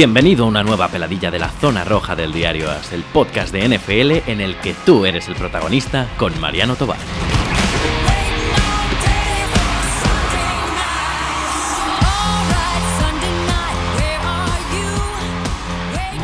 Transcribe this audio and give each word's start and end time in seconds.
Bienvenido 0.00 0.46
a 0.46 0.48
una 0.48 0.62
nueva 0.62 0.88
peladilla 0.88 1.30
de 1.30 1.38
la 1.38 1.50
zona 1.50 1.84
roja 1.84 2.16
del 2.16 2.32
diario 2.32 2.70
AS, 2.70 2.94
el 2.94 3.02
podcast 3.02 3.52
de 3.52 3.68
NFL 3.68 4.30
en 4.30 4.40
el 4.40 4.56
que 4.56 4.72
tú 4.72 5.04
eres 5.04 5.28
el 5.28 5.34
protagonista 5.34 6.08
con 6.16 6.40
Mariano 6.40 6.74
Tobar. 6.74 6.96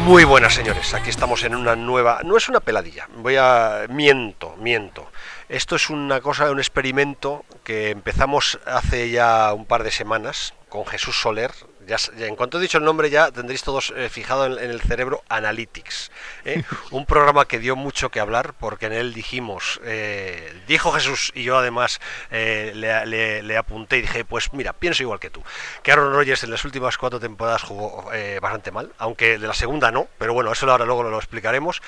Muy 0.06 0.24
buenas 0.24 0.54
señores, 0.54 0.94
aquí 0.94 1.10
estamos 1.10 1.44
en 1.44 1.54
una 1.54 1.76
nueva, 1.76 2.20
no 2.24 2.38
es 2.38 2.48
una 2.48 2.60
peladilla, 2.60 3.10
voy 3.18 3.36
a 3.36 3.84
miento, 3.90 4.56
miento. 4.58 5.06
Esto 5.50 5.76
es 5.76 5.90
una 5.90 6.22
cosa, 6.22 6.50
un 6.50 6.60
experimento 6.60 7.44
que 7.62 7.90
empezamos 7.90 8.58
hace 8.64 9.10
ya 9.10 9.52
un 9.52 9.66
par 9.66 9.82
de 9.82 9.90
semanas 9.90 10.54
con 10.70 10.86
Jesús 10.86 11.20
Soler, 11.20 11.52
ya, 11.86 11.96
en 12.18 12.36
cuanto 12.36 12.58
he 12.58 12.60
dicho 12.60 12.78
el 12.78 12.84
nombre 12.84 13.10
ya 13.10 13.30
tendréis 13.30 13.62
todos 13.62 13.92
eh, 13.96 14.08
fijado 14.08 14.46
en, 14.46 14.70
el 14.70 14.80
cerebro 14.80 15.22
Analytics, 15.28 16.10
¿eh? 16.44 16.62
un 16.90 17.06
programa 17.06 17.46
que 17.46 17.58
dio 17.58 17.76
mucho 17.76 18.10
que 18.10 18.20
hablar 18.20 18.54
porque 18.54 18.86
en 18.86 18.92
él 18.92 19.14
dijimos, 19.14 19.80
eh, 19.84 20.52
dijo 20.66 20.92
Jesús 20.92 21.32
y 21.34 21.44
yo 21.44 21.56
además 21.56 22.00
le, 22.30 23.56
apunté 23.56 23.98
y 23.98 24.02
dije, 24.02 24.24
pues 24.24 24.52
mira, 24.52 24.72
pienso 24.72 25.02
igual 25.02 25.20
que 25.20 25.30
tú, 25.30 25.42
que 25.82 25.92
Aaron 25.92 26.12
Rodgers 26.12 26.42
en 26.44 26.50
las 26.50 26.64
últimas 26.64 26.98
cuatro 26.98 27.20
temporadas 27.20 27.62
jugó 27.62 28.10
bastante 28.40 28.70
mal, 28.70 28.92
aunque 28.98 29.38
de 29.38 29.46
la 29.46 29.54
segunda 29.54 29.90
no, 29.90 30.08
pero 30.18 30.34
bueno, 30.34 30.52
eso 30.52 30.70
ahora 30.70 30.84
luego 30.84 31.04
lo 31.04 31.16
explicaremos. 31.16 31.80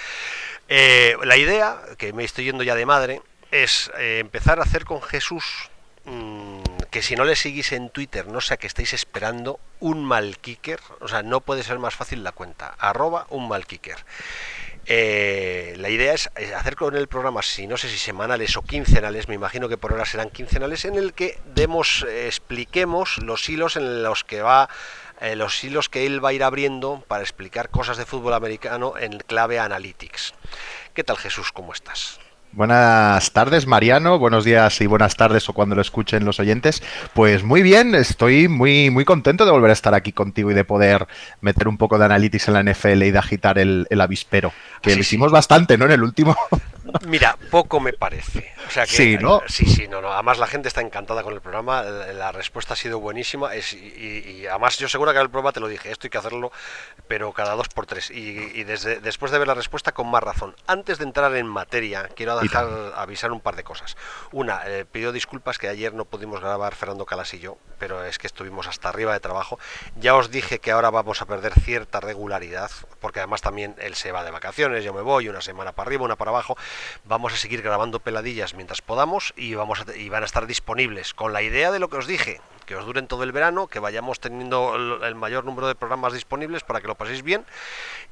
la 0.68 1.36
idea, 1.36 1.78
que 1.96 2.12
me 2.12 2.24
estoy 2.24 2.44
yendo 2.44 2.62
ya 2.62 2.74
de 2.74 2.86
madre, 2.86 3.22
es 3.50 3.90
empezar 3.96 4.60
a 4.60 4.62
hacer 4.62 4.84
con 4.84 5.02
Jesús 5.02 5.70
mm, 6.04 6.67
que 6.90 7.02
si 7.02 7.16
no 7.16 7.24
le 7.24 7.36
seguís 7.36 7.72
en 7.72 7.90
Twitter, 7.90 8.26
no 8.26 8.40
sé 8.40 8.54
a 8.54 8.56
qué 8.56 8.66
estáis 8.66 8.92
esperando, 8.92 9.60
un 9.80 10.04
mal 10.04 10.38
kicker, 10.38 10.80
o 11.00 11.08
sea, 11.08 11.22
no 11.22 11.40
puede 11.40 11.62
ser 11.62 11.78
más 11.78 11.94
fácil 11.94 12.24
la 12.24 12.32
cuenta, 12.32 12.74
arroba 12.78 13.26
un 13.30 13.48
mal 13.48 13.66
kicker. 13.66 14.04
Eh, 14.90 15.74
la 15.76 15.90
idea 15.90 16.14
es 16.14 16.30
hacer 16.56 16.74
con 16.74 16.96
el 16.96 17.08
programa, 17.08 17.42
si 17.42 17.66
no 17.66 17.76
sé 17.76 17.90
si 17.90 17.98
semanales 17.98 18.56
o 18.56 18.62
quincenales, 18.62 19.28
me 19.28 19.34
imagino 19.34 19.68
que 19.68 19.76
por 19.76 19.92
ahora 19.92 20.06
serán 20.06 20.30
quincenales, 20.30 20.86
en 20.86 20.94
el 20.94 21.12
que 21.12 21.38
demos, 21.54 22.06
eh, 22.08 22.26
expliquemos 22.26 23.18
los 23.18 23.46
hilos 23.50 23.76
en 23.76 24.02
los 24.02 24.24
que 24.24 24.40
va, 24.40 24.70
eh, 25.20 25.36
los 25.36 25.62
hilos 25.62 25.90
que 25.90 26.06
él 26.06 26.24
va 26.24 26.30
a 26.30 26.32
ir 26.32 26.42
abriendo 26.42 27.04
para 27.06 27.22
explicar 27.22 27.68
cosas 27.68 27.98
de 27.98 28.06
fútbol 28.06 28.32
americano 28.32 28.94
en 28.98 29.18
clave 29.18 29.58
analytics. 29.58 30.32
¿Qué 30.94 31.04
tal 31.04 31.18
Jesús? 31.18 31.52
¿Cómo 31.52 31.74
estás? 31.74 32.18
Buenas 32.58 33.30
tardes, 33.30 33.68
Mariano. 33.68 34.18
Buenos 34.18 34.44
días 34.44 34.80
y 34.80 34.86
buenas 34.86 35.14
tardes 35.14 35.48
o 35.48 35.52
cuando 35.52 35.76
lo 35.76 35.80
escuchen 35.80 36.24
los 36.24 36.40
oyentes. 36.40 36.82
Pues 37.14 37.44
muy 37.44 37.62
bien, 37.62 37.94
estoy 37.94 38.48
muy, 38.48 38.90
muy 38.90 39.04
contento 39.04 39.44
de 39.44 39.52
volver 39.52 39.70
a 39.70 39.74
estar 39.74 39.94
aquí 39.94 40.10
contigo 40.10 40.50
y 40.50 40.54
de 40.54 40.64
poder 40.64 41.06
meter 41.40 41.68
un 41.68 41.76
poco 41.76 42.00
de 42.00 42.06
analytics 42.06 42.48
en 42.48 42.54
la 42.54 42.64
NFL 42.64 43.04
y 43.04 43.12
de 43.12 43.18
agitar 43.18 43.60
el, 43.60 43.86
avispero. 44.00 44.52
Que 44.82 44.96
lo 44.96 45.02
hicimos 45.02 45.30
bastante, 45.30 45.78
¿no? 45.78 45.84
En 45.84 45.92
el 45.92 46.02
último. 46.02 46.36
Mira, 47.06 47.36
poco 47.50 47.80
me 47.80 47.92
parece. 47.92 48.52
O 48.66 48.70
sea 48.70 48.84
que, 48.86 48.92
sí, 48.92 49.18
¿no? 49.18 49.42
Sí, 49.46 49.66
sí, 49.66 49.88
no, 49.88 50.00
no. 50.00 50.12
Además 50.12 50.38
la 50.38 50.46
gente 50.46 50.68
está 50.68 50.80
encantada 50.80 51.22
con 51.22 51.34
el 51.34 51.40
programa, 51.40 51.82
la 51.82 52.32
respuesta 52.32 52.74
ha 52.74 52.76
sido 52.76 53.00
buenísima 53.00 53.54
es, 53.54 53.72
y, 53.72 54.46
además 54.46 54.78
yo 54.78 54.88
seguro 54.88 55.12
que 55.12 55.18
en 55.18 55.22
el 55.22 55.30
programa 55.30 55.52
te 55.52 55.60
lo 55.60 55.68
dije, 55.68 55.90
esto 55.90 56.06
hay 56.06 56.10
que 56.10 56.18
hacerlo, 56.18 56.52
pero 57.06 57.32
cada 57.32 57.54
dos 57.54 57.68
por 57.68 57.86
tres. 57.86 58.10
Y, 58.10 58.64
desde, 58.64 59.00
después 59.00 59.32
de 59.32 59.38
ver 59.38 59.48
la 59.48 59.54
respuesta, 59.54 59.92
con 59.92 60.10
más 60.10 60.22
razón. 60.22 60.54
Antes 60.66 60.98
de 60.98 61.04
entrar 61.04 61.34
en 61.36 61.46
materia, 61.46 62.08
quiero 62.14 62.38
dejar 62.38 62.66
avisar 62.96 63.32
un 63.32 63.40
par 63.40 63.56
de 63.56 63.64
cosas. 63.64 63.96
Una, 64.32 64.62
eh, 64.66 64.84
pido 64.84 65.12
disculpas 65.12 65.58
que 65.58 65.68
ayer 65.68 65.94
no 65.94 66.04
pudimos 66.04 66.40
grabar 66.40 66.74
Fernando 66.74 67.06
Calas 67.06 67.32
y 67.34 67.38
yo, 67.38 67.58
pero 67.78 68.04
es 68.04 68.18
que 68.18 68.26
estuvimos 68.26 68.66
hasta 68.66 68.88
arriba 68.88 69.12
de 69.12 69.20
trabajo. 69.20 69.58
Ya 69.96 70.14
os 70.14 70.30
dije 70.30 70.58
que 70.58 70.70
ahora 70.70 70.90
vamos 70.90 71.22
a 71.22 71.26
perder 71.26 71.54
cierta 71.60 72.00
regularidad, 72.00 72.70
porque 73.00 73.20
además 73.20 73.42
también 73.42 73.74
él 73.78 73.94
se 73.94 74.12
va 74.12 74.24
de 74.24 74.30
vacaciones, 74.30 74.84
yo 74.84 74.92
me 74.92 75.02
voy 75.02 75.28
una 75.28 75.40
semana 75.40 75.72
para 75.72 75.88
arriba, 75.88 76.04
una 76.04 76.16
para 76.16 76.30
abajo. 76.30 76.56
Vamos 77.04 77.32
a 77.32 77.36
seguir 77.36 77.62
grabando 77.62 78.00
peladillas 78.00 78.54
mientras 78.54 78.82
podamos 78.82 79.32
y, 79.36 79.54
vamos 79.54 79.84
y 79.96 80.08
van 80.08 80.22
a 80.22 80.26
estar 80.26 80.46
disponibles 80.46 81.14
con 81.14 81.32
la 81.32 81.42
idea 81.42 81.70
de 81.70 81.78
lo 81.78 81.88
que 81.88 81.96
os 81.96 82.06
dije, 82.06 82.40
que 82.66 82.76
os 82.76 82.84
duren 82.84 83.06
todo 83.06 83.22
el 83.22 83.32
verano, 83.32 83.66
que 83.66 83.78
vayamos 83.78 84.20
teniendo 84.20 84.74
el 85.02 85.14
mayor 85.14 85.44
número 85.44 85.68
de 85.68 85.74
programas 85.74 86.12
disponibles 86.12 86.64
para 86.64 86.80
que 86.80 86.86
lo 86.86 86.94
paséis 86.96 87.22
bien 87.22 87.44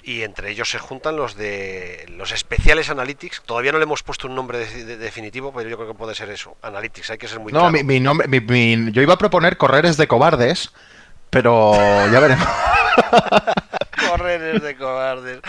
y 0.03 0.23
entre 0.23 0.51
ellos 0.51 0.71
se 0.71 0.79
juntan 0.79 1.17
los 1.17 1.37
de 1.37 2.07
los 2.09 2.33
especiales 2.33 2.89
Analytics. 2.89 3.43
Todavía 3.43 3.73
no 3.73 3.79
le 3.79 3.85
hemos 3.85 4.03
puesto 4.03 4.29
un 4.29 4.35
nombre 4.35 4.59
definitivo, 4.59 5.53
pero 5.53 5.69
yo 5.69 5.77
creo 5.77 5.89
que 5.89 5.95
puede 5.95 6.15
ser 6.15 6.31
eso, 6.31 6.57
Analytics, 6.63 7.11
hay 7.11 7.19
que 7.19 7.29
ser 7.29 7.41
muy 7.41 7.53
No, 7.53 7.71
mi, 7.71 8.01
nombre, 8.01 8.29
yo 8.93 9.03
iba 9.03 9.15
a 9.15 9.19
proponer 9.19 9.57
Correres 9.57 9.97
de 9.97 10.09
Cobardes, 10.09 10.73
pero 11.29 11.75
ya 12.11 12.21
veremos. 12.21 12.49
De 14.39 14.77
cobardes. 14.77 15.41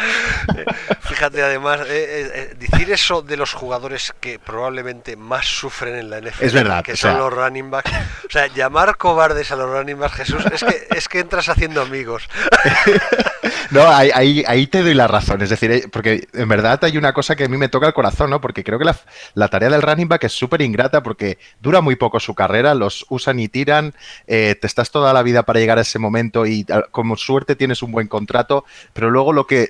Fíjate, 1.01 1.41
además, 1.41 1.81
eh, 1.81 1.85
eh, 1.87 2.31
eh, 2.33 2.55
decir 2.57 2.91
eso 2.91 3.21
de 3.21 3.37
los 3.37 3.53
jugadores 3.53 4.13
que 4.19 4.39
probablemente 4.39 5.15
más 5.15 5.45
sufren 5.45 5.95
en 5.95 6.09
la 6.09 6.19
NFL, 6.19 6.45
es 6.45 6.53
verdad, 6.53 6.83
que 6.83 6.95
son 6.95 7.17
los 7.17 7.33
running 7.33 7.71
backs. 7.71 7.91
O 7.91 8.29
sea, 8.29 8.47
llamar 8.47 8.97
cobardes 8.97 9.51
a 9.51 9.55
los 9.55 9.69
running 9.69 9.99
backs, 9.99 10.15
Jesús, 10.15 10.45
es 10.51 10.63
que, 10.63 10.87
es 10.95 11.07
que 11.07 11.19
entras 11.19 11.49
haciendo 11.49 11.81
amigos. 11.81 12.27
no, 13.71 13.87
ahí, 13.87 14.43
ahí, 14.47 14.67
te 14.67 14.81
doy 14.81 14.93
la 14.93 15.07
razón. 15.07 15.41
Es 15.41 15.49
decir, 15.49 15.89
porque 15.91 16.27
en 16.33 16.47
verdad 16.47 16.83
hay 16.83 16.97
una 16.97 17.13
cosa 17.13 17.35
que 17.35 17.45
a 17.45 17.47
mí 17.47 17.57
me 17.57 17.69
toca 17.69 17.87
el 17.87 17.93
corazón, 17.93 18.29
¿no? 18.29 18.41
Porque 18.41 18.63
creo 18.63 18.79
que 18.79 18.85
la, 18.85 18.97
la 19.33 19.47
tarea 19.47 19.69
del 19.69 19.81
running 19.81 20.07
back 20.07 20.23
es 20.25 20.33
súper 20.33 20.61
ingrata 20.61 21.03
porque 21.03 21.37
dura 21.61 21.81
muy 21.81 21.95
poco 21.95 22.19
su 22.19 22.35
carrera, 22.35 22.75
los 22.75 23.05
usan 23.09 23.39
y 23.39 23.47
tiran, 23.47 23.93
te 24.25 24.57
estás 24.61 24.91
toda 24.91 25.13
la 25.13 25.23
vida 25.23 25.43
para 25.43 25.59
llegar 25.59 25.77
a 25.77 25.81
ese 25.81 25.99
momento 25.99 26.45
y 26.45 26.65
como 26.91 27.17
suerte 27.17 27.55
tienes 27.55 27.81
un 27.81 27.91
buen 27.91 28.07
contrato, 28.07 28.65
pero 28.93 29.09
luego 29.09 29.33
lo 29.33 29.47
que 29.47 29.69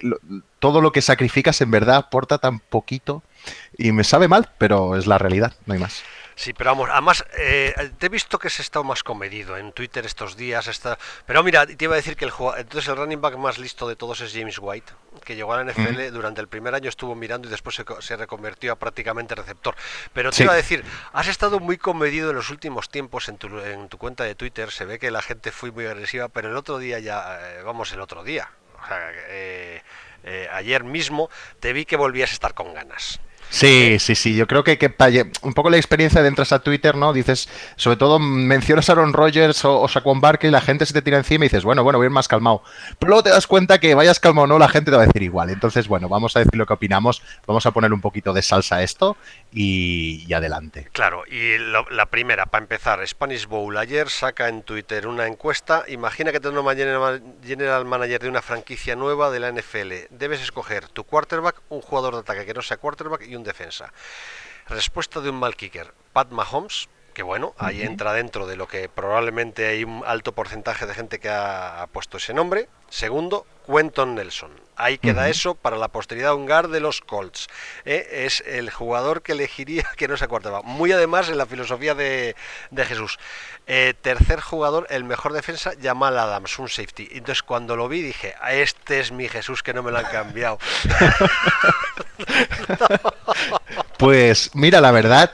todo 0.59 0.81
lo 0.81 0.91
que 0.91 1.01
sacrificas 1.01 1.61
en 1.61 1.71
verdad 1.71 1.97
aporta 1.97 2.37
tan 2.37 2.59
poquito 2.59 3.23
y 3.77 3.91
me 3.91 4.03
sabe 4.03 4.27
mal, 4.27 4.49
pero 4.57 4.95
es 4.95 5.07
la 5.07 5.17
realidad, 5.17 5.53
no 5.65 5.73
hay 5.73 5.79
más. 5.79 6.03
Sí, 6.37 6.53
pero 6.53 6.69
vamos, 6.69 6.87
además, 6.91 7.25
eh, 7.35 7.73
te 7.97 8.05
he 8.05 8.09
visto 8.09 8.37
que 8.37 8.51
se 8.51 8.61
está 8.61 8.83
más 8.83 9.01
comedido 9.01 9.57
en 9.57 9.71
Twitter 9.71 10.05
estos 10.05 10.37
días. 10.37 10.67
Está... 10.67 10.99
Pero 11.25 11.41
mira, 11.41 11.65
te 11.65 11.83
iba 11.83 11.93
a 11.93 11.95
decir 11.95 12.15
que 12.15 12.25
el 12.25 12.31
entonces 12.57 12.87
el 12.87 12.95
running 12.95 13.19
back 13.19 13.37
más 13.37 13.57
listo 13.57 13.87
de 13.87 13.95
todos 13.95 14.21
es 14.21 14.33
James 14.33 14.59
White, 14.61 14.93
que 15.25 15.35
llegó 15.35 15.55
a 15.55 15.63
la 15.63 15.73
NFL 15.73 16.11
durante 16.11 16.39
el 16.39 16.47
primer 16.47 16.75
año, 16.75 16.89
estuvo 16.89 17.15
mirando 17.15 17.47
y 17.47 17.51
después 17.51 17.81
se, 18.01 18.15
reconvirtió 18.15 18.71
a 18.71 18.75
prácticamente 18.75 19.33
receptor. 19.33 19.75
Pero 20.13 20.31
te 20.31 20.43
iba 20.43 20.53
a 20.53 20.55
decir, 20.55 20.85
has 21.11 21.27
estado 21.27 21.59
muy 21.59 21.77
comedido 21.77 22.29
en 22.29 22.35
los 22.35 22.51
últimos 22.51 22.87
tiempos 22.89 23.29
en 23.29 23.39
tu, 23.39 23.59
en 23.59 23.89
tu 23.89 23.97
cuenta 23.97 24.23
de 24.23 24.35
Twitter. 24.35 24.69
Se 24.69 24.85
ve 24.85 24.99
que 24.99 25.09
la 25.09 25.23
gente 25.23 25.51
fue 25.51 25.71
muy 25.71 25.87
agresiva, 25.87 26.27
pero 26.27 26.51
el 26.51 26.55
otro 26.55 26.77
día 26.77 26.99
ya, 26.99 27.39
eh, 27.41 27.63
vamos, 27.63 27.91
el 27.93 27.99
otro 27.99 28.23
día, 28.23 28.47
o 28.79 28.87
sea, 28.87 29.11
eh, 29.29 29.81
ayer 30.51 30.83
mismo 30.83 31.31
te 31.59 31.73
vi 31.73 31.85
que 31.85 31.95
volvías 31.95 32.29
a 32.29 32.33
estar 32.33 32.53
con 32.53 32.75
ganas. 32.75 33.19
Sí, 33.49 33.97
sí, 33.99 34.15
sí. 34.15 34.35
Yo 34.35 34.47
creo 34.47 34.63
que, 34.63 34.77
que 34.77 34.93
un 35.41 35.53
poco 35.53 35.69
la 35.69 35.77
experiencia 35.77 36.21
de 36.21 36.27
entras 36.27 36.51
a 36.51 36.59
Twitter, 36.59 36.95
¿no? 36.95 37.13
Dices, 37.13 37.49
sobre 37.75 37.97
todo 37.97 38.19
mencionas 38.19 38.89
a 38.89 38.93
Aaron 38.93 39.13
Rodgers 39.13 39.63
o, 39.65 39.81
o 39.81 39.87
Saquon 39.87 40.21
Barkley, 40.21 40.51
la 40.51 40.61
gente 40.61 40.85
se 40.85 40.93
te 40.93 41.01
tira 41.01 41.17
encima 41.17 41.45
y 41.45 41.47
dices, 41.47 41.63
bueno, 41.63 41.83
bueno, 41.83 41.99
voy 41.99 42.07
a 42.07 42.09
más 42.09 42.27
calmado. 42.27 42.63
Pero 42.99 43.09
luego 43.09 43.23
te 43.23 43.29
das 43.29 43.47
cuenta 43.47 43.79
que 43.79 43.95
vayas 43.95 44.19
calmado 44.19 44.45
o 44.45 44.47
no, 44.47 44.59
la 44.59 44.69
gente 44.69 44.91
te 44.91 44.97
va 44.97 45.03
a 45.03 45.07
decir 45.07 45.23
igual. 45.23 45.49
Entonces, 45.49 45.87
bueno, 45.87 46.09
vamos 46.09 46.35
a 46.35 46.39
decir 46.39 46.55
lo 46.55 46.65
que 46.65 46.73
opinamos, 46.73 47.21
vamos 47.45 47.65
a 47.65 47.71
poner 47.71 47.93
un 47.93 48.01
poquito 48.01 48.33
de 48.33 48.41
salsa 48.41 48.77
a 48.77 48.83
esto 48.83 49.17
y, 49.51 50.31
adelante. 50.33 50.87
Claro, 50.91 51.23
y 51.25 51.57
la 51.57 52.05
primera, 52.07 52.45
para 52.45 52.63
empezar, 52.63 53.05
Spanish 53.07 53.47
Bowl. 53.47 53.75
Ayer 53.77 54.09
saca 54.09 54.49
en 54.49 54.61
Twitter 54.61 55.07
una 55.07 55.25
encuesta. 55.25 55.83
Imagina 55.87 56.31
que 56.31 56.39
te 56.39 56.49
una 56.49 56.75
general 57.43 57.85
manager 57.85 58.21
de 58.21 58.29
una 58.29 58.41
franquicia 58.41 58.95
nueva 58.95 59.31
de 59.31 59.39
la 59.39 59.51
NFL. 59.51 59.93
Debes 60.11 60.41
escoger 60.41 60.87
tu 60.89 61.03
quarterback, 61.03 61.61
un 61.69 61.81
jugador 61.81 62.13
de 62.13 62.19
ataque 62.21 62.45
que 62.45 62.53
no 62.53 62.61
sea 62.61 62.77
quarterback 62.77 63.27
y 63.27 63.35
defensa. 63.43 63.91
Respuesta 64.67 65.21
de 65.21 65.29
un 65.29 65.39
mal 65.39 65.55
kicker, 65.55 65.93
Pat 66.13 66.31
Mahomes, 66.31 66.87
que 67.17 67.23
bueno, 67.23 67.55
ahí 67.57 67.81
entra 67.81 68.13
dentro 68.13 68.45
de 68.45 68.55
lo 68.55 68.67
que 68.67 68.89
probablemente 68.89 69.65
hay 69.65 69.83
un 69.83 70.03
alto 70.05 70.33
porcentaje 70.33 70.85
de 70.85 70.93
gente 70.93 71.19
que 71.19 71.29
ha, 71.29 71.87
puesto 71.91 72.17
ese 72.17 72.31
nombre. 72.31 72.69
Segundo, 72.89 73.47
Quentin 73.65 74.13
Nelson. 74.13 74.51
Ahí 74.75 74.99
queda 74.99 75.27
eso 75.27 75.55
para 75.55 75.77
la 75.77 75.87
posteridad 75.87 76.35
un 76.35 76.45
guard 76.45 76.69
de 76.69 76.79
los 76.79 77.01
Colts. 77.01 77.47
¿eh? 77.85 78.07
Es 78.27 78.43
el 78.45 78.69
jugador 78.69 79.23
que 79.23 79.31
elegiría 79.31 79.83
que 79.97 80.07
no 80.07 80.15
se 80.15 80.25
acuerda. 80.25 80.61
Muy 80.61 80.91
además 80.91 81.27
en 81.29 81.39
la 81.39 81.47
filosofía 81.47 81.95
de, 81.95 82.35
Jesús. 82.75 83.17
Eh, 83.65 83.95
tercer 83.99 84.39
jugador, 84.39 84.85
el 84.91 85.03
mejor 85.03 85.33
defensa, 85.33 85.71
Jamal 85.81 86.19
Adams, 86.19 86.59
un 86.59 86.69
safety. 86.69 87.09
Entonces 87.13 87.41
cuando 87.41 87.75
lo 87.75 87.89
vi 87.89 88.03
dije, 88.03 88.35
este 88.51 88.99
es 88.99 89.11
mi 89.11 89.27
Jesús 89.27 89.63
que 89.63 89.73
no 89.73 89.81
me 89.81 89.89
lo 89.89 89.97
han 89.97 90.05
cambiado. 90.05 90.59
Pues 93.97 94.51
mira, 94.53 94.79
la 94.79 94.91
verdad, 94.91 95.31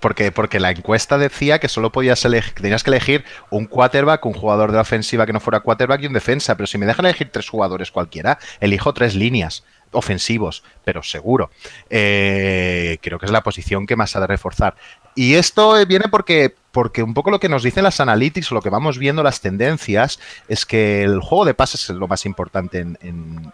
porque, 0.00 0.32
porque 0.32 0.60
la 0.60 0.70
encuesta 0.70 1.18
decía 1.18 1.58
que 1.58 1.68
solo 1.68 1.92
podías 1.92 2.24
elegir, 2.24 2.54
tenías 2.54 2.82
que 2.82 2.88
elegir 2.88 3.24
un 3.50 3.66
quarterback, 3.66 4.24
un 4.24 4.32
jugador 4.32 4.70
de 4.70 4.76
la 4.76 4.82
ofensiva 4.82 5.26
que 5.26 5.34
no 5.34 5.40
fuera 5.40 5.60
quarterback 5.60 6.00
y 6.02 6.06
un 6.06 6.14
defensa, 6.14 6.56
pero 6.56 6.66
si 6.66 6.78
me 6.78 6.86
dejan 6.86 7.04
elegir 7.04 7.30
tres 7.30 7.50
jugadores 7.50 7.90
cualquiera, 7.90 8.38
elijo 8.60 8.94
tres 8.94 9.14
líneas 9.14 9.62
ofensivos, 9.92 10.64
pero 10.84 11.02
seguro. 11.02 11.50
Eh, 11.90 12.98
creo 13.02 13.18
que 13.18 13.26
es 13.26 13.32
la 13.32 13.42
posición 13.42 13.86
que 13.86 13.96
más 13.96 14.16
ha 14.16 14.20
de 14.20 14.26
reforzar. 14.26 14.74
Y 15.18 15.34
esto 15.34 15.84
viene 15.84 16.04
porque 16.08 16.54
porque 16.70 17.02
un 17.02 17.12
poco 17.12 17.32
lo 17.32 17.40
que 17.40 17.48
nos 17.48 17.64
dicen 17.64 17.82
las 17.82 17.98
analytics 17.98 18.52
lo 18.52 18.62
que 18.62 18.70
vamos 18.70 18.98
viendo 18.98 19.24
las 19.24 19.40
tendencias 19.40 20.20
es 20.46 20.64
que 20.64 21.02
el 21.02 21.18
juego 21.18 21.44
de 21.44 21.54
pases 21.54 21.90
es 21.90 21.96
lo 21.96 22.06
más 22.06 22.24
importante 22.24 22.78
en, 22.78 22.96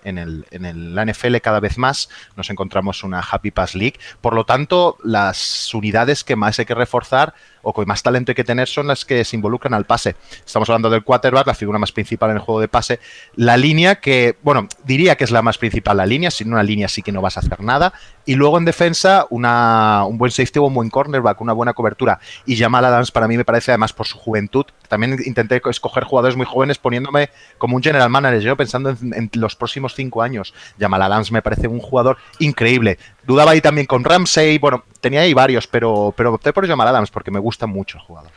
en, 0.05 0.19
el, 0.19 0.45
en 0.51 0.95
la 0.95 1.07
NFL 1.07 1.37
cada 1.39 1.61
vez 1.61 1.79
más. 1.79 2.11
Nos 2.37 2.51
encontramos 2.51 3.03
una 3.03 3.21
Happy 3.21 3.51
Pass 3.51 3.75
League. 3.75 3.99
Por 4.21 4.35
lo 4.35 4.45
tanto, 4.45 4.99
las 5.03 5.73
unidades 5.73 6.23
que 6.23 6.37
más 6.37 6.59
hay 6.59 6.67
que 6.67 6.75
reforzar 6.75 7.33
o 7.65 7.73
que 7.73 7.87
más 7.87 8.03
talento 8.03 8.33
hay 8.33 8.37
que 8.37 8.45
tener 8.45 8.69
son 8.69 8.87
las 8.87 9.05
que 9.05 9.25
se 9.25 9.37
involucran 9.37 9.75
al 9.75 9.85
pase. 9.85 10.17
Estamos 10.45 10.69
hablando 10.69 10.91
del 10.91 11.03
quarterback, 11.03 11.47
la 11.47 11.55
figura 11.55 11.79
más 11.79 11.93
principal 11.93 12.31
en 12.31 12.37
el 12.37 12.43
juego 12.43 12.61
de 12.61 12.69
pase. 12.69 13.01
La 13.35 13.57
línea 13.57 13.97
que, 13.97 14.37
bueno, 14.43 14.69
diría 14.85 15.17
que 15.17 15.25
es 15.25 15.31
la 15.31 15.43
más 15.43 15.59
principal 15.59 15.97
la 15.97 16.07
línea, 16.07 16.31
sin 16.31 16.53
una 16.53 16.63
línea 16.63 16.89
sí 16.89 17.03
que 17.03 17.13
no 17.13 17.21
vas 17.21 17.37
a 17.37 17.41
hacer 17.41 17.61
nada. 17.61 17.93
Y 18.27 18.35
luego 18.37 18.59
en 18.59 18.65
defensa, 18.65 19.27
una, 19.31 20.05
un 20.07 20.17
buen 20.19 20.31
safety 20.31 20.59
o 20.59 20.65
un 20.65 20.75
buen 20.75 20.91
cornerback, 20.91 21.41
una 21.41 21.53
buena 21.53 21.75
cobertura. 21.75 22.21
Y 22.47 22.57
Jamal 22.57 22.85
Adams 22.85 23.11
para 23.11 23.29
mí 23.29 23.37
me 23.37 23.45
parece, 23.45 23.73
además 23.73 23.93
por 23.93 24.07
su 24.07 24.19
juventud, 24.19 24.65
también 24.89 25.19
intenté 25.25 25.61
escoger 25.71 26.05
jugadores 26.05 26.37
muy 26.37 26.47
jóvenes 26.47 26.79
poniéndome 26.79 27.31
como 27.59 27.77
un 27.77 27.83
general 27.83 28.11
manager, 28.11 28.41
yo 28.41 28.57
pensando 28.57 28.91
en, 28.91 29.31
los 29.35 29.57
próximos 29.57 29.95
cinco 29.95 30.23
años. 30.23 30.55
Jamal 30.79 31.03
Adams 31.03 31.33
me 31.33 31.43
parece 31.43 31.69
un 31.69 31.81
jugador 31.81 32.17
increíble. 32.39 32.99
Dudaba 33.27 33.53
ahí 33.53 33.61
también 33.61 33.87
con 33.87 34.05
Ramsey, 34.05 34.59
bueno, 34.59 34.85
tenía 35.01 35.21
ahí 35.21 35.35
varios, 35.35 35.67
pero, 35.67 36.13
pero 36.17 36.35
opté 36.35 36.53
por 36.53 36.67
Jamal 36.67 36.89
Adams 36.89 37.11
porque 37.11 37.31
me 37.31 37.39
gusta 37.39 37.67
mucho 37.67 37.99
el 37.99 38.05
jugador. 38.05 38.31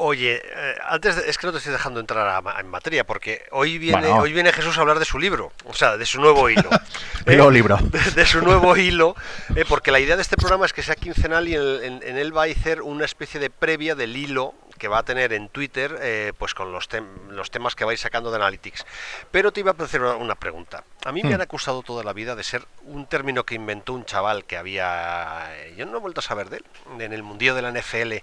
Oye, 0.00 0.40
eh, 0.44 0.74
antes 0.88 1.16
es 1.16 1.36
que 1.36 1.48
no 1.48 1.52
te 1.52 1.58
estoy 1.58 1.72
dejando 1.72 1.98
entrar 1.98 2.40
en 2.60 2.68
materia, 2.68 3.04
porque 3.04 3.42
hoy 3.50 3.78
viene, 3.78 4.06
hoy 4.06 4.32
viene 4.32 4.52
Jesús 4.52 4.78
a 4.78 4.82
hablar 4.82 5.00
de 5.00 5.04
su 5.04 5.18
libro, 5.18 5.50
o 5.64 5.74
sea, 5.74 5.96
de 5.96 6.06
su 6.06 6.20
nuevo 6.20 6.48
hilo. 6.48 6.70
nuevo 7.26 7.50
libro. 7.50 7.78
De, 8.14 8.24
su 8.24 8.40
nuevo 8.40 8.76
hilo, 8.76 9.16
eh, 9.56 9.64
porque 9.68 9.90
la 9.90 9.98
idea 9.98 10.14
de 10.14 10.22
este 10.22 10.36
programa 10.36 10.66
es 10.66 10.72
que 10.72 10.84
sea 10.84 10.94
quincenal 10.94 11.48
y 11.48 11.56
en, 11.56 12.00
en, 12.04 12.16
él 12.16 12.36
va 12.36 12.44
a 12.44 12.46
hacer 12.46 12.80
una 12.82 13.04
especie 13.04 13.40
de 13.40 13.50
previa 13.50 13.96
del 13.96 14.16
hilo 14.16 14.54
que 14.78 14.88
va 14.88 14.98
a 14.98 15.02
tener 15.02 15.32
en 15.32 15.48
Twitter 15.48 15.98
eh, 16.00 16.32
pues 16.38 16.54
con 16.54 16.72
los, 16.72 16.88
los 17.28 17.50
temas 17.50 17.74
que 17.74 17.84
vais 17.84 18.00
sacando 18.00 18.30
de 18.30 18.36
Analytics. 18.36 18.86
Pero 19.30 19.52
te 19.52 19.60
iba 19.60 19.74
a 19.78 19.84
hacer 19.84 20.02
una, 20.02 20.34
pregunta. 20.34 20.84
A 21.04 21.12
mí 21.12 21.22
me 21.22 21.30
hmm. 21.30 21.34
han 21.34 21.40
acusado 21.42 21.82
toda 21.82 22.04
la 22.04 22.12
vida 22.12 22.36
de 22.36 22.44
ser 22.44 22.64
un 22.84 23.06
término 23.06 23.44
que 23.44 23.54
inventó 23.54 23.92
un 23.92 24.04
chaval 24.04 24.44
que 24.44 24.56
había... 24.56 25.48
Eh, 25.56 25.74
yo 25.76 25.86
no 25.86 25.98
he 25.98 26.00
vuelto 26.00 26.20
a 26.20 26.22
saber 26.22 26.48
de 26.48 26.58
él. 26.58 26.64
En 27.00 27.12
el 27.12 27.22
mundillo 27.22 27.54
de 27.54 27.62
la 27.62 27.72
NFL 27.72 28.22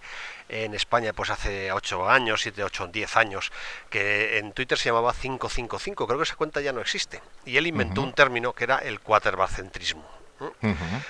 en 0.50 0.74
España 0.76 1.14
pues 1.14 1.30
hace 1.30 1.72
8 1.72 2.10
años, 2.10 2.42
7, 2.42 2.64
8, 2.64 2.88
10 2.88 3.18
años, 3.18 3.52
que 3.90 4.38
en 4.38 4.52
Twitter 4.54 4.78
se 4.78 4.90
llamaba 4.90 5.14
555. 5.14 6.08
Creo 6.08 6.20
que 6.20 6.24
esa 6.24 6.36
cuenta 6.36 6.62
ya 6.62 6.72
no 6.72 6.82
existe. 6.82 7.22
Y 7.46 7.58
él 7.58 7.68
inventó 7.68 8.02
un 8.02 8.14
término 8.14 8.54
que 8.54 8.66
era 8.66 8.78
el 8.80 9.00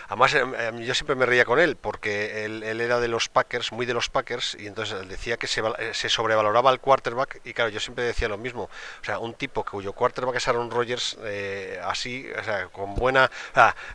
Además, 0.08 0.34
em, 0.36 0.54
em, 0.56 0.80
yo 0.82 0.94
siempre 0.94 1.16
me 1.16 1.26
reía 1.26 1.46
con 1.46 1.60
él 1.60 1.76
porque 1.76 2.46
él, 2.46 2.64
era 2.64 3.00
de 3.00 3.08
los 3.08 3.30
Packers, 3.30 3.72
muy 3.72 3.86
de 3.86 3.94
los 3.94 4.10
Packers, 4.10 4.56
y 4.60 4.68
entonces 4.68 5.02
él 5.02 5.08
decía 5.08 5.38
que 5.38 5.48
se, 5.48 5.62
eh, 5.62 5.94
se, 5.94 6.10
sobrevaloraba 6.10 6.72
el 6.72 6.80
quarterback. 6.80 7.42
Y 7.44 7.54
claro, 7.54 7.70
yo 7.70 7.80
siempre 7.80 8.04
decía 8.04 8.28
lo 8.28 8.38
mismo. 8.38 8.64
O 8.64 9.06
sea, 9.06 9.20
un 9.20 9.34
tipo 9.34 9.64
cuyo 9.64 9.94
quarterback 9.94 10.36
es 10.36 10.48
Aaron 10.48 10.70
Rodgers, 10.70 11.18
eh, 11.24 11.80
así, 11.84 12.28
o 12.40 12.44
sea, 12.44 12.68
con 12.68 12.96
buena. 12.96 13.30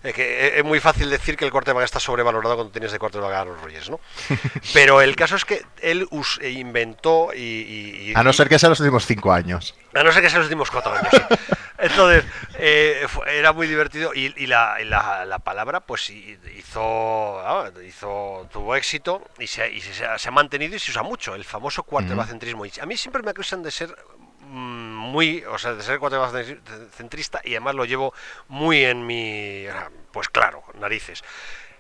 que 0.03 0.59
es 0.59 0.65
muy 0.65 0.81
fácil 0.81 1.11
decir 1.11 1.37
que 1.37 1.45
el 1.45 1.51
quarterback 1.51 1.85
está 1.85 2.01
sobrevalorado 2.01 2.57
cuando 2.57 2.73
tienes 2.73 2.93
de 2.93 2.99
quarterback 2.99 3.33
a 3.33 3.41
Aaron 3.41 3.59
Rodgers, 3.63 3.91
¿no? 3.91 4.01
Pero 4.75 5.01
el 5.01 5.15
caso 5.17 5.37
es 5.37 5.45
que 5.45 5.65
él 5.81 6.09
inventó 6.43 7.33
y, 7.35 8.13
A 8.15 8.23
no 8.23 8.33
ser 8.33 8.49
que 8.49 8.59
sea 8.59 8.69
los 8.69 8.81
últimos 8.81 9.07
cinco 9.07 9.33
años. 9.33 9.75
A 9.95 10.03
no 10.03 10.13
ser 10.13 10.23
que 10.23 10.31
sea 10.31 10.39
los 10.39 10.47
últimos 10.47 10.71
cuatro 10.71 10.93
años. 10.93 11.13
Entonces, 11.79 12.25
eh, 12.59 13.07
era 13.27 13.53
muy 13.53 13.67
divertido 13.67 14.13
y, 14.15 14.47
la, 14.47 14.79
la, 14.85 15.39
palabra 15.39 15.81
pues 15.81 16.11
hizo, 16.11 17.43
hizo 17.87 18.49
tuvo 18.53 18.77
éxito 18.77 19.27
y, 19.39 19.47
se, 19.47 19.73
y 19.73 19.81
se, 19.81 20.05
ha 20.05 20.31
mantenido 20.31 20.77
y 20.77 20.79
se 20.79 20.91
usa 20.91 21.03
mucho, 21.03 21.35
el 21.35 21.45
famoso 21.45 21.83
quarterback-centrismo. 21.83 22.67
Y 22.67 22.73
a 22.81 22.87
mí 22.87 22.99
siempre 22.99 23.23
me 23.23 23.31
acusan 23.31 23.63
de 23.63 23.71
ser 23.71 23.97
mm, 24.41 24.95
muy, 24.95 25.43
o 25.45 25.57
sea, 25.59 25.73
de 25.73 25.83
ser 25.83 25.99
quarterback-centrista 25.99 27.41
y 27.45 27.53
además 27.53 27.75
lo 27.75 27.87
llevo 27.87 28.13
muy 28.49 28.85
en 28.85 29.07
mi, 29.07 29.65
pues 30.13 30.29
claro, 30.29 30.63
narices. 30.75 31.25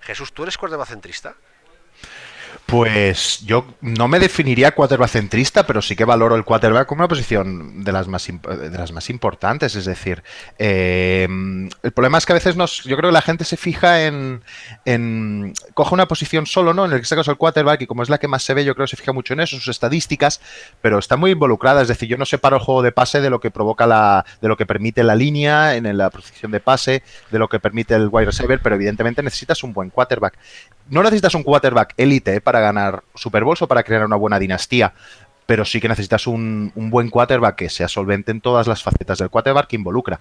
Jesús, 0.00 0.32
¿tú 0.32 0.44
eres 0.44 0.56
quarterback-centrista? 0.56 1.34
Pues 2.66 3.40
yo 3.40 3.66
no 3.80 4.06
me 4.06 4.20
definiría 4.20 4.70
quarterback 4.70 5.10
centrista, 5.10 5.66
pero 5.66 5.82
sí 5.82 5.96
que 5.96 6.04
valoro 6.04 6.36
el 6.36 6.44
quarterback 6.44 6.86
como 6.86 7.00
una 7.00 7.08
posición 7.08 7.82
de 7.82 7.90
las 7.90 8.06
más, 8.06 8.26
de 8.26 8.78
las 8.78 8.92
más 8.92 9.10
importantes. 9.10 9.74
Es 9.74 9.86
decir, 9.86 10.22
eh, 10.58 11.26
el 11.82 11.92
problema 11.92 12.18
es 12.18 12.26
que 12.26 12.32
a 12.32 12.34
veces 12.34 12.54
nos, 12.54 12.84
yo 12.84 12.96
creo 12.96 13.10
que 13.10 13.14
la 13.14 13.22
gente 13.22 13.44
se 13.44 13.56
fija 13.56 14.06
en, 14.06 14.42
en 14.84 15.52
coge 15.74 15.94
una 15.94 16.06
posición 16.06 16.46
solo, 16.46 16.72
¿no? 16.72 16.84
En 16.84 16.92
el 16.92 17.00
caso 17.00 17.30
el 17.30 17.36
quarterback 17.36 17.82
y 17.82 17.86
como 17.86 18.04
es 18.04 18.08
la 18.08 18.18
que 18.18 18.28
más 18.28 18.42
se 18.42 18.54
ve, 18.54 18.64
yo 18.64 18.74
creo 18.74 18.86
que 18.86 18.90
se 18.90 18.96
fija 18.96 19.12
mucho 19.12 19.34
en 19.34 19.40
eso, 19.40 19.56
sus 19.56 19.68
estadísticas, 19.68 20.40
pero 20.80 20.98
está 20.98 21.16
muy 21.16 21.32
involucrada. 21.32 21.82
Es 21.82 21.88
decir, 21.88 22.08
yo 22.08 22.16
no 22.16 22.24
separo 22.24 22.56
el 22.56 22.62
juego 22.62 22.82
de 22.82 22.92
pase 22.92 23.20
de 23.20 23.30
lo 23.30 23.40
que 23.40 23.50
provoca 23.50 23.86
la, 23.86 24.24
de 24.40 24.48
lo 24.48 24.56
que 24.56 24.66
permite 24.66 25.02
la 25.02 25.16
línea 25.16 25.74
en 25.74 25.96
la 25.96 26.10
posición 26.10 26.52
de 26.52 26.60
pase, 26.60 27.02
de 27.30 27.38
lo 27.38 27.48
que 27.48 27.58
permite 27.58 27.94
el 27.94 28.08
wide 28.10 28.26
receiver, 28.26 28.60
pero 28.62 28.76
evidentemente 28.76 29.22
necesitas 29.22 29.64
un 29.64 29.72
buen 29.72 29.90
quarterback 29.90 30.38
no 30.90 31.02
necesitas 31.04 31.34
un 31.34 31.44
quarterback 31.44 31.94
élite 31.96 32.40
para 32.50 32.58
ganar 32.58 33.04
Super 33.14 33.44
Bowls 33.44 33.62
o 33.62 33.68
para 33.68 33.84
crear 33.84 34.04
una 34.04 34.16
buena 34.16 34.36
dinastía, 34.36 34.92
pero 35.46 35.64
sí 35.64 35.80
que 35.80 35.88
necesitas 35.88 36.26
un, 36.26 36.72
buen 36.74 37.08
quarterback 37.08 37.54
que 37.54 37.70
sea 37.70 37.86
solvente 37.86 38.32
en 38.32 38.40
todas 38.40 38.66
las 38.66 38.82
facetas 38.82 39.18
del 39.18 39.30
quarterback 39.30 39.68
que 39.68 39.76
involucra. 39.76 40.18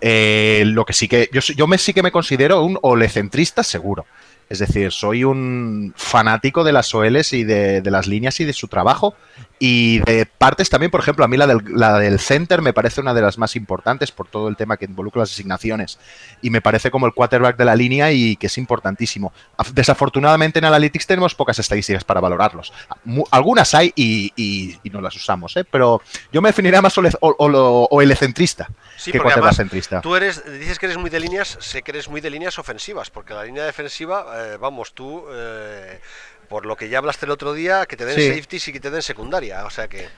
Eh, 0.00 0.62
lo 0.64 0.86
que 0.86 0.94
sí 0.94 1.06
que 1.06 1.28
yo, 1.30 1.66
me 1.66 1.76
sí 1.76 1.92
que 1.92 2.02
me 2.02 2.12
considero 2.12 2.62
un 2.62 2.78
olecentrista 2.80 3.62
seguro. 3.62 4.06
Es 4.48 4.60
decir, 4.60 4.90
soy 4.90 5.22
un 5.22 5.92
fanático 5.98 6.64
de 6.64 6.72
las 6.72 6.94
OLs 6.94 7.34
y 7.34 7.44
de, 7.44 7.82
las 7.84 8.06
líneas 8.06 8.40
y 8.40 8.46
de 8.46 8.54
su 8.54 8.66
trabajo. 8.66 9.14
Y 9.62 9.98
de 10.00 10.24
partes 10.24 10.70
también, 10.70 10.90
por 10.90 11.00
ejemplo, 11.00 11.22
a 11.22 11.28
mí 11.28 11.36
la 11.36 11.46
del, 11.46 11.60
la 11.68 11.98
del 11.98 12.18
center 12.18 12.62
me 12.62 12.72
parece 12.72 13.02
una 13.02 13.12
de 13.12 13.20
las 13.20 13.36
más 13.36 13.56
importantes 13.56 14.10
por 14.10 14.26
todo 14.26 14.48
el 14.48 14.56
tema 14.56 14.78
que 14.78 14.86
involucra 14.86 15.20
las 15.20 15.30
asignaciones. 15.30 15.98
Y 16.40 16.48
me 16.48 16.62
parece 16.62 16.90
como 16.90 17.06
el 17.06 17.12
quarterback 17.12 17.58
de 17.58 17.66
la 17.66 17.76
línea 17.76 18.10
y 18.10 18.36
que 18.36 18.46
es 18.46 18.58
importantísimo. 18.58 19.32
Desafortunadamente 19.74 20.58
en 20.58 20.64
Analytics 20.64 21.06
tenemos 21.06 21.34
pocas 21.34 21.58
estadísticas 21.58 22.04
para 22.04 22.20
valorarlos. 22.20 22.72
Algunas 23.30 23.74
hay 23.74 23.92
y, 23.94 24.80
no 24.90 25.00
las 25.00 25.14
usamos, 25.14 25.56
¿eh? 25.56 25.64
pero 25.64 26.00
yo 26.32 26.40
me 26.42 26.48
definiría 26.48 26.82
más 26.82 26.96
o, 26.98 28.00
el 28.00 28.16
centrista 28.16 28.70
que 29.04 29.20
quarterback 29.20 29.54
centrista. 29.54 30.00
Tú 30.00 30.16
eres, 30.16 30.42
dices 30.58 30.78
que 30.78 30.86
eres 30.86 30.98
muy 30.98 31.10
de 31.10 31.20
líneas, 31.20 31.58
sé 31.60 31.82
que 31.82 31.92
eres 31.92 32.08
muy 32.08 32.20
de 32.20 32.30
líneas 32.30 32.58
ofensivas, 32.58 33.10
porque 33.10 33.34
la 33.34 33.44
línea 33.44 33.64
defensiva 33.64 34.26
eh, 34.34 34.56
vamos, 34.56 34.94
tú, 34.94 35.24
eh, 35.30 36.00
por 36.50 36.66
lo 36.66 36.76
que 36.76 36.88
ya 36.88 36.98
hablaste 36.98 37.26
el 37.26 37.30
otro 37.30 37.52
día, 37.54 37.86
que 37.86 37.96
te 37.96 38.04
den 38.04 38.16
safety 38.16 38.58
y 38.66 38.72
que 38.72 38.80
te 38.80 38.90
den 38.90 39.02
secundaria, 39.02 39.64
o 39.64 39.70
sea 39.70 39.86
que... 39.86 40.08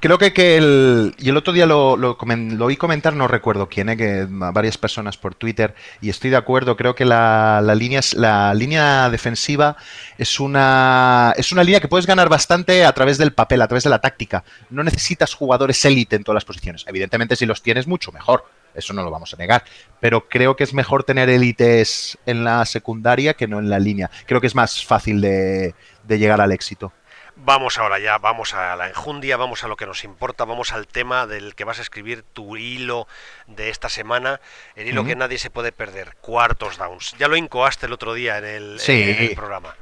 Creo 0.00 0.18
que, 0.18 0.32
que 0.32 0.56
el. 0.56 1.14
Y 1.16 1.28
el 1.28 1.36
otro 1.36 1.52
día 1.52 1.64
lo, 1.64 1.96
lo, 1.96 2.18
oí 2.60 2.76
comentar, 2.76 3.14
no 3.14 3.28
recuerdo 3.28 3.68
quién, 3.68 3.88
eh, 3.88 3.96
que 3.96 4.26
varias 4.28 4.76
personas 4.76 5.16
por 5.16 5.36
Twitter, 5.36 5.76
y 6.00 6.10
estoy 6.10 6.30
de 6.30 6.36
acuerdo. 6.36 6.76
Creo 6.76 6.96
que 6.96 7.04
la, 7.04 7.60
la, 7.62 7.76
línea, 7.76 8.00
la 8.14 8.52
línea 8.52 9.08
defensiva 9.10 9.76
es 10.18 10.40
una, 10.40 11.32
es 11.36 11.52
una 11.52 11.62
línea 11.62 11.78
que 11.78 11.86
puedes 11.86 12.04
ganar 12.04 12.28
bastante 12.28 12.84
a 12.84 12.92
través 12.92 13.16
del 13.16 13.32
papel, 13.32 13.62
a 13.62 13.68
través 13.68 13.84
de 13.84 13.90
la 13.90 14.00
táctica. 14.00 14.42
No 14.70 14.82
necesitas 14.82 15.34
jugadores 15.34 15.84
élite 15.84 16.16
en 16.16 16.24
todas 16.24 16.34
las 16.34 16.44
posiciones. 16.44 16.84
Evidentemente, 16.88 17.36
si 17.36 17.46
los 17.46 17.62
tienes, 17.62 17.86
mucho 17.86 18.10
mejor 18.10 18.44
eso 18.76 18.92
no 18.92 19.02
lo 19.02 19.10
vamos 19.10 19.32
a 19.34 19.36
negar. 19.36 19.64
Pero 20.00 20.28
creo 20.28 20.56
que 20.56 20.64
es 20.64 20.74
mejor 20.74 21.04
tener 21.04 21.28
élites 21.28 22.18
en 22.26 22.44
la 22.44 22.64
secundaria 22.66 23.34
que 23.34 23.46
no 23.46 23.58
en 23.58 23.70
la 23.70 23.78
línea. 23.78 24.10
Creo 24.26 24.40
que 24.40 24.46
es 24.46 24.54
más 24.54 24.84
fácil 24.84 25.20
de, 25.20 25.74
llegar 26.08 26.40
al 26.40 26.52
éxito. 26.52 26.92
Vamos 27.38 27.76
ahora 27.78 27.98
ya, 27.98 28.16
vamos 28.16 28.54
a 28.54 28.76
la 28.76 28.88
enjundia, 28.88 29.36
vamos 29.36 29.62
a 29.62 29.68
lo 29.68 29.76
que 29.76 29.84
nos 29.84 30.04
importa, 30.04 30.46
vamos 30.46 30.72
al 30.72 30.86
tema 30.86 31.26
del 31.26 31.54
que 31.54 31.64
vas 31.64 31.78
a 31.78 31.82
escribir 31.82 32.22
tu 32.22 32.56
hilo 32.56 33.06
de 33.46 33.68
esta 33.68 33.90
semana, 33.90 34.40
el 34.74 34.88
hilo 34.88 35.04
que 35.04 35.16
nadie 35.16 35.36
se 35.36 35.50
puede 35.50 35.70
perder, 35.70 36.16
cuartos 36.22 36.78
downs. 36.78 37.14
Ya 37.18 37.28
lo 37.28 37.36
incoaste 37.36 37.86
el 37.86 37.92
otro 37.92 38.14
día 38.14 38.38
en 38.38 38.44
el 38.46 39.32
programa. 39.36 39.74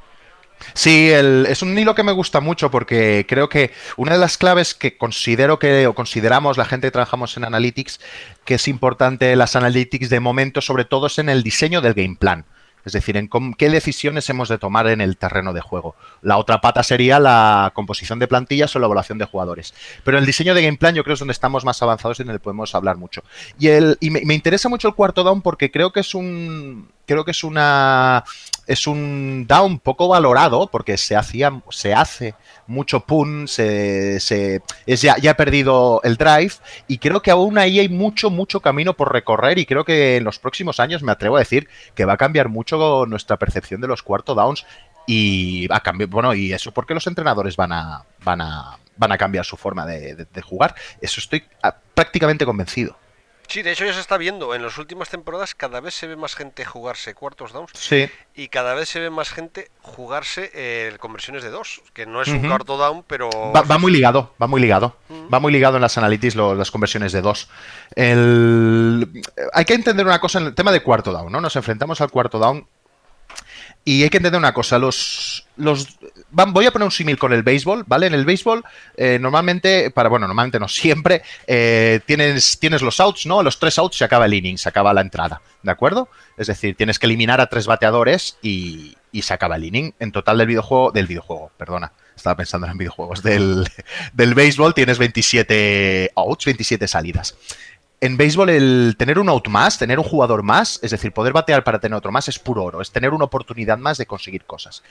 Sí, 0.72 1.10
es 1.10 1.62
un 1.62 1.78
hilo 1.78 1.94
que 1.94 2.02
me 2.02 2.12
gusta 2.12 2.40
mucho 2.40 2.70
porque 2.70 3.26
creo 3.28 3.48
que 3.48 3.70
una 3.96 4.12
de 4.12 4.18
las 4.18 4.38
claves 4.38 4.74
que 4.74 4.96
considero 4.96 5.58
que 5.58 5.86
o 5.86 5.94
consideramos 5.94 6.56
la 6.56 6.64
gente 6.64 6.86
que 6.86 6.92
trabajamos 6.92 7.36
en 7.36 7.44
Analytics 7.44 8.00
que 8.44 8.54
es 8.54 8.68
importante 8.68 9.36
las 9.36 9.56
Analytics 9.56 10.10
de 10.10 10.20
momento, 10.20 10.60
sobre 10.60 10.84
todo 10.84 11.06
es 11.06 11.18
en 11.18 11.28
el 11.28 11.42
diseño 11.42 11.80
del 11.80 11.94
game 11.94 12.16
plan. 12.18 12.44
Es 12.84 12.92
decir, 12.92 13.16
en 13.16 13.30
qué 13.56 13.70
decisiones 13.70 14.28
hemos 14.28 14.50
de 14.50 14.58
tomar 14.58 14.86
en 14.88 15.00
el 15.00 15.16
terreno 15.16 15.54
de 15.54 15.62
juego. 15.62 15.96
La 16.20 16.36
otra 16.36 16.60
pata 16.60 16.82
sería 16.82 17.18
la 17.18 17.72
composición 17.74 18.18
de 18.18 18.28
plantillas 18.28 18.76
o 18.76 18.78
la 18.78 18.84
evaluación 18.84 19.16
de 19.16 19.24
jugadores. 19.24 19.72
Pero 20.04 20.18
el 20.18 20.26
diseño 20.26 20.54
de 20.54 20.62
game 20.62 20.76
plan 20.76 20.94
yo 20.94 21.02
creo 21.02 21.14
es 21.14 21.20
donde 21.20 21.32
estamos 21.32 21.64
más 21.64 21.80
avanzados 21.82 22.20
y 22.20 22.24
donde 22.24 22.40
podemos 22.40 22.74
hablar 22.74 22.98
mucho. 22.98 23.22
Y, 23.58 23.68
el, 23.68 23.96
y 24.00 24.10
me 24.10 24.34
interesa 24.34 24.68
mucho 24.68 24.88
el 24.88 24.94
cuarto 24.94 25.22
down 25.22 25.40
porque 25.40 25.70
creo 25.70 25.92
que 25.92 26.00
es 26.00 26.14
un, 26.14 26.90
creo 27.06 27.24
que 27.24 27.32
es 27.32 27.44
una 27.44 28.24
es 28.66 28.86
un 28.86 29.46
down 29.46 29.78
poco 29.78 30.08
valorado 30.08 30.68
porque 30.68 30.96
se 30.96 31.16
hacía 31.16 31.62
se 31.70 31.92
hace 31.92 32.34
mucho 32.66 33.00
pun 33.00 33.46
se, 33.46 34.20
se 34.20 34.62
es 34.86 35.02
ya, 35.02 35.16
ya 35.18 35.32
ha 35.32 35.36
perdido 35.36 36.00
el 36.02 36.16
drive 36.16 36.54
y 36.88 36.98
creo 36.98 37.20
que 37.20 37.30
aún 37.30 37.58
ahí 37.58 37.78
hay 37.78 37.88
mucho 37.88 38.30
mucho 38.30 38.60
camino 38.60 38.94
por 38.94 39.12
recorrer 39.12 39.58
y 39.58 39.66
creo 39.66 39.84
que 39.84 40.16
en 40.16 40.24
los 40.24 40.38
próximos 40.38 40.80
años 40.80 41.02
me 41.02 41.12
atrevo 41.12 41.36
a 41.36 41.40
decir 41.40 41.68
que 41.94 42.06
va 42.06 42.14
a 42.14 42.18
cambiar 42.18 42.48
mucho 42.48 43.04
nuestra 43.06 43.36
percepción 43.36 43.80
de 43.80 43.88
los 43.88 44.02
cuarto 44.02 44.34
downs 44.34 44.64
y 45.06 45.66
a 45.70 45.80
cambio, 45.80 46.08
bueno, 46.08 46.34
y 46.34 46.52
eso 46.52 46.72
porque 46.72 46.94
los 46.94 47.06
entrenadores 47.06 47.56
van 47.56 47.72
a, 47.72 48.04
van 48.24 48.40
a, 48.40 48.78
van 48.96 49.12
a 49.12 49.18
cambiar 49.18 49.44
su 49.44 49.56
forma 49.56 49.86
de, 49.86 50.26
jugar. 50.42 50.74
Eso 51.00 51.20
estoy 51.20 51.44
ah, 51.62 51.76
prácticamente 51.94 52.44
convencido. 52.44 52.96
Sí, 53.48 53.62
de 53.62 53.72
hecho 53.72 53.84
ya 53.84 53.92
se 53.92 54.00
está 54.00 54.16
viendo. 54.16 54.54
En 54.54 54.62
las 54.62 54.78
últimas 54.78 55.08
temporadas 55.08 55.54
cada 55.54 55.80
vez 55.80 55.94
se 55.94 56.06
ve 56.06 56.16
más 56.16 56.34
gente 56.34 56.64
jugarse 56.64 57.14
cuartos 57.14 57.52
downs. 57.52 57.70
Sí. 57.74 58.08
Y 58.34 58.48
cada 58.48 58.74
vez 58.74 58.88
se 58.88 59.00
ve 59.00 59.10
más 59.10 59.30
gente 59.30 59.70
jugarse 59.82 60.50
eh, 60.54 60.96
conversiones 60.98 61.42
de 61.42 61.50
dos. 61.50 61.82
Que 61.92 62.06
no 62.06 62.22
es 62.22 62.28
un 62.28 62.46
cuarto 62.46 62.76
down, 62.76 63.04
pero. 63.06 63.30
Va, 63.52 63.78
muy 63.78 63.92
ligado, 63.92 64.34
va 64.40 64.46
muy 64.46 64.60
ligado. 64.60 64.96
Va 65.32 65.40
muy 65.40 65.52
ligado 65.52 65.76
en 65.76 65.82
las 65.82 65.96
analytics 65.98 66.36
las 66.36 66.70
conversiones 66.70 67.12
de 67.12 67.20
dos. 67.20 67.48
Hay 67.96 69.64
que 69.64 69.74
entender 69.74 70.06
una 70.06 70.20
cosa 70.20 70.38
en 70.40 70.46
el 70.46 70.54
tema 70.54 70.72
de 70.72 70.82
cuarto 70.82 71.12
down, 71.12 71.30
¿no? 71.30 71.40
Nos 71.40 71.56
enfrentamos 71.56 72.00
al 72.00 72.10
cuarto 72.10 72.38
down 72.38 72.66
y 73.84 74.02
hay 74.02 74.10
que 74.10 74.16
entender 74.16 74.38
una 74.38 74.54
cosa, 74.54 74.78
los, 74.78 75.33
los 75.56 75.98
voy 76.30 76.66
a 76.66 76.72
poner 76.72 76.84
un 76.84 76.92
símil 76.92 77.18
con 77.18 77.32
el 77.32 77.42
béisbol, 77.42 77.84
¿vale? 77.86 78.06
En 78.06 78.14
el 78.14 78.24
béisbol, 78.24 78.64
eh, 78.96 79.18
normalmente, 79.20 79.90
para, 79.90 80.08
bueno, 80.08 80.26
normalmente 80.26 80.58
no, 80.58 80.68
siempre 80.68 81.22
eh, 81.46 82.00
tienes, 82.06 82.58
tienes 82.58 82.82
los 82.82 83.00
outs, 83.00 83.26
¿no? 83.26 83.42
Los 83.42 83.58
tres 83.58 83.78
outs 83.78 83.96
se 83.96 84.04
acaba 84.04 84.26
el 84.26 84.34
inning, 84.34 84.58
se 84.58 84.68
acaba 84.68 84.92
la 84.92 85.00
entrada, 85.00 85.40
¿de 85.62 85.70
acuerdo? 85.70 86.08
Es 86.36 86.48
decir, 86.48 86.76
tienes 86.76 86.98
que 86.98 87.06
eliminar 87.06 87.40
a 87.40 87.46
tres 87.46 87.66
bateadores 87.66 88.38
y, 88.42 88.96
y 89.12 89.22
se 89.22 89.34
acaba 89.34 89.56
el 89.56 89.64
inning. 89.64 89.94
En 89.98 90.12
total 90.12 90.38
del 90.38 90.48
videojuego, 90.48 90.90
del 90.90 91.06
videojuego, 91.06 91.50
perdona, 91.56 91.92
estaba 92.16 92.36
pensando 92.36 92.66
en 92.66 92.78
videojuegos, 92.78 93.22
del, 93.22 93.68
del 94.12 94.34
béisbol 94.34 94.74
tienes 94.74 94.98
27 94.98 96.12
outs, 96.16 96.44
27 96.44 96.88
salidas 96.88 97.36
en 98.04 98.18
béisbol 98.18 98.50
el 98.50 98.96
tener 98.98 99.18
un 99.18 99.30
out 99.30 99.48
más, 99.48 99.78
tener 99.78 99.98
un 99.98 100.04
jugador 100.04 100.42
más, 100.42 100.78
es 100.82 100.90
decir, 100.90 101.12
poder 101.12 101.32
batear 101.32 101.64
para 101.64 101.78
tener 101.78 101.96
otro 101.96 102.12
más 102.12 102.28
es 102.28 102.38
puro 102.38 102.64
oro, 102.64 102.82
es 102.82 102.90
tener 102.90 103.14
una 103.14 103.24
oportunidad 103.24 103.78
más 103.78 103.96
de 103.96 104.04
conseguir 104.04 104.44
cosas. 104.44 104.82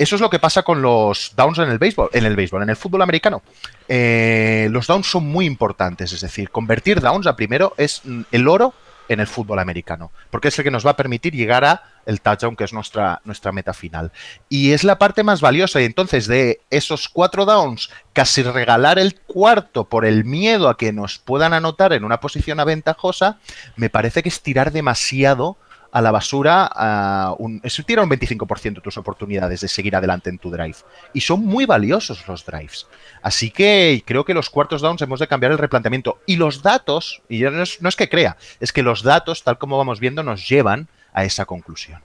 Eso 0.00 0.14
es 0.14 0.22
lo 0.22 0.30
que 0.30 0.38
pasa 0.38 0.62
con 0.62 0.80
los 0.80 1.34
downs 1.36 1.58
en 1.58 1.68
el 1.68 1.76
béisbol, 1.76 2.08
en 2.14 2.24
el 2.24 2.34
béisbol, 2.34 2.62
en 2.62 2.70
el 2.70 2.76
fútbol 2.76 3.02
americano. 3.02 3.42
Eh, 3.86 4.66
los 4.70 4.86
downs 4.86 5.10
son 5.10 5.26
muy 5.26 5.44
importantes, 5.44 6.14
es 6.14 6.22
decir, 6.22 6.48
convertir 6.48 7.02
downs 7.02 7.26
a 7.26 7.36
primero 7.36 7.74
es 7.76 8.00
mm, 8.04 8.22
el 8.32 8.48
oro 8.48 8.72
en 9.10 9.20
el 9.20 9.26
fútbol 9.26 9.58
americano, 9.58 10.10
porque 10.30 10.48
es 10.48 10.58
el 10.58 10.64
que 10.64 10.70
nos 10.70 10.86
va 10.86 10.92
a 10.92 10.96
permitir 10.96 11.34
llegar 11.34 11.66
a 11.66 11.82
el 12.06 12.22
touchdown, 12.22 12.56
que 12.56 12.64
es 12.64 12.72
nuestra, 12.72 13.20
nuestra 13.26 13.52
meta 13.52 13.74
final. 13.74 14.10
Y 14.48 14.72
es 14.72 14.84
la 14.84 14.98
parte 14.98 15.22
más 15.22 15.42
valiosa, 15.42 15.82
y 15.82 15.84
entonces 15.84 16.26
de 16.26 16.62
esos 16.70 17.10
cuatro 17.10 17.44
downs, 17.44 17.90
casi 18.14 18.42
regalar 18.42 18.98
el 18.98 19.20
cuarto 19.20 19.84
por 19.84 20.06
el 20.06 20.24
miedo 20.24 20.70
a 20.70 20.78
que 20.78 20.94
nos 20.94 21.18
puedan 21.18 21.52
anotar 21.52 21.92
en 21.92 22.04
una 22.04 22.20
posición 22.20 22.58
aventajosa, 22.58 23.38
me 23.76 23.90
parece 23.90 24.22
que 24.22 24.30
es 24.30 24.40
tirar 24.40 24.72
demasiado 24.72 25.58
a 25.92 26.00
la 26.00 26.10
basura, 26.10 26.70
a 26.72 27.34
un, 27.38 27.60
es 27.64 27.82
tirar 27.84 28.04
un 28.04 28.10
25% 28.10 28.82
tus 28.82 28.96
oportunidades 28.96 29.60
de 29.60 29.68
seguir 29.68 29.96
adelante 29.96 30.30
en 30.30 30.38
tu 30.38 30.50
drive. 30.50 30.76
Y 31.12 31.20
son 31.20 31.44
muy 31.44 31.66
valiosos 31.66 32.26
los 32.28 32.44
drives. 32.44 32.86
Así 33.22 33.50
que 33.50 34.02
creo 34.06 34.24
que 34.24 34.34
los 34.34 34.50
cuartos 34.50 34.82
downs 34.82 35.02
hemos 35.02 35.20
de 35.20 35.28
cambiar 35.28 35.52
el 35.52 35.58
replanteamiento. 35.58 36.20
Y 36.26 36.36
los 36.36 36.62
datos, 36.62 37.22
y 37.28 37.40
no 37.40 37.62
es, 37.62 37.96
que 37.96 38.08
crea, 38.08 38.36
es 38.60 38.72
que 38.72 38.82
los 38.82 39.02
datos, 39.02 39.42
tal 39.42 39.58
como 39.58 39.78
vamos 39.78 40.00
viendo, 40.00 40.22
nos 40.22 40.48
llevan 40.48 40.88
a 41.12 41.24
esa 41.24 41.44
conclusión. 41.44 42.02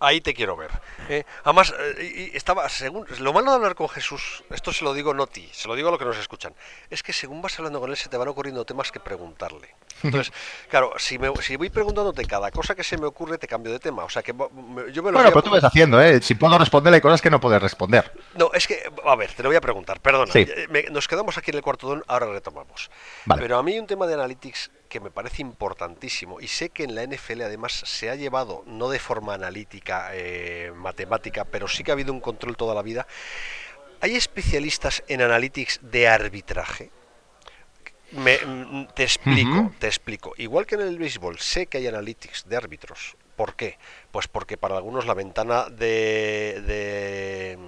Ahí 0.00 0.20
te 0.20 0.32
quiero 0.32 0.56
ver. 0.56 0.70
¿eh? 1.08 1.24
además, 1.42 1.74
eh, 1.98 2.30
estaba, 2.34 2.68
según, 2.68 3.04
lo 3.18 3.32
malo 3.32 3.50
de 3.50 3.56
hablar 3.56 3.74
con 3.74 3.88
Jesús, 3.88 4.44
esto 4.50 4.72
se 4.72 4.84
lo 4.84 4.94
digo 4.94 5.12
no 5.12 5.26
ti, 5.26 5.48
se 5.52 5.66
lo 5.66 5.74
digo 5.74 5.88
a 5.88 5.90
los 5.90 5.98
que 5.98 6.04
nos 6.04 6.18
escuchan, 6.18 6.54
es 6.88 7.02
que 7.02 7.12
según 7.12 7.42
vas 7.42 7.58
hablando 7.58 7.80
con 7.80 7.90
él 7.90 7.96
se 7.96 8.08
te 8.08 8.16
van 8.16 8.28
ocurriendo 8.28 8.64
temas 8.64 8.92
que 8.92 9.00
preguntarle. 9.00 9.74
Entonces, 10.02 10.32
claro, 10.68 10.92
si, 10.98 11.18
me, 11.18 11.30
si 11.40 11.56
voy 11.56 11.70
preguntándote 11.70 12.24
cada 12.24 12.50
cosa 12.50 12.74
que 12.74 12.84
se 12.84 12.96
me 12.96 13.06
ocurre, 13.06 13.38
te 13.38 13.46
cambio 13.46 13.72
de 13.72 13.78
tema. 13.78 14.04
O 14.04 14.10
sea 14.10 14.22
que 14.22 14.32
yo 14.32 15.02
me 15.02 15.10
lo 15.10 15.18
Bueno, 15.18 15.30
pero 15.30 15.42
tú 15.42 15.50
ves 15.50 15.64
haciendo, 15.64 16.00
¿eh? 16.00 16.20
Si 16.22 16.34
puedo 16.34 16.58
responderle, 16.58 16.96
hay 16.96 17.00
cosas 17.00 17.22
que 17.22 17.30
no 17.30 17.40
puedes 17.40 17.60
responder. 17.60 18.12
No, 18.34 18.50
es 18.52 18.66
que, 18.66 18.82
a 19.04 19.16
ver, 19.16 19.32
te 19.32 19.42
lo 19.42 19.48
voy 19.48 19.56
a 19.56 19.60
preguntar, 19.60 20.00
perdona. 20.00 20.32
Eh, 20.34 20.88
nos 20.90 21.08
quedamos 21.08 21.38
aquí 21.38 21.50
en 21.50 21.56
el 21.56 21.62
cuarto 21.62 21.88
don, 21.88 22.04
ahora 22.06 22.26
retomamos. 22.26 22.90
Pero 23.36 23.58
a 23.58 23.62
mí 23.62 23.72
hay 23.72 23.78
un 23.78 23.86
tema 23.86 24.06
de 24.06 24.14
analytics 24.14 24.70
que 24.88 25.00
me 25.00 25.10
parece 25.10 25.42
importantísimo 25.42 26.40
y 26.40 26.48
sé 26.48 26.70
que 26.70 26.84
en 26.84 26.94
la 26.94 27.04
NFL 27.04 27.42
además 27.42 27.72
se 27.72 28.10
ha 28.10 28.14
llevado, 28.14 28.62
no 28.66 28.88
de 28.88 28.98
forma 28.98 29.34
analítica, 29.34 30.10
eh, 30.12 30.72
matemática, 30.74 31.44
pero 31.44 31.68
sí 31.68 31.84
que 31.84 31.90
ha 31.90 31.94
habido 31.94 32.12
un 32.12 32.20
control 32.20 32.56
toda 32.56 32.74
la 32.74 32.82
vida. 32.82 33.06
¿Hay 34.00 34.14
especialistas 34.14 35.02
en 35.08 35.22
analytics 35.22 35.80
de 35.82 36.08
arbitraje? 36.08 36.90
Me, 38.12 38.38
mm, 38.38 38.88
te 38.94 39.02
explico, 39.02 39.72
te 39.78 39.86
explico. 39.86 40.34
Igual 40.36 40.66
que 40.66 40.76
en 40.76 40.82
el 40.82 40.98
béisbol, 40.98 41.38
sé 41.38 41.66
que 41.66 41.78
hay 41.78 41.86
analytics 41.86 42.48
de 42.48 42.56
árbitros. 42.56 43.16
¿Por 43.36 43.54
qué? 43.54 43.78
Pues 44.10 44.28
porque 44.28 44.56
para 44.56 44.76
algunos 44.76 45.06
la 45.06 45.14
ventana 45.14 45.66
de, 45.68 46.62
de, 46.66 47.58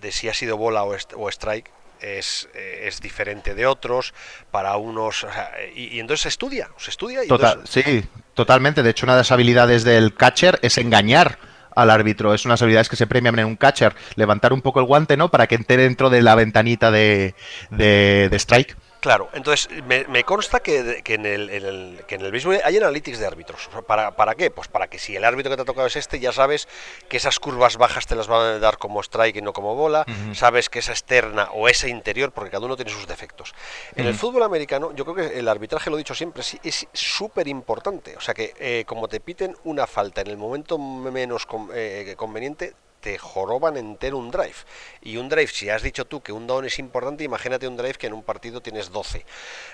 de 0.00 0.12
si 0.12 0.28
ha 0.28 0.34
sido 0.34 0.56
bola 0.56 0.84
o, 0.84 0.96
o 1.16 1.28
strike 1.28 1.70
es, 2.00 2.48
es, 2.54 3.00
diferente 3.00 3.54
de 3.54 3.66
otros, 3.66 4.14
para 4.50 4.76
unos... 4.76 5.26
y, 5.74 6.00
entonces 6.00 6.22
se 6.22 6.28
estudia, 6.28 6.70
se 6.76 6.90
estudia. 6.90 7.24
Y 7.24 7.28
Sí, 7.64 8.04
totalmente. 8.34 8.82
De 8.82 8.90
hecho, 8.90 9.06
una 9.06 9.14
de 9.14 9.20
las 9.20 9.32
habilidades 9.32 9.84
del 9.84 10.14
catcher 10.14 10.58
es 10.62 10.78
engañar 10.78 11.38
al 11.74 11.90
árbitro. 11.90 12.34
Es 12.34 12.44
unas 12.44 12.60
habilidades 12.62 12.88
que 12.88 12.96
se 12.96 13.06
premian 13.06 13.38
en 13.38 13.46
un 13.46 13.56
catcher. 13.56 13.94
Levantar 14.16 14.52
un 14.52 14.62
poco 14.62 14.80
el 14.80 14.86
guante, 14.86 15.16
¿no? 15.16 15.30
Para 15.30 15.46
que 15.46 15.54
entre 15.54 15.76
dentro 15.76 16.10
de 16.10 16.22
la 16.22 16.34
ventanita 16.34 16.90
de, 16.90 17.34
de, 17.70 18.28
de 18.30 18.36
strike. 18.36 18.76
Claro, 19.02 19.28
entonces 19.32 19.68
me, 19.84 20.22
consta 20.22 20.60
que, 20.60 21.02
en 21.04 21.26
el, 21.26 22.04
que 22.06 22.14
en 22.14 22.20
el 22.20 22.30
mismo 22.30 22.52
hay 22.52 22.76
analytics 22.76 23.18
de 23.18 23.26
árbitros. 23.26 23.68
¿Para, 23.84 24.12
¿Para 24.12 24.36
qué? 24.36 24.52
Pues 24.52 24.68
para 24.68 24.86
que 24.86 25.00
si 25.00 25.16
el 25.16 25.24
árbitro 25.24 25.50
que 25.50 25.56
te 25.56 25.62
ha 25.62 25.64
tocado 25.64 25.88
es 25.88 25.96
este, 25.96 26.20
ya 26.20 26.30
sabes 26.30 26.68
que 27.08 27.16
esas 27.16 27.40
curvas 27.40 27.78
bajas 27.78 28.06
te 28.06 28.14
las 28.14 28.28
van 28.28 28.42
a 28.42 28.58
dar 28.60 28.78
como 28.78 29.00
strike 29.00 29.38
y 29.38 29.42
no 29.42 29.52
como 29.52 29.74
bola, 29.74 30.06
sabes 30.34 30.68
que 30.68 30.78
esa 30.78 30.92
externa 30.92 31.48
o 31.52 31.68
esa 31.68 31.88
interior, 31.88 32.30
porque 32.30 32.52
cada 32.52 32.64
uno 32.64 32.76
tiene 32.76 32.92
sus 32.92 33.08
defectos. 33.08 33.56
En 33.96 34.06
el 34.06 34.14
fútbol 34.14 34.44
americano, 34.44 34.94
yo 34.94 35.04
creo 35.04 35.16
que 35.16 35.36
el 35.36 35.48
arbitraje, 35.48 35.90
lo 35.90 35.96
he 35.96 35.98
dicho 35.98 36.14
siempre, 36.14 36.44
es 36.62 36.86
súper 36.92 37.48
importante. 37.48 38.16
O 38.16 38.20
sea 38.20 38.34
que 38.34 38.54
eh, 38.60 38.84
como 38.86 39.08
te 39.08 39.18
piten 39.18 39.56
una 39.64 39.88
falta 39.88 40.20
en 40.20 40.28
el 40.28 40.36
momento 40.36 40.78
menos 40.78 41.48
eh, 41.74 42.14
conveniente, 42.16 42.74
te 43.02 43.18
joroban 43.18 43.76
entero 43.76 44.16
un 44.16 44.30
drive. 44.30 44.54
Y 45.02 45.16
un 45.16 45.28
drive, 45.28 45.48
si 45.48 45.68
has 45.68 45.82
dicho 45.82 46.04
tú 46.04 46.22
que 46.22 46.30
un 46.30 46.46
down 46.46 46.64
es 46.64 46.78
importante, 46.78 47.24
imagínate 47.24 47.66
un 47.66 47.76
drive 47.76 47.94
que 47.94 48.06
en 48.06 48.12
un 48.12 48.22
partido 48.22 48.60
tienes 48.60 48.92
12. 48.92 49.26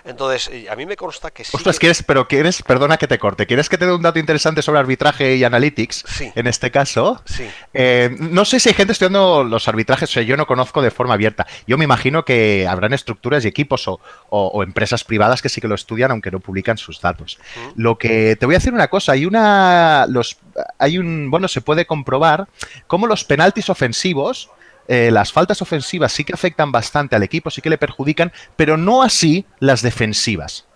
Entonces, 0.06 0.48
eh, 0.48 0.66
a 0.70 0.74
mí 0.74 0.86
me 0.86 0.96
consta 0.96 1.30
que 1.30 1.44
sí. 1.44 1.52
Ostras, 1.54 1.78
¿quieres, 1.78 2.02
pero 2.02 2.26
quieres, 2.26 2.62
perdona 2.62 2.96
que 2.96 3.06
te 3.06 3.18
corte, 3.18 3.46
¿quieres 3.46 3.68
que 3.68 3.76
te 3.76 3.84
dé 3.84 3.92
un 3.92 4.00
dato 4.00 4.18
interesante 4.18 4.62
sobre 4.62 4.80
arbitraje 4.80 5.36
y 5.36 5.44
analytics? 5.44 6.04
Sí. 6.08 6.32
En 6.34 6.46
este 6.46 6.70
caso. 6.70 7.22
Sí. 7.26 7.46
Eh, 7.74 8.16
no 8.18 8.46
sé 8.46 8.58
si 8.58 8.70
hay 8.70 8.74
gente 8.74 8.92
estudiando 8.92 9.44
los 9.44 9.68
arbitrajes, 9.68 10.08
o 10.08 10.12
sea, 10.14 10.22
yo 10.22 10.38
no 10.38 10.46
conozco 10.46 10.80
de 10.80 10.90
forma 10.90 11.14
abierta. 11.14 11.46
Yo 11.66 11.76
me 11.76 11.84
imagino 11.84 12.24
que 12.24 12.66
habrán 12.66 12.94
estructuras 12.94 13.44
y 13.44 13.48
equipos 13.48 13.86
o, 13.86 14.62
empresas 14.62 15.04
privadas 15.04 15.42
que 15.42 15.50
sí 15.50 15.60
que 15.60 15.68
lo 15.68 15.74
estudian, 15.74 16.10
aunque 16.10 16.30
no 16.30 16.40
publican 16.40 16.78
sus 16.78 17.02
datos. 17.02 17.38
Lo 17.76 17.98
que 17.98 18.36
te 18.36 18.46
voy 18.46 18.54
a 18.54 18.58
decir 18.58 18.72
una 18.72 18.88
cosa, 18.88 19.12
hay 19.12 19.26
una. 19.26 20.06
Los, 20.08 20.38
hay 20.78 20.98
un. 20.98 21.30
Bueno, 21.30 21.48
se 21.48 21.60
puede 21.60 21.86
comprobar 21.86 22.48
cómo 22.86 23.06
los 23.06 23.24
penaltis 23.24 23.70
ofensivos, 23.70 24.50
eh, 24.86 25.10
las 25.10 25.32
faltas 25.32 25.60
ofensivas 25.62 26.12
sí 26.12 26.24
que 26.24 26.32
afectan 26.32 26.72
bastante 26.72 27.16
al 27.16 27.22
equipo, 27.22 27.50
sí 27.50 27.60
que 27.60 27.70
le 27.70 27.78
perjudican, 27.78 28.32
pero 28.56 28.76
no 28.76 29.02
así 29.02 29.46
las 29.60 29.82
defensivas. 29.82 30.66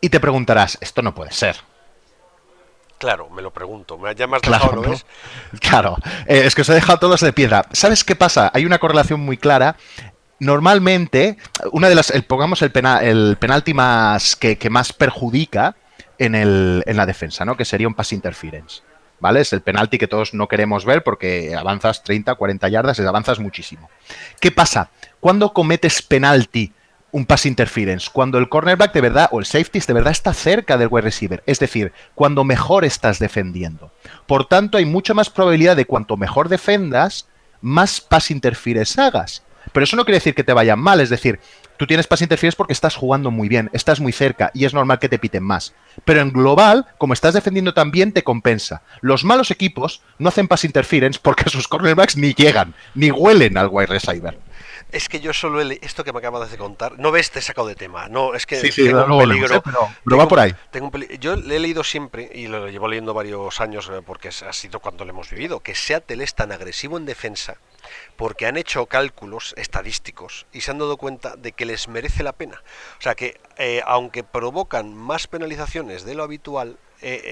Y 0.00 0.08
te 0.08 0.20
preguntarás, 0.20 0.78
esto 0.80 1.02
no 1.02 1.14
puede 1.14 1.32
ser. 1.32 1.56
Claro, 3.00 3.30
me 3.30 3.40
lo 3.40 3.50
pregunto. 3.50 3.98
Ya 4.14 4.26
me 4.26 4.36
has 4.36 4.42
claro, 4.42 4.82
¿no 4.82 4.94
Claro, 5.58 5.96
eh, 6.26 6.42
es 6.44 6.54
que 6.54 6.60
os 6.60 6.68
he 6.68 6.74
dejado 6.74 6.98
todos 6.98 7.22
de 7.22 7.32
piedra. 7.32 7.64
¿Sabes 7.72 8.04
qué 8.04 8.14
pasa? 8.14 8.50
Hay 8.52 8.66
una 8.66 8.78
correlación 8.78 9.20
muy 9.20 9.38
clara. 9.38 9.76
Normalmente, 10.38 11.38
una 11.72 11.88
de 11.88 11.94
las, 11.94 12.12
pongamos 12.28 12.60
el, 12.60 12.70
el 13.02 13.36
penalti 13.38 13.72
más 13.72 14.36
que, 14.36 14.58
más 14.68 14.92
perjudica 14.92 15.76
en, 16.20 16.96
la 16.96 17.06
defensa, 17.06 17.44
¿no? 17.44 17.56
Que 17.56 17.64
sería 17.64 17.88
un 17.88 17.94
pass 17.94 18.12
interference. 18.12 18.82
¿vale? 19.18 19.40
Es 19.40 19.52
el 19.52 19.62
penalti 19.62 19.98
que 19.98 20.06
todos 20.06 20.32
no 20.34 20.48
queremos 20.48 20.84
ver 20.84 21.02
porque 21.02 21.54
avanzas 21.54 22.02
30, 22.04 22.34
40 22.34 22.68
yardas, 22.68 23.00
avanzas 23.00 23.38
muchísimo. 23.38 23.90
¿Qué 24.40 24.50
pasa? 24.50 24.90
Cuando 25.18 25.52
cometes 25.52 26.02
penalti, 26.02 26.72
un 27.12 27.26
pass 27.26 27.46
interference, 27.46 28.08
cuando 28.12 28.38
el 28.38 28.48
cornerback 28.48 28.92
de 28.92 29.00
verdad 29.00 29.28
o 29.32 29.40
el 29.40 29.46
safety 29.46 29.80
de 29.80 29.92
verdad 29.92 30.12
está 30.12 30.32
cerca 30.32 30.78
del 30.78 30.88
wide 30.90 31.02
receiver, 31.02 31.42
es 31.44 31.58
decir, 31.58 31.92
cuando 32.14 32.44
mejor 32.44 32.84
estás 32.84 33.18
defendiendo. 33.18 33.92
Por 34.26 34.46
tanto, 34.46 34.78
hay 34.78 34.84
mucha 34.84 35.12
más 35.12 35.28
probabilidad 35.28 35.76
de 35.76 35.86
cuanto 35.86 36.16
mejor 36.16 36.48
defendas, 36.48 37.26
más 37.60 38.00
pass 38.00 38.30
interference 38.30 39.00
hagas. 39.00 39.42
Pero 39.72 39.84
eso 39.84 39.96
no 39.96 40.04
quiere 40.04 40.18
decir 40.18 40.34
que 40.34 40.44
te 40.44 40.52
vayan 40.52 40.78
mal, 40.78 41.00
es 41.00 41.10
decir, 41.10 41.40
tú 41.80 41.86
tienes 41.86 42.06
pass 42.06 42.20
interference 42.20 42.58
porque 42.58 42.74
estás 42.74 42.94
jugando 42.94 43.30
muy 43.30 43.48
bien, 43.48 43.70
estás 43.72 44.00
muy 44.00 44.12
cerca 44.12 44.50
y 44.52 44.66
es 44.66 44.74
normal 44.74 44.98
que 44.98 45.08
te 45.08 45.18
piten 45.18 45.42
más. 45.42 45.72
Pero 46.04 46.20
en 46.20 46.30
global, 46.30 46.84
como 46.98 47.14
estás 47.14 47.32
defendiendo 47.32 47.72
tan 47.72 47.90
bien, 47.90 48.12
te 48.12 48.22
compensa. 48.22 48.82
Los 49.00 49.24
malos 49.24 49.50
equipos 49.50 50.02
no 50.18 50.28
hacen 50.28 50.46
pass 50.46 50.66
interference 50.66 51.18
porque 51.22 51.44
sus 51.48 51.68
cornerbacks 51.68 52.18
ni 52.18 52.34
llegan, 52.34 52.74
ni 52.94 53.10
huelen 53.10 53.56
al 53.56 53.68
wide 53.68 53.86
receiver. 53.86 54.38
Es 54.92 55.08
que 55.08 55.20
yo 55.20 55.32
solo 55.32 55.60
he 55.60 55.78
esto 55.82 56.04
que 56.04 56.12
me 56.12 56.18
acabas 56.18 56.50
de 56.50 56.58
contar. 56.58 56.98
No 56.98 57.10
ves, 57.10 57.30
te 57.30 57.38
he 57.38 57.42
sacado 57.42 57.68
de 57.68 57.74
tema. 57.74 58.08
No, 58.08 58.34
es 58.34 58.46
que 58.46 58.56
sí, 58.56 58.72
sí, 58.72 58.84
tengo 58.84 59.04
un 59.04 59.18
peligro. 59.18 59.56
¿eh? 59.56 59.62
pero, 59.64 60.16
va 60.16 60.28
por 60.28 60.40
ahí. 60.40 60.54
Tengo 60.70 60.90
yo 61.20 61.36
le 61.36 61.56
he 61.56 61.60
leído 61.60 61.84
siempre, 61.84 62.30
y 62.32 62.46
lo 62.46 62.68
llevo 62.68 62.88
leyendo 62.88 63.14
varios 63.14 63.60
años 63.60 63.90
eh, 63.92 64.02
porque 64.04 64.28
ha 64.28 64.52
sido 64.52 64.80
cuando 64.80 65.04
lo 65.04 65.10
hemos 65.10 65.30
vivido, 65.30 65.60
que 65.60 65.74
Seattle 65.74 66.22
es 66.24 66.34
tan 66.34 66.52
agresivo 66.52 66.96
en 66.96 67.06
defensa 67.06 67.56
porque 68.16 68.46
han 68.46 68.56
hecho 68.56 68.86
cálculos 68.86 69.54
estadísticos 69.56 70.46
y 70.52 70.60
se 70.60 70.70
han 70.70 70.78
dado 70.78 70.96
cuenta 70.96 71.36
de 71.36 71.52
que 71.52 71.64
les 71.64 71.88
merece 71.88 72.22
la 72.22 72.32
pena. 72.32 72.62
O 72.98 73.02
sea 73.02 73.14
que, 73.14 73.40
eh, 73.56 73.82
aunque 73.86 74.22
provocan 74.24 74.94
más 74.94 75.26
penalizaciones 75.26 76.04
de 76.04 76.14
lo 76.14 76.22
habitual, 76.22 76.78
eh, 77.02 77.22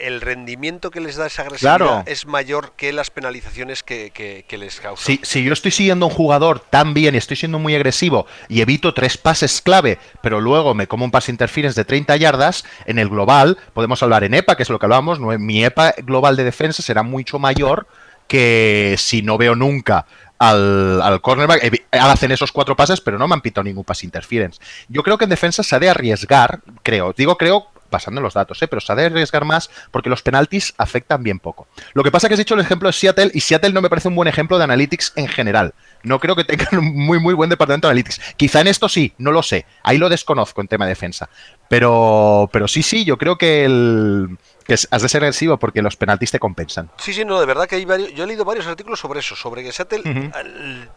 eh, 0.00 0.06
el 0.06 0.20
rendimiento 0.20 0.90
que 0.90 1.00
les 1.00 1.16
da 1.16 1.26
esa 1.26 1.42
agresividad 1.42 2.08
es 2.08 2.26
mayor 2.26 2.72
que 2.76 2.92
las 2.92 3.10
penalizaciones 3.10 3.82
que, 3.82 4.44
les 4.50 4.80
causa. 4.80 5.04
Si, 5.04 5.20
si, 5.22 5.44
yo 5.44 5.52
estoy 5.52 5.70
siguiendo 5.70 6.06
a 6.06 6.08
un 6.08 6.14
jugador 6.14 6.60
tan 6.60 6.94
bien 6.94 7.14
y 7.14 7.18
estoy 7.18 7.36
siendo 7.36 7.58
muy 7.58 7.74
agresivo 7.74 8.26
y 8.48 8.60
evito 8.62 8.94
tres 8.94 9.18
pases 9.18 9.60
clave, 9.60 9.98
pero 10.22 10.40
luego 10.40 10.74
me 10.74 10.86
como 10.86 11.04
un 11.04 11.10
pase 11.10 11.30
interference 11.30 11.78
de 11.78 11.84
30 11.84 12.16
yardas, 12.16 12.64
en 12.86 12.98
el 12.98 13.08
global, 13.08 13.58
podemos 13.74 14.02
hablar 14.02 14.24
en 14.24 14.34
EPA, 14.34 14.56
que 14.56 14.62
es 14.62 14.70
lo 14.70 14.78
que 14.78 14.86
hablábamos, 14.86 15.20
mi 15.20 15.64
EPA 15.64 15.94
global 15.98 16.36
de 16.36 16.44
defensa 16.44 16.82
será 16.82 17.02
mucho 17.02 17.38
mayor 17.38 17.86
que 18.26 18.94
si 18.98 19.22
no 19.22 19.38
veo 19.38 19.54
nunca 19.54 20.06
al, 20.38 21.02
al 21.02 21.20
cornerback, 21.20 21.82
hacen 21.90 22.30
esos 22.30 22.52
cuatro 22.52 22.76
pases, 22.76 23.00
pero 23.00 23.18
no 23.18 23.26
me 23.26 23.34
han 23.34 23.40
pitado 23.40 23.64
ningún 23.64 23.84
pase 23.84 24.06
interference. 24.06 24.60
Yo 24.88 25.02
creo 25.02 25.18
que 25.18 25.24
en 25.24 25.30
defensa 25.30 25.62
se 25.62 25.74
ha 25.74 25.78
de 25.78 25.90
arriesgar, 25.90 26.60
creo, 26.82 27.12
digo 27.16 27.36
creo 27.36 27.66
basando 27.90 28.20
en 28.20 28.24
los 28.24 28.34
datos, 28.34 28.60
¿eh? 28.62 28.68
pero 28.68 28.80
se 28.80 28.92
ha 28.92 28.96
de 28.96 29.06
arriesgar 29.06 29.44
más 29.44 29.70
porque 29.90 30.10
los 30.10 30.22
penaltis 30.22 30.74
afectan 30.78 31.22
bien 31.22 31.38
poco. 31.38 31.68
Lo 31.94 32.02
que 32.02 32.10
pasa 32.10 32.26
es 32.26 32.28
que 32.28 32.34
has 32.34 32.38
dicho 32.38 32.54
el 32.54 32.60
ejemplo 32.60 32.88
de 32.88 32.92
Seattle 32.92 33.30
y 33.34 33.40
Seattle 33.40 33.72
no 33.72 33.82
me 33.82 33.88
parece 33.88 34.08
un 34.08 34.14
buen 34.14 34.28
ejemplo 34.28 34.58
de 34.58 34.64
analytics 34.64 35.12
en 35.16 35.28
general. 35.28 35.74
No 36.02 36.20
creo 36.20 36.36
que 36.36 36.44
tengan 36.44 36.78
un 36.78 36.96
muy, 36.96 37.18
muy 37.18 37.34
buen 37.34 37.50
departamento 37.50 37.88
de 37.88 37.92
analytics. 37.92 38.20
Quizá 38.36 38.60
en 38.60 38.68
esto 38.68 38.88
sí, 38.88 39.12
no 39.18 39.32
lo 39.32 39.42
sé. 39.42 39.66
Ahí 39.82 39.98
lo 39.98 40.08
desconozco 40.08 40.60
en 40.60 40.68
tema 40.68 40.84
de 40.84 40.90
defensa. 40.90 41.28
Pero, 41.68 42.48
pero 42.52 42.68
sí, 42.68 42.82
sí, 42.82 43.04
yo 43.04 43.18
creo 43.18 43.36
que 43.36 43.64
el, 43.64 44.38
que 44.68 44.74
has 44.74 45.02
de 45.02 45.08
ser 45.08 45.22
agresivo 45.22 45.56
porque 45.56 45.80
los 45.80 45.96
penaltis 45.96 46.30
te 46.30 46.38
compensan. 46.38 46.90
Sí, 46.98 47.14
sí, 47.14 47.24
no, 47.24 47.40
de 47.40 47.46
verdad 47.46 47.66
que 47.66 47.76
hay 47.76 47.86
varios, 47.86 48.12
yo 48.12 48.24
he 48.24 48.26
leído 48.26 48.44
varios 48.44 48.66
artículos 48.66 49.00
sobre 49.00 49.20
eso, 49.20 49.34
sobre 49.34 49.62
que 49.62 49.72
Seattle 49.72 50.02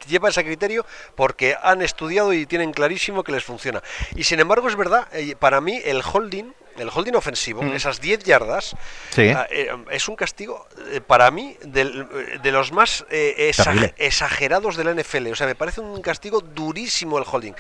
lleva 0.10 0.28
ese 0.28 0.44
criterio 0.44 0.86
porque 1.16 1.56
han 1.64 1.82
estudiado 1.82 2.34
y 2.34 2.46
tienen 2.46 2.74
clarísimo 2.74 3.24
que 3.24 3.32
les 3.32 3.46
funciona. 3.46 3.82
Y 4.14 4.26
sin 4.26 4.42
embargo 4.42 4.68
es 4.68 4.76
verdad, 4.76 5.08
eh, 5.14 5.38
para 5.40 5.62
mí 5.62 5.80
el 5.86 6.02
holding, 6.04 6.54
el 6.82 6.90
holding 6.94 7.14
ofensivo, 7.16 7.64
esas 7.64 8.02
10 8.02 8.24
yardas, 8.24 8.76
ah, 9.18 9.48
eh, 9.50 9.70
es 9.92 10.08
un 10.08 10.16
castigo 10.16 10.68
eh, 10.92 11.02
para 11.02 11.32
mí 11.32 11.56
de 11.64 12.52
los 12.52 12.72
más 12.72 13.06
exagerados 13.10 14.76
de 14.76 14.84
la 14.84 14.94
NFL. 14.94 15.28
O 15.32 15.36
sea, 15.36 15.48
me 15.48 15.56
parece 15.56 15.82
un 15.82 16.02
castigo 16.02 16.42
durísimo 16.42 17.18
el 17.18 17.26
holding. 17.30 17.54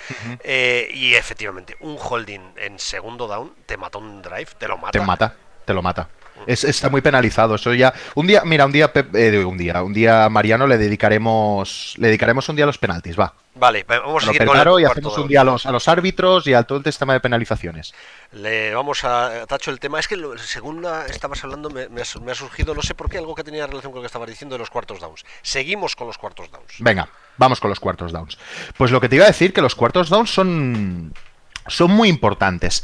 y 0.44 1.14
efectivamente, 1.14 1.76
un 1.82 1.98
holding 1.98 2.42
en 2.58 2.80
segundo 2.80 3.28
down 3.28 3.54
te 3.66 3.78
mata 3.78 3.98
un 3.98 4.22
drive, 4.22 4.48
te 4.58 4.68
lo 4.68 4.78
mata. 4.78 4.92
Te 4.92 5.02
mata 5.02 5.36
te 5.66 5.74
lo 5.74 5.82
mata. 5.82 6.10
Es, 6.48 6.64
está 6.64 6.90
muy 6.90 7.02
penalizado. 7.02 7.56
Eso 7.56 7.74
ya. 7.74 7.94
Un 8.16 8.28
día, 8.28 8.44
mira, 8.46 8.66
un 8.66 8.72
día, 8.72 8.92
eh, 9.14 9.44
un 9.46 9.58
día, 9.58 9.84
un 9.84 9.94
día 9.94 10.30
Mariano 10.30 10.68
le 10.68 10.78
dedicaremos, 10.78 11.96
le 11.98 12.08
dedicaremos 12.08 12.48
un 12.50 12.56
día 12.56 12.66
a 12.66 12.68
los 12.68 12.78
penaltis, 12.78 13.20
va. 13.20 13.34
Vale, 13.54 13.84
vamos 13.84 14.24
a 14.24 14.28
seguir 14.28 14.46
con 14.46 14.58
el 14.58 14.82
y 14.82 14.86
hacemos 14.86 15.18
un 15.18 15.28
día 15.28 15.42
a 15.42 15.44
los, 15.44 15.66
a 15.66 15.72
los 15.72 15.88
árbitros 15.90 16.48
y 16.48 16.54
a 16.54 16.64
todo 16.64 16.78
el 16.78 16.86
sistema 16.86 17.14
de 17.14 17.20
penalizaciones. 17.20 17.94
Le 18.32 18.74
vamos 18.74 19.04
a 19.04 19.46
tacho 19.46 19.72
el 19.72 19.80
tema. 19.80 20.00
Es 20.00 20.08
que 20.08 20.18
según 20.38 20.86
estabas 21.10 21.44
hablando 21.44 21.70
me, 21.70 22.02
ha, 22.02 22.36
surgido, 22.36 22.74
no 22.74 22.82
sé 22.82 22.96
por 22.96 23.10
qué, 23.10 23.18
algo 23.18 23.36
que 23.36 23.44
tenía 23.44 23.68
relación 23.68 23.92
con 23.92 24.00
lo 24.00 24.04
que 24.04 24.08
estabas 24.08 24.30
diciendo 24.30 24.56
de 24.56 24.60
los 24.60 24.70
cuartos 24.70 25.02
downs. 25.02 25.26
Seguimos 25.42 25.98
con 25.98 26.08
los 26.08 26.18
cuartos 26.18 26.50
downs. 26.50 26.76
Venga, 26.80 27.10
vamos 27.38 27.60
con 27.60 27.70
los 27.70 27.80
cuartos 27.80 28.14
downs. 28.14 28.38
Pues 28.78 28.90
lo 28.90 29.02
que 29.02 29.10
te 29.10 29.18
iba 29.18 29.26
a 29.26 29.28
decir 29.28 29.54
que 29.54 29.62
los 29.62 29.76
cuartos 29.76 30.10
downs 30.10 30.30
son 30.30 31.14
son 31.68 31.92
muy 31.92 32.10
importantes. 32.10 32.84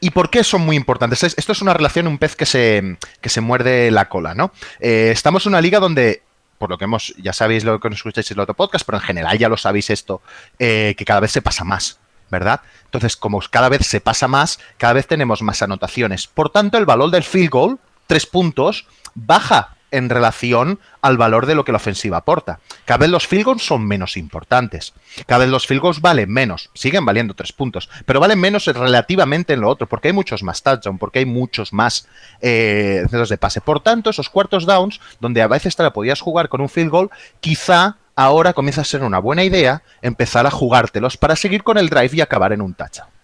¿Y 0.00 0.10
por 0.10 0.30
qué 0.30 0.44
son 0.44 0.62
muy 0.62 0.76
importantes? 0.76 1.22
Esto 1.22 1.52
es 1.52 1.62
una 1.62 1.74
relación, 1.74 2.06
un 2.06 2.18
pez 2.18 2.36
que 2.36 2.46
se, 2.46 2.98
que 3.20 3.28
se 3.28 3.40
muerde 3.40 3.90
la 3.90 4.08
cola, 4.08 4.34
¿no? 4.34 4.52
Eh, 4.78 5.10
estamos 5.12 5.46
en 5.46 5.52
una 5.52 5.60
liga 5.60 5.80
donde 5.80 6.22
por 6.58 6.70
lo 6.70 6.78
que 6.78 6.84
hemos, 6.84 7.14
ya 7.18 7.32
sabéis 7.32 7.64
lo 7.64 7.80
que 7.80 7.90
nos 7.90 7.98
escucháis 7.98 8.30
en 8.30 8.36
el 8.36 8.40
otro 8.40 8.54
podcast, 8.54 8.84
pero 8.86 8.98
en 8.98 9.04
general 9.04 9.38
ya 9.38 9.48
lo 9.48 9.56
sabéis 9.56 9.90
esto, 9.90 10.22
eh, 10.58 10.94
que 10.96 11.04
cada 11.04 11.20
vez 11.20 11.30
se 11.30 11.42
pasa 11.42 11.64
más, 11.64 11.98
¿verdad? 12.30 12.62
Entonces, 12.84 13.16
como 13.16 13.40
cada 13.50 13.68
vez 13.68 13.86
se 13.86 14.00
pasa 14.00 14.28
más, 14.28 14.58
cada 14.78 14.94
vez 14.94 15.06
tenemos 15.06 15.42
más 15.42 15.62
anotaciones. 15.62 16.26
Por 16.26 16.50
tanto, 16.50 16.78
el 16.78 16.86
valor 16.86 17.10
del 17.10 17.24
field 17.24 17.50
goal, 17.50 17.78
tres 18.06 18.26
puntos, 18.26 18.86
baja 19.14 19.75
en 19.90 20.08
relación 20.08 20.78
al 21.00 21.16
valor 21.16 21.46
de 21.46 21.54
lo 21.54 21.64
que 21.64 21.72
la 21.72 21.76
ofensiva 21.76 22.18
aporta. 22.18 22.60
Cada 22.84 22.98
vez 22.98 23.10
los 23.10 23.26
field 23.26 23.44
goals 23.44 23.64
son 23.64 23.86
menos 23.86 24.16
importantes. 24.16 24.94
Cada 25.26 25.40
vez 25.40 25.50
los 25.50 25.66
field 25.66 25.82
goals 25.82 26.00
valen 26.00 26.30
menos. 26.30 26.70
Siguen 26.74 27.04
valiendo 27.04 27.34
tres 27.34 27.52
puntos. 27.52 27.88
Pero 28.04 28.20
valen 28.20 28.40
menos 28.40 28.66
relativamente 28.66 29.52
en 29.54 29.60
lo 29.60 29.68
otro. 29.68 29.86
Porque 29.86 30.08
hay 30.08 30.14
muchos 30.14 30.42
más 30.42 30.62
touchdowns. 30.62 31.00
Porque 31.00 31.20
hay 31.20 31.26
muchos 31.26 31.72
más 31.72 32.08
eh, 32.40 33.06
de 33.10 33.38
pase. 33.38 33.60
Por 33.60 33.80
tanto, 33.80 34.10
esos 34.10 34.28
cuartos 34.28 34.66
downs, 34.66 35.00
donde 35.20 35.42
a 35.42 35.48
veces 35.48 35.76
te 35.76 35.82
la 35.82 35.92
podías 35.92 36.20
jugar 36.20 36.48
con 36.48 36.60
un 36.60 36.68
field 36.68 36.90
goal, 36.90 37.10
quizá 37.40 37.96
ahora 38.14 38.52
comienza 38.52 38.80
a 38.80 38.84
ser 38.84 39.02
una 39.02 39.18
buena 39.18 39.44
idea 39.44 39.82
empezar 40.02 40.46
a 40.46 40.50
jugártelos 40.50 41.16
para 41.16 41.36
seguir 41.36 41.62
con 41.62 41.78
el 41.78 41.88
drive 41.88 42.16
y 42.16 42.20
acabar 42.20 42.52
en 42.52 42.62
un 42.62 42.74
touchdown. 42.74 43.15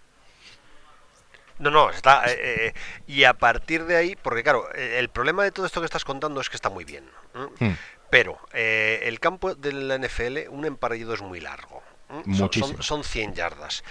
No, 1.59 1.69
no, 1.69 1.89
está. 1.89 2.25
Eh, 2.27 2.37
eh, 2.39 2.73
y 3.07 3.23
a 3.23 3.33
partir 3.33 3.85
de 3.85 3.95
ahí, 3.95 4.15
porque 4.15 4.43
claro, 4.43 4.67
eh, 4.75 4.97
el 4.99 5.09
problema 5.09 5.43
de 5.43 5.51
todo 5.51 5.65
esto 5.65 5.81
que 5.81 5.85
estás 5.85 6.05
contando 6.05 6.41
es 6.41 6.49
que 6.49 6.55
está 6.55 6.69
muy 6.69 6.83
bien. 6.83 7.05
Hmm. 7.33 7.73
Pero 8.09 8.39
el 8.53 9.19
campo 9.19 9.55
de 9.55 9.73
la 9.73 9.97
NFL, 9.97 10.49
un 10.49 10.65
emparellido 10.65 11.15
es 11.15 11.21
muy 11.21 11.39
largo. 11.39 11.81
Son, 12.37 12.83
son, 12.83 13.03
100 13.03 13.33
yardas. 13.33 13.83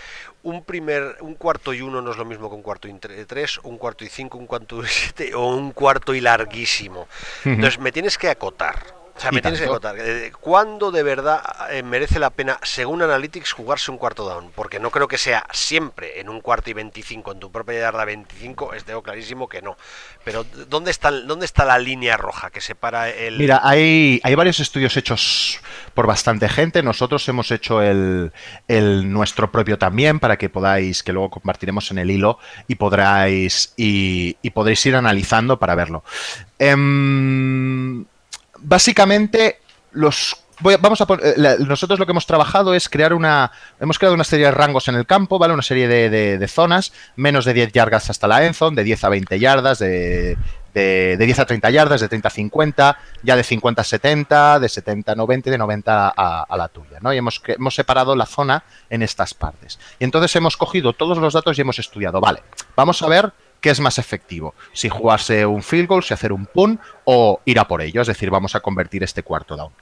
Un 0.45 0.63
primer, 0.63 1.17
un 1.23 1.35
cuarto 1.35 1.75
y 1.75 1.83
uno 1.83 2.01
no 2.01 2.13
es 2.13 2.17
lo 2.17 2.25
mismo 2.25 2.49
que 2.49 2.55
un 2.55 2.63
cuarto 2.63 2.87
y 2.87 2.93
tres, 2.95 3.59
un 3.65 3.79
cuarto 3.79 4.05
y 4.05 4.09
cinco, 4.09 4.39
un 4.39 4.47
cuarto 4.47 4.81
y 4.81 4.87
siete 4.87 5.35
o 5.35 5.49
un 5.49 5.73
cuarto 5.73 6.15
y 6.15 6.21
larguísimo. 6.21 7.09
Entonces 7.45 7.81
me 7.81 7.91
tienes 7.91 8.17
que 8.17 8.29
acotar. 8.29 9.02
O 9.23 9.25
sea, 9.25 9.31
me 9.31 9.41
tienes 9.41 9.61
que 9.61 9.69
contar. 9.69 9.95
Eh, 10.01 10.33
¿Cuándo 10.41 10.91
de 10.91 11.05
verdad 11.05 11.43
eh, 11.71 11.85
merece 11.85 12.19
la 12.19 12.31
pena, 12.31 12.59
según 12.65 13.03
Analytics, 13.03 13.53
jugarse 13.53 13.93
un 13.93 13.97
cuarto 13.97 14.25
down? 14.25 14.51
Porque 14.53 14.81
no 14.81 14.91
creo 14.91 15.07
que 15.07 15.17
sea 15.17 15.47
siempre 15.53 16.19
en 16.19 16.29
un 16.29 16.41
cuarto 16.41 16.71
y 16.71 16.73
25, 16.73 17.31
en 17.31 17.39
tu 17.39 17.53
propia 17.53 17.79
yarda 17.79 18.05
25, 18.05 18.75
es 18.75 18.85
tengo 18.85 19.01
clarísimo 19.05 19.49
que 19.49 19.63
no. 19.63 19.77
Pero 20.25 20.45
¿dónde 20.69 20.91
está, 20.91 21.13
dónde 21.13 21.47
está 21.47 21.65
la 21.65 21.79
línea 21.79 22.17
roja 22.17 22.51
que 22.51 22.61
separa 22.61 23.11
el... 23.11 23.39
Mira, 23.39 23.61
hay, 23.63 24.21
hay 24.25 24.35
varios 24.35 24.59
estudios 24.59 24.97
hechos 24.97 25.61
por 25.95 26.09
bastante 26.09 26.49
gente. 26.49 26.83
Nosotros 26.83 27.29
hemos 27.29 27.53
hecho 27.53 27.81
el, 27.81 28.33
el 28.67 29.13
nuestro 29.13 29.53
propio 29.53 29.79
también 29.79 30.19
para 30.19 30.37
que 30.37 30.49
podáis, 30.49 31.05
que 31.05 31.13
luego 31.13 31.31
compartiremos 31.31 31.93
en 31.93 31.99
el 31.99 32.11
hilo 32.11 32.41
y 32.67 32.75
podráis, 32.75 33.73
y, 33.77 34.37
y 34.43 34.51
podréis 34.51 34.85
ir 34.85 34.97
analizando 34.97 35.61
para 35.61 35.77
verlo. 35.77 36.03
Eh, 36.59 36.75
básicamente 38.63 39.61
los 39.93 40.37
vamos 40.61 41.01
a 41.01 41.07
eh, 41.23 41.57
nosotros 41.67 41.99
lo 41.99 42.07
que 42.07 42.13
hemos 42.13 42.27
trabajado 42.27 42.75
es 42.75 42.89
crear 42.89 43.15
una 43.15 43.51
hemos 43.81 43.99
creado 43.99 44.15
una 44.15 44.25
serie 44.25 44.47
de 44.47 44.53
rangos 44.53 44.89
en 44.89 44.95
el 44.95 45.07
campo 45.07 45.39
vale 45.39 45.55
una 45.55 45.63
serie 45.63 45.89
de, 45.89 46.49
zonas 46.49 46.93
menos 47.17 47.45
de 47.45 47.53
10 47.53 47.73
yardas 47.73 48.11
hasta 48.11 48.29
la 48.29 48.45
endzone 48.45 48.77
de 48.77 48.85
10 48.85 49.05
a 49.05 49.09
20 49.09 49.39
yardas 49.41 49.79
de, 49.81 50.37
de, 50.75 51.17
10 51.19 51.39
a 51.41 51.47
30 51.47 51.71
yardas 51.71 52.01
de 52.01 52.09
30 52.09 52.29
a 52.29 52.31
50 52.31 52.99
ya 53.23 53.37
de 53.37 53.43
50 53.43 53.81
a 53.81 53.85
70 53.85 54.61
de 54.61 54.69
70 54.69 55.13
a 55.13 55.15
90 55.15 55.51
de 55.51 55.59
90 55.59 56.15
a, 56.17 56.43
a 56.43 56.57
la 56.57 56.69
tuya 56.69 56.99
¿no? 57.01 57.13
y 57.13 57.19
hemos, 57.19 57.43
hemos 57.47 57.75
separado 57.75 58.15
la 58.15 58.27
zona 58.27 58.65
en 58.89 59.03
estas 59.03 59.35
partes. 59.35 59.79
Y 59.99 60.05
entonces 60.05 60.35
hemos 60.37 60.57
cogido 60.57 60.93
todos 60.93 61.19
los 61.19 61.35
datos 61.35 61.59
y 61.59 61.63
hemos 61.63 61.79
estudiado. 61.79 62.21
Vale 62.21 62.43
vamos 62.77 63.03
a 63.03 63.09
ver 63.09 63.33
¿qué 63.63 63.71
es 63.71 63.81
más 63.81 63.99
efectivo? 63.99 64.55
Si 64.75 64.91
jugarse 64.91 65.47
un 65.47 65.63
field 65.63 65.89
goal, 65.89 66.03
si 66.03 66.13
hacer 66.13 66.33
un 66.33 66.45
punt 66.45 66.79
o 67.05 67.41
ir 67.47 67.59
a 67.59 67.67
por 67.67 67.81
ello, 67.81 68.03
es 68.03 68.09
decir, 68.09 68.29
vamos 68.29 68.55
a 68.55 68.61
convertir 68.61 69.03
este 69.03 69.23
cuarto 69.23 69.57
down. 69.57 69.73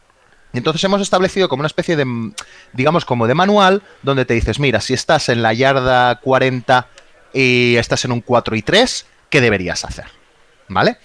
Entonces 0.52 0.84
hemos 0.84 1.00
establecido 1.00 1.48
como 1.48 1.62
una 1.62 1.68
especie 1.68 1.96
de, 1.96 2.32
digamos, 2.72 3.04
como 3.04 3.26
de 3.26 3.34
manual, 3.34 3.82
donde 4.02 4.24
te 4.24 4.34
dices, 4.34 4.60
mira, 4.60 4.80
si 4.80 4.94
estás 4.94 5.28
en 5.28 5.42
la 5.42 5.52
yarda 5.54 6.20
40 6.20 6.88
y 7.32 7.76
estás 7.76 8.04
en 8.04 8.12
un 8.12 8.20
4 8.20 8.54
y 8.54 8.62
3, 8.62 9.06
¿qué 9.30 9.40
deberías 9.40 9.84
hacer? 9.84 10.06
¿Vale? 10.68 10.98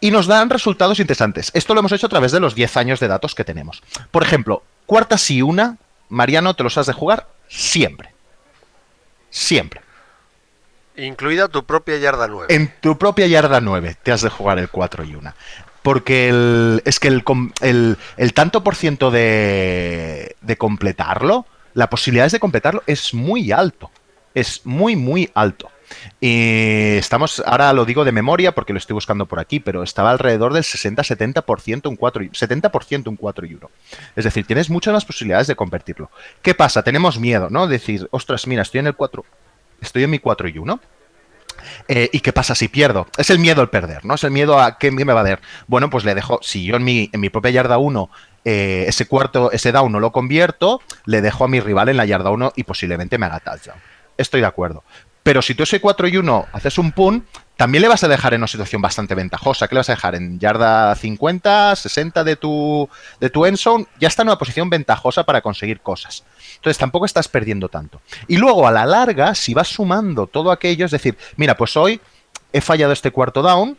Y 0.00 0.10
nos 0.10 0.26
dan 0.26 0.50
resultados 0.50 1.00
interesantes. 1.00 1.50
Esto 1.54 1.74
lo 1.74 1.80
hemos 1.80 1.92
hecho 1.92 2.06
a 2.06 2.10
través 2.10 2.32
de 2.32 2.40
los 2.40 2.54
10 2.54 2.76
años 2.76 3.00
de 3.00 3.08
datos 3.08 3.34
que 3.34 3.44
tenemos. 3.44 3.82
Por 4.10 4.22
ejemplo, 4.22 4.62
cuartas 4.86 5.28
y 5.30 5.42
una, 5.42 5.78
Mariano, 6.08 6.54
te 6.54 6.62
los 6.62 6.78
has 6.78 6.86
de 6.86 6.92
jugar 6.92 7.28
siempre. 7.48 8.14
Siempre. 9.30 9.80
Incluida 10.96 11.48
tu 11.48 11.64
propia 11.64 11.96
yarda 11.96 12.28
9. 12.28 12.54
En 12.54 12.72
tu 12.80 12.98
propia 12.98 13.26
yarda 13.26 13.60
9 13.60 13.96
te 14.02 14.12
has 14.12 14.22
de 14.22 14.28
jugar 14.28 14.58
el 14.58 14.68
4 14.68 15.04
y 15.04 15.14
1. 15.14 15.32
Porque 15.82 16.28
el, 16.28 16.82
es 16.84 17.00
que 17.00 17.08
el, 17.08 17.96
el, 18.16 18.34
tanto 18.34 18.62
por 18.62 18.76
ciento 18.76 19.10
de, 19.10 20.36
completarlo, 20.58 21.46
la 21.74 21.90
posibilidad 21.90 22.30
de 22.30 22.38
completarlo 22.38 22.82
es 22.86 23.14
muy 23.14 23.50
alto. 23.50 23.90
Es 24.34 24.64
muy, 24.64 24.94
muy 24.94 25.30
alto. 25.34 25.70
Y 26.20 26.96
estamos, 26.96 27.42
ahora 27.44 27.72
lo 27.72 27.84
digo 27.84 28.04
de 28.04 28.12
memoria 28.12 28.52
porque 28.52 28.72
lo 28.72 28.78
estoy 28.78 28.94
buscando 28.94 29.26
por 29.26 29.40
aquí, 29.40 29.60
pero 29.60 29.82
estaba 29.82 30.10
alrededor 30.10 30.54
del 30.54 30.62
60-70% 30.62 31.88
un 31.88 31.96
4 31.96 32.22
y 32.22 32.28
70% 32.30 33.08
un 33.08 33.16
4 33.16 33.46
y 33.46 33.54
1. 33.54 33.70
Es 34.16 34.24
decir, 34.24 34.46
tienes 34.46 34.70
muchas 34.70 34.94
más 34.94 35.04
posibilidades 35.04 35.48
de 35.48 35.56
convertirlo. 35.56 36.10
¿Qué 36.40 36.54
pasa? 36.54 36.82
Tenemos 36.82 37.18
miedo, 37.18 37.50
¿no? 37.50 37.66
Decir, 37.66 38.08
ostras, 38.10 38.46
mira, 38.46 38.62
estoy 38.62 38.80
en 38.80 38.86
el 38.86 38.94
4, 38.94 39.24
estoy 39.82 40.04
en 40.04 40.10
mi 40.10 40.18
4 40.18 40.48
y 40.48 40.58
1. 40.58 40.80
Eh, 41.88 42.10
¿Y 42.12 42.20
qué 42.20 42.32
pasa 42.32 42.54
si 42.54 42.68
pierdo? 42.68 43.06
Es 43.16 43.30
el 43.30 43.38
miedo 43.38 43.60
al 43.60 43.70
perder, 43.70 44.04
¿no? 44.04 44.14
Es 44.14 44.24
el 44.24 44.30
miedo 44.30 44.58
a 44.58 44.78
qué 44.78 44.90
me 44.90 45.04
va 45.04 45.20
a 45.20 45.24
dar. 45.24 45.40
Bueno, 45.66 45.90
pues 45.90 46.04
le 46.04 46.14
dejo, 46.14 46.38
si 46.42 46.64
yo 46.64 46.76
en 46.76 46.84
mi, 46.84 47.10
en 47.12 47.20
mi 47.20 47.28
propia 47.28 47.50
yarda 47.50 47.78
1 47.78 48.10
eh, 48.44 48.86
ese 48.88 49.06
cuarto, 49.06 49.52
ese 49.52 49.70
down 49.70 49.92
no 49.92 50.00
lo 50.00 50.10
convierto, 50.10 50.80
le 51.04 51.20
dejo 51.20 51.44
a 51.44 51.48
mi 51.48 51.60
rival 51.60 51.88
en 51.88 51.96
la 51.96 52.04
yarda 52.04 52.30
1 52.30 52.54
y 52.56 52.64
posiblemente 52.64 53.18
me 53.18 53.26
haga 53.26 53.40
touchdown. 53.40 53.78
Estoy 54.16 54.40
de 54.40 54.46
acuerdo. 54.46 54.82
Pero 55.22 55.42
si 55.42 55.54
tú 55.54 55.62
ese 55.62 55.80
4 55.80 56.08
y 56.08 56.16
1 56.16 56.46
haces 56.52 56.78
un 56.78 56.92
punt, 56.92 57.24
también 57.56 57.82
le 57.82 57.88
vas 57.88 58.02
a 58.02 58.08
dejar 58.08 58.34
en 58.34 58.40
una 58.40 58.48
situación 58.48 58.82
bastante 58.82 59.14
ventajosa. 59.14 59.68
¿Qué 59.68 59.74
le 59.74 59.80
vas 59.80 59.88
a 59.88 59.92
dejar? 59.92 60.14
En 60.14 60.38
yarda 60.38 60.94
50, 60.94 61.76
60 61.76 62.24
de 62.24 62.36
tu, 62.36 62.88
de 63.20 63.30
tu 63.30 63.46
end 63.46 63.58
zone, 63.58 63.86
ya 64.00 64.08
está 64.08 64.22
en 64.22 64.28
una 64.28 64.38
posición 64.38 64.70
ventajosa 64.70 65.24
para 65.24 65.42
conseguir 65.42 65.80
cosas. 65.80 66.24
Entonces 66.56 66.78
tampoco 66.78 67.06
estás 67.06 67.28
perdiendo 67.28 67.68
tanto. 67.68 68.00
Y 68.26 68.36
luego 68.36 68.66
a 68.66 68.72
la 68.72 68.86
larga, 68.86 69.34
si 69.34 69.54
vas 69.54 69.68
sumando 69.68 70.26
todo 70.26 70.50
aquello, 70.50 70.86
es 70.86 70.90
decir, 70.90 71.16
mira, 71.36 71.56
pues 71.56 71.76
hoy 71.76 72.00
he 72.52 72.60
fallado 72.60 72.92
este 72.92 73.10
cuarto 73.10 73.42
down 73.42 73.78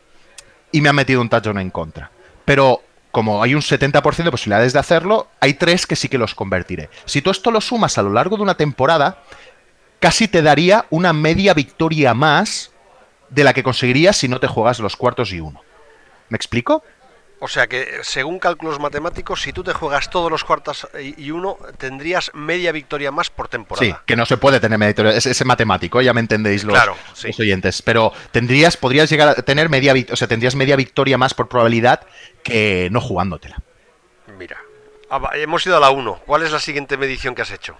y 0.72 0.82
me 0.82 0.90
ha 0.90 0.94
metido 0.94 1.22
un 1.22 1.30
touchdown 1.30 1.60
en 1.60 1.70
contra. 1.70 2.12
Pero 2.46 2.82
como 3.12 3.44
hay 3.44 3.54
un 3.54 3.62
70% 3.62 4.24
de 4.24 4.32
posibilidades 4.32 4.74
de 4.74 4.80
hacerlo, 4.80 5.28
hay 5.40 5.54
tres 5.54 5.86
que 5.86 5.96
sí 5.96 6.10
que 6.10 6.18
los 6.18 6.34
convertiré. 6.34 6.90
Si 7.06 7.22
tú 7.22 7.30
esto 7.30 7.52
lo 7.52 7.62
sumas 7.62 7.98
a 7.98 8.02
lo 8.02 8.12
largo 8.12 8.38
de 8.38 8.44
una 8.44 8.56
temporada, 8.56 9.20
casi 10.00 10.28
te 10.28 10.42
daría 10.42 10.86
una 10.90 11.14
media 11.14 11.54
victoria 11.54 12.14
más 12.14 12.73
de 13.34 13.44
la 13.44 13.54
que 13.54 13.64
conseguirías 13.64 14.18
si 14.18 14.28
no 14.28 14.40
te 14.40 14.48
juegas 14.48 14.80
los 14.80 14.96
cuartos 14.96 15.32
y 15.34 15.40
uno. 15.40 15.62
¿Me 16.30 16.36
explico? 16.36 16.84
O 17.40 17.50
sea 17.50 17.68
que, 17.68 18.00
según 18.04 18.40
cálculos 18.40 18.80
matemáticos, 18.80 19.42
si 19.42 19.52
tú 19.52 19.66
te 19.66 19.74
juegas 19.74 20.10
todos 20.10 20.32
los 20.32 20.46
cuartos 20.46 20.88
y 20.98 21.30
uno, 21.30 21.58
tendrías 21.78 22.32
media 22.34 22.72
victoria 22.72 23.12
más 23.12 23.30
por 23.30 23.50
temporada. 23.50 23.86
Sí, 23.86 23.94
que 24.06 24.16
no 24.16 24.26
se 24.26 24.38
puede 24.38 24.62
tener 24.62 24.80
media 24.80 24.92
victoria. 24.92 25.12
Es, 25.12 25.26
ese 25.26 25.44
matemático, 25.44 26.02
ya 26.02 26.14
me 26.14 26.22
entendéis 26.22 26.64
los, 26.64 26.80
oyentes. 27.38 27.82
Pero 27.82 28.14
tendrías, 28.32 28.78
podrías 28.78 29.10
llegar 29.10 29.28
a 29.28 29.36
tener 29.36 29.68
media, 29.68 29.94
o 30.10 30.16
sea, 30.16 30.30
tendrías 30.30 30.56
media 30.56 30.78
victoria 30.78 31.18
más 31.18 31.34
por 31.34 31.50
probabilidad 31.50 32.08
que 32.44 32.88
no 32.92 33.02
jugándotela. 33.02 33.58
Mira, 34.38 34.58
ah, 35.10 35.32
hemos 35.34 35.66
ido 35.66 35.76
a 35.76 35.82
la 35.82 35.90
1. 35.90 36.22
¿Cuál 36.26 36.44
es 36.44 36.52
la 36.52 36.60
siguiente 36.60 36.96
medición 36.96 37.36
que 37.36 37.42
has 37.42 37.52
hecho? 37.52 37.76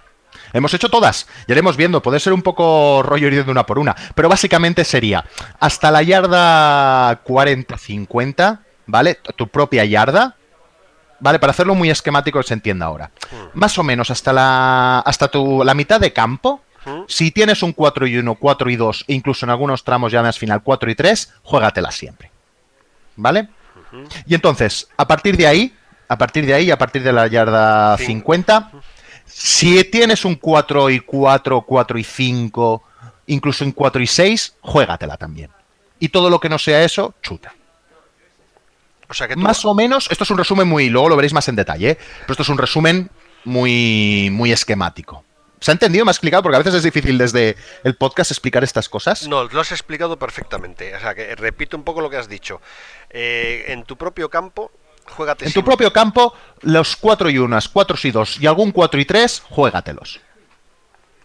Hemos 0.54 0.74
hecho 0.74 0.90
todas, 0.90 1.28
ya 1.48 1.54
iremos 1.54 1.78
viendo, 1.78 2.02
puede 2.02 2.20
ser 2.20 2.34
un 2.34 2.42
poco 2.42 3.02
rollo 3.04 3.28
ir 3.28 3.44
de 3.44 3.52
una 3.52 3.66
por 3.66 3.80
una, 3.80 3.96
pero 4.16 4.30
básicamente 4.30 4.86
sería 4.86 5.26
hasta 5.60 5.92
la 5.92 6.04
yarda 6.04 7.24
40-50, 7.24 8.60
¿vale? 8.86 9.20
Tu 9.36 9.48
propia 9.48 9.86
yarda, 9.86 10.36
¿vale? 11.20 11.40
Para 11.40 11.52
hacerlo 11.52 11.74
muy 11.74 11.90
esquemático 11.90 12.40
que 12.40 12.48
se 12.48 12.54
entienda 12.54 12.86
ahora. 12.86 13.12
Hmm. 13.32 13.60
Más 13.60 13.78
o 13.78 13.84
menos 13.84 14.12
hasta 14.12 14.34
la, 14.34 15.00
hasta 15.00 15.28
tu, 15.30 15.64
la 15.64 15.74
mitad 15.74 16.00
de 16.00 16.14
campo, 16.14 16.62
hmm. 16.86 17.04
si 17.08 17.32
tienes 17.32 17.64
un 17.64 17.74
4 17.74 18.08
y 18.08 18.18
1, 18.18 18.36
4 18.36 18.70
y 18.70 18.76
2, 18.76 19.06
e 19.08 19.14
incluso 19.14 19.46
en 19.46 19.50
algunos 19.50 19.84
tramos 19.84 20.12
ya 20.12 20.22
más 20.22 20.38
final 20.38 20.62
4 20.62 20.92
y 20.92 20.96
3, 20.96 21.34
juégatela 21.44 21.92
siempre. 21.92 22.30
¿Vale? 23.16 23.50
Hmm. 23.92 24.04
Y 24.26 24.36
entonces, 24.36 24.90
a 24.98 25.08
partir 25.08 25.38
de 25.38 25.48
ahí, 25.48 25.74
a 26.08 26.18
partir 26.18 26.46
de 26.46 26.54
ahí, 26.54 26.70
a 26.70 26.78
partir 26.78 27.02
de 27.04 27.14
la 27.14 27.28
yarda 27.28 27.98
50, 27.98 28.72
si 29.26 29.84
tienes 29.86 30.26
un 30.26 30.36
4 30.36 30.90
y 30.90 31.00
4, 31.00 31.62
4 31.62 31.98
y 32.00 32.04
5, 32.04 32.84
incluso 33.28 33.64
en 33.64 33.72
4 33.72 34.02
y 34.02 34.08
6, 34.08 34.56
juégatela 34.62 35.18
también. 35.18 35.50
Y 36.00 36.10
todo 36.10 36.30
lo 36.30 36.40
que 36.40 36.50
no 36.50 36.60
sea 36.60 36.84
eso, 36.84 37.14
chuta. 37.22 37.54
O 39.10 39.14
sea 39.14 39.28
que 39.28 39.36
Más 39.36 39.64
o 39.66 39.74
menos, 39.74 40.08
esto 40.10 40.24
es 40.24 40.32
un 40.32 40.38
resumen 40.38 40.68
muy, 40.68 40.90
luego 40.90 41.10
lo 41.10 41.16
veréis 41.16 41.34
más 41.34 41.48
en 41.48 41.56
detalle, 41.56 41.92
¿eh? 41.92 41.98
pero 42.22 42.34
esto 42.34 42.44
es 42.44 42.50
un 42.50 42.58
resumen 42.58 43.10
muy, 43.44 44.30
muy 44.32 44.52
esquemático. 44.52 45.24
¿Se 45.60 45.72
ha 45.72 45.74
entendido? 45.74 46.04
¿Me 46.04 46.10
ha 46.10 46.12
explicado? 46.12 46.44
Porque 46.44 46.58
a 46.58 46.60
veces 46.60 46.74
es 46.74 46.84
difícil 46.84 47.18
desde 47.18 47.56
el 47.86 47.96
podcast 47.96 48.32
explicar 48.32 48.66
estas 48.66 48.90
cosas. 48.90 49.30
No, 49.30 49.46
lo 49.46 49.62
has 49.62 49.72
explicado 49.72 50.20
perfectamente. 50.20 50.94
O 50.94 51.00
sea, 51.00 51.16
que 51.16 51.36
repito 51.36 51.78
un 51.78 51.84
poco 51.84 52.02
lo 52.02 52.10
que 52.10 52.18
has 52.18 52.28
dicho. 52.28 52.60
Eh, 53.10 53.66
en 53.68 53.86
tu 53.86 53.96
propio 53.96 54.30
campo, 54.30 54.72
en 55.40 55.54
tu 55.54 55.64
propio 55.64 55.92
campo, 55.92 56.34
los 56.62 56.96
4 56.96 57.30
y 57.30 57.38
1, 57.38 57.60
4 57.72 57.98
y 58.04 58.12
2 58.12 58.40
y 58.42 58.48
algún 58.48 58.72
4 58.72 59.00
y 59.00 59.06
3, 59.06 59.44
juégatelos. 59.50 60.20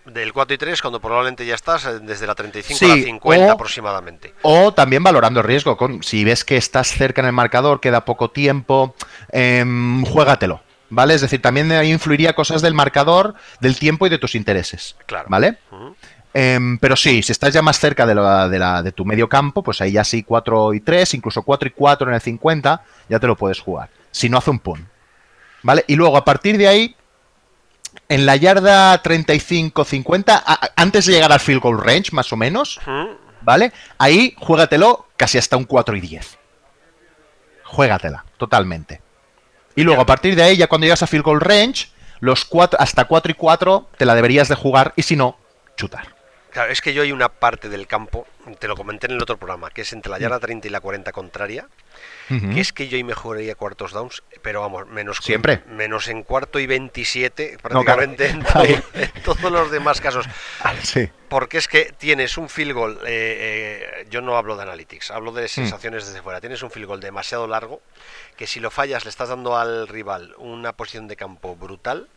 Del 0.05 0.33
4 0.33 0.55
y 0.55 0.59
3, 0.59 0.81
cuando 0.81 1.01
probablemente 1.01 1.45
ya 1.45 1.55
estás 1.55 1.85
eh, 1.85 1.99
desde 2.01 2.27
la 2.27 2.35
35 2.35 2.85
a 2.85 2.89
la 2.89 3.03
50 3.03 3.53
aproximadamente. 3.53 4.35
O 4.43 4.73
también 4.73 5.03
valorando 5.03 5.41
el 5.41 5.47
riesgo. 5.47 5.77
Con, 5.77 6.03
si 6.03 6.25
ves 6.25 6.45
que 6.45 6.57
estás 6.57 6.89
cerca 6.89 7.21
en 7.21 7.27
el 7.27 7.35
marcador, 7.35 7.81
queda 7.81 8.05
poco 8.07 8.31
tiempo, 8.31 8.95
eh, 9.33 9.65
juégatelo. 10.07 10.63
¿Vale? 10.91 11.13
Es 11.13 11.21
decir, 11.21 11.43
también 11.43 11.71
influiría 11.85 12.35
cosas 12.35 12.63
del 12.63 12.73
marcador, 12.73 13.35
del 13.61 13.79
tiempo 13.79 14.07
y 14.07 14.11
de 14.11 14.17
tus 14.17 14.35
intereses. 14.35 14.97
Claro. 15.05 15.27
¿Vale? 15.29 15.59
Em, 16.41 16.79
pero 16.79 16.95
sí, 16.95 17.21
si 17.21 17.33
estás 17.33 17.53
ya 17.53 17.63
más 17.63 17.81
cerca 17.81 18.07
de, 18.07 18.15
la, 18.15 18.49
de, 18.49 18.61
la, 18.61 18.81
de, 18.81 18.93
tu 18.93 19.05
medio 19.05 19.29
campo, 19.29 19.61
pues 19.61 19.81
ahí 19.81 19.91
ya 19.91 20.05
sí 20.05 20.23
4 20.23 20.73
y 20.73 20.79
3, 20.79 21.15
incluso 21.15 21.43
4 21.43 21.67
y 21.67 21.73
4 21.73 22.09
en 22.09 22.15
el 22.15 22.21
50, 22.21 22.85
ya 23.09 23.19
te 23.19 23.27
lo 23.27 23.37
puedes 23.37 23.59
jugar. 23.59 23.89
Si 24.13 24.29
no 24.29 24.39
hace 24.39 24.51
un 24.51 24.61
punt. 24.61 24.87
¿Vale? 25.65 25.85
Y 25.89 25.97
luego 25.97 26.17
a 26.17 26.25
partir 26.25 26.57
de 26.57 26.69
ahí, 26.69 26.95
en 28.09 28.25
la 28.25 28.37
yarda 28.37 29.03
35-50, 29.03 30.71
antes 30.77 31.07
de 31.07 31.15
llegar 31.15 31.33
al 31.33 31.41
field 31.41 31.61
goal 31.61 31.83
range, 31.83 32.13
más 32.13 32.33
o 32.33 32.37
menos, 32.37 32.79
¿vale? 33.41 33.73
Ahí 33.99 34.37
juégatelo 34.39 35.09
casi 35.17 35.39
hasta 35.39 35.57
un 35.57 35.65
4 35.65 35.97
y 35.97 36.01
10. 36.01 36.39
Juégatela, 37.65 38.25
totalmente. 38.37 39.03
Y 39.75 39.83
luego 39.83 40.03
a 40.03 40.07
partir 40.07 40.37
de 40.37 40.45
ahí, 40.45 40.57
ya 40.57 40.69
cuando 40.69 40.85
llegas 40.85 41.03
a 41.03 41.09
field 41.09 41.25
goal 41.25 41.41
range, 41.41 41.89
los 42.21 42.45
cuatro, 42.45 42.81
hasta 42.81 43.07
4 43.07 43.33
y 43.33 43.35
4 43.35 43.89
te 43.99 44.05
la 44.05 44.15
deberías 44.15 44.47
de 44.47 44.55
jugar 44.55 44.93
y 44.95 45.03
si 45.03 45.17
no, 45.17 45.37
chutar. 45.77 46.18
Claro, 46.51 46.73
es 46.73 46.81
que 46.81 46.95
yo 46.95 47.03
hay 47.03 47.13
una 47.13 47.29
parte 47.29 47.69
del 47.69 47.87
campo, 47.87 48.27
te 48.59 48.69
lo 48.69 48.77
comenté 48.77 49.07
en 49.07 49.13
el 49.13 49.23
otro 49.23 49.37
programa, 49.37 49.71
que 49.71 49.83
es 49.83 49.93
entre 49.93 50.11
la 50.11 50.19
yarda 50.19 50.41
30 50.41 50.67
y 50.67 50.71
la 50.71 50.81
40 50.81 51.13
contraria, 51.13 51.69
que 52.29 52.61
es 52.61 52.73
que 52.73 52.89
yo 52.89 52.97
ahí 52.97 53.05
mejoraría 53.05 53.55
cuartos 53.55 53.93
downs, 53.93 54.23
pero 54.43 54.61
vamos, 54.61 54.87
menos, 54.89 55.19
Siempre. 55.23 55.63
menos 55.67 56.09
en 56.09 56.23
cuarto 56.23 56.59
y 56.59 56.67
27, 56.67 57.59
prácticamente 57.63 58.29
en, 58.29 58.43
todos 59.25 59.53
los 59.53 59.71
demás 59.71 60.01
casos. 60.01 60.27
Sí. 60.83 61.11
Porque 61.29 61.59
es 61.59 61.69
que 61.69 61.93
tienes 61.97 62.39
un 62.39 62.49
field 62.49 62.73
goal, 62.73 62.99
eh, 63.07 64.01
eh, 64.01 64.07
yo 64.11 64.23
no 64.23 64.37
hablo 64.37 64.57
de 64.57 64.63
analytics, 64.63 65.11
hablo 65.11 65.33
de 65.33 65.45
mm. 65.45 65.49
sensaciones 65.49 66.07
desde 66.07 66.23
fuera, 66.23 66.41
tienes 66.41 66.63
un 66.63 66.71
field 66.71 66.87
goal 66.87 67.01
demasiado 67.01 67.47
largo, 67.47 67.83
que 68.37 68.47
si 68.47 68.61
lo 68.61 68.71
fallas 68.71 69.05
le 69.05 69.11
estás 69.11 69.29
dando 69.29 69.57
al 69.57 69.89
rival 69.89 70.35
una 70.39 70.73
posición 70.73 71.09
de 71.09 71.17
campo 71.17 71.57
brutal, 71.57 72.09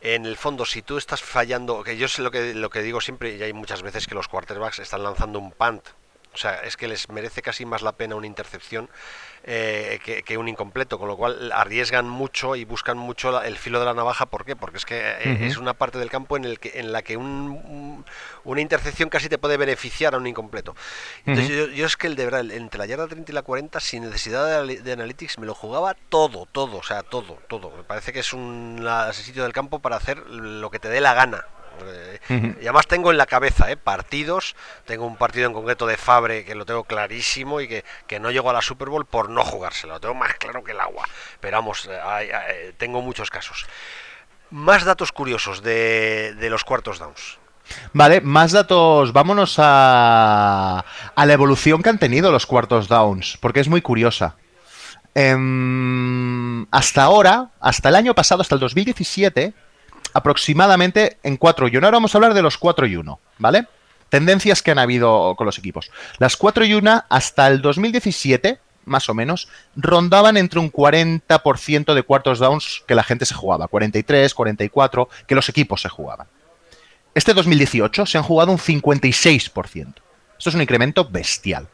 en 0.00 0.26
el 0.26 0.36
fondo, 0.36 0.64
si 0.64 0.82
tú 0.82 0.96
estás 0.96 1.22
fallando, 1.22 1.82
que 1.82 1.96
yo 1.96 2.08
sé 2.08 2.22
lo 2.22 2.30
que, 2.30 2.54
lo 2.54 2.70
que 2.70 2.82
digo 2.82 3.00
siempre, 3.00 3.36
y 3.36 3.42
hay 3.42 3.52
muchas 3.52 3.82
veces 3.82 4.06
que 4.06 4.14
los 4.14 4.28
quarterbacks 4.28 4.78
están 4.78 5.02
lanzando 5.02 5.38
un 5.38 5.52
punt, 5.52 5.88
o 6.32 6.36
sea, 6.36 6.60
es 6.62 6.76
que 6.76 6.88
les 6.88 7.08
merece 7.08 7.42
casi 7.42 7.64
más 7.66 7.82
la 7.82 7.92
pena 7.92 8.14
una 8.14 8.26
intercepción 8.26 8.88
eh, 9.44 10.22
que, 10.24 10.36
un 10.36 10.48
incompleto, 10.48 10.98
con 10.98 11.08
lo 11.08 11.16
cual 11.16 11.50
arriesgan 11.52 12.08
mucho 12.08 12.56
y 12.56 12.64
buscan 12.64 12.98
mucho 12.98 13.42
el 13.42 13.56
filo 13.56 13.80
de 13.80 13.86
la 13.86 13.94
navaja. 13.94 14.26
¿Por 14.26 14.44
qué? 14.44 14.54
Porque 14.54 14.76
es 14.76 14.84
que 14.84 14.98
eh, 14.98 15.46
es 15.46 15.56
una 15.56 15.74
parte 15.74 15.98
del 15.98 16.10
campo 16.10 16.36
en, 16.36 16.44
el 16.44 16.58
que, 16.58 16.78
en 16.78 16.92
la 16.92 17.02
que 17.02 17.16
una 17.16 18.60
intercepción 18.60 19.08
casi 19.08 19.28
te 19.28 19.38
puede 19.38 19.56
beneficiar 19.56 20.14
a 20.14 20.18
un 20.18 20.26
incompleto. 20.26 20.76
Entonces 21.24 21.74
yo, 21.74 21.86
es 21.86 21.96
que 21.96 22.06
el 22.06 22.16
de 22.16 22.24
verdad, 22.26 22.50
entre 22.50 22.78
la 22.78 22.86
yarda 22.86 23.08
30 23.08 23.32
y 23.32 23.34
la 23.34 23.42
40, 23.42 23.80
sin 23.80 24.04
necesidad 24.04 24.64
de, 24.64 24.92
analytics, 24.92 25.38
me 25.38 25.46
lo 25.46 25.54
jugaba 25.54 25.94
todo, 26.10 26.46
todo, 26.52 26.78
o 26.78 26.82
sea, 26.82 27.02
todo, 27.02 27.38
todo. 27.48 27.70
Me 27.76 27.82
parece 27.82 28.12
que 28.12 28.20
es 28.20 28.32
un 28.32 28.86
sitio 29.12 29.44
del 29.44 29.52
campo 29.52 29.78
para 29.78 29.96
hacer 29.96 30.18
lo 30.26 30.70
que 30.70 30.78
te 30.78 30.88
dé 30.88 31.00
la 31.00 31.14
gana. 31.14 31.46
Y 32.28 32.62
además 32.62 32.86
tengo 32.86 33.10
en 33.10 33.18
la 33.18 33.26
cabeza 33.26 33.70
¿eh? 33.70 33.76
partidos, 33.76 34.54
tengo 34.84 35.06
un 35.06 35.16
partido 35.16 35.46
en 35.46 35.52
concreto 35.52 35.86
de 35.86 35.96
Fabre 35.96 36.44
que 36.44 36.54
lo 36.54 36.64
tengo 36.64 36.84
clarísimo 36.84 37.60
y 37.60 37.68
que, 37.68 38.20
no 38.20 38.30
llego 38.30 38.50
a 38.50 38.52
la 38.52 38.62
Super 38.62 38.88
Bowl 38.88 39.06
por 39.06 39.30
no 39.30 39.44
jugárselo, 39.44 39.94
lo 39.94 40.00
tengo 40.00 40.14
más 40.14 40.34
claro 40.34 40.62
que 40.62 40.72
el 40.72 40.80
agua. 40.80 41.04
Pero 41.40 41.56
vamos, 41.56 41.88
eh, 41.90 42.74
tengo 42.76 43.02
muchos 43.02 43.30
casos. 43.30 43.66
Más 44.50 44.84
datos 44.84 45.12
curiosos 45.12 45.62
de, 45.62 46.36
los 46.50 46.64
cuartos 46.64 46.98
downs. 46.98 47.38
Vale, 47.92 48.20
más 48.20 48.52
datos. 48.52 49.12
Vámonos 49.12 49.54
a, 49.58 50.84
a, 51.14 51.26
la 51.26 51.32
evolución 51.32 51.82
que 51.82 51.88
han 51.88 51.98
tenido 51.98 52.32
los 52.32 52.46
cuartos 52.46 52.88
downs, 52.88 53.38
porque 53.40 53.60
es 53.60 53.68
muy 53.68 53.80
curiosa. 53.80 54.36
Em, 55.14 56.66
hasta 56.70 57.02
ahora, 57.02 57.50
hasta 57.60 57.88
el 57.88 57.96
año 57.96 58.14
pasado, 58.14 58.42
hasta 58.42 58.54
el 58.54 58.60
2017, 58.60 59.52
aproximadamente 60.12 61.18
en 61.22 61.36
4 61.36 61.68
y 61.68 61.76
1. 61.76 61.86
Ahora 61.86 61.96
vamos 61.96 62.14
a 62.14 62.18
hablar 62.18 62.34
de 62.34 62.42
los 62.42 62.58
4 62.58 62.86
y 62.86 62.96
1, 62.96 63.20
¿vale? 63.38 63.66
Tendencias 64.08 64.62
que 64.62 64.70
han 64.70 64.78
habido 64.78 65.34
con 65.36 65.46
los 65.46 65.58
equipos. 65.58 65.90
Las 66.18 66.36
4 66.36 66.64
y 66.64 66.74
1 66.74 67.04
hasta 67.08 67.46
el 67.46 67.62
2017, 67.62 68.58
más 68.84 69.08
o 69.08 69.14
menos, 69.14 69.48
rondaban 69.76 70.36
entre 70.36 70.58
un 70.58 70.72
40% 70.72 71.94
de 71.94 72.02
cuartos 72.02 72.38
downs 72.38 72.82
que 72.86 72.94
la 72.94 73.04
gente 73.04 73.24
se 73.24 73.34
jugaba, 73.34 73.68
43, 73.68 74.34
44, 74.34 75.08
que 75.26 75.34
los 75.34 75.48
equipos 75.48 75.82
se 75.82 75.88
jugaban. 75.88 76.26
Este 77.14 77.34
2018 77.34 78.06
se 78.06 78.18
han 78.18 78.24
jugado 78.24 78.52
un 78.52 78.58
56%. 78.58 79.94
Esto 80.38 80.48
es 80.48 80.54
un 80.54 80.62
incremento 80.62 81.08
bestial. 81.08 81.68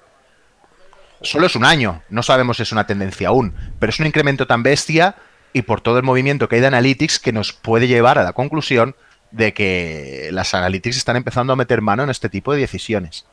Solo 1.22 1.46
es 1.46 1.56
un 1.56 1.64
año, 1.64 2.02
no 2.10 2.22
sabemos 2.22 2.58
si 2.58 2.62
es 2.62 2.72
una 2.72 2.86
tendencia 2.86 3.28
aún, 3.28 3.54
pero 3.78 3.90
es 3.90 3.98
un 4.00 4.06
incremento 4.06 4.46
tan 4.46 4.62
bestia 4.62 5.16
y 5.56 5.62
por 5.62 5.80
todo 5.80 5.96
el 5.96 6.04
movimiento 6.04 6.50
que 6.50 6.56
hay 6.56 6.60
de 6.60 6.66
Analytics 6.66 7.18
que 7.18 7.32
nos 7.32 7.54
puede 7.54 7.88
llevar 7.88 8.18
a 8.18 8.22
la 8.22 8.34
conclusión 8.34 8.94
de 9.30 9.54
que 9.54 10.28
las 10.30 10.52
Analytics 10.52 10.98
están 10.98 11.16
empezando 11.16 11.50
a 11.54 11.56
meter 11.56 11.80
mano 11.80 12.02
en 12.02 12.10
este 12.10 12.28
tipo 12.28 12.52
de 12.52 12.60
decisiones. 12.60 13.24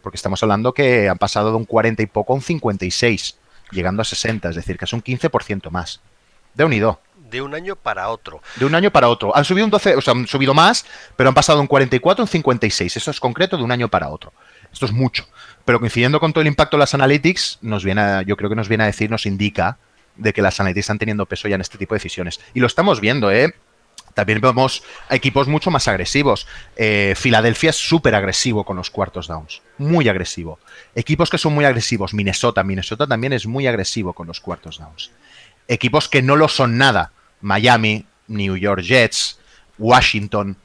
Porque 0.00 0.16
estamos 0.16 0.42
hablando 0.42 0.72
que 0.72 1.10
han 1.10 1.18
pasado 1.18 1.50
de 1.50 1.56
un 1.58 1.66
40 1.66 2.02
y 2.02 2.06
poco 2.06 2.32
a 2.32 2.36
un 2.36 2.40
56, 2.40 3.36
llegando 3.72 4.00
a 4.00 4.06
60, 4.06 4.48
es 4.48 4.56
decir, 4.56 4.78
que 4.78 4.86
es 4.86 4.92
un 4.94 5.04
15% 5.04 5.68
más. 5.68 6.00
De 6.54 6.64
unido. 6.64 6.98
De 7.30 7.42
un 7.42 7.54
año 7.54 7.76
para 7.76 8.08
otro. 8.08 8.40
De 8.54 8.64
un 8.64 8.74
año 8.74 8.90
para 8.90 9.10
otro. 9.10 9.36
Han 9.36 9.44
subido 9.44 9.66
un 9.66 9.70
12, 9.70 9.96
o 9.96 10.00
sea, 10.00 10.14
han 10.14 10.26
subido 10.26 10.54
más, 10.54 10.86
pero 11.14 11.28
han 11.28 11.34
pasado 11.34 11.58
de 11.58 11.60
un 11.60 11.66
44 11.66 12.22
a 12.22 12.24
un 12.24 12.28
56. 12.28 12.96
Eso 12.96 13.10
es 13.10 13.20
concreto 13.20 13.58
de 13.58 13.64
un 13.64 13.70
año 13.70 13.88
para 13.88 14.08
otro. 14.08 14.32
Esto 14.72 14.86
es 14.86 14.92
mucho. 14.92 15.28
Pero 15.66 15.78
coincidiendo 15.78 16.20
con 16.20 16.32
todo 16.32 16.40
el 16.40 16.48
impacto 16.48 16.78
de 16.78 16.80
las 16.80 16.94
analytics, 16.94 17.58
nos 17.60 17.84
viene 17.84 18.24
yo 18.24 18.38
creo 18.38 18.48
que 18.48 18.56
nos 18.56 18.70
viene 18.70 18.84
a 18.84 18.86
decir, 18.86 19.10
nos 19.10 19.26
indica 19.26 19.76
de 20.16 20.32
que 20.32 20.42
las 20.42 20.60
analytics 20.60 20.84
están 20.84 20.98
teniendo 20.98 21.26
peso 21.26 21.48
ya 21.48 21.54
en 21.54 21.60
este 21.60 21.78
tipo 21.78 21.94
de 21.94 21.98
decisiones. 21.98 22.40
Y 22.54 22.60
lo 22.60 22.66
estamos 22.66 23.00
viendo, 23.00 23.30
¿eh? 23.30 23.54
También 24.14 24.40
vemos 24.40 24.82
equipos 25.10 25.46
mucho 25.46 25.70
más 25.70 25.88
agresivos. 25.88 26.46
Eh, 26.74 27.12
Filadelfia 27.16 27.68
es 27.68 27.76
súper 27.76 28.14
agresivo 28.14 28.64
con 28.64 28.76
los 28.76 28.88
cuartos 28.88 29.28
downs. 29.28 29.60
Muy 29.76 30.08
agresivo. 30.08 30.58
Equipos 30.94 31.28
que 31.28 31.36
son 31.36 31.54
muy 31.54 31.66
agresivos. 31.66 32.14
Minnesota. 32.14 32.64
Minnesota 32.64 33.06
también 33.06 33.34
es 33.34 33.46
muy 33.46 33.66
agresivo 33.66 34.14
con 34.14 34.26
los 34.26 34.40
cuartos 34.40 34.78
downs. 34.78 35.10
Equipos 35.68 36.08
que 36.08 36.22
no 36.22 36.34
lo 36.36 36.48
son 36.48 36.78
nada. 36.78 37.12
Miami, 37.42 38.06
New 38.28 38.56
York 38.56 38.80
Jets, 38.80 39.38
Washington 39.76 40.56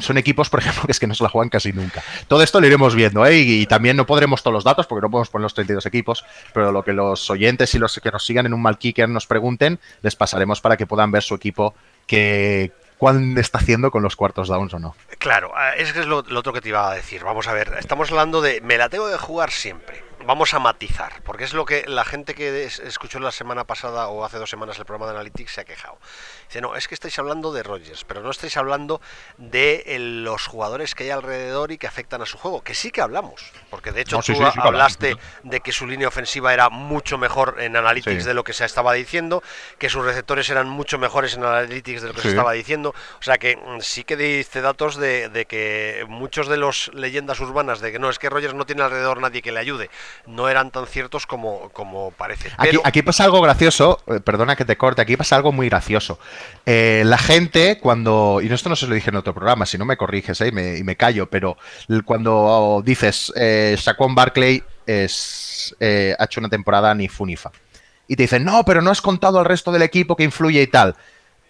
son 0.00 0.18
equipos, 0.18 0.50
por 0.50 0.60
ejemplo, 0.60 0.82
que 0.86 0.92
es 0.92 1.00
que 1.00 1.06
no 1.06 1.14
se 1.14 1.22
la 1.22 1.28
juegan 1.28 1.48
casi 1.48 1.72
nunca. 1.72 2.02
Todo 2.28 2.42
esto 2.42 2.60
lo 2.60 2.66
iremos 2.66 2.94
viendo, 2.94 3.24
¿eh? 3.26 3.38
y, 3.38 3.66
también 3.66 3.96
no 3.96 4.06
podremos 4.06 4.42
todos 4.42 4.54
los 4.54 4.64
datos 4.64 4.86
porque 4.86 5.02
no 5.02 5.10
podemos 5.10 5.28
poner 5.28 5.44
los 5.44 5.54
32 5.54 5.86
equipos, 5.86 6.24
pero 6.52 6.72
lo 6.72 6.82
que 6.82 6.92
los 6.92 7.30
oyentes 7.30 7.74
y 7.74 7.78
los 7.78 7.98
que 8.02 8.10
nos 8.10 8.24
sigan 8.24 8.46
en 8.46 8.54
un 8.54 8.62
mal 8.62 8.78
kicker 8.78 9.08
nos 9.08 9.26
pregunten, 9.26 9.78
les 10.02 10.16
pasaremos 10.16 10.60
para 10.60 10.76
que 10.76 10.86
puedan 10.86 11.10
ver 11.10 11.22
su 11.22 11.34
equipo 11.34 11.74
que 12.06 12.72
cuán 12.98 13.36
está 13.38 13.58
haciendo 13.58 13.90
con 13.90 14.02
los 14.02 14.16
cuartos 14.16 14.48
downs 14.48 14.72
o 14.74 14.78
no. 14.78 14.94
Claro, 15.18 15.52
ah, 15.54 15.74
es 15.76 15.92
que 15.92 16.00
es 16.00 16.06
lo, 16.06 16.22
lo 16.22 16.40
otro 16.40 16.52
que 16.52 16.60
te 16.60 16.70
iba 16.70 16.90
a 16.90 16.94
decir. 16.94 17.24
Vamos 17.24 17.46
a 17.48 17.52
ver, 17.52 17.74
estamos 17.78 18.10
hablando 18.10 18.40
de 18.40 18.60
me 18.60 18.78
la 18.78 18.88
tengo 18.88 19.10
que 19.10 19.18
jugar 19.18 19.50
siempre 19.50 20.06
vamos 20.26 20.54
a 20.54 20.58
matizar, 20.58 21.22
porque 21.24 21.44
es 21.44 21.54
lo 21.54 21.64
que 21.64 21.84
la 21.86 22.04
gente 22.04 22.34
que 22.34 22.64
escuchó 22.64 23.20
la 23.20 23.30
semana 23.30 23.64
pasada 23.64 24.08
o 24.08 24.24
hace 24.24 24.38
dos 24.38 24.50
semanas 24.50 24.78
el 24.78 24.84
programa 24.84 25.06
de 25.06 25.12
Analytics 25.12 25.52
se 25.52 25.60
ha 25.60 25.64
quejado. 25.64 25.98
Dice, 26.48 26.60
no, 26.60 26.76
es 26.76 26.88
que 26.88 26.94
estáis 26.94 27.18
hablando 27.18 27.52
de 27.52 27.62
Rogers, 27.62 28.04
pero 28.04 28.22
no 28.22 28.30
estáis 28.30 28.56
hablando 28.56 29.00
de 29.38 29.82
eh, 29.86 29.98
los 29.98 30.46
jugadores 30.46 30.94
que 30.94 31.04
hay 31.04 31.10
alrededor 31.10 31.72
y 31.72 31.78
que 31.78 31.86
afectan 31.86 32.22
a 32.22 32.26
su 32.26 32.38
juego, 32.38 32.62
que 32.62 32.74
sí 32.74 32.90
que 32.90 33.00
hablamos, 33.00 33.52
porque 33.70 33.92
de 33.92 34.02
hecho 34.02 34.20
tú 34.20 34.32
hablaste 34.60 35.16
de 35.42 35.60
que 35.60 35.72
su 35.72 35.86
línea 35.86 36.08
ofensiva 36.08 36.52
era 36.52 36.68
mucho 36.68 37.18
mejor 37.18 37.56
en 37.58 37.76
Analytics 37.76 38.24
de 38.24 38.34
lo 38.34 38.44
que 38.44 38.52
se 38.52 38.64
estaba 38.64 38.92
diciendo, 38.92 39.42
que 39.78 39.88
sus 39.88 40.04
receptores 40.04 40.48
eran 40.50 40.68
mucho 40.68 40.98
mejores 40.98 41.34
en 41.34 41.44
Analytics 41.44 42.02
de 42.02 42.08
lo 42.08 42.14
que 42.14 42.22
se 42.22 42.28
estaba 42.28 42.52
diciendo, 42.52 42.94
o 43.18 43.22
sea 43.22 43.38
que 43.38 43.56
mm, 43.56 43.80
sí 43.80 44.04
que 44.04 44.16
diste 44.16 44.60
datos 44.60 44.96
de, 44.96 45.28
de 45.28 45.46
que 45.46 46.04
muchos 46.08 46.48
de 46.48 46.56
los 46.56 46.90
leyendas 46.94 47.40
urbanas 47.40 47.80
de 47.80 47.92
que 47.92 47.98
no, 47.98 48.10
es 48.10 48.18
que 48.18 48.30
Rogers 48.30 48.54
no 48.54 48.66
tiene 48.66 48.82
alrededor 48.82 49.20
nadie 49.20 49.42
que 49.42 49.52
le 49.52 49.60
ayude, 49.60 49.90
no 50.26 50.48
eran 50.48 50.70
tan 50.70 50.86
ciertos 50.86 51.26
como, 51.26 51.70
como 51.70 52.10
parece. 52.12 52.50
Aquí, 52.84 53.02
pasa 53.02 53.24
algo 53.24 53.40
gracioso, 53.40 54.00
eh, 54.06 54.20
perdona 54.20 54.56
que 54.56 54.64
te 54.64 54.76
corte, 54.76 55.02
aquí 55.02 55.16
pasa 55.16 55.36
algo 55.36 55.52
muy 55.52 55.68
gracioso. 55.68 56.18
Eh, 56.64 57.02
la 57.06 57.18
gente 57.18 57.78
cuando, 57.78 58.40
y 58.42 58.52
esto 58.52 58.68
no 58.68 58.76
se 58.76 58.86
lo 58.86 58.94
dije 58.94 59.10
en 59.10 59.16
otro 59.16 59.34
programa, 59.34 59.66
si 59.66 59.78
no 59.78 59.84
me 59.84 59.96
corriges 59.96 60.40
eh, 60.40 60.48
y, 60.48 60.82
me, 60.82 60.96
callo, 60.96 61.28
pero 61.30 61.56
cuando 62.04 62.82
dices 62.84 63.32
eh, 63.36 63.76
Saquon 63.78 64.14
Barclay 64.14 64.62
es, 64.86 65.74
ha 65.80 66.24
hecho 66.24 66.40
una 66.40 66.48
temporada 66.48 66.94
ni 66.94 67.08
funifa. 67.08 67.50
Y 68.08 68.16
te 68.16 68.24
dicen, 68.24 68.44
no, 68.44 68.64
pero 68.64 68.82
no 68.82 68.90
has 68.90 69.00
contado 69.00 69.38
al 69.38 69.44
resto 69.44 69.72
del 69.72 69.82
equipo 69.82 70.16
que 70.16 70.24
influye 70.24 70.62
y 70.62 70.66
tal 70.68 70.94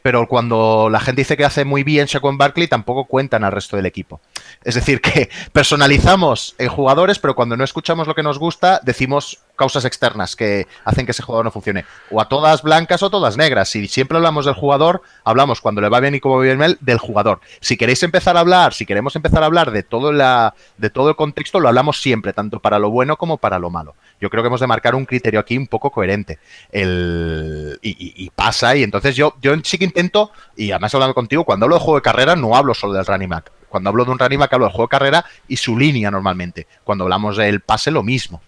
pero 0.07 0.29
cuando 0.29 0.89
la 0.89 1.01
gente 1.01 1.23
dice 1.23 1.37
que 1.37 1.45
hace 1.45 1.65
muy 1.65 1.83
bien 1.83 2.07
Shaquan 2.07 2.39
Barkley, 2.39 2.69
tampoco 2.69 3.07
cuentan 3.07 3.43
al 3.43 3.51
resto 3.51 3.75
del 3.77 3.87
equipo. 3.87 4.21
Es 4.63 4.77
decir, 4.77 5.01
que 5.01 5.29
personalizamos 5.53 6.55
en 6.59 6.69
jugadores, 6.69 7.19
pero 7.19 7.35
cuando 7.35 7.57
no 7.57 7.65
escuchamos 7.65 8.07
lo 8.07 8.15
que 8.15 8.23
nos 8.23 8.39
gusta, 8.39 8.81
decimos 8.85 9.41
causas 9.57 9.85
externas 9.85 10.37
que 10.37 10.69
hacen 10.85 11.07
que 11.07 11.11
ese 11.11 11.25
jugador 11.25 11.47
no 11.47 11.51
funcione. 11.51 11.87
O 12.13 12.21
a 12.21 12.29
todas 12.29 12.63
blancas 12.63 13.03
o 13.03 13.11
todas 13.11 13.37
negras. 13.37 13.71
Si 13.71 13.89
siempre 13.89 14.17
hablamos 14.17 14.45
del 14.45 14.55
jugador, 14.55 15.03
hablamos 15.25 15.61
cuando 15.61 15.81
le 15.81 15.89
va 15.89 15.99
bien 15.99 16.15
y 16.15 16.21
como 16.21 16.39
bien 16.39 16.61
del 16.79 16.99
jugador. 16.99 17.41
Si 17.61 17.77
queréis 17.77 18.01
empezar 18.05 18.37
a 18.37 18.41
hablar, 18.41 18.75
si 18.75 18.87
queremos 18.87 19.17
empezar 19.17 19.43
a 19.43 19.47
hablar 19.47 19.73
de 19.73 19.83
todo, 19.83 20.13
la, 20.13 20.55
de 20.77 20.89
todo 20.89 21.09
el 21.09 21.17
contexto, 21.17 21.59
lo 21.59 21.67
hablamos 21.67 22.01
siempre, 22.01 22.33
tanto 22.33 22.61
para 22.61 22.79
lo 22.79 22.91
bueno 22.91 23.17
como 23.17 23.39
para 23.39 23.59
lo 23.59 23.71
malo. 23.71 23.97
Yo 24.21 24.31
creo 24.31 24.43
que 24.43 24.49
hemos 24.49 24.61
de 24.61 24.67
marcar 24.67 24.95
un 24.95 25.05
criterio 25.05 25.41
aquí 25.41 25.57
un 25.59 25.67
poco 25.67 25.91
coherente. 25.91 26.39
El, 26.71 27.79
y, 27.83 28.31
pasa, 28.31 28.77
y 28.77 28.83
entonces 28.83 29.15
yo, 29.15 29.35
yo 29.43 29.55
sí 29.63 29.79
que 29.79 29.85
intento, 29.85 30.31
y 30.57 30.71
además 30.71 30.95
hablando 30.95 31.15
contigo, 31.15 31.45
cuando 31.45 31.65
hablo 31.65 31.77
de 31.77 31.83
juego 31.83 31.99
de 31.99 32.03
carrera, 32.03 32.37
no 32.37 32.57
hablo 32.57 32.75
solo 32.75 32.95
del 32.95 33.05
running. 33.05 33.31
Cuando 33.69 33.91
hablo 33.91 34.05
de 34.05 34.11
un 34.13 34.19
running 34.19 34.39
back, 34.39 34.53
hablo 34.55 34.67
del 34.67 34.73
juego 34.73 34.87
de 34.87 34.99
carrera 34.99 35.25
y 35.49 35.57
su 35.57 35.79
línea 35.79 36.11
normalmente. 36.11 36.67
Cuando 36.85 37.05
hablamos 37.05 37.37
del 37.37 37.61
pase, 37.61 37.91
lo 37.91 38.03
mismo. 38.03 38.41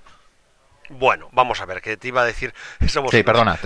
Bueno, 0.90 1.28
vamos 1.32 1.60
a 1.60 1.66
ver, 1.66 1.80
que 1.82 1.96
te 1.96 2.08
iba 2.08 2.22
a 2.22 2.24
decir. 2.24 2.54
Somos 2.88 3.10
sí, 3.10 3.22
perdona, 3.22 3.58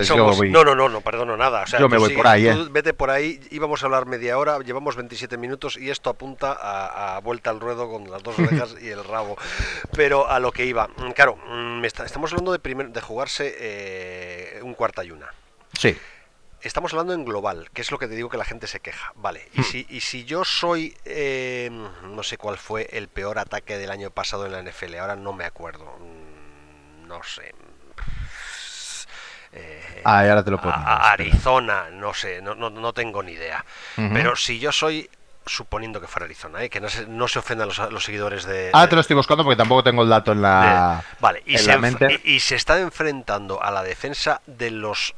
No, 0.49 0.63
no, 0.63 0.75
no, 0.75 0.89
no 0.89 1.01
perdono 1.01 1.37
nada. 1.37 1.65
yo 1.65 1.87
me 1.89 1.97
voy 1.97 2.13
por 2.13 2.27
ahí, 2.27 2.47
¿eh? 2.47 2.67
Vete 2.69 2.93
por 2.93 3.09
ahí, 3.09 3.39
íbamos 3.51 3.83
a 3.83 3.85
hablar 3.85 4.05
media 4.05 4.37
hora, 4.37 4.59
llevamos 4.59 4.95
27 4.95 5.37
minutos 5.37 5.77
y 5.77 5.89
esto 5.89 6.09
apunta 6.09 6.57
a, 6.59 7.19
vuelta 7.19 7.49
al 7.49 7.59
ruedo 7.59 7.89
con 7.89 8.09
las 8.09 8.23
dos 8.23 8.37
orejas 8.39 8.75
y 8.81 8.89
el 8.89 9.03
rabo. 9.03 9.37
Pero 9.93 10.29
a 10.29 10.39
lo 10.39 10.51
que 10.51 10.65
iba, 10.65 10.87
mm, 10.87 11.11
claro, 11.11 11.37
mm, 11.37 11.85
estamos 11.85 12.31
hablando 12.31 12.51
de, 12.51 12.59
primer, 12.59 12.89
de 12.89 13.01
jugarse 13.01 13.55
eh, 13.57 14.59
un 14.63 14.73
cuarta 14.73 15.03
y 15.03 15.11
una. 15.11 15.33
Sí. 15.77 15.97
Estamos 16.61 16.93
hablando 16.93 17.13
en 17.13 17.25
global, 17.25 17.69
que 17.73 17.81
es 17.81 17.91
lo 17.91 17.99
que 17.99 18.07
te 18.07 18.15
digo 18.15 18.29
que 18.29 18.37
la 18.37 18.45
gente 18.45 18.67
se 18.67 18.79
queja. 18.79 19.11
Vale, 19.15 19.49
y, 19.53 19.61
hmm. 19.61 19.63
si, 19.65 19.85
y 19.89 19.99
si 19.99 20.23
yo 20.23 20.45
soy, 20.45 20.95
eh, 21.03 21.69
no 22.03 22.23
sé 22.23 22.37
cuál 22.37 22.57
fue 22.57 22.87
el 22.93 23.09
peor 23.09 23.37
ataque 23.37 23.77
del 23.77 23.91
año 23.91 24.11
pasado 24.11 24.45
en 24.45 24.53
la 24.53 24.61
NFL, 24.61 24.95
ahora 24.95 25.17
no 25.17 25.33
me 25.33 25.43
acuerdo 25.43 25.97
no 27.13 27.23
sé. 27.23 27.53
Eh, 29.55 30.01
ah, 30.03 30.21
ahora 30.21 30.43
te 30.43 30.49
lo 30.49 30.59
puedo 30.59 30.73
Arizona, 30.75 31.89
no 31.91 32.11
sé, 32.13 32.41
no, 32.41 32.55
no, 32.55 32.93
tengo 32.93 33.21
ni 33.21 33.33
idea. 33.33 33.63
Pero 33.95 34.35
si 34.35 34.59
yo 34.59 34.71
soy 34.71 35.09
suponiendo 35.45 36.01
que 36.01 36.07
fuera 36.07 36.25
Arizona, 36.25 36.63
¿eh? 36.63 36.69
que 36.69 36.79
no 36.79 36.89
se, 36.89 37.05
no 37.05 37.27
se 37.27 37.37
ofendan 37.37 37.67
los, 37.67 37.77
los 37.91 38.03
seguidores 38.03 38.45
de, 38.45 38.71
Ah, 38.73 38.87
te 38.87 38.95
lo 38.95 39.01
estoy 39.01 39.15
buscando 39.15 39.43
porque 39.43 39.57
tampoco 39.57 39.83
tengo 39.83 40.01
el 40.03 40.09
dato 40.09 40.31
en 40.31 40.41
la. 40.41 41.03
vale, 41.19 41.43
y, 41.45 41.57
se, 41.57 41.77
y, 42.23 42.39
se 42.39 42.55
está 42.55 42.79
enfrentando 42.79 43.61
a 43.61 43.69
la 43.69 43.83
defensa 43.83 44.41
de 44.47 44.71
los 44.71 45.13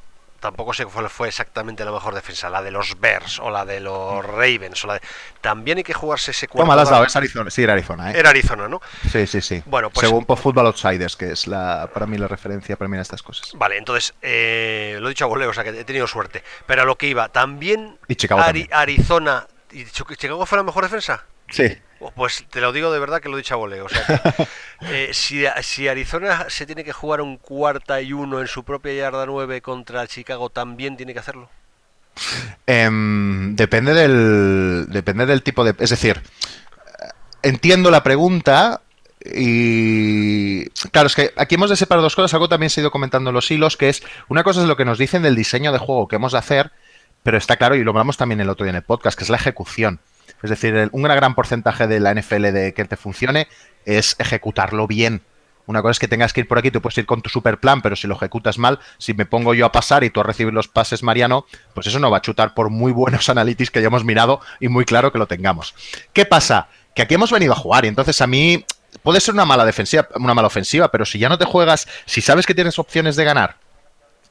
tampoco 0.45 0.73
sé 0.73 0.85
cuál 0.85 1.09
fue 1.09 1.27
exactamente 1.27 1.83
la 1.83 1.91
mejor 1.91 2.13
defensa, 2.13 2.49
la 2.49 2.61
de 2.61 2.71
los 2.71 2.99
Bears 2.99 3.39
o 3.39 3.49
la 3.49 3.65
de 3.65 3.79
los 3.79 4.23
Ravens. 4.23 4.83
O 4.83 4.87
la 4.87 5.01
También 5.41 5.79
hay 5.79 5.83
que 5.83 5.93
jugarse 5.93 6.31
ese 6.31 6.47
cuarto. 6.47 6.63
Toma, 6.63 6.75
las 6.75 6.89
dado, 6.89 7.05
es 7.05 7.15
Arizona. 7.15 7.49
Sí, 7.49 7.63
era 7.63 7.73
Arizona. 7.73 8.11
¿eh? 8.11 8.19
Era 8.19 8.29
Arizona, 8.29 8.67
¿no? 8.67 8.81
Sí, 9.11 9.25
sí, 9.25 9.41
sí. 9.41 9.63
Bueno, 9.65 9.89
pues... 9.89 10.07
Según 10.07 10.25
por 10.25 10.37
Football 10.37 10.67
Outsiders, 10.67 11.15
que 11.15 11.31
es 11.31 11.47
la 11.47 11.89
para 11.93 12.05
mí 12.05 12.17
la 12.17 12.27
referencia 12.27 12.75
para 12.77 12.87
mí 12.87 12.97
estas 12.97 13.23
cosas. 13.23 13.51
Vale, 13.55 13.77
entonces, 13.77 14.13
eh, 14.21 14.97
lo 14.99 15.07
he 15.07 15.09
dicho 15.09 15.25
a 15.25 15.27
voleo, 15.27 15.49
o 15.49 15.53
sea 15.53 15.63
que 15.63 15.69
he 15.69 15.83
tenido 15.83 16.07
suerte. 16.07 16.43
Pero 16.65 16.83
a 16.83 16.85
lo 16.85 16.95
que 16.95 17.07
iba, 17.07 17.29
también, 17.29 17.97
y 18.07 18.15
Chicago 18.15 18.41
Arizona. 18.71 19.47
¿Y 19.71 19.85
Chicago 19.85 20.45
fue 20.45 20.57
la 20.57 20.63
mejor 20.63 20.83
defensa? 20.83 21.25
Sí. 21.49 21.77
Oh, 21.99 22.11
pues 22.11 22.45
te 22.49 22.61
lo 22.61 22.73
digo 22.73 22.91
de 22.91 22.99
verdad 22.99 23.21
que 23.21 23.29
lo 23.29 23.35
he 23.35 23.41
dicho 23.41 23.53
a 23.53 23.57
voleo. 23.57 23.85
O 23.85 23.89
sea 23.89 24.21
eh, 24.81 25.09
si, 25.13 25.45
si, 25.61 25.87
Arizona 25.87 26.45
se 26.49 26.65
tiene 26.65 26.83
que 26.83 26.91
jugar 26.91 27.21
un 27.21 27.37
cuarta 27.37 28.01
y 28.01 28.13
uno 28.13 28.41
en 28.41 28.47
su 28.47 28.63
propia 28.63 28.93
yarda 28.93 29.25
9 29.25 29.61
contra 29.61 30.07
Chicago, 30.07 30.49
¿también 30.49 30.97
tiene 30.97 31.13
que 31.13 31.19
hacerlo? 31.19 31.49
Em, 32.65 33.55
depende 33.55 33.93
del. 33.93 34.87
Depende 34.89 35.25
del 35.25 35.43
tipo 35.43 35.63
de. 35.63 35.75
Es 35.79 35.89
decir, 35.89 36.21
entiendo 37.41 37.91
la 37.91 38.03
pregunta. 38.03 38.81
Y 39.33 40.69
claro, 40.91 41.07
es 41.07 41.15
que 41.15 41.33
aquí 41.35 41.55
hemos 41.55 41.69
de 41.69 41.75
separar 41.75 42.03
dos 42.03 42.15
cosas. 42.15 42.33
Algo 42.33 42.47
también 42.49 42.69
se 42.69 42.79
ha 42.79 42.83
ido 42.83 42.91
comentando 42.91 43.31
en 43.31 43.33
los 43.33 43.49
hilos, 43.49 43.77
que 43.77 43.89
es 43.89 44.03
una 44.27 44.43
cosa 44.43 44.61
es 44.61 44.67
lo 44.67 44.77
que 44.77 44.85
nos 44.85 44.99
dicen 44.99 45.23
del 45.23 45.35
diseño 45.35 45.71
de 45.71 45.79
juego 45.79 46.07
que 46.07 46.17
hemos 46.17 46.33
de 46.33 46.37
hacer, 46.37 46.71
pero 47.23 47.37
está 47.37 47.57
claro, 47.57 47.75
y 47.75 47.83
lo 47.83 47.89
hablamos 47.91 48.17
también 48.17 48.39
el 48.39 48.49
otro 48.49 48.65
día 48.65 48.69
en 48.69 48.75
el 48.75 48.83
podcast, 48.83 49.17
que 49.17 49.23
es 49.23 49.31
la 49.31 49.37
ejecución. 49.37 49.99
Es 50.43 50.49
decir, 50.49 50.89
un 50.91 51.03
gran 51.03 51.35
porcentaje 51.35 51.87
de 51.87 51.99
la 51.99 52.13
NFL 52.13 52.51
de 52.51 52.73
que 52.73 52.85
te 52.85 52.97
funcione 52.97 53.47
es 53.85 54.15
ejecutarlo 54.19 54.87
bien. 54.87 55.21
Una 55.67 55.81
cosa 55.81 55.91
es 55.91 55.99
que 55.99 56.07
tengas 56.07 56.31
que 56.31 56.41
ir 56.41 56.47
por 56.47 56.59
aquí, 56.59 56.69
tú 56.69 56.81
puedes 56.81 56.97
ir 56.97 57.05
con 57.05 57.21
tu 57.21 57.29
super 57.29 57.59
plan, 57.59 57.81
pero 57.81 57.95
si 57.95 58.07
lo 58.07 58.15
ejecutas 58.15 58.57
mal, 58.57 58.79
si 58.99 59.13
me 59.13 59.25
pongo 59.25 59.53
yo 59.53 59.65
a 59.65 59.71
pasar 59.71 60.03
y 60.03 60.09
tú 60.09 60.19
a 60.19 60.23
recibir 60.23 60.53
los 60.53 60.67
pases, 60.67 61.01
Mariano, 61.01 61.45
pues 61.73 61.87
eso 61.87 61.99
no 61.99 62.11
va 62.11 62.17
a 62.17 62.21
chutar 62.21 62.53
por 62.53 62.69
muy 62.69 62.91
buenos 62.91 63.29
analytics 63.29 63.71
que 63.71 63.79
hayamos 63.79 64.03
mirado 64.03 64.41
y 64.59 64.67
muy 64.67 64.85
claro 64.85 65.11
que 65.11 65.17
lo 65.17 65.27
tengamos. 65.27 65.73
¿Qué 66.13 66.25
pasa? 66.25 66.67
Que 66.93 67.01
aquí 67.01 67.15
hemos 67.15 67.31
venido 67.31 67.53
a 67.53 67.57
jugar 67.57 67.85
y 67.85 67.87
entonces 67.87 68.21
a 68.21 68.27
mí 68.27 68.63
puede 69.01 69.19
ser 69.19 69.33
una 69.33 69.45
mala 69.45 69.65
defensiva, 69.65 70.07
una 70.15 70.33
mala 70.33 70.47
ofensiva, 70.47 70.91
pero 70.91 71.05
si 71.05 71.17
ya 71.17 71.29
no 71.29 71.37
te 71.37 71.45
juegas, 71.45 71.87
si 72.05 72.21
sabes 72.21 72.45
que 72.45 72.53
tienes 72.53 72.77
opciones 72.77 73.15
de 73.15 73.23
ganar, 73.23 73.57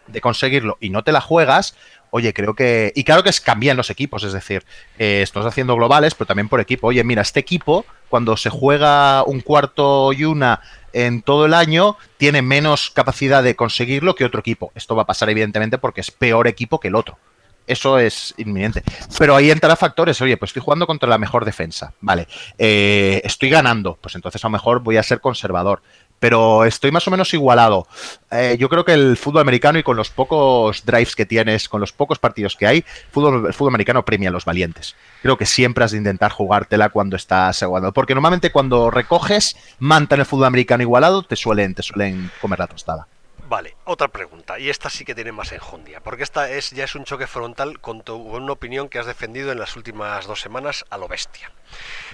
de 0.07 0.21
conseguirlo 0.21 0.79
y 0.81 0.91
no 0.91 1.03
te 1.03 1.13
la 1.13 1.21
juegas, 1.21 1.75
oye, 2.15 2.33
creo 2.33 2.55
que. 2.55 2.93
Y 2.95 3.03
claro 3.03 3.25
que 3.25 3.31
es, 3.31 3.41
cambian 3.41 3.77
los 3.77 3.91
equipos, 3.91 4.23
es 4.23 4.33
decir, 4.33 4.65
eh, 5.01 5.21
estás 5.23 5.45
haciendo 5.47 5.75
globales, 5.75 6.15
pero 6.15 6.27
también 6.27 6.49
por 6.49 6.61
equipo. 6.61 6.87
Oye, 6.87 7.03
mira, 7.03 7.23
este 7.23 7.41
equipo, 7.41 7.85
cuando 8.09 8.37
se 8.37 8.51
juega 8.51 9.25
un 9.25 9.41
cuarto 9.41 10.13
y 10.13 10.25
una 10.25 10.61
en 10.93 11.23
todo 11.23 11.47
el 11.47 11.55
año, 11.55 11.97
tiene 12.17 12.41
menos 12.41 12.91
capacidad 12.91 13.43
de 13.43 13.57
conseguirlo 13.57 14.15
que 14.15 14.25
otro 14.25 14.39
equipo. 14.39 14.71
Esto 14.77 14.95
va 14.95 15.03
a 15.03 15.07
pasar, 15.07 15.29
evidentemente, 15.29 15.77
porque 15.77 16.03
es 16.03 16.13
peor 16.13 16.47
equipo 16.47 16.79
que 16.79 16.87
el 16.87 16.95
otro. 16.95 17.19
Eso 17.67 17.99
es 17.99 18.35
inminente. 18.37 18.85
Pero 19.19 19.35
ahí 19.35 19.51
entrará 19.51 19.75
factores. 19.75 20.21
Oye, 20.21 20.37
pues 20.37 20.51
estoy 20.51 20.63
jugando 20.63 20.87
contra 20.87 21.09
la 21.09 21.19
mejor 21.19 21.45
defensa. 21.45 21.95
Vale. 22.01 22.29
Eh, 22.59 23.23
estoy 23.25 23.49
ganando. 23.49 23.99
Pues 24.01 24.15
entonces 24.15 24.45
a 24.45 24.49
lo 24.49 24.53
mejor 24.53 24.81
voy 24.81 24.99
a 24.99 25.03
ser 25.03 25.21
conservador 25.21 25.83
pero 26.25 26.65
estoy 26.65 26.91
más 26.91 27.07
o 27.07 27.11
menos 27.11 27.35
igualado. 27.35 27.87
Eh, 28.31 28.57
yo 28.59 28.71
creo 28.71 28.83
que 28.83 28.95
el 28.95 29.19
fútbol 29.19 29.43
americano 29.43 29.79
y 29.79 29.83
con 29.83 29.95
los 29.95 30.09
pocos 30.09 30.87
drives 30.87 31.15
que 31.15 31.27
tienes, 31.27 31.69
con 31.69 31.83
los 31.83 31.93
pocos 31.93 32.19
partidos 32.19 32.57
que 32.57 32.67
hay, 32.67 32.83
fútbol, 33.11 33.45
el 33.49 33.53
fútbol 33.53 33.73
americano 33.73 34.07
premia 34.07 34.31
a 34.31 34.33
los 34.33 34.47
valientes. 34.47 34.97
Creo 35.21 35.37
que 35.37 35.45
siempre 35.45 35.85
has 35.85 35.91
de 35.91 35.99
intentar 35.99 36.33
jugártela 36.33 36.89
cuando 36.89 37.17
estás 37.17 37.63
jugando, 37.63 37.93
porque 37.93 38.15
normalmente 38.15 38.51
cuando 38.51 38.91
recoges 38.91 39.55
manta 39.79 40.15
en 40.15 40.23
el 40.23 40.27
fútbol 40.27 40.47
americano 40.47 40.83
igualado, 40.83 41.25
te 41.25 41.37
suelen, 41.37 41.75
te 41.75 41.83
suelen 41.83 42.31
comer 42.41 42.59
la 42.59 42.69
tostada. 42.69 43.07
Vale, 43.47 43.77
otra 43.85 44.09
pregunta, 44.09 44.59
y 44.59 44.71
esta 44.71 44.89
sí 44.89 45.05
que 45.05 45.15
tiene 45.15 45.31
más 45.31 45.53
enjundia, 45.53 46.01
porque 46.01 46.23
esta 46.23 46.51
es 46.51 46.71
ya 46.71 46.85
es 46.85 46.95
un 46.95 47.05
choque 47.05 47.27
frontal 47.27 47.81
con, 47.81 48.01
tu, 48.01 48.15
una 48.15 48.51
opinión 48.51 48.89
que 48.89 48.99
has 48.99 49.05
defendido 49.05 49.53
en 49.53 49.59
las 49.59 49.77
últimas 49.77 50.27
dos 50.27 50.41
semanas 50.41 50.87
a 50.89 50.97
lo 50.97 51.07
bestia. 51.07 51.53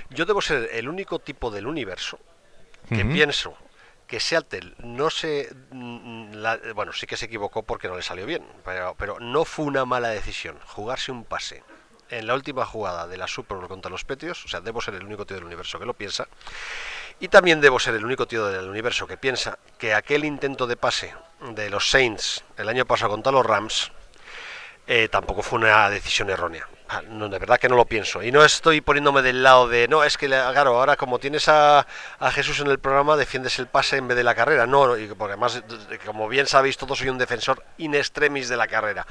Yo 0.09 0.27
debo 0.27 0.41
ser 0.41 0.69
el 0.73 0.89
único 0.89 1.21
tipo 1.21 1.53
del 1.53 1.69
universo 1.69 2.19
que 2.89 3.05
pienso 3.05 3.55
que 4.11 4.19
Seattle 4.19 4.75
no 4.79 5.09
se... 5.09 5.49
Mm, 5.71 6.35
bueno, 6.75 6.93
sí 6.93 7.07
que 7.07 7.17
se 7.17 7.27
equivocó 7.27 7.63
porque 7.63 7.87
no 7.87 7.95
le 7.95 8.03
salió 8.03 8.27
bien, 8.27 8.45
pero, 8.65 8.97
pero 8.99 9.21
no 9.21 9.45
fue 9.45 9.65
una 9.67 9.85
mala 9.85 10.09
decisión 10.09 10.59
jugarse 10.67 11.13
un 11.13 11.25
pase 11.25 11.63
en 12.11 12.27
la 12.27 12.35
última 12.35 12.67
jugada 12.67 13.07
de 13.07 13.17
la 13.17 13.29
Super 13.29 13.59
Bowl 13.59 13.69
contra 13.69 13.89
los 13.89 14.05
Petios, 14.05 14.45
o 14.45 14.49
sea, 14.49 14.61
debo 14.61 14.81
ser 14.81 14.95
el 14.95 15.05
único 15.05 15.25
tío 15.25 15.37
del 15.37 15.45
universo 15.45 15.79
que 15.79 15.87
lo 15.87 15.95
piensa, 15.95 16.27
y 17.21 17.29
también 17.29 17.61
debo 17.61 17.79
ser 17.79 17.95
el 17.95 18.05
único 18.05 18.27
tío 18.27 18.47
del 18.47 18.69
universo 18.69 19.07
que 19.07 19.17
piensa 19.17 19.61
que 19.79 19.95
aquel 19.95 20.25
intento 20.25 20.67
de 20.67 20.77
pase 20.77 21.15
de 21.55 21.71
los 21.71 21.89
Saints 21.89 22.43
el 22.57 22.69
año 22.69 22.87
pasado 22.87 23.13
contra 23.13 23.31
los 23.31 23.47
Rams 23.47 23.93
eh, 24.89 25.09
tampoco 25.09 25.43
fue 25.43 25.61
una 25.61 25.89
decisión 25.89 26.31
errónea. 26.31 26.67
Ah, 26.93 27.03
no, 27.09 27.29
de 27.29 27.39
verdad 27.39 27.57
que 27.61 27.69
no 27.69 27.77
lo 27.77 27.85
pienso. 27.85 28.21
Y 28.21 28.33
no 28.33 28.45
estoy 28.45 28.81
poniéndome 28.81 29.23
del 29.23 29.45
lado 29.45 29.69
de, 29.69 29.87
no, 29.87 30.03
es 30.03 30.19
que, 30.19 30.27
claro, 30.27 30.77
ahora 30.77 30.97
como 30.97 31.21
tienes 31.21 31.49
a, 31.49 31.87
Jesús 32.33 32.59
en 32.59 32.67
el 32.67 32.81
programa, 32.81 33.17
defiendes 33.17 33.61
el 33.61 33.69
pase 33.69 33.99
en 33.99 34.09
vez 34.09 34.17
de 34.17 34.25
la 34.25 34.35
carrera. 34.35 34.67
No, 34.67 34.99
y 34.99 35.07
porque 35.07 35.35
además, 35.35 35.63
como 36.05 36.29
bien 36.29 36.49
sabéis, 36.49 36.77
todos 36.77 36.99
soy 36.99 37.09
un 37.09 37.17
defensor 37.17 37.63
in 37.79 37.95
extremis 37.95 38.49
de 38.49 38.57
la 38.57 38.67
carrera. 38.67 39.07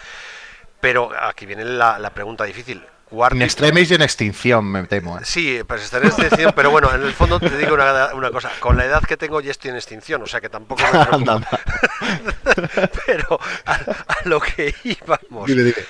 Pero 0.81 1.11
aquí 1.17 1.45
viene 1.45 1.63
la, 1.63 2.11
pregunta 2.13 2.43
difícil. 2.43 2.85
En 3.11 3.41
extremis 3.41 3.89
y 3.89 3.95
en 3.95 4.01
extinción, 4.01 4.65
me 4.65 4.83
temo. 4.83 5.17
¿eh? 5.17 5.21
Sí, 5.23 5.61
pues 5.65 5.83
está 5.83 5.99
en 5.99 6.07
extinción, 6.07 6.51
pero 6.53 6.71
bueno, 6.71 6.93
en 6.93 7.01
el 7.01 7.13
fondo 7.13 7.39
te 7.39 7.55
digo 7.57 7.75
una, 7.75 8.31
cosa. 8.31 8.51
Con 8.59 8.75
la 8.75 8.83
edad 8.83 9.01
que 9.03 9.15
tengo 9.15 9.39
ya 9.39 9.51
estoy 9.51 9.71
en 9.71 9.77
extinción, 9.77 10.21
o 10.21 10.27
sea 10.27 10.41
que 10.41 10.49
tampoco 10.49 10.83
me 10.83 10.99
pero 13.05 13.39
a, 13.65 13.79
lo 14.25 14.41
que 14.41 14.75
íbamos. 14.83 15.47
Dime, 15.47 15.63
dime. 15.63 15.85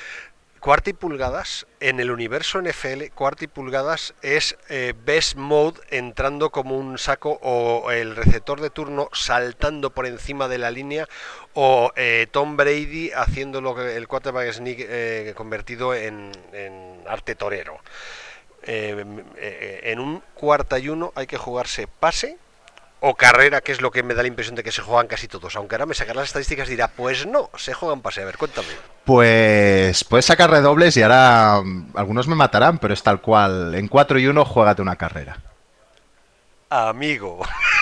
Cuarta 0.59 0.89
y 0.89 0.93
pulgadas, 0.93 1.67
en 1.79 2.01
el 2.01 2.11
universo 2.11 2.61
NFL, 2.61 3.13
cuarta 3.15 3.45
y 3.45 3.47
pulgadas 3.47 4.13
es 4.21 4.57
eh, 4.67 4.93
best 5.05 5.37
mode 5.37 5.79
entrando 5.89 6.49
como 6.49 6.77
un 6.77 6.97
saco 6.97 7.39
o 7.41 7.91
el 7.91 8.17
receptor 8.17 8.59
de 8.59 8.69
turno 8.69 9.07
saltando 9.13 9.91
por 9.91 10.05
encima 10.05 10.49
de 10.49 10.57
la 10.57 10.69
línea 10.69 11.07
o 11.53 11.93
eh, 11.95 12.27
Tom 12.31 12.57
Brady 12.57 13.11
haciendo 13.11 13.61
lo 13.61 13.73
que 13.73 13.95
el 13.95 14.09
quarterback 14.09 14.51
sneak 14.51 14.79
eh, 14.81 15.33
convertido 15.33 15.95
en, 15.95 16.29
en, 16.51 17.03
arte 17.07 17.35
torero. 17.35 17.79
en 18.63 19.99
un 19.99 20.21
cuarta 20.33 20.77
y 20.77 20.89
uno 20.89 21.13
hay 21.15 21.25
que 21.25 21.37
jugarse 21.37 21.87
pase, 21.87 22.37
o 23.01 23.15
carrera, 23.15 23.61
que 23.61 23.71
es 23.71 23.81
lo 23.81 23.91
que 23.91 24.03
me 24.03 24.13
da 24.13 24.21
la 24.21 24.27
impresión 24.27 24.55
de 24.55 24.63
que 24.63 24.71
se 24.71 24.81
juegan 24.81 25.07
casi 25.07 25.27
todos. 25.27 25.55
Aunque 25.55 25.75
ahora 25.75 25.85
me 25.85 25.93
sacar 25.93 26.15
las 26.15 26.27
estadísticas 26.27 26.67
y 26.67 26.71
dirá, 26.71 26.89
pues 26.89 27.25
no, 27.25 27.49
se 27.55 27.73
juegan 27.73 28.01
pase. 28.01 28.21
A 28.21 28.25
ver, 28.25 28.37
cuéntame. 28.37 28.67
Pues 29.05 30.03
puedes 30.03 30.25
sacar 30.25 30.49
redobles 30.49 30.97
y 30.97 31.01
ahora 31.01 31.61
mm, 31.63 31.93
algunos 31.95 32.27
me 32.27 32.35
matarán, 32.35 32.77
pero 32.77 32.93
es 32.93 33.03
tal 33.03 33.21
cual. 33.21 33.75
En 33.75 33.87
4 33.87 34.19
y 34.19 34.27
1, 34.27 34.45
juégate 34.45 34.81
una 34.81 34.95
carrera. 34.95 35.37
Amigo. 36.69 37.39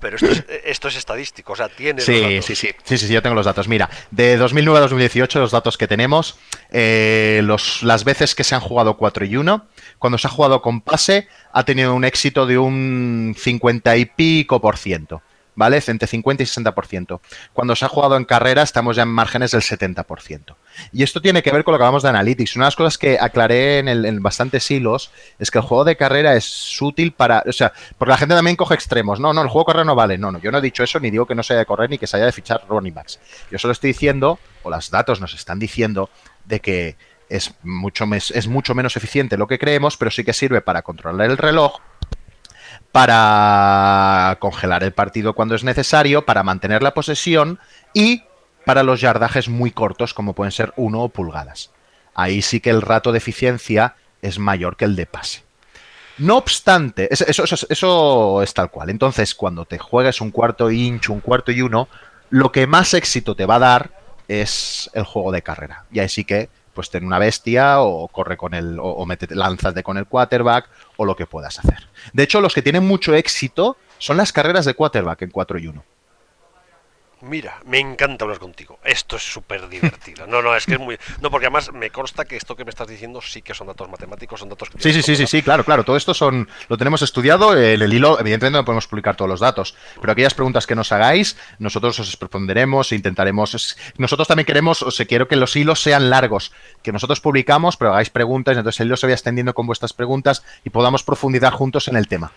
pero 0.00 0.16
esto 0.16 0.30
es, 0.30 0.44
esto 0.64 0.88
es, 0.88 0.96
estadístico, 0.96 1.52
o 1.52 1.56
sea, 1.56 1.68
tiene 1.68 2.00
sí, 2.00 2.12
los 2.12 2.20
datos. 2.22 2.44
Sí, 2.44 2.56
sí, 2.56 2.74
sí, 2.84 2.98
sí, 2.98 3.12
yo 3.12 3.22
tengo 3.22 3.34
los 3.34 3.46
datos. 3.46 3.68
Mira, 3.68 3.88
de 4.10 4.36
2009 4.36 4.78
a 4.78 4.80
2018, 4.82 5.40
los 5.40 5.50
datos 5.50 5.76
que 5.76 5.86
tenemos, 5.86 6.38
eh, 6.70 7.40
los, 7.44 7.82
las 7.82 8.04
veces 8.04 8.34
que 8.34 8.44
se 8.44 8.54
han 8.54 8.60
jugado 8.60 8.96
4 8.96 9.24
y 9.26 9.36
1, 9.36 9.66
cuando 9.98 10.18
se 10.18 10.26
ha 10.26 10.30
jugado 10.30 10.62
con 10.62 10.80
pase, 10.80 11.28
ha 11.52 11.64
tenido 11.64 11.94
un 11.94 12.04
éxito 12.04 12.46
de 12.46 12.58
un 12.58 13.34
50 13.36 13.96
y 13.96 14.04
pico 14.06 14.60
por 14.60 14.76
ciento. 14.76 15.22
¿Vale? 15.54 15.82
Entre 15.88 16.06
50 16.06 16.44
y 16.44 16.46
60%. 16.46 17.20
Cuando 17.52 17.74
se 17.74 17.84
ha 17.84 17.88
jugado 17.88 18.16
en 18.16 18.24
carrera 18.24 18.62
estamos 18.62 18.94
ya 18.94 19.02
en 19.02 19.08
márgenes 19.08 19.50
del 19.50 19.62
70%. 19.62 20.54
Y 20.92 21.02
esto 21.02 21.20
tiene 21.20 21.42
que 21.42 21.50
ver 21.50 21.64
con 21.64 21.72
lo 21.72 21.78
que 21.78 21.84
hablamos 21.84 22.02
de 22.02 22.08
Analytics. 22.10 22.56
Una 22.56 22.64
de 22.64 22.68
las 22.68 22.76
cosas 22.76 22.98
que 22.98 23.18
aclaré 23.20 23.78
en, 23.78 24.22
bastantes 24.22 24.70
hilos 24.70 25.10
es 25.38 25.50
que 25.50 25.58
el 25.58 25.64
juego 25.64 25.84
de 25.84 25.96
carrera 25.96 26.34
es 26.34 26.80
útil 26.80 27.12
para... 27.12 27.42
O 27.46 27.52
sea, 27.52 27.72
porque 27.96 28.10
la 28.10 28.18
gente 28.18 28.34
también 28.34 28.56
coge 28.56 28.74
extremos. 28.74 29.20
No, 29.20 29.32
no, 29.32 29.42
el 29.42 29.48
juego 29.48 29.64
de 29.64 29.72
carrera 29.72 29.84
no 29.84 29.94
vale. 29.94 30.18
No, 30.18 30.32
no, 30.32 30.38
yo 30.40 30.50
no 30.50 30.58
he 30.58 30.62
dicho 30.62 30.82
eso, 30.82 31.00
ni 31.00 31.10
digo 31.10 31.26
que 31.26 31.34
no 31.34 31.42
se 31.42 31.52
haya 31.52 31.60
de 31.60 31.66
correr, 31.66 31.90
ni 31.90 31.98
que 31.98 32.06
se 32.06 32.16
haya 32.16 32.26
de 32.26 32.32
fichar 32.32 32.62
running 32.68 32.94
backs. 32.94 33.18
Yo 33.50 33.58
solo 33.58 33.72
estoy 33.72 33.88
diciendo, 33.88 34.38
o 34.62 34.70
los 34.70 34.90
datos 34.90 35.20
nos 35.20 35.34
están 35.34 35.58
diciendo, 35.58 36.10
de 36.44 36.60
que 36.60 36.96
es 37.28 37.54
mucho, 37.62 38.04
es 38.14 38.48
mucho 38.48 38.74
menos 38.74 38.96
eficiente 38.96 39.36
lo 39.36 39.46
que 39.46 39.58
creemos, 39.58 39.96
pero 39.96 40.10
sí 40.10 40.24
que 40.24 40.32
sirve 40.32 40.60
para 40.60 40.82
controlar 40.82 41.30
el 41.30 41.36
reloj, 41.36 41.80
para 42.92 44.36
congelar 44.40 44.82
el 44.82 44.92
partido 44.92 45.34
cuando 45.34 45.54
es 45.54 45.64
necesario, 45.64 46.24
para 46.24 46.42
mantener 46.42 46.82
la 46.82 46.94
posesión 46.94 47.58
y 47.92 48.22
para 48.68 48.82
los 48.82 49.00
yardajes 49.00 49.48
muy 49.48 49.70
cortos, 49.70 50.12
como 50.12 50.34
pueden 50.34 50.52
ser 50.52 50.74
1 50.76 51.08
pulgadas. 51.08 51.70
Ahí 52.14 52.42
sí 52.42 52.60
que 52.60 52.68
el 52.68 52.82
rato 52.82 53.12
de 53.12 53.16
eficiencia 53.16 53.96
es 54.20 54.38
mayor 54.38 54.76
que 54.76 54.84
el 54.84 54.94
de 54.94 55.06
pase. 55.06 55.42
No 56.18 56.36
obstante, 56.36 57.08
eso, 57.10 58.42
es 58.42 58.52
tal 58.52 58.70
cual. 58.70 58.90
Entonces, 58.90 59.34
cuando 59.34 59.64
te 59.64 59.78
juegues 59.78 60.20
un 60.20 60.30
cuarto 60.30 60.70
inch, 60.70 61.08
un 61.08 61.20
cuarto 61.20 61.50
y 61.50 61.62
uno, 61.62 61.88
lo 62.28 62.52
que 62.52 62.66
más 62.66 62.92
éxito 62.92 63.34
te 63.34 63.46
va 63.46 63.54
a 63.54 63.58
dar 63.58 63.90
es 64.28 64.90
el 64.92 65.04
juego 65.04 65.32
de 65.32 65.40
carrera. 65.40 65.86
Y 65.90 66.00
ahí 66.00 66.10
sí 66.10 66.26
que 66.26 66.50
pues 66.74 66.90
ten 66.90 67.06
una 67.06 67.18
bestia 67.18 67.80
o 67.80 68.06
corre 68.08 68.36
con 68.36 68.52
el, 68.52 68.78
o, 68.78 68.82
o 68.82 69.06
mete, 69.06 69.28
con 69.82 69.96
el 69.96 70.04
quarterback 70.04 70.68
o 70.98 71.06
lo 71.06 71.16
que 71.16 71.24
puedas 71.24 71.58
hacer. 71.58 71.88
De 72.12 72.22
hecho, 72.22 72.42
los 72.42 72.52
que 72.52 72.60
tienen 72.60 72.86
mucho 72.86 73.14
éxito 73.14 73.78
son 73.96 74.18
las 74.18 74.30
carreras 74.30 74.66
de 74.66 74.74
quarterback 74.74 75.22
en 75.22 75.30
4 75.30 75.58
y 75.58 75.68
1. 75.68 75.84
Mira, 77.20 77.58
me 77.66 77.80
encanta 77.80 78.24
hablar 78.24 78.38
contigo. 78.38 78.78
Esto 78.84 79.16
es 79.16 79.22
súper 79.22 79.68
divertido. 79.68 80.26
No, 80.28 80.40
no, 80.40 80.54
es 80.54 80.66
que 80.66 80.74
es 80.74 80.78
muy. 80.78 80.98
No, 81.20 81.30
porque 81.30 81.46
además 81.46 81.72
me 81.72 81.90
consta 81.90 82.24
que 82.24 82.36
esto 82.36 82.54
que 82.54 82.64
me 82.64 82.70
estás 82.70 82.86
diciendo 82.86 83.20
sí 83.20 83.42
que 83.42 83.54
son 83.54 83.66
datos 83.66 83.88
matemáticos, 83.90 84.38
son 84.38 84.48
datos. 84.48 84.70
Que 84.70 84.80
sí, 84.80 84.92
sí, 84.92 85.02
sí, 85.02 85.16
sí, 85.16 85.26
sí, 85.26 85.42
claro, 85.42 85.64
claro. 85.64 85.82
Todo 85.84 85.96
esto 85.96 86.14
son. 86.14 86.48
Lo 86.68 86.78
tenemos 86.78 87.02
estudiado. 87.02 87.56
En 87.56 87.82
el 87.82 87.92
hilo, 87.92 88.20
evidentemente, 88.20 88.58
no 88.58 88.64
podemos 88.64 88.86
publicar 88.86 89.16
todos 89.16 89.28
los 89.28 89.40
datos. 89.40 89.74
Pero 90.00 90.12
aquellas 90.12 90.34
preguntas 90.34 90.66
que 90.66 90.76
nos 90.76 90.92
hagáis, 90.92 91.36
nosotros 91.58 91.98
os 91.98 92.18
responderemos 92.20 92.92
e 92.92 92.94
intentaremos. 92.94 93.76
Nosotros 93.96 94.28
también 94.28 94.46
queremos, 94.46 94.82
o 94.82 94.90
sea, 94.92 95.06
quiero 95.06 95.26
que 95.26 95.34
los 95.34 95.56
hilos 95.56 95.82
sean 95.82 96.10
largos. 96.10 96.52
Que 96.82 96.92
nosotros 96.92 97.20
publicamos, 97.20 97.76
pero 97.76 97.90
hagáis 97.90 98.10
preguntas, 98.10 98.54
y 98.54 98.58
entonces 98.58 98.80
el 98.80 98.86
hilo 98.86 98.96
se 98.96 99.06
vaya 99.06 99.14
extendiendo 99.14 99.54
con 99.54 99.66
vuestras 99.66 99.92
preguntas 99.92 100.44
y 100.64 100.70
podamos 100.70 101.02
profundizar 101.02 101.52
juntos 101.52 101.88
en 101.88 101.96
el 101.96 102.06
tema. 102.06 102.32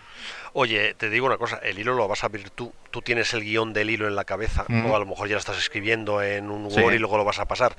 Oye, 0.54 0.94
te 0.96 1.10
digo 1.10 1.28
una 1.28 1.38
cosa, 1.38 1.58
el 1.64 1.80
hilo 1.80 1.94
lo 1.94 2.08
vas 2.08 2.24
a 2.24 2.28
abrir 2.28 2.50
tú, 2.50 2.74
tú 2.90 3.02
tienes 3.02 3.34
el 3.34 3.42
guion 3.42 3.72
del 3.72 3.90
hilo 3.90 4.08
en 4.08 4.16
la 4.16 4.26
cabeza, 4.26 4.66
mm. 4.68 4.86
o 4.86 4.96
a 4.96 5.00
lo 5.00 5.06
mejor 5.06 5.30
ya 5.30 5.36
lo 5.36 5.40
estás 5.40 5.58
escribiendo 5.58 6.22
en 6.22 6.52
un 6.52 6.66
Word 6.66 6.94
y 6.94 7.00
luego 7.00 7.18
lo 7.18 7.24
vas 7.24 7.40
a 7.40 7.46
pasar, 7.46 7.76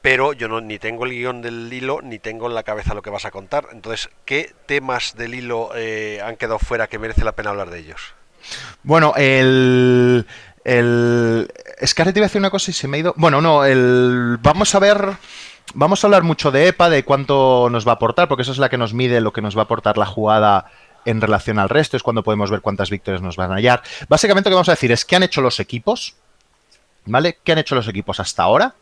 pero 0.00 0.32
yo 0.32 0.48
no 0.48 0.62
ni 0.62 0.78
tengo 0.78 1.04
el 1.04 1.10
guion 1.10 1.42
del 1.42 1.70
hilo 1.70 2.00
ni 2.02 2.18
tengo 2.18 2.46
en 2.46 2.54
la 2.54 2.62
cabeza 2.62 2.94
lo 2.94 3.02
que 3.02 3.10
vas 3.10 3.26
a 3.26 3.30
contar. 3.30 3.68
Entonces, 3.72 4.08
¿qué 4.24 4.54
temas 4.64 5.14
del 5.16 5.34
hilo 5.34 5.70
eh, 5.74 6.22
han 6.24 6.36
quedado 6.36 6.58
fuera 6.58 6.86
que 6.86 6.98
merece 6.98 7.24
la 7.24 7.32
pena 7.32 7.50
hablar 7.50 7.70
de 7.70 7.80
ellos? 7.80 8.14
Bueno, 8.82 9.12
el... 9.16 10.26
el... 10.64 11.52
Es 11.78 11.94
que 11.94 12.02
ahora 12.02 12.12
te 12.12 12.20
iba 12.20 12.26
a 12.26 12.28
decir 12.28 12.40
una 12.40 12.50
cosa 12.50 12.70
y 12.70 12.74
se 12.74 12.88
me 12.88 12.96
ha 12.96 13.00
ido... 13.00 13.14
Bueno, 13.16 13.40
no, 13.40 13.64
el... 13.64 14.38
Vamos 14.40 14.74
a 14.74 14.78
ver... 14.78 15.16
Vamos 15.74 16.02
a 16.02 16.06
hablar 16.06 16.22
mucho 16.22 16.52
de 16.52 16.68
EPA, 16.68 16.88
de 16.88 17.04
cuánto 17.04 17.68
nos 17.70 17.86
va 17.86 17.90
a 17.90 17.94
aportar, 17.96 18.28
porque 18.28 18.42
eso 18.42 18.52
es 18.52 18.58
la 18.58 18.68
que 18.68 18.78
nos 18.78 18.94
mide 18.94 19.20
lo 19.20 19.32
que 19.32 19.42
nos 19.42 19.56
va 19.56 19.62
a 19.62 19.64
aportar 19.64 19.98
la 19.98 20.06
jugada 20.06 20.70
en 21.06 21.20
relación 21.20 21.58
al 21.58 21.70
resto, 21.70 21.96
es 21.96 22.02
cuando 22.02 22.22
podemos 22.22 22.50
ver 22.50 22.60
cuántas 22.60 22.90
victorias 22.90 23.22
nos 23.22 23.36
van 23.36 23.52
a 23.52 23.54
hallar. 23.54 23.82
Básicamente 24.08 24.50
lo 24.50 24.54
que 24.54 24.56
vamos 24.56 24.68
a 24.68 24.72
decir 24.72 24.92
es 24.92 25.04
qué 25.04 25.16
han 25.16 25.22
hecho 25.22 25.40
los 25.40 25.60
equipos, 25.60 26.16
¿vale? 27.06 27.38
¿Qué 27.42 27.52
han 27.52 27.58
hecho 27.58 27.74
los 27.74 27.88
equipos 27.88 28.20
hasta 28.20 28.42
ahora? 28.42 28.74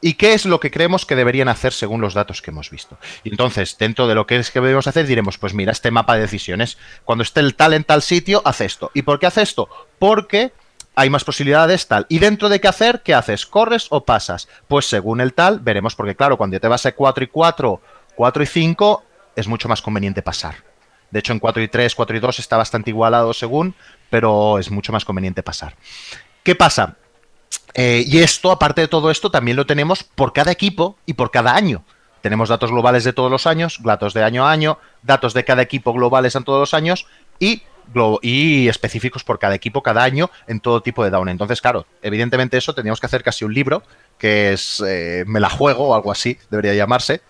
¿Y 0.00 0.14
qué 0.14 0.32
es 0.32 0.46
lo 0.46 0.60
que 0.60 0.70
creemos 0.70 1.04
que 1.04 1.14
deberían 1.14 1.48
hacer 1.48 1.74
según 1.74 2.00
los 2.00 2.14
datos 2.14 2.40
que 2.40 2.50
hemos 2.50 2.70
visto? 2.70 2.96
Y 3.22 3.30
entonces, 3.30 3.76
dentro 3.76 4.06
de 4.06 4.14
lo 4.14 4.26
que 4.26 4.36
es 4.36 4.50
que 4.50 4.60
debemos 4.60 4.86
hacer, 4.86 5.06
diremos, 5.06 5.36
pues 5.36 5.52
mira, 5.52 5.72
este 5.72 5.90
mapa 5.90 6.14
de 6.14 6.22
decisiones, 6.22 6.78
cuando 7.04 7.22
esté 7.22 7.40
el 7.40 7.54
tal 7.54 7.74
en 7.74 7.84
tal 7.84 8.00
sitio, 8.00 8.40
hace 8.46 8.64
esto. 8.64 8.90
¿Y 8.94 9.02
por 9.02 9.18
qué 9.18 9.26
hace 9.26 9.42
esto? 9.42 9.68
Porque 9.98 10.52
hay 10.94 11.10
más 11.10 11.24
posibilidades, 11.24 11.86
tal. 11.86 12.06
Y 12.08 12.18
dentro 12.18 12.48
de 12.48 12.60
qué 12.60 12.68
hacer, 12.68 13.02
¿qué 13.02 13.14
haces? 13.14 13.44
¿Corres 13.44 13.88
o 13.90 14.04
pasas? 14.04 14.48
Pues 14.68 14.86
según 14.86 15.20
el 15.20 15.34
tal, 15.34 15.60
veremos, 15.60 15.94
porque 15.94 16.16
claro, 16.16 16.38
cuando 16.38 16.58
te 16.58 16.66
vas 16.66 16.86
a 16.86 16.92
4 16.92 17.24
y 17.24 17.26
4, 17.26 17.80
4 18.14 18.42
y 18.42 18.46
5, 18.46 19.04
es 19.36 19.46
mucho 19.48 19.68
más 19.68 19.82
conveniente 19.82 20.22
pasar. 20.22 20.67
De 21.10 21.20
hecho, 21.20 21.32
en 21.32 21.38
4 21.38 21.62
y 21.62 21.68
3, 21.68 21.94
4 21.94 22.16
y 22.16 22.20
2 22.20 22.38
está 22.38 22.56
bastante 22.56 22.90
igualado 22.90 23.32
según, 23.32 23.74
pero 24.10 24.58
es 24.58 24.70
mucho 24.70 24.92
más 24.92 25.04
conveniente 25.04 25.42
pasar. 25.42 25.74
¿Qué 26.42 26.54
pasa? 26.54 26.96
Eh, 27.74 28.04
y 28.06 28.18
esto, 28.18 28.50
aparte 28.50 28.80
de 28.82 28.88
todo 28.88 29.10
esto, 29.10 29.30
también 29.30 29.56
lo 29.56 29.66
tenemos 29.66 30.02
por 30.02 30.32
cada 30.32 30.50
equipo 30.50 30.98
y 31.06 31.14
por 31.14 31.30
cada 31.30 31.54
año. 31.54 31.84
Tenemos 32.20 32.48
datos 32.48 32.70
globales 32.70 33.04
de 33.04 33.12
todos 33.12 33.30
los 33.30 33.46
años, 33.46 33.78
datos 33.82 34.12
de 34.12 34.24
año 34.24 34.46
a 34.46 34.50
año, 34.50 34.78
datos 35.02 35.34
de 35.34 35.44
cada 35.44 35.62
equipo 35.62 35.92
globales 35.92 36.34
en 36.34 36.44
todos 36.44 36.60
los 36.60 36.74
años 36.74 37.06
y, 37.38 37.62
y 38.22 38.68
específicos 38.68 39.22
por 39.22 39.38
cada 39.38 39.54
equipo 39.54 39.82
cada 39.82 40.02
año 40.02 40.30
en 40.46 40.60
todo 40.60 40.82
tipo 40.82 41.04
de 41.04 41.10
down. 41.10 41.28
Entonces, 41.28 41.60
claro, 41.60 41.86
evidentemente 42.02 42.56
eso 42.56 42.74
teníamos 42.74 43.00
que 43.00 43.06
hacer 43.06 43.22
casi 43.22 43.44
un 43.44 43.54
libro, 43.54 43.82
que 44.18 44.52
es 44.52 44.82
eh, 44.86 45.24
Me 45.26 45.40
la 45.40 45.48
juego 45.48 45.88
o 45.88 45.94
algo 45.94 46.10
así, 46.10 46.38
debería 46.50 46.74
llamarse. 46.74 47.20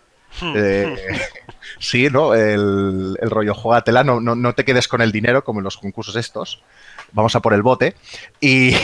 Hmm. 0.40 0.52
Eh, 0.56 0.96
sí, 1.78 2.08
¿no? 2.10 2.34
El, 2.34 3.16
el 3.20 3.30
rollo 3.30 3.54
juegatela, 3.54 4.04
no, 4.04 4.20
no, 4.20 4.34
no 4.34 4.54
te 4.54 4.64
quedes 4.64 4.88
con 4.88 5.00
el 5.00 5.12
dinero 5.12 5.44
como 5.44 5.60
en 5.60 5.64
los 5.64 5.76
concursos 5.76 6.16
estos 6.16 6.62
vamos 7.12 7.34
a 7.36 7.40
por 7.40 7.54
el 7.54 7.62
bote. 7.62 7.94
Y, 8.40 8.74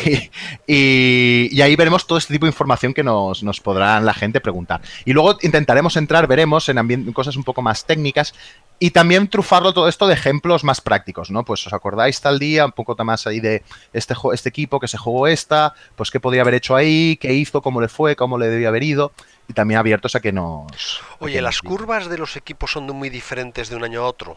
y, 0.66 1.60
ahí 1.60 1.76
veremos 1.76 2.06
todo 2.06 2.18
este 2.18 2.34
tipo 2.34 2.46
de 2.46 2.50
información 2.50 2.94
que 2.94 3.02
nos, 3.02 3.42
nos, 3.42 3.60
podrán 3.60 4.04
la 4.04 4.14
gente 4.14 4.40
preguntar. 4.40 4.80
Y 5.04 5.12
luego 5.12 5.36
intentaremos 5.42 5.96
entrar, 5.96 6.26
veremos, 6.26 6.68
en, 6.68 7.12
cosas 7.12 7.36
un 7.36 7.44
poco 7.44 7.62
más 7.62 7.84
técnicas 7.84 8.34
y 8.78 8.90
también 8.90 9.28
trufarlo 9.28 9.72
todo 9.72 9.88
esto 9.88 10.06
de 10.06 10.14
ejemplos 10.14 10.64
más 10.64 10.80
prácticos, 10.80 11.30
¿no? 11.30 11.44
Pues 11.44 11.66
os 11.66 11.72
acordáis 11.72 12.20
tal 12.20 12.38
día, 12.38 12.66
un 12.66 12.72
poco 12.72 12.94
más 13.04 13.26
ahí 13.26 13.40
de 13.40 13.62
este, 13.92 14.14
este 14.32 14.48
equipo 14.48 14.80
que 14.80 14.88
se 14.88 14.98
jugó 14.98 15.26
esta, 15.26 15.74
pues 15.96 16.10
qué 16.10 16.20
podría 16.20 16.42
haber 16.42 16.54
hecho 16.54 16.74
ahí, 16.74 17.16
qué 17.20 17.32
hizo, 17.34 17.62
cómo 17.62 17.80
le 17.80 17.88
fue, 17.88 18.16
cómo 18.16 18.38
le 18.38 18.48
debía 18.48 18.68
haber 18.68 18.82
ido 18.82 19.12
y 19.48 19.52
también 19.52 19.78
abiertos 19.78 20.14
a 20.14 20.20
que 20.20 20.32
nos... 20.32 21.02
Oye, 21.18 21.40
¿las 21.42 21.60
curvas 21.60 22.08
de 22.08 22.18
los 22.18 22.36
equipos 22.36 22.72
son 22.72 22.86
muy 22.86 23.10
diferentes 23.10 23.68
de 23.68 23.76
un 23.76 23.84
año 23.84 24.02
a 24.02 24.06
otro? 24.06 24.36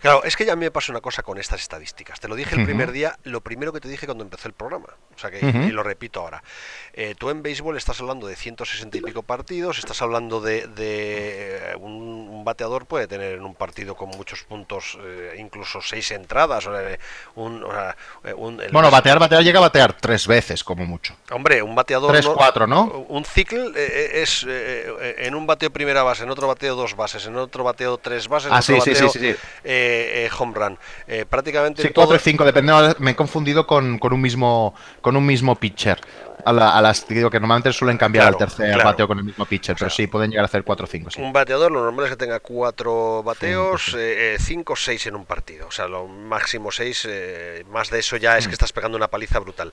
Claro, 0.00 0.22
es 0.24 0.36
que 0.36 0.44
ya 0.44 0.52
a 0.52 0.56
mí 0.56 0.64
me 0.64 0.70
pasa 0.70 0.92
una 0.92 1.00
cosa 1.00 1.22
con 1.22 1.38
estas 1.38 1.60
estadísticas. 1.60 2.20
Te 2.20 2.28
lo 2.28 2.36
dije 2.36 2.54
el 2.54 2.64
primer 2.64 2.92
día, 2.92 3.18
lo 3.24 3.40
primero 3.40 3.72
que 3.72 3.80
te 3.80 3.88
dije 3.88 4.06
cuando 4.06 4.24
empecé 4.24 4.48
el 4.48 4.54
programa. 4.54 4.88
O 5.14 5.20
sea 5.20 5.30
que, 5.32 5.44
y 5.44 5.70
lo 5.70 5.82
repito 5.82 6.20
ahora. 6.20 6.42
Eh, 6.92 7.16
tú 7.18 7.30
en 7.30 7.42
béisbol 7.42 7.76
estás 7.76 8.00
hablando 8.00 8.28
de 8.28 8.36
160 8.36 8.98
y 8.98 9.00
pico 9.00 9.24
partidos, 9.24 9.78
estás 9.78 10.00
hablando 10.00 10.40
de, 10.40 10.68
de 10.68 11.76
un, 11.80 12.44
bateador 12.44 12.86
puede 12.86 13.08
tener 13.08 13.34
en 13.34 13.42
un 13.42 13.54
partido 13.54 13.96
con 13.96 14.10
muchos 14.10 14.44
puntos, 14.44 14.96
eh, 15.02 15.34
incluso 15.38 15.82
seis 15.82 16.12
entradas. 16.12 16.68
Eh, 16.72 16.98
un, 17.34 17.64
bueno, 18.72 18.90
batear, 18.90 19.18
batear 19.18 19.42
llega 19.42 19.58
a 19.58 19.62
batear 19.62 19.92
tres 19.94 20.28
veces 20.28 20.62
como 20.62 20.86
mucho. 20.86 21.16
Hombre, 21.32 21.62
un 21.62 21.74
bateador... 21.74 22.12
Tres, 22.12 22.26
cuatro, 22.26 22.66
¿no? 22.68 22.84
Un 23.08 23.24
ciclo 23.24 23.72
es 23.74 24.46
en 24.48 25.34
un 25.34 25.46
bateo 25.46 25.70
primera 25.70 26.04
base, 26.04 26.22
en 26.22 26.30
otro 26.30 26.46
bateo 26.46 26.76
dos 26.76 26.94
bases, 26.94 27.26
en 27.26 27.36
otro 27.36 27.64
bateo 27.64 27.98
tres 27.98 28.28
bases, 28.28 28.48
en 28.48 28.54
ah, 28.54 28.60
otro 28.60 28.80
sí, 28.80 28.90
bateo, 28.90 29.08
sí, 29.10 29.18
sí, 29.18 29.32
sí. 29.32 29.38
Eh, 29.88 30.30
home 30.38 30.54
run. 30.54 30.78
Eh, 31.06 31.24
prácticamente. 31.28 31.82
Sí, 31.82 31.90
4 31.90 32.16
y 32.16 32.18
5, 32.18 32.44
depende. 32.44 32.72
Me 32.98 33.12
he 33.12 33.16
confundido 33.16 33.66
con, 33.66 33.98
con, 33.98 34.12
un 34.12 34.20
mismo, 34.20 34.74
con 35.00 35.16
un 35.16 35.26
mismo 35.26 35.54
pitcher 35.54 35.98
a, 36.44 36.80
las 36.82 37.06
digo 37.08 37.30
que 37.30 37.40
normalmente 37.40 37.72
suelen 37.72 37.98
cambiar 37.98 38.28
al 38.28 38.36
tercer 38.36 38.82
bateo 38.82 39.08
con 39.08 39.18
el 39.18 39.24
mismo 39.24 39.44
pitcher, 39.44 39.76
pero 39.78 39.90
sí 39.90 40.06
pueden 40.06 40.30
llegar 40.30 40.44
a 40.44 40.46
hacer 40.46 40.64
4 40.64 40.84
o 40.84 40.86
5. 40.86 41.10
Un 41.18 41.32
bateador 41.32 41.70
lo 41.72 41.82
normal 41.82 42.06
es 42.06 42.12
que 42.12 42.16
tenga 42.16 42.40
4 42.40 43.22
bateos, 43.22 43.96
5 44.38 44.72
o 44.72 44.76
6 44.76 45.06
en 45.06 45.16
un 45.16 45.24
partido. 45.24 45.68
O 45.68 45.70
sea, 45.70 45.88
lo 45.88 46.06
máximo 46.06 46.70
6, 46.70 47.06
eh, 47.08 47.64
más 47.70 47.90
de 47.90 47.98
eso 48.00 48.16
ya 48.16 48.38
es 48.38 48.44
que 48.44 48.52
mm. 48.52 48.54
estás 48.54 48.72
pegando 48.72 48.96
una 48.96 49.08
paliza 49.08 49.38
brutal. 49.38 49.72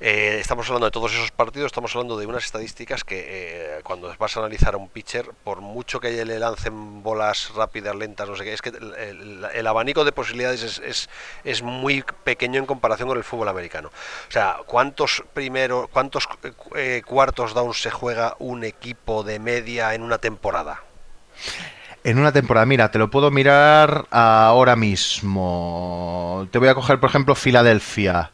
Eh, 0.00 0.38
estamos 0.40 0.66
hablando 0.68 0.86
de 0.86 0.90
todos 0.90 1.12
esos 1.12 1.30
partidos, 1.30 1.66
estamos 1.66 1.94
hablando 1.94 2.16
de 2.16 2.26
unas 2.26 2.44
estadísticas 2.44 3.04
que 3.04 3.24
eh, 3.28 3.80
cuando 3.82 4.14
vas 4.18 4.36
a 4.36 4.40
analizar 4.40 4.74
a 4.74 4.76
un 4.76 4.88
pitcher, 4.88 5.30
por 5.44 5.60
mucho 5.60 6.00
que 6.00 6.24
le 6.24 6.38
lancen 6.38 7.02
bolas 7.02 7.52
rápidas, 7.54 7.94
lentas, 7.94 8.28
no 8.28 8.36
sé 8.36 8.44
qué, 8.44 8.52
es 8.52 8.62
que 8.62 8.70
el, 8.70 9.66
abanico 9.66 10.04
de 10.04 10.12
posibilidades 10.12 10.62
es, 10.62 10.78
es, 10.78 11.10
es, 11.44 11.62
muy 11.62 12.04
pequeño 12.24 12.60
en 12.60 12.66
comparación 12.66 13.08
con 13.08 13.18
el 13.18 13.24
fútbol 13.24 13.48
americano. 13.48 13.88
O 14.28 14.30
sea, 14.30 14.58
¿cuántos 14.66 15.24
primero, 15.34 15.88
cuántos 15.92 16.05
eh, 16.74 17.02
cuartos 17.06 17.54
downs 17.54 17.80
se 17.80 17.90
juega 17.90 18.36
un 18.38 18.64
equipo 18.64 19.22
de 19.22 19.38
media 19.38 19.94
en 19.94 20.02
una 20.02 20.18
temporada? 20.18 20.82
En 22.04 22.18
una 22.18 22.32
temporada, 22.32 22.66
mira, 22.66 22.90
te 22.90 22.98
lo 22.98 23.10
puedo 23.10 23.30
mirar 23.30 24.06
ahora 24.10 24.76
mismo. 24.76 26.46
Te 26.52 26.58
voy 26.58 26.68
a 26.68 26.74
coger, 26.74 27.00
por 27.00 27.10
ejemplo, 27.10 27.34
Filadelfia. 27.34 28.30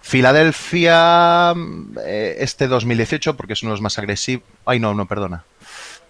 Filadelfia, 0.00 1.52
eh, 2.04 2.36
este 2.38 2.68
2018, 2.68 3.36
porque 3.36 3.54
es 3.54 3.62
uno 3.62 3.70
de 3.70 3.74
los 3.74 3.80
más 3.80 3.98
agresivos. 3.98 4.44
Ay, 4.64 4.78
no, 4.78 4.94
no, 4.94 5.06
perdona. 5.06 5.44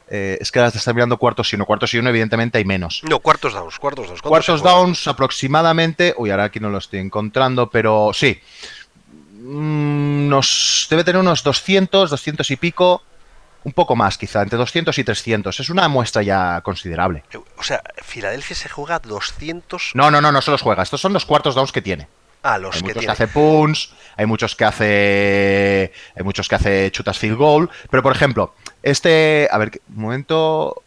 Eh, 0.08 0.38
es 0.40 0.52
que 0.52 0.58
ahora 0.58 0.70
te 0.70 0.78
estás 0.78 0.94
mirando 0.94 1.16
cuartos 1.16 1.52
y 1.52 1.56
uno. 1.56 1.64
Cuartos 1.64 1.92
y 1.94 1.98
uno, 1.98 2.10
evidentemente, 2.10 2.58
hay 2.58 2.64
menos. 2.64 3.02
No, 3.08 3.18
cuartos 3.18 3.54
downs, 3.54 3.78
cuartos 3.78 4.08
downs. 4.08 4.22
Cuartos 4.22 4.62
downs 4.62 5.08
aproximadamente. 5.08 6.14
Uy, 6.16 6.30
ahora 6.30 6.44
aquí 6.44 6.60
no 6.60 6.70
lo 6.70 6.78
estoy 6.78 7.00
encontrando, 7.00 7.70
pero 7.70 8.10
sí. 8.12 8.40
Mm, 9.48 10.28
nos 10.28 10.86
debe 10.90 11.04
tener 11.04 11.20
unos 11.20 11.42
200, 11.44 12.10
200 12.10 12.50
y 12.50 12.56
pico, 12.56 13.02
un 13.62 13.72
poco 13.72 13.94
más 13.94 14.18
quizá, 14.18 14.42
entre 14.42 14.58
200 14.58 14.98
y 14.98 15.04
300. 15.04 15.60
Es 15.60 15.70
una 15.70 15.88
muestra 15.88 16.22
ya 16.22 16.60
considerable. 16.62 17.22
O 17.56 17.62
sea, 17.62 17.82
Filadelfia 18.02 18.56
se 18.56 18.68
juega 18.68 18.98
200... 18.98 19.92
No, 19.94 20.10
no, 20.10 20.20
no, 20.20 20.32
no 20.32 20.42
se 20.42 20.50
los 20.50 20.62
juega. 20.62 20.82
Estos 20.82 21.00
son 21.00 21.12
los 21.12 21.24
cuartos 21.24 21.54
downs 21.54 21.72
que 21.72 21.82
tiene. 21.82 22.08
Ah, 22.42 22.58
los 22.58 22.76
hay 22.76 22.80
que 22.80 22.84
muchos 22.88 23.00
tiene. 23.00 23.06
que 23.06 23.24
hace 23.24 23.28
punts, 23.28 23.92
hay 24.16 24.26
muchos 24.26 24.54
que 24.54 24.64
hace 24.64 25.92
hay 26.14 26.22
muchos 26.22 26.48
que 26.48 26.54
hace 26.54 26.90
chutas 26.92 27.18
field 27.18 27.36
goal, 27.36 27.70
pero 27.90 28.04
por 28.04 28.14
ejemplo, 28.14 28.54
este, 28.84 29.48
a 29.50 29.58
ver, 29.58 29.80
un 29.88 30.02
momento, 30.02 30.84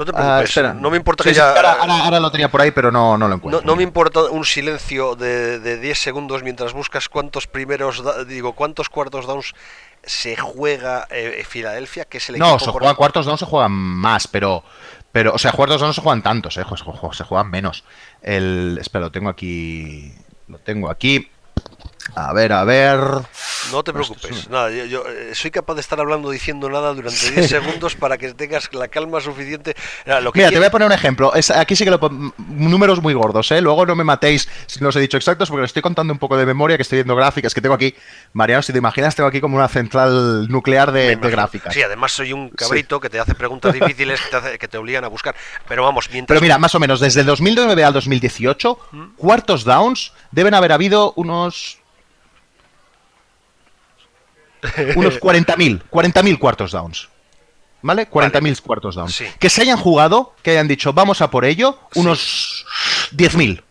no 0.00 0.06
te 0.06 0.12
preocupes, 0.12 0.56
ah, 0.58 0.74
no 0.74 0.90
me 0.90 0.96
importa 0.96 1.24
que 1.24 1.34
ya... 1.34 1.50
ahora, 1.50 2.18
lo 2.20 2.30
tenía 2.30 2.50
por 2.50 2.60
ahí, 2.60 2.70
pero 2.70 2.90
no, 2.90 3.18
no 3.18 3.28
lo 3.28 3.34
encuentro. 3.34 3.62
No, 3.64 3.76
me 3.76 3.82
importa 3.82 4.22
un 4.24 4.44
silencio 4.44 5.14
de, 5.14 5.58
de 5.60 5.78
10 5.78 5.98
segundos 5.98 6.42
mientras 6.42 6.72
buscas 6.72 7.08
cuántos 7.08 7.46
primeros, 7.46 8.02
digo, 8.26 8.54
cuántos 8.54 8.88
cuartos 8.88 9.26
downs 9.26 9.54
se 10.02 10.36
juega 10.36 11.06
eh, 11.10 11.44
Filadelfia, 11.46 12.06
que 12.06 12.18
es 12.18 12.28
el 12.30 12.38
No, 12.38 12.58
se 12.58 12.70
juegan 12.70 12.94
cuartos 12.94 13.26
downs, 13.26 13.40
se 13.40 13.46
juegan 13.46 13.72
más, 13.72 14.26
pero... 14.26 14.64
Pero, 15.12 15.34
o 15.34 15.38
sea, 15.38 15.50
cuartos 15.52 15.80
downs 15.80 15.96
se 15.96 16.02
juegan 16.02 16.22
tantos, 16.22 16.56
eh, 16.56 16.64
se 17.12 17.24
juegan 17.24 17.50
menos. 17.50 17.84
El, 18.22 18.78
espera, 18.80 19.06
lo 19.06 19.12
tengo 19.12 19.28
aquí... 19.28 20.14
Lo 20.46 20.58
tengo 20.58 20.90
aquí. 20.90 21.30
A 22.14 22.32
ver, 22.32 22.52
a 22.52 22.64
ver. 22.64 22.98
No 23.70 23.84
te 23.84 23.92
preocupes, 23.92 24.48
nada, 24.48 24.70
yo, 24.70 25.04
eh, 25.06 25.34
soy 25.34 25.50
capaz 25.50 25.74
de 25.74 25.80
estar 25.80 26.00
hablando 26.00 26.30
diciendo 26.30 26.68
nada 26.68 26.92
durante 26.92 27.30
10 27.30 27.48
segundos 27.48 27.94
para 27.94 28.18
que 28.18 28.32
tengas 28.34 28.72
la 28.72 28.88
calma 28.88 29.20
suficiente. 29.20 29.74
Mira, 30.34 30.50
te 30.50 30.56
voy 30.56 30.66
a 30.66 30.70
poner 30.70 30.86
un 30.86 30.92
ejemplo. 30.92 31.32
aquí 31.54 31.76
sí 31.76 31.84
que 31.84 31.90
lo 31.90 32.00
números 32.48 33.00
muy 33.00 33.14
gordos, 33.14 33.50
¿eh? 33.52 33.60
Luego 33.60 33.86
no 33.86 33.94
me 33.94 34.04
matéis 34.04 34.48
si 34.66 34.80
no 34.80 34.88
os 34.88 34.96
he 34.96 35.00
dicho 35.00 35.16
exactos 35.16 35.50
porque 35.50 35.64
estoy 35.66 35.82
contando 35.82 36.12
un 36.12 36.18
poco 36.18 36.36
de 36.36 36.46
memoria, 36.46 36.76
que 36.76 36.82
estoy 36.82 36.98
viendo 36.98 37.14
gráficas, 37.14 37.54
que 37.54 37.60
tengo 37.60 37.74
aquí. 37.74 37.94
Mariano, 38.32 38.62
si 38.62 38.72
te 38.72 38.78
imaginas, 38.78 39.14
tengo 39.14 39.28
aquí 39.28 39.40
como 39.40 39.56
una 39.56 39.68
central 39.68 40.48
nuclear 40.48 40.92
de, 40.92 41.16
gráficas. 41.16 41.74
Sí, 41.74 41.82
además 41.82 42.12
soy 42.12 42.32
un 42.32 42.50
cabrito 42.50 42.98
que 43.00 43.10
te 43.10 43.20
hace 43.20 43.34
preguntas 43.34 43.72
difíciles 43.72 44.20
que 44.20 44.40
te, 44.40 44.58
que 44.58 44.68
te, 44.68 44.78
obligan 44.78 45.04
a 45.04 45.08
buscar. 45.08 45.34
Pero 45.68 45.84
vamos, 45.84 46.08
mientras. 46.10 46.34
Pero 46.34 46.40
mira, 46.40 46.58
más 46.58 46.74
o 46.74 46.80
menos, 46.80 47.00
desde 47.00 47.20
el 47.20 47.26
2009 47.26 47.84
al 47.84 47.92
2018, 47.92 48.78
¿Mm? 48.92 49.04
cuartos 49.16 49.64
downs 49.64 50.12
deben 50.30 50.54
haber 50.54 50.72
habido 50.72 51.12
unos 51.16 51.80
unos 54.96 55.20
40.000, 55.20 55.82
40.000 55.90 56.38
cuartos 56.38 56.72
downs. 56.72 57.08
¿Vale? 57.82 58.10
40.000 58.10 58.60
cuartos 58.60 58.94
downs. 58.94 59.22
Que 59.38 59.48
se 59.48 59.62
hayan 59.62 59.78
jugado, 59.78 60.34
que 60.42 60.50
hayan 60.50 60.68
dicho, 60.68 60.92
vamos 60.92 61.22
a 61.22 61.30
por 61.30 61.44
ello, 61.44 61.78
unos 61.94 62.66
10.000. 63.12 63.62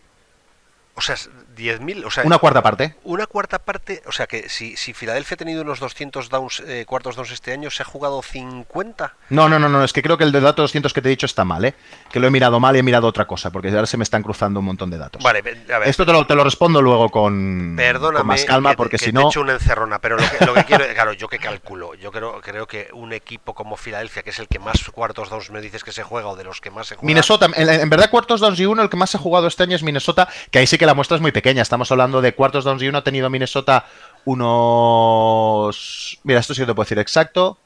O 0.95 1.01
sea, 1.01 1.15
10.000, 1.59 2.05
o 2.05 2.11
sea, 2.11 2.23
una 2.23 2.37
cuarta 2.37 2.61
parte. 2.61 2.95
Una 3.03 3.25
cuarta 3.25 3.59
parte, 3.59 4.01
o 4.07 4.11
sea 4.11 4.27
que 4.27 4.49
si, 4.49 4.77
si 4.77 4.93
Filadelfia 4.93 5.35
ha 5.35 5.37
tenido 5.37 5.61
unos 5.61 5.79
200 5.79 6.29
downs, 6.29 6.63
eh, 6.65 6.85
cuartos 6.87 7.15
downs 7.15 7.31
este 7.31 7.51
año, 7.51 7.69
¿se 7.69 7.83
ha 7.83 7.85
jugado 7.85 8.21
50? 8.21 9.13
No, 9.29 9.49
no, 9.49 9.59
no, 9.59 9.69
no, 9.69 9.83
es 9.83 9.93
que 9.93 10.01
creo 10.01 10.17
que 10.17 10.23
el 10.23 10.31
de 10.31 10.41
datos 10.41 10.63
200 10.63 10.93
que 10.93 11.01
te 11.01 11.09
he 11.09 11.11
dicho 11.11 11.25
está 11.25 11.45
mal, 11.45 11.65
¿eh? 11.65 11.73
Que 12.11 12.19
lo 12.19 12.27
he 12.27 12.31
mirado 12.31 12.59
mal 12.59 12.75
y 12.75 12.79
he 12.79 12.83
mirado 12.83 13.07
otra 13.07 13.25
cosa, 13.25 13.51
porque 13.51 13.69
ahora 13.69 13.85
se 13.85 13.97
me 13.97 14.03
están 14.03 14.23
cruzando 14.23 14.59
un 14.59 14.65
montón 14.65 14.89
de 14.89 14.97
datos. 14.97 15.21
Vale, 15.23 15.39
a 15.39 15.79
ver. 15.79 15.87
Esto 15.87 16.05
te 16.05 16.11
lo, 16.11 16.25
te 16.25 16.35
lo 16.35 16.43
respondo 16.43 16.81
luego 16.81 17.09
con, 17.09 17.77
con 17.77 18.27
más 18.27 18.45
calma, 18.45 18.73
porque 18.73 18.97
si 18.97 19.11
no... 19.11 19.21
He 19.21 19.27
hecho 19.27 19.41
una 19.41 19.53
encerrona, 19.53 19.99
pero 19.99 20.17
lo 20.17 20.23
que, 20.23 20.45
lo 20.45 20.53
que 20.53 20.65
quiero, 20.65 20.85
claro, 20.93 21.13
yo 21.13 21.27
que 21.27 21.39
calculo, 21.39 21.95
yo 21.95 22.11
creo, 22.11 22.41
creo 22.41 22.67
que 22.67 22.89
un 22.93 23.13
equipo 23.13 23.53
como 23.53 23.75
Filadelfia, 23.75 24.23
que 24.23 24.29
es 24.29 24.39
el 24.39 24.47
que 24.47 24.59
más 24.59 24.83
cuartos 24.89 25.29
downs 25.29 25.49
me 25.51 25.61
dices 25.61 25.83
que 25.83 25.91
se 25.91 26.03
juega 26.03 26.27
o 26.27 26.35
de 26.35 26.43
los 26.43 26.61
que 26.61 26.71
más 26.71 26.87
se 26.87 26.95
juega... 26.95 27.05
Minnesota, 27.05 27.47
en, 27.55 27.69
en 27.69 27.89
verdad 27.89 28.09
cuartos 28.09 28.39
downs 28.39 28.59
y 28.59 28.65
uno, 28.65 28.81
el 28.81 28.89
que 28.89 28.97
más 28.97 29.09
se 29.09 29.17
ha 29.17 29.19
jugado 29.19 29.47
este 29.47 29.63
año 29.63 29.75
es 29.75 29.83
Minnesota, 29.83 30.27
que 30.51 30.59
ahí 30.59 30.67
sí 30.67 30.77
que 30.77 30.85
la 30.85 30.93
muestra 30.93 31.15
es 31.15 31.21
muy 31.21 31.31
pequeña, 31.31 31.48
estamos 31.57 31.91
hablando 31.91 32.21
de 32.21 32.33
cuartos 32.33 32.63
downs 32.63 32.81
y 32.83 32.87
uno 32.87 32.99
ha 32.99 33.03
tenido 33.03 33.29
Minnesota 33.29 33.85
unos... 34.25 36.19
Mira, 36.23 36.39
esto 36.39 36.53
sí 36.53 36.61
que 36.61 36.67
te 36.67 36.73
puedo 36.73 36.85
decir 36.85 36.99
exacto. 36.99 37.57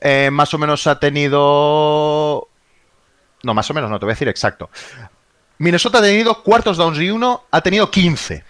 Eh, 0.00 0.30
más 0.30 0.52
o 0.54 0.58
menos 0.58 0.86
ha 0.86 0.98
tenido... 0.98 2.48
No, 3.42 3.54
más 3.54 3.70
o 3.70 3.74
menos 3.74 3.90
no, 3.90 3.98
te 3.98 4.06
voy 4.06 4.12
a 4.12 4.14
decir 4.14 4.28
exacto. 4.28 4.70
Minnesota 5.58 5.98
ha 5.98 6.02
tenido 6.02 6.42
cuartos 6.42 6.76
downs 6.76 6.98
y 6.98 7.10
uno, 7.10 7.44
ha 7.50 7.60
tenido 7.60 7.90
15. 7.90 8.44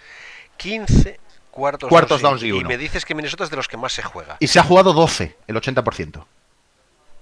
15 0.57 1.19
cuartos, 1.51 1.89
Cuartos 1.89 2.21
downs 2.21 2.41
downs 2.41 2.43
y 2.43 2.51
uno. 2.51 2.67
me 2.67 2.77
dices 2.77 3.05
que 3.05 3.15
Minnesota 3.15 3.43
es 3.43 3.49
de 3.49 3.57
los 3.57 3.67
que 3.67 3.77
más 3.77 3.93
se 3.93 4.03
juega. 4.03 4.37
Y 4.39 4.47
se 4.47 4.59
ha 4.59 4.63
jugado 4.63 4.93
12, 4.93 5.37
el 5.47 5.55
80%. 5.55 6.25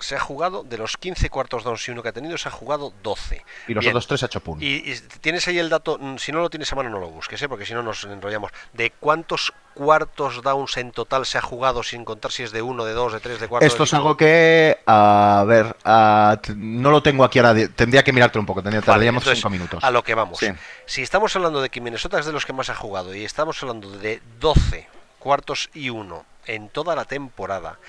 Se 0.05 0.15
ha 0.15 0.19
jugado, 0.19 0.61
de 0.61 0.77
los 0.77 0.97
15 0.97 1.31
cuartos 1.31 1.63
downs 1.63 1.87
y 1.87 1.91
uno 1.91 2.03
que 2.03 2.09
ha 2.09 2.13
tenido, 2.13 2.37
se 2.37 2.47
ha 2.47 2.51
jugado 2.51 2.93
12. 3.01 3.43
Y 3.67 3.73
los 3.73 3.81
Bien. 3.81 3.91
otros 3.93 4.05
tres 4.05 4.21
ha 4.21 4.27
hecho 4.27 4.39
puntos. 4.39 4.63
Y, 4.63 4.91
y 4.91 4.99
tienes 5.19 5.47
ahí 5.47 5.57
el 5.57 5.67
dato, 5.67 5.97
mm, 5.99 6.17
si 6.17 6.31
no 6.31 6.41
lo 6.41 6.49
tienes 6.51 6.71
a 6.71 6.75
mano 6.75 6.91
no 6.91 6.99
lo 6.99 7.09
busques, 7.09 7.41
¿eh? 7.41 7.49
porque 7.49 7.65
si 7.65 7.73
no 7.73 7.81
nos 7.81 8.03
enrollamos. 8.03 8.51
¿De 8.73 8.91
cuántos 8.91 9.51
cuartos 9.73 10.43
downs 10.43 10.77
en 10.77 10.91
total 10.91 11.25
se 11.25 11.39
ha 11.39 11.41
jugado 11.41 11.81
sin 11.81 12.05
contar 12.05 12.31
si 12.31 12.43
es 12.43 12.51
de 12.51 12.61
uno, 12.61 12.85
de 12.85 12.93
dos, 12.93 13.13
de 13.13 13.19
tres, 13.19 13.39
de 13.39 13.47
cuatro? 13.47 13.65
Esto 13.65 13.79
de 13.79 13.85
es 13.85 13.93
algo 13.95 14.15
que, 14.15 14.77
a 14.85 15.43
ver, 15.47 15.75
a- 15.83 16.39
no 16.55 16.91
lo 16.91 17.01
tengo 17.01 17.23
aquí 17.23 17.39
ahora, 17.39 17.55
tendría 17.69 18.03
que 18.03 18.13
mirarte 18.13 18.37
un 18.37 18.45
poco, 18.45 18.61
tendría, 18.61 18.81
Vale, 18.81 18.85
tardaríamos 18.85 19.23
entonces, 19.23 19.39
cinco 19.39 19.49
minutos. 19.49 19.83
A 19.83 19.89
lo 19.89 20.03
que 20.03 20.13
vamos. 20.13 20.37
Sí. 20.37 20.47
Si 20.85 21.01
estamos 21.01 21.35
hablando 21.35 21.61
de 21.63 21.69
que 21.71 21.81
Minnesota 21.81 22.19
es 22.19 22.27
de 22.27 22.31
los 22.31 22.45
que 22.45 22.53
más 22.53 22.69
ha 22.69 22.75
jugado 22.75 23.15
y 23.15 23.25
estamos 23.25 23.59
hablando 23.63 23.89
de 23.89 24.21
12 24.39 24.87
cuartos 25.29 25.71
y 25.73 25.89
uno 25.89 26.23
en 26.45 26.69
toda 26.69 26.95
la 26.95 27.05
temporada, 27.05 27.79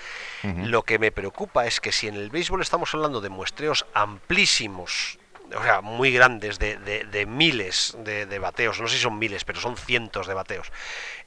lo 0.43 0.81
que 0.81 0.97
me 0.97 1.11
preocupa 1.11 1.67
es 1.67 1.79
que 1.79 1.91
si 1.91 2.07
en 2.07 2.15
el 2.15 2.31
béisbol 2.31 2.63
estamos 2.63 2.91
hablando 2.95 3.21
de 3.21 3.29
muestreos 3.29 3.85
amplísimos, 3.93 5.19
o 5.55 5.61
sea, 5.63 5.81
muy 5.81 6.11
grandes, 6.11 6.57
de, 6.57 6.77
de- 6.77 7.03
de 7.05 7.25
miles 7.27 7.95
de, 8.03 8.25
de 8.25 8.39
bateos, 8.39 8.81
no 8.81 8.87
sé 8.87 8.95
si 8.97 9.03
son 9.03 9.19
miles, 9.19 9.45
pero 9.45 9.59
son 9.61 9.77
cientos 9.77 10.25
de 10.25 10.33
bateos, 10.33 10.71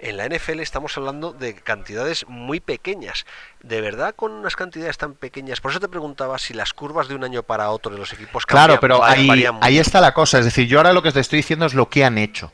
en 0.00 0.16
la 0.16 0.26
NFL 0.28 0.58
estamos 0.60 0.96
hablando 0.98 1.32
de 1.32 1.54
cantidades 1.54 2.26
muy 2.28 2.58
pequeñas. 2.58 3.24
De 3.62 3.80
verdad, 3.80 4.14
con 4.16 4.32
unas 4.32 4.56
cantidades 4.56 4.98
tan 4.98 5.14
pequeñas, 5.14 5.60
por 5.60 5.70
eso 5.70 5.78
te 5.80 5.88
preguntaba 5.88 6.36
si 6.38 6.52
las 6.52 6.72
curvas 6.74 7.06
de 7.06 7.14
un 7.14 7.22
año 7.22 7.44
para 7.44 7.70
otro 7.70 7.92
de 7.92 7.98
los 7.98 8.12
equipos 8.12 8.44
Claro, 8.44 8.74
cambian- 8.74 8.80
pero 8.80 8.98
va- 8.98 9.10
ahí, 9.12 9.26
ahí 9.62 9.78
está 9.78 10.00
la 10.00 10.12
cosa. 10.12 10.40
Es 10.40 10.44
decir, 10.46 10.66
yo 10.66 10.78
ahora 10.78 10.92
lo 10.92 11.02
que 11.02 11.12
te 11.12 11.20
estoy 11.20 11.36
diciendo 11.38 11.64
es 11.66 11.74
lo 11.74 11.88
que 11.88 12.04
han 12.04 12.18
hecho. 12.18 12.52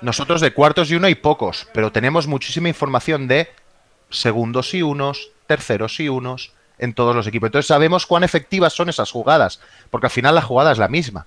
Nosotros 0.00 0.40
de 0.40 0.52
cuartos 0.52 0.90
y 0.90 0.94
uno 0.94 1.06
hay 1.06 1.14
pocos, 1.14 1.68
pero 1.72 1.92
tenemos 1.92 2.26
muchísima 2.26 2.68
información 2.68 3.28
de 3.28 3.48
segundos 4.10 4.72
y 4.74 4.82
unos, 4.82 5.30
terceros 5.46 5.98
y 6.00 6.08
unos 6.08 6.52
en 6.78 6.94
todos 6.94 7.14
los 7.14 7.26
equipos. 7.26 7.48
Entonces 7.48 7.66
sabemos 7.66 8.06
cuán 8.06 8.24
efectivas 8.24 8.72
son 8.72 8.88
esas 8.88 9.10
jugadas, 9.10 9.60
porque 9.90 10.06
al 10.06 10.12
final 10.12 10.34
la 10.34 10.42
jugada 10.42 10.72
es 10.72 10.78
la 10.78 10.88
misma. 10.88 11.26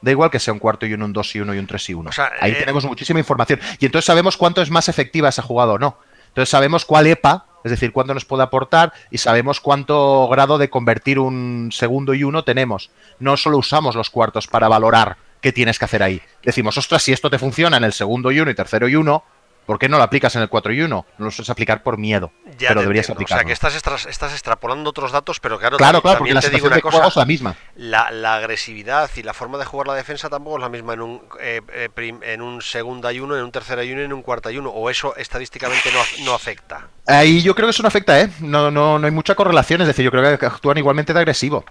Da 0.00 0.10
igual 0.10 0.30
que 0.30 0.38
sea 0.38 0.52
un 0.52 0.60
cuarto 0.60 0.86
y 0.86 0.92
uno, 0.92 1.06
un 1.06 1.12
dos 1.12 1.34
y 1.34 1.40
uno 1.40 1.54
y 1.54 1.58
un 1.58 1.66
tres 1.66 1.88
y 1.88 1.94
uno. 1.94 2.10
O 2.10 2.12
sea, 2.12 2.30
Ahí 2.40 2.52
eh, 2.52 2.56
tenemos 2.56 2.84
muchísima 2.84 3.18
información. 3.18 3.58
Y 3.78 3.86
entonces 3.86 4.04
sabemos 4.04 4.36
cuánto 4.36 4.60
es 4.62 4.70
más 4.70 4.88
efectiva 4.88 5.28
esa 5.28 5.42
jugada 5.42 5.72
o 5.72 5.78
no. 5.78 5.98
Entonces 6.28 6.50
sabemos 6.50 6.84
cuál 6.84 7.06
EPA, 7.06 7.46
es 7.64 7.70
decir, 7.70 7.92
cuánto 7.92 8.12
nos 8.12 8.24
puede 8.24 8.42
aportar 8.42 8.92
y 9.10 9.18
sabemos 9.18 9.60
cuánto 9.60 10.28
grado 10.28 10.58
de 10.58 10.68
convertir 10.68 11.18
un 11.18 11.70
segundo 11.72 12.12
y 12.12 12.24
uno 12.24 12.44
tenemos. 12.44 12.90
No 13.18 13.36
solo 13.36 13.56
usamos 13.56 13.94
los 13.94 14.10
cuartos 14.10 14.46
para 14.46 14.68
valorar 14.68 15.16
qué 15.44 15.52
tienes 15.52 15.78
que 15.78 15.84
hacer 15.84 16.02
ahí. 16.02 16.20
Decimos, 16.42 16.76
ostras, 16.78 17.02
si 17.02 17.12
esto 17.12 17.28
te 17.30 17.38
funciona 17.38 17.76
en 17.76 17.84
el 17.84 17.92
segundo 17.92 18.32
y 18.32 18.40
uno 18.40 18.50
y 18.50 18.54
tercero 18.54 18.88
y 18.88 18.96
uno, 18.96 19.22
¿por 19.66 19.78
qué 19.78 19.88
no 19.88 19.98
lo 19.98 20.02
aplicas 20.02 20.34
en 20.36 20.42
el 20.42 20.48
cuatro 20.48 20.72
y 20.72 20.80
uno? 20.80 21.04
No 21.18 21.26
lo 21.26 21.30
sueles 21.30 21.50
aplicar 21.50 21.82
por 21.82 21.98
miedo, 21.98 22.32
Ya 22.58 22.68
pero 22.68 22.80
deberías 22.80 23.08
entiendo. 23.08 23.12
O 23.12 23.22
aplicarlo. 23.24 23.40
sea, 23.40 23.46
que 23.46 23.52
estás, 23.52 23.74
extras- 23.74 24.06
estás 24.06 24.32
extrapolando 24.32 24.88
otros 24.90 25.12
datos, 25.12 25.40
pero 25.40 25.58
claro, 25.58 25.76
Claro, 25.76 26.00
también, 26.00 26.02
claro, 26.02 26.18
porque 26.18 26.32
también 26.32 26.34
la 26.34 26.40
te 26.40 26.50
digo 26.50 26.66
una 26.66 26.76
de 26.76 26.82
juego 26.82 26.98
es 26.98 27.04
cosa. 27.04 27.20
la 27.20 27.26
misma. 27.26 27.56
La, 27.76 28.10
la 28.10 28.34
agresividad 28.36 29.10
y 29.16 29.22
la 29.22 29.34
forma 29.34 29.58
de 29.58 29.64
jugar 29.66 29.86
la 29.86 29.94
defensa 29.94 30.28
tampoco 30.30 30.56
es 30.56 30.62
la 30.62 30.68
misma 30.70 30.94
en 30.94 31.00
un, 31.02 31.22
eh, 31.40 31.60
eh, 31.74 31.88
prim- 31.94 32.22
en 32.22 32.40
un 32.42 32.62
segunda 32.62 33.12
y 33.12 33.20
uno, 33.20 33.36
en 33.36 33.44
un 33.44 33.52
tercera 33.52 33.84
y 33.84 33.92
uno 33.92 34.00
y 34.00 34.04
en 34.06 34.12
un 34.12 34.22
cuarta 34.22 34.50
y 34.50 34.58
uno. 34.58 34.70
O 34.70 34.88
eso 34.90 35.14
estadísticamente 35.16 35.90
no 36.24 36.34
afecta. 36.34 36.88
Ahí 37.06 37.42
yo 37.42 37.54
creo 37.54 37.66
que 37.66 37.70
eso 37.72 37.82
no 37.82 37.88
afecta, 37.88 38.18
¿eh? 38.20 38.30
No, 38.40 38.70
no, 38.70 38.98
no 38.98 39.06
hay 39.06 39.12
mucha 39.12 39.34
correlación, 39.34 39.80
es 39.82 39.86
decir, 39.86 40.04
yo 40.04 40.10
creo 40.10 40.38
que 40.38 40.46
actúan 40.46 40.78
igualmente 40.78 41.12
de 41.12 41.18
agresivo. 41.20 41.64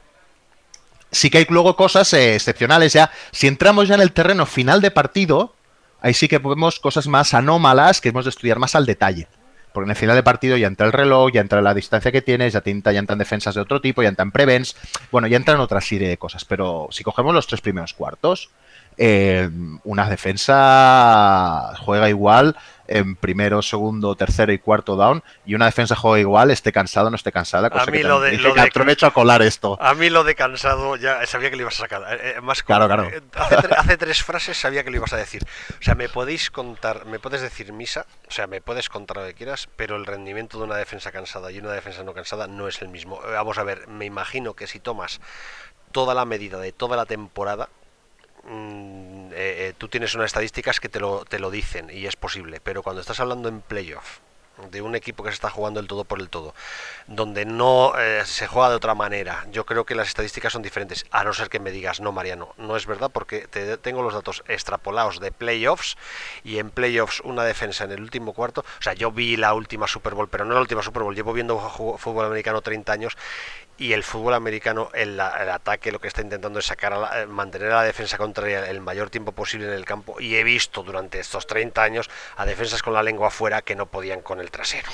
Sí 1.13 1.29
que 1.29 1.37
hay 1.37 1.45
luego 1.47 1.75
cosas 1.75 2.11
eh, 2.13 2.35
excepcionales 2.35 2.93
ya. 2.93 3.11
Si 3.31 3.47
entramos 3.47 3.87
ya 3.87 3.95
en 3.95 4.01
el 4.01 4.11
terreno 4.11 4.45
final 4.45 4.81
de 4.81 4.91
partido, 4.91 5.53
ahí 6.01 6.13
sí 6.13 6.27
que 6.27 6.39
vemos 6.39 6.79
cosas 6.79 7.07
más 7.07 7.33
anómalas 7.33 8.01
que 8.01 8.09
hemos 8.09 8.25
de 8.25 8.29
estudiar 8.29 8.59
más 8.59 8.75
al 8.75 8.85
detalle. 8.85 9.27
Porque 9.71 9.85
en 9.85 9.91
el 9.91 9.95
final 9.95 10.15
de 10.15 10.23
partido 10.23 10.57
ya 10.57 10.67
entra 10.67 10.85
el 10.85 10.91
reloj, 10.91 11.31
ya 11.31 11.41
entra 11.41 11.61
la 11.61 11.73
distancia 11.73 12.11
que 12.11 12.21
tienes, 12.21 12.53
ya, 12.53 12.61
te 12.61 12.79
ya 12.83 12.99
entran 12.99 13.17
defensas 13.17 13.55
de 13.55 13.61
otro 13.61 13.79
tipo, 13.81 14.03
ya 14.03 14.09
entran 14.09 14.31
prevents, 14.31 14.75
bueno, 15.11 15.27
ya 15.27 15.37
entran 15.37 15.59
otra 15.59 15.81
serie 15.81 16.07
de 16.07 16.17
cosas. 16.17 16.45
Pero 16.45 16.89
si 16.91 17.03
cogemos 17.03 17.33
los 17.33 17.47
tres 17.47 17.61
primeros 17.61 17.93
cuartos, 17.93 18.49
eh, 18.97 19.49
una 19.83 20.09
defensa 20.09 21.73
juega 21.79 22.09
igual 22.09 22.55
en 22.97 23.15
primero, 23.15 23.61
segundo, 23.61 24.15
tercero 24.15 24.53
y 24.53 24.59
cuarto 24.59 24.95
down, 24.95 25.23
y 25.45 25.55
una 25.55 25.65
defensa 25.65 25.95
juega 25.95 26.19
igual, 26.19 26.51
esté 26.51 26.71
cansado 26.71 27.07
o 27.07 27.09
no 27.09 27.15
esté 27.15 27.31
cansada. 27.31 27.69
Cosa 27.69 27.85
mí 27.91 27.97
que 27.99 28.03
lo 28.03 28.19
de- 28.19 28.37
que 28.37 29.05
a 29.05 29.11
colar 29.11 29.41
esto. 29.41 29.77
A 29.81 29.93
mí 29.93 30.09
lo 30.09 30.23
de 30.23 30.35
cansado 30.35 30.95
ya 30.95 31.25
sabía 31.25 31.49
que 31.49 31.55
lo 31.55 31.63
ibas 31.63 31.75
a 31.75 31.77
sacar. 31.87 32.03
Eh, 32.13 32.35
eh, 32.37 32.41
más 32.41 32.63
Claro, 32.63 32.85
claro. 32.87 33.03
eh, 33.09 33.21
Hace, 33.35 33.55
tre- 33.57 33.75
hace 33.77 33.97
tres 33.97 34.23
frases 34.23 34.57
sabía 34.57 34.83
que 34.83 34.91
lo 34.91 34.97
ibas 34.97 35.13
a 35.13 35.17
decir. 35.17 35.43
O 35.79 35.83
sea, 35.83 35.95
me 35.95 36.07
podéis 36.09 36.51
contar, 36.51 37.05
me 37.05 37.19
puedes 37.19 37.41
decir 37.41 37.73
misa, 37.73 38.05
o 38.27 38.31
sea, 38.31 38.47
me 38.47 38.61
puedes 38.61 38.89
contar 38.89 39.17
lo 39.17 39.25
que 39.25 39.33
quieras, 39.33 39.67
pero 39.75 39.95
el 39.95 40.05
rendimiento 40.05 40.57
de 40.57 40.65
una 40.65 40.75
defensa 40.77 41.11
cansada 41.11 41.51
y 41.51 41.59
una 41.59 41.71
defensa 41.71 42.03
no 42.03 42.13
cansada 42.13 42.47
no 42.47 42.67
es 42.67 42.81
el 42.81 42.89
mismo. 42.89 43.19
Eh, 43.25 43.31
Vamos 43.33 43.57
a 43.57 43.63
ver, 43.63 43.87
me 43.87 44.05
imagino 44.05 44.53
que 44.53 44.67
si 44.67 44.79
tomas 44.79 45.19
toda 45.91 46.13
la 46.13 46.25
medida 46.25 46.59
de 46.59 46.71
toda 46.71 46.95
la 46.97 47.05
temporada, 47.05 47.69
mm, 48.45 49.12
eh, 49.35 49.67
eh, 49.69 49.73
tú 49.77 49.87
tienes 49.87 50.15
unas 50.15 50.27
estadísticas 50.27 50.79
que 50.79 50.89
te 50.89 50.99
lo, 50.99 51.25
te 51.25 51.39
lo 51.39 51.51
dicen 51.51 51.89
y 51.91 52.05
es 52.05 52.15
posible, 52.15 52.59
pero 52.61 52.83
cuando 52.83 53.01
estás 53.01 53.19
hablando 53.19 53.49
en 53.49 53.61
playoff 53.61 54.19
de 54.69 54.81
un 54.81 54.95
equipo 54.95 55.23
que 55.23 55.31
se 55.31 55.35
está 55.35 55.49
jugando 55.49 55.79
el 55.79 55.87
todo 55.87 56.03
por 56.03 56.19
el 56.19 56.29
todo, 56.29 56.53
donde 57.07 57.45
no 57.45 57.97
eh, 57.97 58.23
se 58.25 58.47
juega 58.47 58.69
de 58.69 58.75
otra 58.75 58.93
manera, 58.93 59.45
yo 59.51 59.65
creo 59.65 59.85
que 59.85 59.95
las 59.95 60.07
estadísticas 60.07 60.53
son 60.53 60.61
diferentes, 60.61 61.05
a 61.11 61.23
no 61.23 61.33
ser 61.33 61.49
que 61.49 61.59
me 61.59 61.71
digas, 61.71 62.01
no 62.01 62.11
Mariano, 62.11 62.53
no 62.57 62.77
es 62.77 62.85
verdad 62.85 63.09
porque 63.11 63.47
te, 63.47 63.77
tengo 63.77 64.03
los 64.03 64.13
datos 64.13 64.43
extrapolados 64.47 65.19
de 65.19 65.31
playoffs 65.31 65.97
y 66.43 66.59
en 66.59 66.69
playoffs 66.69 67.21
una 67.21 67.43
defensa 67.43 67.83
en 67.85 67.91
el 67.91 68.01
último 68.01 68.33
cuarto, 68.33 68.61
o 68.61 68.81
sea, 68.81 68.93
yo 68.93 69.11
vi 69.11 69.37
la 69.37 69.53
última 69.53 69.87
Super 69.87 70.13
Bowl, 70.13 70.29
pero 70.29 70.45
no 70.45 70.53
la 70.53 70.61
última 70.61 70.83
Super 70.83 71.03
Bowl, 71.03 71.15
llevo 71.15 71.33
viendo 71.33 71.59
fútbol 71.97 72.25
americano 72.25 72.61
30 72.61 72.93
años 72.93 73.17
y 73.77 73.93
el 73.93 74.03
fútbol 74.03 74.35
americano, 74.35 74.89
el, 74.93 75.13
el 75.13 75.19
ataque 75.49 75.91
lo 75.91 75.99
que 75.99 76.07
está 76.07 76.21
intentando 76.21 76.59
es 76.59 76.65
sacar 76.65 76.93
a 76.93 76.97
la- 76.99 77.21
eh, 77.23 77.25
mantener 77.25 77.71
a 77.71 77.77
la 77.77 77.83
defensa 77.83 78.17
contraria 78.17 78.69
el 78.69 78.81
mayor 78.81 79.09
tiempo 79.09 79.31
posible 79.31 79.65
en 79.67 79.73
el 79.73 79.83
campo. 79.85 80.19
Y 80.21 80.35
he 80.35 80.43
visto 80.43 80.83
durante 80.83 81.19
estos 81.19 81.47
30 81.47 81.81
años 81.81 82.09
a 82.37 82.45
defensas 82.45 82.83
con 82.83 82.93
la 82.93 83.01
lengua 83.01 83.29
afuera 83.29 83.61
que 83.63 83.75
no 83.75 83.87
podían 83.87 84.21
con 84.21 84.39
el 84.39 84.51
trasero. 84.51 84.87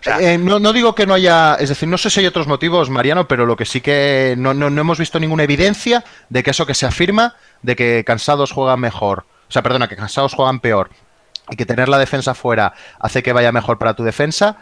Sea, 0.00 0.18
Eh, 0.20 0.36
no, 0.36 0.58
no 0.58 0.72
digo 0.72 0.94
que 0.94 1.06
no 1.06 1.14
haya, 1.14 1.54
es 1.60 1.68
decir, 1.68 1.88
no 1.88 1.96
sé 1.96 2.10
si 2.10 2.20
hay 2.20 2.26
otros 2.26 2.46
motivos, 2.48 2.90
Mariano, 2.90 3.28
pero 3.28 3.46
lo 3.46 3.56
que 3.56 3.64
sí 3.66 3.80
que 3.80 4.34
no, 4.36 4.52
no- 4.52 4.68
no 4.68 4.80
hemos 4.80 4.98
visto 4.98 5.20
ninguna 5.20 5.44
evidencia 5.44 6.02
de 6.28 6.42
que 6.42 6.50
eso 6.50 6.66
que 6.66 6.74
se 6.74 6.86
afirma, 6.86 7.36
de 7.62 7.76
que 7.76 8.02
cansados 8.04 8.50
juegan 8.52 8.80
mejor, 8.80 9.24
o 9.48 9.52
sea, 9.52 9.62
perdona, 9.62 9.88
que 9.88 9.96
cansados 9.96 10.34
juegan 10.34 10.58
peor 10.60 10.90
y 11.50 11.56
que 11.56 11.66
tener 11.66 11.88
la 11.88 11.98
defensa 11.98 12.34
fuera 12.34 12.72
hace 12.98 13.22
que 13.22 13.32
vaya 13.32 13.52
mejor 13.52 13.78
para 13.78 13.94
tu 13.94 14.02
defensa, 14.02 14.56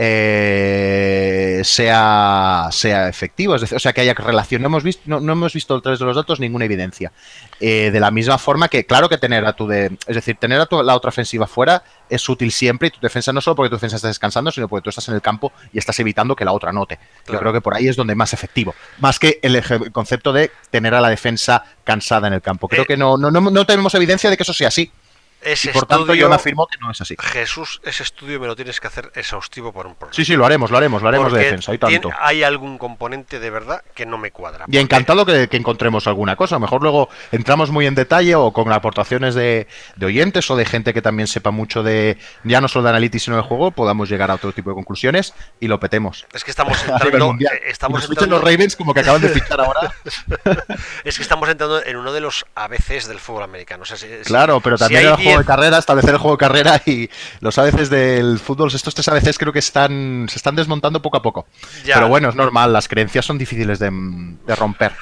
eh, 0.00 1.60
sea, 1.64 2.68
sea 2.70 3.08
efectivo, 3.08 3.56
es 3.56 3.62
decir, 3.62 3.76
o 3.76 3.80
sea, 3.80 3.92
que 3.92 4.00
haya 4.00 4.14
relación. 4.14 4.62
No 4.62 4.68
hemos 4.68 4.84
visto, 4.84 5.02
no, 5.06 5.18
no 5.18 5.32
hemos 5.32 5.52
visto 5.52 5.74
a 5.74 5.80
través 5.80 5.98
de 5.98 6.04
los 6.04 6.14
datos 6.14 6.38
ninguna 6.38 6.66
evidencia. 6.66 7.10
Eh, 7.58 7.90
de 7.90 7.98
la 7.98 8.12
misma 8.12 8.38
forma 8.38 8.68
que, 8.68 8.86
claro 8.86 9.08
que 9.08 9.18
tener 9.18 9.44
a 9.44 9.54
tu 9.54 9.66
de, 9.66 9.86
es 10.06 10.14
decir, 10.14 10.36
tener 10.36 10.60
a 10.60 10.66
tu, 10.66 10.80
la 10.84 10.94
otra 10.94 11.08
ofensiva 11.08 11.48
fuera 11.48 11.82
es 12.08 12.28
útil 12.28 12.52
siempre 12.52 12.88
y 12.88 12.90
tu 12.92 13.00
defensa 13.00 13.32
no 13.32 13.40
solo 13.40 13.56
porque 13.56 13.70
tu 13.70 13.76
defensa 13.76 13.96
está 13.96 14.06
descansando, 14.06 14.52
sino 14.52 14.68
porque 14.68 14.84
tú 14.84 14.90
estás 14.90 15.08
en 15.08 15.16
el 15.16 15.20
campo 15.20 15.52
y 15.72 15.78
estás 15.78 15.98
evitando 15.98 16.36
que 16.36 16.44
la 16.44 16.52
otra 16.52 16.72
note. 16.72 16.98
Yo 17.26 17.38
creo 17.40 17.52
que 17.52 17.60
por 17.60 17.74
ahí 17.74 17.88
es 17.88 17.96
donde 17.96 18.14
más 18.14 18.32
efectivo. 18.32 18.76
Más 19.00 19.18
que 19.18 19.40
el, 19.42 19.56
el 19.56 19.92
concepto 19.92 20.32
de 20.32 20.52
tener 20.70 20.94
a 20.94 21.00
la 21.00 21.08
defensa 21.08 21.64
cansada 21.82 22.28
en 22.28 22.34
el 22.34 22.40
campo. 22.40 22.68
Creo 22.68 22.84
Eh, 22.84 22.86
que 22.86 22.96
no, 22.96 23.16
no, 23.16 23.32
no, 23.32 23.40
no 23.40 23.66
tenemos 23.66 23.92
evidencia 23.94 24.30
de 24.30 24.36
que 24.36 24.44
eso 24.44 24.52
sea 24.52 24.68
así. 24.68 24.92
Ese 25.40 25.70
Y 25.70 25.72
por 25.72 25.86
tanto 25.86 26.04
estudio, 26.04 26.22
yo 26.22 26.28
me 26.28 26.34
afirmo 26.36 26.66
que 26.66 26.78
no 26.78 26.90
es 26.90 27.00
así. 27.00 27.14
Jesús, 27.18 27.80
ese 27.84 28.02
estudio 28.02 28.40
me 28.40 28.46
lo 28.46 28.56
tienes 28.56 28.80
que 28.80 28.86
hacer 28.86 29.10
exhaustivo 29.14 29.72
por 29.72 29.86
un 29.86 29.94
programa. 29.94 30.14
Sí, 30.14 30.24
sí, 30.24 30.34
lo 30.36 30.44
haremos, 30.44 30.70
lo 30.70 30.78
haremos, 30.78 31.02
lo 31.02 31.08
haremos 31.08 31.32
de 31.32 31.38
defensa 31.40 31.72
y 31.74 31.78
tiene- 31.78 32.00
tanto. 32.00 32.16
hay 32.20 32.42
algún 32.42 32.78
componente 32.78 33.38
de 33.38 33.50
verdad 33.50 33.82
que 33.94 34.04
no 34.06 34.18
me 34.18 34.30
cuadra. 34.32 34.64
Y 34.64 34.66
Porque- 34.66 34.80
encantado 34.80 35.24
que, 35.26 35.48
que 35.48 35.56
encontremos 35.56 36.06
alguna 36.06 36.36
cosa. 36.36 36.56
A 36.56 36.58
lo 36.58 36.62
mejor 36.62 36.82
luego 36.82 37.08
entramos 37.32 37.70
muy 37.70 37.86
en 37.86 37.94
detalle 37.94 38.34
o 38.34 38.52
con 38.52 38.70
aportaciones 38.72 39.34
de, 39.34 39.68
de 39.96 40.06
oyentes 40.06 40.50
o 40.50 40.56
de 40.56 40.64
gente 40.64 40.92
que 40.92 41.02
también 41.02 41.26
sepa 41.28 41.50
mucho 41.50 41.82
de, 41.82 42.18
ya 42.44 42.60
no 42.60 42.68
solo 42.68 42.84
de 42.84 42.90
analytics, 42.90 43.24
sino 43.24 43.36
de 43.36 43.42
juego, 43.42 43.70
podamos 43.70 44.08
llegar 44.08 44.30
a 44.30 44.34
otro 44.34 44.52
tipo 44.52 44.70
de 44.70 44.74
conclusiones 44.74 45.34
y 45.60 45.68
lo 45.68 45.78
petemos. 45.80 46.26
Es 46.32 46.44
que 46.44 46.50
estamos 46.50 46.76
entrando, 46.88 47.32
eh, 47.40 47.60
estamos 47.66 48.00
nos 48.02 48.10
entrando- 48.10 48.36
los 48.36 48.44
Ravens 48.44 48.76
como 48.76 48.92
que 48.94 49.00
acaban 49.00 49.20
de 49.22 49.28
fichar 49.28 49.60
ahora. 49.60 49.92
es 51.04 51.16
que 51.16 51.22
estamos 51.22 51.48
entrando 51.48 51.84
en 51.84 51.96
uno 51.96 52.12
de 52.12 52.20
los 52.20 52.46
ABCs 52.54 53.08
del 53.08 53.18
fútbol 53.20 53.42
americano. 53.44 53.82
O 53.82 53.86
sea, 53.86 53.96
si- 53.96 54.06
si- 54.08 54.24
Claro, 54.24 54.60
pero 54.60 54.76
si 54.76 54.84
también 54.84 55.02
hay 55.02 55.08
el 55.08 55.16
juego 55.28 55.38
10 55.38 55.38
de 55.38 55.44
carrera, 55.44 55.78
establecer 55.78 56.10
el 56.10 56.18
juego 56.18 56.36
de 56.36 56.40
carrera 56.40 56.82
y 56.86 57.08
los 57.40 57.58
ABCs 57.58 57.90
del 57.90 58.38
fútbol, 58.38 58.70
estos 58.72 58.94
tres 58.94 59.08
ABCs 59.08 59.38
creo 59.38 59.52
que 59.52 59.58
están, 59.58 60.26
se 60.28 60.36
están 60.36 60.56
desmontando 60.56 61.00
poco 61.02 61.16
a 61.16 61.22
poco. 61.22 61.46
Ya. 61.84 61.94
Pero 61.94 62.08
bueno, 62.08 62.28
es 62.28 62.34
normal, 62.34 62.72
las 62.72 62.88
creencias 62.88 63.24
son 63.24 63.38
difíciles 63.38 63.78
de, 63.78 63.90
de 63.90 64.54
romper. 64.56 64.92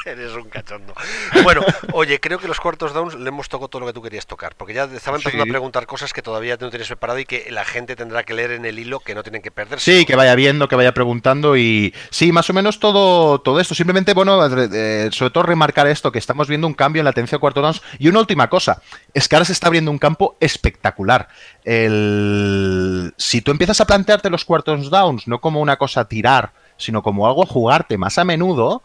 Eres 0.06 0.32
un 0.34 0.48
cachondo. 0.48 0.94
Bueno, 1.42 1.62
oye, 1.92 2.20
creo 2.20 2.38
que 2.38 2.48
los 2.48 2.60
cuartos 2.60 2.92
downs 2.92 3.14
le 3.14 3.28
hemos 3.28 3.48
tocado 3.48 3.68
todo 3.68 3.80
lo 3.80 3.86
que 3.86 3.92
tú 3.92 4.02
querías 4.02 4.26
tocar, 4.26 4.54
porque 4.56 4.74
ya 4.74 4.84
estaba 4.84 5.16
empezando 5.16 5.44
a 5.44 5.46
preguntar 5.46 5.86
cosas 5.86 6.12
que 6.12 6.22
todavía 6.22 6.56
no 6.60 6.70
tienes 6.70 6.88
preparado 6.88 7.18
y 7.18 7.24
que 7.24 7.50
la 7.50 7.64
gente 7.64 7.96
tendrá 7.96 8.22
que 8.22 8.34
leer 8.34 8.52
en 8.52 8.64
el 8.64 8.78
hilo 8.78 9.00
que 9.00 9.14
no 9.14 9.22
tienen 9.22 9.42
que 9.42 9.50
perderse. 9.50 9.98
Sí, 9.98 10.06
que 10.06 10.16
vaya 10.16 10.34
viendo, 10.34 10.68
que 10.68 10.76
vaya 10.76 10.92
preguntando 10.94 11.56
y 11.56 11.94
sí, 12.10 12.32
más 12.32 12.48
o 12.50 12.52
menos 12.52 12.80
todo, 12.80 13.40
todo 13.40 13.60
esto. 13.60 13.74
Simplemente, 13.74 14.14
bueno, 14.14 14.44
eh, 14.46 15.08
sobre 15.12 15.30
todo 15.30 15.44
remarcar 15.44 15.86
esto, 15.86 16.12
que 16.12 16.18
estamos 16.18 16.48
viendo 16.48 16.66
un 16.66 16.74
cambio 16.74 17.00
en 17.00 17.04
la 17.04 17.12
tendencia 17.12 17.36
de 17.36 17.40
cuartos 17.40 17.62
downs. 17.62 17.82
Y 17.98 18.08
una 18.08 18.20
última 18.20 18.48
cosa, 18.48 18.82
es 19.12 19.28
que 19.28 19.36
ahora 19.36 19.44
se 19.44 19.52
está 19.52 19.66
abriendo 19.66 19.90
un 19.90 19.98
campo 19.98 20.36
espectacular. 20.40 21.28
El... 21.64 23.12
Si 23.16 23.42
tú 23.42 23.50
empiezas 23.50 23.80
a 23.80 23.86
plantearte 23.86 24.30
los 24.30 24.44
cuartos 24.44 24.90
downs 24.90 25.26
no 25.26 25.40
como 25.40 25.60
una 25.60 25.76
cosa 25.76 26.02
a 26.02 26.08
tirar, 26.08 26.52
sino 26.76 27.02
como 27.02 27.26
algo 27.26 27.42
a 27.42 27.46
jugarte 27.46 27.98
más 27.98 28.18
a 28.18 28.24
menudo, 28.24 28.82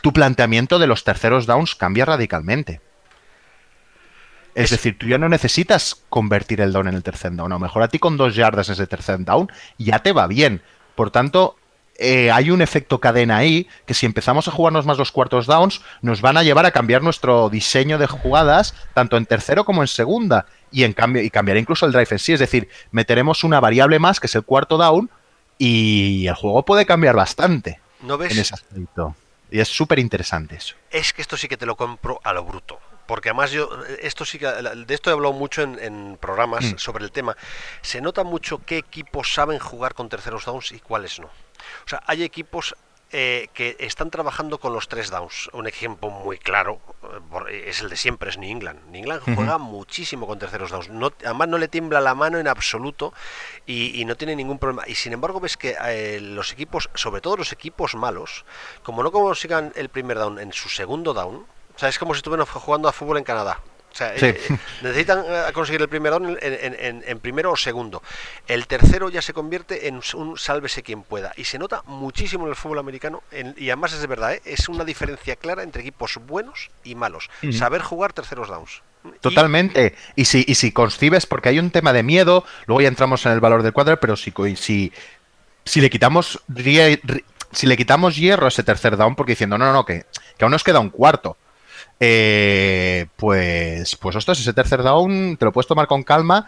tu 0.00 0.12
planteamiento 0.12 0.78
de 0.78 0.86
los 0.86 1.04
terceros 1.04 1.46
downs 1.46 1.74
cambia 1.74 2.04
radicalmente. 2.04 2.80
Es, 4.54 4.70
decir, 4.70 4.98
tú 4.98 5.06
ya 5.06 5.18
no 5.18 5.28
necesitas 5.28 6.02
convertir 6.08 6.60
el 6.60 6.72
down 6.72 6.88
en 6.88 6.94
el 6.94 7.02
tercer 7.02 7.32
down. 7.32 7.52
A 7.52 7.56
lo 7.56 7.60
mejor 7.60 7.82
a 7.82 7.88
ti 7.88 7.98
con 7.98 8.16
dos 8.16 8.34
yardas 8.34 8.68
ese 8.68 8.88
tercer 8.88 9.24
down 9.24 9.50
ya 9.76 10.00
te 10.00 10.12
va 10.12 10.26
bien. 10.26 10.62
Por 10.96 11.12
tanto, 11.12 11.56
eh, 11.96 12.30
hay 12.32 12.50
un 12.50 12.60
efecto 12.60 12.98
cadena 12.98 13.36
ahí 13.36 13.68
que 13.86 13.94
si 13.94 14.06
empezamos 14.06 14.48
a 14.48 14.50
jugarnos 14.50 14.84
más 14.84 14.98
los 14.98 15.12
cuartos 15.12 15.46
downs, 15.46 15.80
nos 16.02 16.22
van 16.22 16.36
a 16.36 16.42
llevar 16.42 16.66
a 16.66 16.72
cambiar 16.72 17.02
nuestro 17.02 17.50
diseño 17.50 17.98
de 17.98 18.08
jugadas, 18.08 18.74
tanto 18.94 19.16
en 19.16 19.26
tercero 19.26 19.64
como 19.64 19.82
en 19.82 19.88
segunda. 19.88 20.46
Y 20.72 20.82
en 20.82 20.92
cambio, 20.92 21.22
y 21.22 21.30
cambiará 21.30 21.60
incluso 21.60 21.86
el 21.86 21.92
drive 21.92 22.08
en 22.10 22.18
sí. 22.18 22.32
Es 22.32 22.40
decir, 22.40 22.68
meteremos 22.90 23.44
una 23.44 23.60
variable 23.60 24.00
más, 24.00 24.18
que 24.18 24.26
es 24.26 24.34
el 24.34 24.42
cuarto 24.42 24.76
down, 24.76 25.08
y 25.56 26.26
el 26.26 26.34
juego 26.34 26.64
puede 26.64 26.84
cambiar 26.84 27.14
bastante. 27.14 27.80
¿No 28.02 28.18
ves? 28.18 28.32
En 28.32 28.38
ese 28.38 28.54
aspecto. 28.54 29.14
Y 29.50 29.60
es 29.60 29.68
súper 29.68 29.98
interesante 29.98 30.56
eso. 30.56 30.74
Es 30.90 31.12
que 31.12 31.22
esto 31.22 31.36
sí 31.36 31.48
que 31.48 31.56
te 31.56 31.66
lo 31.66 31.76
compro 31.76 32.20
a 32.24 32.32
lo 32.32 32.44
bruto. 32.44 32.80
Porque 33.06 33.30
además 33.30 33.50
yo, 33.52 33.70
esto 34.02 34.26
sí 34.26 34.38
que, 34.38 34.46
de 34.46 34.94
esto 34.94 35.08
he 35.08 35.14
hablado 35.14 35.32
mucho 35.32 35.62
en, 35.62 36.18
programas 36.20 36.74
mm. 36.74 36.76
sobre 36.76 37.04
el 37.04 37.10
tema. 37.10 37.36
Se 37.80 38.02
nota 38.02 38.22
mucho 38.22 38.60
qué 38.66 38.76
equipos 38.76 39.32
saben 39.32 39.58
jugar 39.58 39.94
con 39.94 40.10
terceros 40.10 40.44
downs 40.44 40.72
y 40.72 40.80
cuáles 40.80 41.18
no. 41.18 41.26
O 41.28 41.88
sea, 41.88 42.02
hay 42.06 42.22
equipos 42.22 42.76
eh, 43.10 43.48
que 43.54 43.76
están 43.80 44.10
trabajando 44.10 44.58
con 44.58 44.74
los 44.74 44.86
tres 44.88 45.08
downs. 45.08 45.48
Un 45.54 45.66
ejemplo 45.66 46.10
muy 46.10 46.38
claro 46.38 46.78
eh, 47.48 47.64
es 47.66 47.80
el 47.80 47.88
de 47.88 47.96
siempre, 47.96 48.28
es 48.28 48.36
New 48.36 48.50
England. 48.50 48.80
New 48.90 49.00
England 49.00 49.22
juega 49.34 49.56
muchísimo 49.56 50.26
con 50.26 50.38
terceros 50.38 50.70
downs. 50.70 50.90
No, 50.90 51.12
además 51.24 51.48
no 51.48 51.56
le 51.56 51.68
tiembla 51.68 52.02
la 52.02 52.14
mano 52.14 52.38
en 52.38 52.48
absoluto 52.48 53.14
y, 53.66 54.04
no 54.04 54.16
tiene 54.16 54.36
ningún 54.36 54.58
problema. 54.58 54.86
Y 54.86 54.94
sin 54.94 55.14
embargo 55.14 55.40
ves 55.40 55.56
que 55.56 55.76
eh, 55.86 56.20
los 56.20 56.52
equipos, 56.52 56.90
sobre 56.94 57.20
todo 57.22 57.38
los 57.38 57.52
equipos 57.52 57.94
malos, 57.94 58.44
como 58.82 59.02
no 59.02 59.10
consigan 59.10 59.72
el 59.74 59.88
primer 59.88 60.18
down 60.18 60.38
en 60.38 60.52
su 60.52 60.68
segundo 60.68 61.14
down, 61.14 61.46
o 61.74 61.78
sea, 61.78 61.88
es 61.88 61.98
como 61.98 62.12
si 62.12 62.18
estuvieran 62.18 62.44
jugando 62.44 62.88
a 62.88 62.92
fútbol 62.92 63.18
en 63.18 63.24
Canadá. 63.24 63.60
O 63.92 63.96
sea, 63.98 64.14
eh, 64.16 64.38
necesitan 64.82 65.24
eh, 65.26 65.44
conseguir 65.52 65.80
el 65.80 65.88
primer 65.88 66.12
down 66.12 66.38
en, 66.40 67.18
primero 67.20 67.52
o 67.52 67.56
segundo. 67.56 68.02
El 68.46 68.66
tercero 68.66 69.08
ya 69.08 69.22
se 69.22 69.32
convierte 69.32 69.88
en 69.88 70.00
un 70.14 70.38
sálvese 70.38 70.82
quien 70.82 71.02
pueda. 71.02 71.32
Y 71.36 71.44
se 71.44 71.58
nota 71.58 71.82
muchísimo 71.86 72.44
en 72.44 72.50
el 72.50 72.56
fútbol 72.56 72.78
americano. 72.78 73.22
y 73.56 73.70
además 73.70 73.92
es 73.94 74.00
de 74.00 74.06
verdad, 74.06 74.34
¿eh? 74.34 74.42
es 74.44 74.68
una 74.68 74.84
diferencia 74.84 75.36
clara 75.36 75.62
entre 75.62 75.82
equipos 75.82 76.18
buenos 76.26 76.70
y 76.84 76.94
malos. 76.94 77.30
Saber 77.52 77.82
jugar 77.82 78.12
terceros 78.12 78.48
downs. 78.48 78.82
Totalmente. 79.20 79.94
Y, 80.16 80.26
si, 80.26 80.44
y 80.46 80.54
si 80.54 80.72
concibes, 80.72 81.26
porque 81.26 81.48
hay 81.48 81.58
un 81.58 81.70
tema 81.70 81.92
de 81.92 82.02
miedo, 82.02 82.44
luego 82.66 82.80
ya 82.82 82.88
entramos 82.88 83.24
en 83.26 83.32
el 83.32 83.40
valor 83.40 83.62
del 83.62 83.72
cuadro, 83.72 83.98
pero 83.98 84.16
si, 84.16 84.32
si, 84.56 84.92
si 85.64 85.80
le 85.80 85.90
quitamos 85.90 86.40
si 87.50 87.66
le 87.66 87.78
quitamos 87.78 88.16
hierro 88.16 88.44
a 88.44 88.48
ese 88.48 88.62
tercer 88.62 88.96
down, 88.98 89.14
porque 89.14 89.32
diciendo, 89.32 89.56
no, 89.56 89.64
no, 89.64 89.72
no, 89.72 89.86
que, 89.86 90.04
que 90.36 90.44
aún 90.44 90.52
nos 90.52 90.62
queda 90.62 90.80
un 90.80 90.90
cuarto 90.90 91.38
eh, 92.00 93.06
pues, 93.16 93.96
pues 93.96 94.16
ostras, 94.16 94.38
ese 94.38 94.52
tercer 94.52 94.82
down 94.82 95.36
te 95.36 95.44
lo 95.44 95.52
puedes 95.52 95.66
tomar 95.66 95.86
con 95.86 96.04
calma 96.04 96.46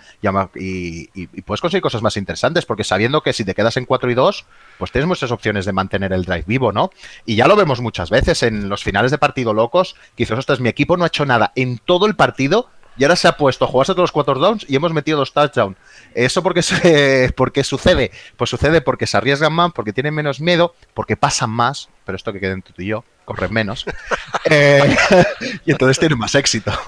y, 0.54 1.06
puedes 1.42 1.60
conseguir 1.60 1.82
cosas 1.82 2.02
más 2.02 2.16
interesantes, 2.16 2.64
porque 2.66 2.84
sabiendo 2.84 3.22
que 3.22 3.32
si 3.32 3.44
te 3.44 3.54
quedas 3.54 3.76
en 3.76 3.84
4 3.84 4.10
y 4.10 4.14
2, 4.14 4.44
pues 4.78 4.92
tienes 4.92 5.08
muchas 5.08 5.30
opciones 5.32 5.64
de 5.66 5.72
mantener 5.72 6.12
el 6.12 6.24
drive 6.24 6.44
vivo, 6.46 6.72
¿no? 6.72 6.90
Y 7.26 7.36
ya 7.36 7.48
lo 7.48 7.56
vemos 7.56 7.80
muchas 7.80 8.10
veces 8.10 8.42
en 8.42 8.68
los 8.68 8.84
finales 8.84 9.10
de 9.10 9.18
partido 9.18 9.52
locos, 9.52 9.94
que 10.16 10.24
dices, 10.24 10.38
ostras, 10.38 10.60
mi 10.60 10.68
equipo 10.68 10.96
no 10.96 11.04
ha 11.04 11.08
hecho 11.08 11.26
nada 11.26 11.52
en 11.56 11.78
todo 11.78 12.06
el 12.06 12.14
partido 12.14 12.68
y 13.00 13.04
ahora 13.04 13.16
se 13.16 13.26
ha 13.26 13.32
puesto 13.34 13.64
a 13.64 13.68
jugarse 13.68 13.92
todos 13.92 14.02
los 14.02 14.12
cuatro 14.12 14.34
downs 14.34 14.66
y 14.68 14.76
hemos 14.76 14.92
metido 14.92 15.16
dos 15.16 15.32
touchdowns. 15.32 15.74
¿Eso 16.14 16.42
por 16.42 16.52
qué, 16.52 17.32
porque 17.36 17.64
sucede? 17.64 18.10
Pues 18.36 18.50
sucede 18.50 18.82
porque 18.82 19.06
se 19.06 19.16
arriesgan 19.16 19.54
más, 19.54 19.72
porque 19.72 19.94
tienen 19.94 20.14
menos 20.14 20.38
miedo, 20.38 20.74
porque 20.92 21.16
pasan 21.16 21.48
más, 21.48 21.88
pero 22.04 22.16
esto 22.16 22.30
que 22.30 22.40
queden 22.40 22.60
tú 22.60 22.74
y 22.76 22.88
yo, 22.88 23.02
corren 23.24 23.54
menos, 23.54 23.86
eh, 24.50 24.94
y 25.64 25.72
entonces 25.72 25.98
tienen 25.98 26.18
más 26.18 26.34
éxito. 26.34 26.78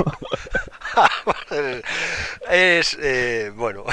es, 2.50 2.98
eh, 3.00 3.50
bueno, 3.54 3.84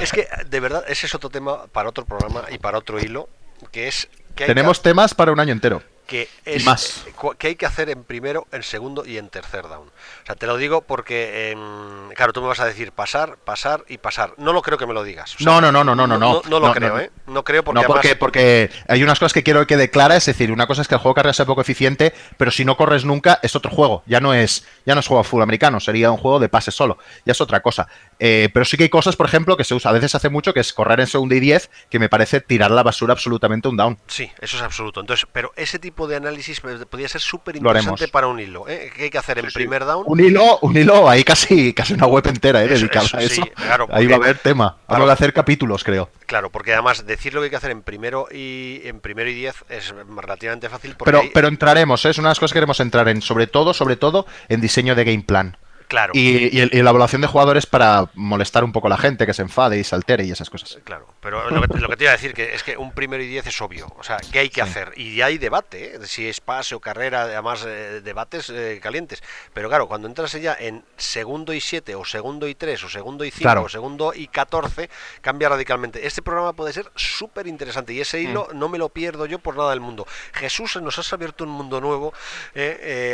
es 0.00 0.12
que 0.12 0.26
de 0.46 0.60
verdad 0.60 0.84
ese 0.88 1.04
es 1.04 1.14
otro 1.14 1.28
tema 1.28 1.66
para 1.66 1.90
otro 1.90 2.06
programa 2.06 2.44
y 2.50 2.56
para 2.56 2.78
otro 2.78 2.98
hilo, 2.98 3.28
que 3.70 3.88
es... 3.88 4.08
Que 4.34 4.46
Tenemos 4.46 4.80
temas 4.80 5.12
para 5.12 5.32
un 5.32 5.40
año 5.40 5.52
entero 5.52 5.82
que 6.06 6.28
es 6.44 6.64
más. 6.64 7.04
que 7.38 7.48
hay 7.48 7.56
que 7.56 7.66
hacer 7.66 7.90
en 7.90 8.04
primero, 8.04 8.46
en 8.52 8.62
segundo 8.62 9.04
y 9.04 9.18
en 9.18 9.28
tercer 9.28 9.62
down. 9.68 9.88
O 9.88 10.26
sea, 10.26 10.34
te 10.34 10.46
lo 10.46 10.56
digo 10.56 10.82
porque, 10.82 11.50
em, 11.50 12.10
claro, 12.14 12.32
tú 12.32 12.40
me 12.40 12.48
vas 12.48 12.60
a 12.60 12.64
decir 12.64 12.92
pasar, 12.92 13.36
pasar 13.44 13.84
y 13.88 13.98
pasar. 13.98 14.34
No 14.38 14.52
lo 14.52 14.62
creo 14.62 14.78
que 14.78 14.86
me 14.86 14.94
lo 14.94 15.02
digas. 15.02 15.36
no, 15.40 15.60
no, 15.60 15.72
no, 15.72 15.84
no, 15.84 15.94
no, 15.94 16.06
no, 16.06 16.18
no. 16.18 16.42
No, 16.48 16.60
lo 16.60 16.72
creo, 16.72 16.98
¿eh? 16.98 17.10
No 17.26 17.44
creo 17.44 17.64
porque, 17.64 17.80
no, 17.80 17.86
porque, 17.86 18.16
porque 18.16 18.70
hay 18.88 19.02
unas 19.02 19.18
cosas 19.18 19.32
que 19.32 19.42
quiero 19.42 19.66
que 19.66 19.76
declara, 19.76 20.16
es 20.16 20.26
decir, 20.26 20.52
una 20.52 20.66
cosa 20.66 20.82
es 20.82 20.88
que 20.88 20.94
el 20.94 21.00
juego 21.00 21.14
de 21.14 21.16
carrera 21.16 21.32
sea 21.32 21.46
poco 21.46 21.60
eficiente, 21.60 22.14
pero 22.36 22.50
si 22.50 22.64
no 22.64 22.76
corres 22.76 23.04
nunca 23.04 23.40
es 23.42 23.56
otro 23.56 23.70
juego. 23.70 24.02
Ya 24.06 24.20
no 24.20 24.32
es, 24.34 24.64
ya 24.84 24.94
no 24.94 25.00
es 25.00 25.06
juego 25.06 25.24
full 25.24 25.42
americano, 25.42 25.80
sería 25.80 26.10
un 26.10 26.18
juego 26.18 26.38
de 26.38 26.48
pase 26.48 26.70
solo. 26.70 26.98
Ya 27.24 27.32
es 27.32 27.40
otra 27.40 27.60
cosa. 27.60 27.88
Eh, 28.18 28.48
pero 28.52 28.64
sí 28.64 28.76
que 28.76 28.84
hay 28.84 28.88
cosas, 28.88 29.16
por 29.16 29.26
ejemplo, 29.26 29.56
que 29.56 29.64
se 29.64 29.74
usa, 29.74 29.90
a 29.90 29.94
veces 29.94 30.14
hace 30.14 30.28
mucho, 30.28 30.54
que 30.54 30.60
es 30.60 30.72
correr 30.72 31.00
en 31.00 31.06
segundo 31.06 31.34
y 31.34 31.40
diez, 31.40 31.70
que 31.90 31.98
me 31.98 32.08
parece 32.08 32.40
tirar 32.40 32.70
la 32.70 32.82
basura 32.82 33.12
absolutamente 33.12 33.68
un 33.68 33.76
down. 33.76 33.98
Sí, 34.06 34.30
eso 34.40 34.56
es 34.56 34.62
absoluto. 34.62 35.00
Entonces, 35.00 35.26
pero 35.32 35.52
ese 35.56 35.78
tipo 35.78 35.95
de 36.06 36.16
análisis 36.16 36.60
podría 36.60 37.08
ser 37.08 37.20
súper 37.20 37.56
interesante 37.56 38.08
para 38.08 38.26
un 38.26 38.38
hilo. 38.38 38.68
¿eh? 38.68 38.90
¿Qué 38.94 39.04
hay 39.04 39.10
que 39.10 39.18
hacer 39.18 39.38
en 39.38 39.46
primer 39.46 39.84
down? 39.84 40.04
Un 40.06 40.20
hilo, 40.20 40.58
un 40.60 40.76
hilo, 40.76 41.08
ahí 41.08 41.24
casi, 41.24 41.72
casi 41.72 41.94
una 41.94 42.06
web 42.06 42.26
entera 42.26 42.62
¿eh? 42.62 42.68
dedicada 42.68 43.08
a 43.14 43.22
eso. 43.22 43.42
ahí 43.90 44.06
va 44.06 44.16
a 44.16 44.18
haber 44.18 44.38
tema. 44.38 44.76
Vamos 44.86 45.08
a 45.08 45.12
hacer 45.14 45.32
capítulos, 45.32 45.82
creo. 45.82 46.10
Claro, 46.26 46.50
porque 46.50 46.74
además 46.74 47.06
decir 47.06 47.32
lo 47.32 47.40
que 47.40 47.44
hay 47.44 47.50
que 47.50 47.56
hacer 47.56 47.70
en 47.70 47.82
primero 47.82 48.26
y 48.30 48.82
en 48.84 49.00
primero 49.00 49.30
y 49.30 49.34
diez 49.34 49.64
es 49.70 49.94
relativamente 50.14 50.68
fácil. 50.68 50.96
Pero, 51.02 51.22
pero 51.32 51.48
entraremos, 51.48 52.04
¿eh? 52.04 52.10
es 52.10 52.18
una 52.18 52.28
de 52.28 52.32
las 52.32 52.40
cosas 52.40 52.52
que 52.52 52.58
queremos 52.58 52.80
entrar 52.80 53.08
en, 53.08 53.22
sobre 53.22 53.46
todo, 53.46 53.72
sobre 53.72 53.96
todo, 53.96 54.26
en 54.48 54.60
diseño 54.60 54.94
de 54.94 55.04
game 55.04 55.22
plan. 55.22 55.56
Claro. 55.88 56.12
Y, 56.14 56.50
la 56.66 56.90
evaluación 56.90 57.20
de 57.22 57.28
jugadores 57.28 57.66
para 57.66 58.10
molestar 58.14 58.64
un 58.64 58.72
poco 58.72 58.88
a 58.88 58.90
la 58.90 58.96
gente, 58.96 59.26
que 59.26 59.34
se 59.34 59.42
enfade 59.42 59.78
y 59.78 59.84
se 59.84 59.94
altere 59.94 60.24
y 60.24 60.30
esas 60.30 60.50
cosas. 60.50 60.78
Claro, 60.84 61.06
pero 61.20 61.48
lo 61.50 61.88
que, 61.88 61.96
te 61.96 62.04
iba 62.04 62.12
a 62.12 62.16
decir 62.16 62.34
que 62.34 62.54
es 62.54 62.62
que 62.62 62.76
un 62.76 62.92
primero 62.92 63.22
y 63.22 63.26
diez 63.26 63.46
es 63.46 63.60
obvio. 63.60 63.86
O 63.98 64.02
sea, 64.02 64.18
¿qué 64.32 64.40
hay 64.40 64.48
que 64.48 64.62
hacer? 64.62 64.92
Y 64.96 65.20
hay 65.20 65.38
debate, 65.38 65.96
¿eh? 65.96 65.98
si 66.06 66.28
es 66.28 66.40
pase 66.40 66.74
o 66.74 66.80
carrera, 66.80 67.22
además 67.22 67.64
eh, 67.66 68.00
debates 68.02 68.50
eh, 68.50 68.80
calientes. 68.82 69.22
Pero 69.54 69.68
claro, 69.68 69.86
cuando 69.86 70.08
entras 70.08 70.32
ya 70.32 70.56
en 70.58 70.84
segundo 70.96 71.52
y 71.52 71.60
siete, 71.60 71.94
o 71.94 72.04
segundo 72.04 72.48
y 72.48 72.54
tres, 72.54 72.82
o 72.82 72.88
segundo 72.88 73.24
y 73.24 73.30
cinco, 73.30 73.62
o 73.62 73.68
segundo 73.68 74.12
y 74.14 74.26
catorce, 74.26 74.90
cambia 75.20 75.48
radicalmente. 75.48 76.06
Este 76.06 76.22
programa 76.22 76.52
puede 76.52 76.72
ser 76.72 76.90
súper 76.96 77.46
interesante 77.46 77.92
y 77.92 78.00
ese 78.00 78.20
hilo 78.20 78.48
mm. 78.52 78.58
no 78.58 78.68
me 78.68 78.78
lo 78.78 78.88
pierdo 78.88 79.26
yo 79.26 79.38
por 79.38 79.56
nada 79.56 79.70
del 79.70 79.80
mundo. 79.80 80.06
Jesús, 80.32 80.80
nos 80.82 80.98
has 80.98 81.12
abierto 81.12 81.44
un 81.44 81.50
mundo 81.50 81.80
nuevo, 81.80 82.12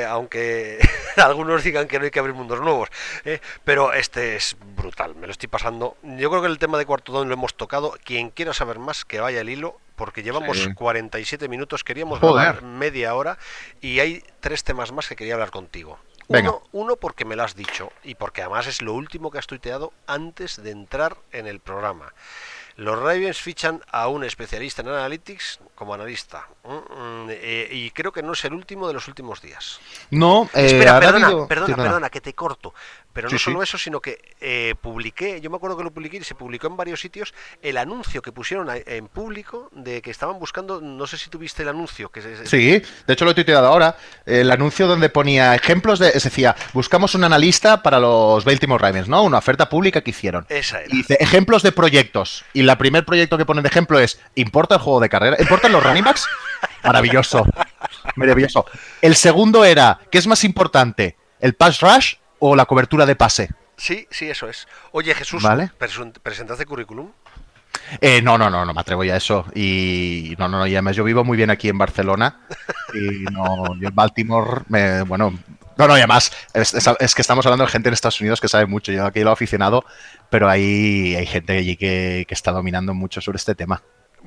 aunque 0.08 0.78
algunos 1.16 1.62
digan 1.62 1.86
que 1.86 1.98
no 1.98 2.06
hay 2.06 2.10
que 2.10 2.18
abrir 2.18 2.34
mundos 2.34 2.61
nuevos. 2.62 2.88
¿eh? 3.24 3.40
pero 3.64 3.92
este 3.92 4.36
es 4.36 4.56
brutal, 4.76 5.14
me 5.14 5.26
lo 5.26 5.32
estoy 5.32 5.48
pasando. 5.48 5.96
Yo 6.02 6.30
creo 6.30 6.42
que 6.42 6.48
el 6.48 6.58
tema 6.58 6.78
de 6.78 6.86
cuarto 6.86 7.12
don 7.12 7.28
lo 7.28 7.34
hemos 7.34 7.54
tocado. 7.54 7.94
Quien 8.04 8.30
quiera 8.30 8.54
saber 8.54 8.78
más, 8.78 9.04
que 9.04 9.20
vaya 9.20 9.40
el 9.40 9.48
hilo, 9.48 9.78
porque 9.96 10.22
llevamos 10.22 10.68
47 10.74 11.48
minutos, 11.48 11.84
queríamos 11.84 12.22
hablar 12.22 12.62
media 12.62 13.14
hora 13.14 13.38
y 13.80 14.00
hay 14.00 14.22
tres 14.40 14.64
temas 14.64 14.92
más 14.92 15.08
que 15.08 15.16
quería 15.16 15.34
hablar 15.34 15.50
contigo. 15.50 15.98
Uno, 16.28 16.62
uno, 16.72 16.96
porque 16.96 17.24
me 17.24 17.36
lo 17.36 17.42
has 17.42 17.54
dicho 17.54 17.92
y 18.02 18.14
porque 18.14 18.42
además 18.42 18.66
es 18.66 18.80
lo 18.80 18.94
último 18.94 19.30
que 19.30 19.38
has 19.38 19.46
tuiteado 19.46 19.92
antes 20.06 20.62
de 20.62 20.70
entrar 20.70 21.16
en 21.32 21.46
el 21.46 21.60
programa. 21.60 22.14
Los 22.76 22.98
Ravens 22.98 23.40
fichan 23.40 23.82
a 23.90 24.08
un 24.08 24.24
especialista 24.24 24.82
en 24.82 24.88
analytics 24.88 25.60
como 25.74 25.94
analista. 25.94 26.46
Mm, 26.64 26.72
mm, 26.72 27.26
eh, 27.30 27.68
y 27.70 27.90
creo 27.90 28.12
que 28.12 28.22
no 28.22 28.32
es 28.32 28.44
el 28.44 28.54
último 28.54 28.88
de 28.88 28.94
los 28.94 29.08
últimos 29.08 29.42
días. 29.42 29.80
No, 30.10 30.48
eh, 30.54 30.66
Espera, 30.66 30.98
perdona, 30.98 31.46
perdona, 31.46 31.76
perdona, 31.76 32.10
que 32.10 32.20
te 32.20 32.34
corto. 32.34 32.74
Pero 33.12 33.28
no 33.28 33.38
solo 33.38 33.62
eso, 33.62 33.78
sino 33.78 34.00
que 34.00 34.34
eh, 34.40 34.74
publiqué, 34.80 35.40
yo 35.40 35.50
me 35.50 35.56
acuerdo 35.56 35.76
que 35.76 35.84
lo 35.84 35.90
publiqué 35.90 36.16
y 36.18 36.24
se 36.24 36.34
publicó 36.34 36.66
en 36.66 36.76
varios 36.76 37.00
sitios, 37.00 37.34
el 37.60 37.76
anuncio 37.76 38.22
que 38.22 38.32
pusieron 38.32 38.68
en 38.70 39.08
público 39.08 39.68
de 39.72 40.00
que 40.02 40.10
estaban 40.10 40.38
buscando, 40.38 40.80
no 40.80 41.06
sé 41.06 41.18
si 41.18 41.30
tuviste 41.30 41.62
el 41.62 41.68
anuncio. 41.68 42.10
que 42.10 42.22
Sí, 42.46 42.82
de 43.06 43.12
hecho 43.12 43.24
lo 43.24 43.32
he 43.32 43.34
tuiteado 43.34 43.66
ahora, 43.66 43.96
el 44.24 44.50
anuncio 44.50 44.86
donde 44.86 45.08
ponía 45.08 45.54
ejemplos 45.54 45.98
de, 45.98 46.08
es 46.08 46.24
decía, 46.24 46.56
buscamos 46.72 47.14
un 47.14 47.24
analista 47.24 47.82
para 47.82 48.00
los 48.00 48.44
Baltimore 48.44 48.80
Ravens, 48.80 49.08
¿no? 49.08 49.22
Una 49.22 49.38
oferta 49.38 49.68
pública 49.68 50.00
que 50.00 50.10
hicieron. 50.10 50.46
Esa 50.48 50.82
Y 50.88 50.98
dice, 50.98 51.16
ejemplos 51.20 51.62
de 51.62 51.72
proyectos. 51.72 52.44
Y 52.52 52.60
el 52.60 52.76
primer 52.76 53.04
proyecto 53.04 53.36
que 53.38 53.44
ponen 53.44 53.62
de 53.62 53.68
ejemplo 53.68 53.98
es, 53.98 54.20
¿importa 54.34 54.76
el 54.76 54.80
juego 54.80 55.00
de 55.00 55.08
carrera? 55.08 55.36
¿Importan 55.38 55.72
los 55.72 55.82
running 55.82 56.04
backs? 56.04 56.26
Maravilloso. 56.82 57.46
Maravilloso. 58.16 58.66
El 59.00 59.16
segundo 59.16 59.64
era, 59.64 60.00
¿qué 60.10 60.18
es 60.18 60.26
más 60.26 60.44
importante? 60.44 61.16
¿El 61.40 61.54
pass 61.54 61.80
rush 61.80 62.14
o 62.44 62.56
la 62.56 62.66
cobertura 62.66 63.06
de 63.06 63.14
pase? 63.14 63.50
Sí, 63.76 64.06
sí, 64.10 64.28
eso 64.28 64.48
es. 64.48 64.66
Oye, 64.90 65.14
Jesús, 65.14 65.42
Vale. 65.42 65.70
presen- 65.78 66.12
¿presentaste 66.22 66.66
currículum? 66.66 67.10
Eh, 68.00 68.20
no, 68.20 68.36
no, 68.36 68.50
no, 68.50 68.64
no 68.64 68.74
me 68.74 68.80
atrevo 68.80 69.04
ya 69.04 69.14
a 69.14 69.16
eso. 69.16 69.46
Y 69.54 70.34
no, 70.38 70.48
no, 70.48 70.58
no, 70.58 70.66
y 70.66 70.72
además 70.74 70.96
yo 70.96 71.04
vivo 71.04 71.24
muy 71.24 71.36
bien 71.36 71.50
aquí 71.50 71.68
en 71.68 71.78
Barcelona. 71.78 72.40
Y 72.94 73.24
no, 73.32 73.74
yo 73.80 73.88
en 73.88 73.94
Baltimore, 73.94 74.62
me, 74.68 75.02
bueno, 75.02 75.32
no, 75.78 75.88
no, 75.88 75.96
y 75.96 76.00
además 76.00 76.30
es, 76.52 76.74
es- 76.74 76.90
es 77.00 77.14
que 77.14 77.22
estamos 77.22 77.46
hablando 77.46 77.64
de 77.64 77.70
gente 77.70 77.88
en 77.88 77.94
Estados 77.94 78.20
Unidos 78.20 78.40
que 78.40 78.48
sabe 78.48 78.66
mucho. 78.66 78.92
Yo 78.92 79.06
aquí 79.06 79.20
lo 79.20 79.30
he 79.30 79.32
aficionado, 79.32 79.84
pero 80.28 80.48
ahí 80.50 81.14
hay 81.14 81.24
gente 81.26 81.56
allí 81.56 81.76
que, 81.76 82.24
que 82.28 82.34
está 82.34 82.50
dominando 82.52 82.92
mucho 82.92 83.20
sobre 83.20 83.36
este 83.36 83.54
tema. 83.54 83.82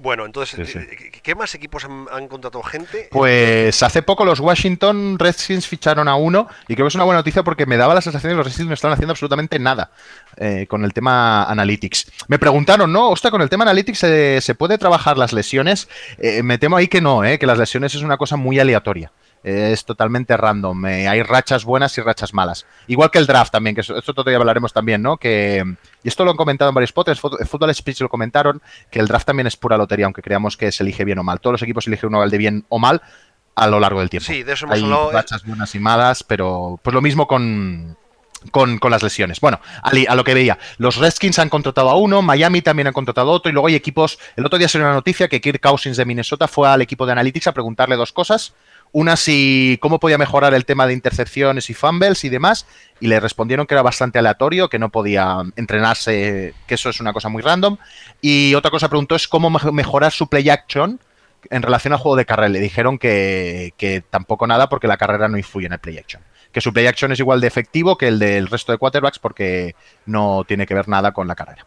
Bueno, 0.05 0.23
entonces, 0.27 0.67
Sí, 0.67 0.73
sí. 0.73 0.77
eh, 0.77 0.95
¿qué- 1.11 1.21
¿qué 1.23 1.33
más 1.33 1.55
equipos 1.55 1.83
han, 1.83 2.05
han 2.11 2.27
contratado 2.27 2.61
gente? 2.63 3.09
Pues 3.11 3.81
hace 3.81 4.03
poco 4.03 4.23
los 4.23 4.39
Washington 4.39 5.17
Redskins 5.17 5.65
ficharon 5.67 6.07
a 6.07 6.15
uno 6.15 6.47
y 6.67 6.75
creo 6.75 6.85
que 6.85 6.89
es 6.89 6.95
una 6.95 7.05
buena 7.05 7.21
noticia 7.21 7.41
porque 7.41 7.65
me 7.65 7.75
daba 7.75 7.95
la 7.95 8.01
sensación 8.01 8.29
de 8.29 8.33
que 8.35 8.37
los 8.37 8.45
Redskins 8.45 8.67
no 8.67 8.75
están 8.75 8.91
haciendo 8.91 9.13
absolutamente 9.13 9.57
nada 9.57 9.89
eh, 10.37 10.67
con 10.69 10.85
el 10.85 10.93
tema 10.93 11.45
Analytics. 11.45 12.11
Me 12.27 12.37
preguntaron, 12.37 12.93
¿no? 12.93 13.09
Ostras, 13.09 13.31
con 13.31 13.41
el 13.41 13.49
tema 13.49 13.63
Analytics 13.63 14.03
eh, 14.03 14.39
se 14.41 14.53
puede 14.53 14.77
trabajar 14.77 15.17
las 15.17 15.33
lesiones. 15.33 15.89
Eh, 16.19 16.43
me 16.43 16.59
temo 16.59 16.77
ahí 16.77 16.87
que 16.87 17.01
no, 17.01 17.23
eh, 17.25 17.39
que 17.39 17.47
las 17.47 17.57
lesiones 17.57 17.95
es 17.95 18.03
una 18.03 18.17
cosa 18.17 18.35
muy 18.35 18.59
aleatoria. 18.59 19.11
Eh, 19.47 19.73
es 19.73 19.85
totalmente 19.85 20.35
random. 20.35 20.87
Eh, 20.87 21.07
hay 21.07 21.21
rachas 21.21 21.63
buenas 21.65 21.95
y 21.99 22.01
rachas 22.01 22.33
malas. 22.33 22.65
Igual 22.87 23.11
que 23.11 23.19
el 23.19 23.27
draft 23.27 23.51
también, 23.51 23.75
que 23.75 23.81
esto 23.81 24.01
todavía 24.13 24.37
hablaremos 24.37 24.73
también, 24.73 25.03
¿no? 25.03 25.17
Que, 25.17 25.63
y 26.03 26.07
esto 26.07 26.25
lo 26.25 26.31
han 26.31 26.37
comentado 26.37 26.69
en 26.69 26.73
varios 26.73 26.91
podcasts, 26.91 27.23
Fut- 27.23 27.45
Football 27.45 27.75
Speech 27.75 28.01
lo 28.01 28.09
comentaron, 28.09 28.59
que 28.89 28.97
el 28.99 29.07
draft 29.07 29.27
también 29.27 29.45
es 29.45 29.55
pura 29.55 29.77
lotería, 29.77 30.05
aunque 30.05 30.23
creamos 30.23 30.57
que 30.57 30.71
se 30.71 30.81
elige 30.81 31.05
bien 31.05 31.19
o 31.19 31.23
mal. 31.23 31.39
Todos 31.39 31.53
los 31.53 31.61
equipos 31.61 31.85
eligen 31.85 32.09
uno 32.09 32.27
de 32.27 32.37
bien 32.39 32.65
o 32.69 32.79
mal 32.79 33.03
a 33.53 33.67
lo 33.67 33.79
largo 33.79 33.99
del 33.99 34.09
tiempo. 34.09 34.25
Sí, 34.25 34.41
de 34.41 34.53
eso 34.53 34.65
hemos 34.65 34.77
Hay 34.77 34.83
hablado, 34.83 35.11
eh. 35.11 35.13
rachas 35.13 35.45
buenas 35.45 35.75
y 35.75 35.79
malas, 35.79 36.23
pero 36.23 36.79
pues 36.81 36.93
lo 36.95 37.01
mismo 37.03 37.27
con, 37.27 37.95
con, 38.49 38.79
con 38.79 38.89
las 38.89 39.03
lesiones. 39.03 39.39
Bueno, 39.41 39.61
Ali, 39.83 40.07
a 40.09 40.15
lo 40.15 40.23
que 40.23 40.33
veía, 40.33 40.57
los 40.79 40.97
Redskins 40.97 41.37
han 41.37 41.49
contratado 41.49 41.91
a 41.91 41.97
uno, 41.97 42.23
Miami 42.23 42.63
también 42.63 42.87
han 42.87 42.93
contratado 42.93 43.29
a 43.29 43.33
otro, 43.33 43.51
y 43.51 43.53
luego 43.53 43.67
hay 43.67 43.75
equipos. 43.75 44.17
El 44.35 44.45
otro 44.47 44.57
día 44.57 44.67
salió 44.67 44.87
una 44.87 44.95
noticia 44.95 45.27
que 45.27 45.39
Kirk 45.39 45.61
Cousins 45.61 45.97
de 45.97 46.05
Minnesota 46.05 46.47
fue 46.47 46.67
al 46.67 46.81
equipo 46.81 47.05
de 47.05 47.11
Analytics 47.11 47.45
a 47.45 47.53
preguntarle 47.53 47.95
dos 47.95 48.11
cosas. 48.11 48.55
Una, 48.97 49.17
si 49.17 49.77
cómo 49.81 49.99
podía 49.99 50.17
mejorar 50.17 50.53
el 50.53 50.63
tema 50.63 50.87
de 50.87 50.93
intercepciones 50.93 51.69
y 51.69 51.73
fumbles 51.73 52.23
y 52.23 52.29
demás, 52.29 52.65
y 53.01 53.07
le 53.07 53.19
respondieron 53.19 53.67
que 53.67 53.73
era 53.73 53.81
bastante 53.81 54.19
aleatorio, 54.19 54.69
que 54.69 54.79
no 54.79 54.87
podía 54.89 55.43
entrenarse, 55.57 56.53
que 56.65 56.75
eso 56.75 56.89
es 56.89 57.01
una 57.01 57.11
cosa 57.11 57.27
muy 57.27 57.41
random. 57.41 57.75
Y 58.21 58.55
otra 58.55 58.71
cosa 58.71 58.87
preguntó 58.87 59.15
es 59.15 59.27
cómo 59.27 59.49
mej- 59.49 59.73
mejorar 59.73 60.13
su 60.13 60.27
play 60.27 60.49
action 60.49 61.01
en 61.49 61.61
relación 61.61 61.91
al 61.91 61.99
juego 61.99 62.15
de 62.15 62.25
carrera. 62.25 62.47
Le 62.47 62.61
dijeron 62.61 62.97
que, 62.97 63.73
que 63.75 63.99
tampoco 63.99 64.47
nada 64.47 64.69
porque 64.69 64.87
la 64.87 64.95
carrera 64.95 65.27
no 65.27 65.37
influye 65.37 65.67
en 65.67 65.73
el 65.73 65.79
play 65.79 65.97
action. 65.97 66.23
Que 66.53 66.61
su 66.61 66.71
play 66.71 66.87
action 66.87 67.11
es 67.11 67.19
igual 67.19 67.41
de 67.41 67.47
efectivo 67.47 67.97
que 67.97 68.07
el 68.07 68.17
del 68.17 68.47
resto 68.47 68.71
de 68.71 68.77
quarterbacks 68.77 69.19
porque 69.19 69.75
no 70.05 70.45
tiene 70.47 70.65
que 70.65 70.73
ver 70.73 70.87
nada 70.87 71.11
con 71.11 71.27
la 71.27 71.35
carrera. 71.35 71.65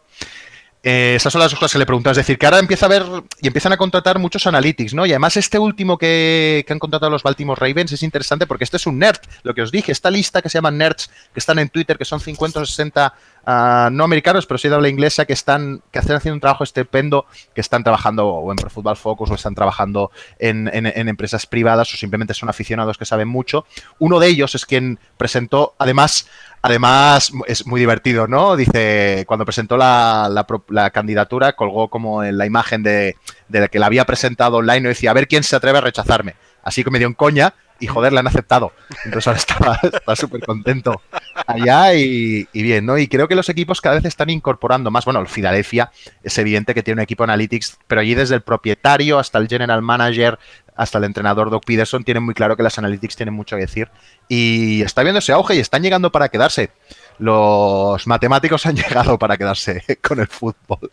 Eh, 0.81 1.15
esas 1.17 1.33
son 1.33 1.41
las 1.41 1.53
cosas 1.53 1.73
que 1.73 1.79
le 1.79 1.85
pregunto. 1.85 2.09
Es 2.09 2.17
decir, 2.17 2.37
que 2.37 2.45
ahora 2.45 2.59
empieza 2.59 2.85
a 2.85 2.89
ver 2.89 3.03
y 3.41 3.47
empiezan 3.47 3.73
a 3.73 3.77
contratar 3.77 4.17
muchos 4.17 4.47
analytics, 4.47 4.93
¿no? 4.93 5.05
Y 5.05 5.11
además 5.11 5.35
este 5.35 5.59
último 5.59 5.97
que, 5.97 6.63
que 6.65 6.73
han 6.73 6.79
contratado 6.79 7.09
los 7.09 7.23
Baltimore 7.23 7.59
Ravens 7.59 7.91
es 7.91 8.03
interesante 8.03 8.47
porque 8.47 8.63
este 8.63 8.77
es 8.77 8.87
un 8.87 8.97
nerd. 8.97 9.19
Lo 9.43 9.53
que 9.53 9.61
os 9.61 9.71
dije, 9.71 9.91
esta 9.91 10.09
lista 10.09 10.41
que 10.41 10.49
se 10.49 10.57
llaman 10.57 10.77
nerds, 10.77 11.09
que 11.33 11.39
están 11.39 11.59
en 11.59 11.69
Twitter, 11.69 11.97
que 11.97 12.05
son 12.05 12.19
50 12.19 12.61
o 12.61 12.65
60 12.65 13.13
ah, 13.45 13.89
no 13.91 14.03
americanos, 14.03 14.45
pero 14.45 14.57
sí 14.57 14.69
de 14.69 14.75
habla 14.75 14.89
inglesa, 14.89 15.25
que 15.25 15.33
están 15.33 15.81
que 15.91 15.99
haciendo 15.99 16.33
un 16.33 16.39
trabajo 16.39 16.63
estupendo, 16.63 17.25
que 17.53 17.61
están 17.61 17.83
trabajando 17.83 18.27
o 18.27 18.51
en 18.51 18.57
Football 18.57 18.97
Focus 18.97 19.31
o 19.31 19.35
están 19.35 19.55
trabajando 19.55 20.11
en, 20.37 20.69
en- 20.73 21.09
empresas 21.09 21.45
privadas 21.45 21.93
o 21.93 21.97
simplemente 21.97 22.33
son 22.33 22.49
aficionados 22.49 22.97
que 22.97 23.05
saben 23.05 23.27
mucho. 23.27 23.65
Uno 23.99 24.19
de 24.19 24.27
ellos 24.27 24.55
es 24.55 24.65
quien 24.65 24.99
presentó, 25.17 25.75
además, 25.77 26.27
Además, 26.61 27.31
es 27.47 27.65
muy 27.65 27.79
divertido, 27.79 28.27
¿no? 28.27 28.57
Dice, 28.57 29.23
cuando 29.27 29.45
presentó 29.45 29.77
la, 29.77 30.29
la 30.67 30.89
candidatura, 30.89 31.53
colgó 31.53 31.87
como 31.87 32.21
en 32.21 32.37
la 32.37 32.45
imagen 32.45 32.83
de, 32.83 33.15
de 33.47 33.59
la 33.61 33.69
que 33.69 33.79
la 33.79 33.85
había 33.85 34.03
presentado 34.03 34.57
online 34.57 34.79
y 34.79 34.89
decía, 34.89 35.11
a 35.11 35.13
ver 35.13 35.29
quién 35.29 35.43
se 35.43 35.55
atreve 35.55 35.77
a 35.77 35.81
rechazarme. 35.81 36.35
Así 36.61 36.83
que 36.83 36.91
me 36.91 36.99
dio 36.99 37.07
en 37.07 37.13
coña 37.13 37.53
y 37.79 37.87
joder, 37.87 38.13
la 38.13 38.19
han 38.19 38.27
aceptado. 38.27 38.73
Entonces 39.05 39.27
ahora 39.27 39.79
está 39.83 40.15
súper 40.15 40.41
contento 40.41 41.01
allá 41.47 41.93
y, 41.93 42.47
bien, 42.53 42.85
¿no? 42.85 42.97
Y 42.97 43.07
creo 43.07 43.27
que 43.27 43.35
los 43.35 43.49
equipos 43.49 43.81
cada 43.81 43.95
vez 43.95 44.05
están 44.05 44.29
incorporando 44.29 44.91
más. 44.91 45.05
Bueno, 45.05 45.19
el 45.19 45.27
Philadelphia 45.27 45.91
es 46.23 46.37
evidente 46.37 46.73
que 46.73 46.83
tiene 46.83 46.99
un 46.99 47.03
equipo 47.03 47.23
analytics, 47.23 47.77
pero 47.87 48.01
allí 48.01 48.15
desde 48.15 48.35
el 48.35 48.41
propietario 48.41 49.19
hasta 49.19 49.37
el 49.39 49.47
general 49.47 49.81
manager, 49.81 50.37
hasta 50.75 50.97
el 50.97 51.05
entrenador 51.05 51.49
Doug 51.49 51.63
Peterson, 51.65 52.03
tienen 52.03 52.23
muy 52.23 52.33
claro 52.33 52.55
que 52.55 52.63
las 52.63 52.77
analytics 52.77 53.15
tienen 53.15 53.33
mucho 53.33 53.55
que 53.55 53.63
decir. 53.63 53.89
Y 54.27 54.81
está 54.81 55.03
viendo 55.03 55.19
ese 55.19 55.33
auge 55.33 55.55
y 55.55 55.59
están 55.59 55.81
llegando 55.81 56.11
para 56.11 56.29
quedarse. 56.29 56.71
Los 57.17 58.07
matemáticos 58.07 58.65
han 58.65 58.75
llegado 58.77 59.17
para 59.17 59.37
quedarse 59.37 59.83
con 60.01 60.19
el 60.19 60.27
fútbol. 60.27 60.91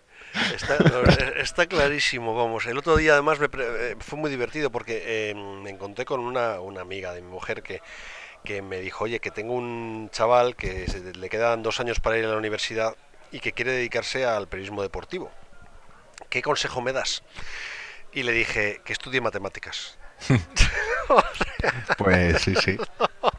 Está, 0.55 0.79
está 1.41 1.67
clarísimo, 1.67 2.35
vamos. 2.35 2.67
El 2.67 2.79
otro 2.79 2.97
día 2.97 3.13
además 3.15 3.39
me 3.39 3.49
pre- 3.49 3.93
eh, 3.93 3.97
fue 4.01 4.19
muy 4.19 4.31
divertido 4.31 4.71
porque 4.71 5.03
eh, 5.31 5.35
me 5.35 5.71
encontré 5.71 6.05
con 6.05 6.21
una, 6.21 6.61
una 6.61 6.81
amiga 6.83 7.13
de 7.13 7.23
mi 7.23 7.29
mujer 7.29 7.63
que, 7.63 7.81
que 8.45 8.63
me 8.63 8.81
dijo, 8.81 9.05
oye, 9.05 9.21
que 9.21 9.31
tengo 9.31 9.55
un 9.55 10.09
chaval 10.13 10.57
que 10.57 10.87
se- 10.89 11.13
le 11.15 11.29
quedan 11.29 11.63
dos 11.63 11.81
años 11.81 12.01
para 12.01 12.19
ir 12.19 12.25
a 12.25 12.29
la 12.29 12.37
universidad 12.37 12.95
y 13.33 13.41
que 13.41 13.53
quiere 13.53 13.73
dedicarse 13.73 14.25
al 14.25 14.49
periodismo 14.49 14.83
deportivo. 14.83 15.31
¿Qué 16.31 16.43
consejo 16.43 16.81
me 16.81 16.93
das? 16.93 17.23
Y 18.13 18.23
le 18.23 18.33
dije 18.33 18.81
que 18.85 18.93
estudie 18.93 19.21
matemáticas. 19.21 19.99
Pues 21.99 22.43
sí, 22.43 22.55
sí. 22.57 22.77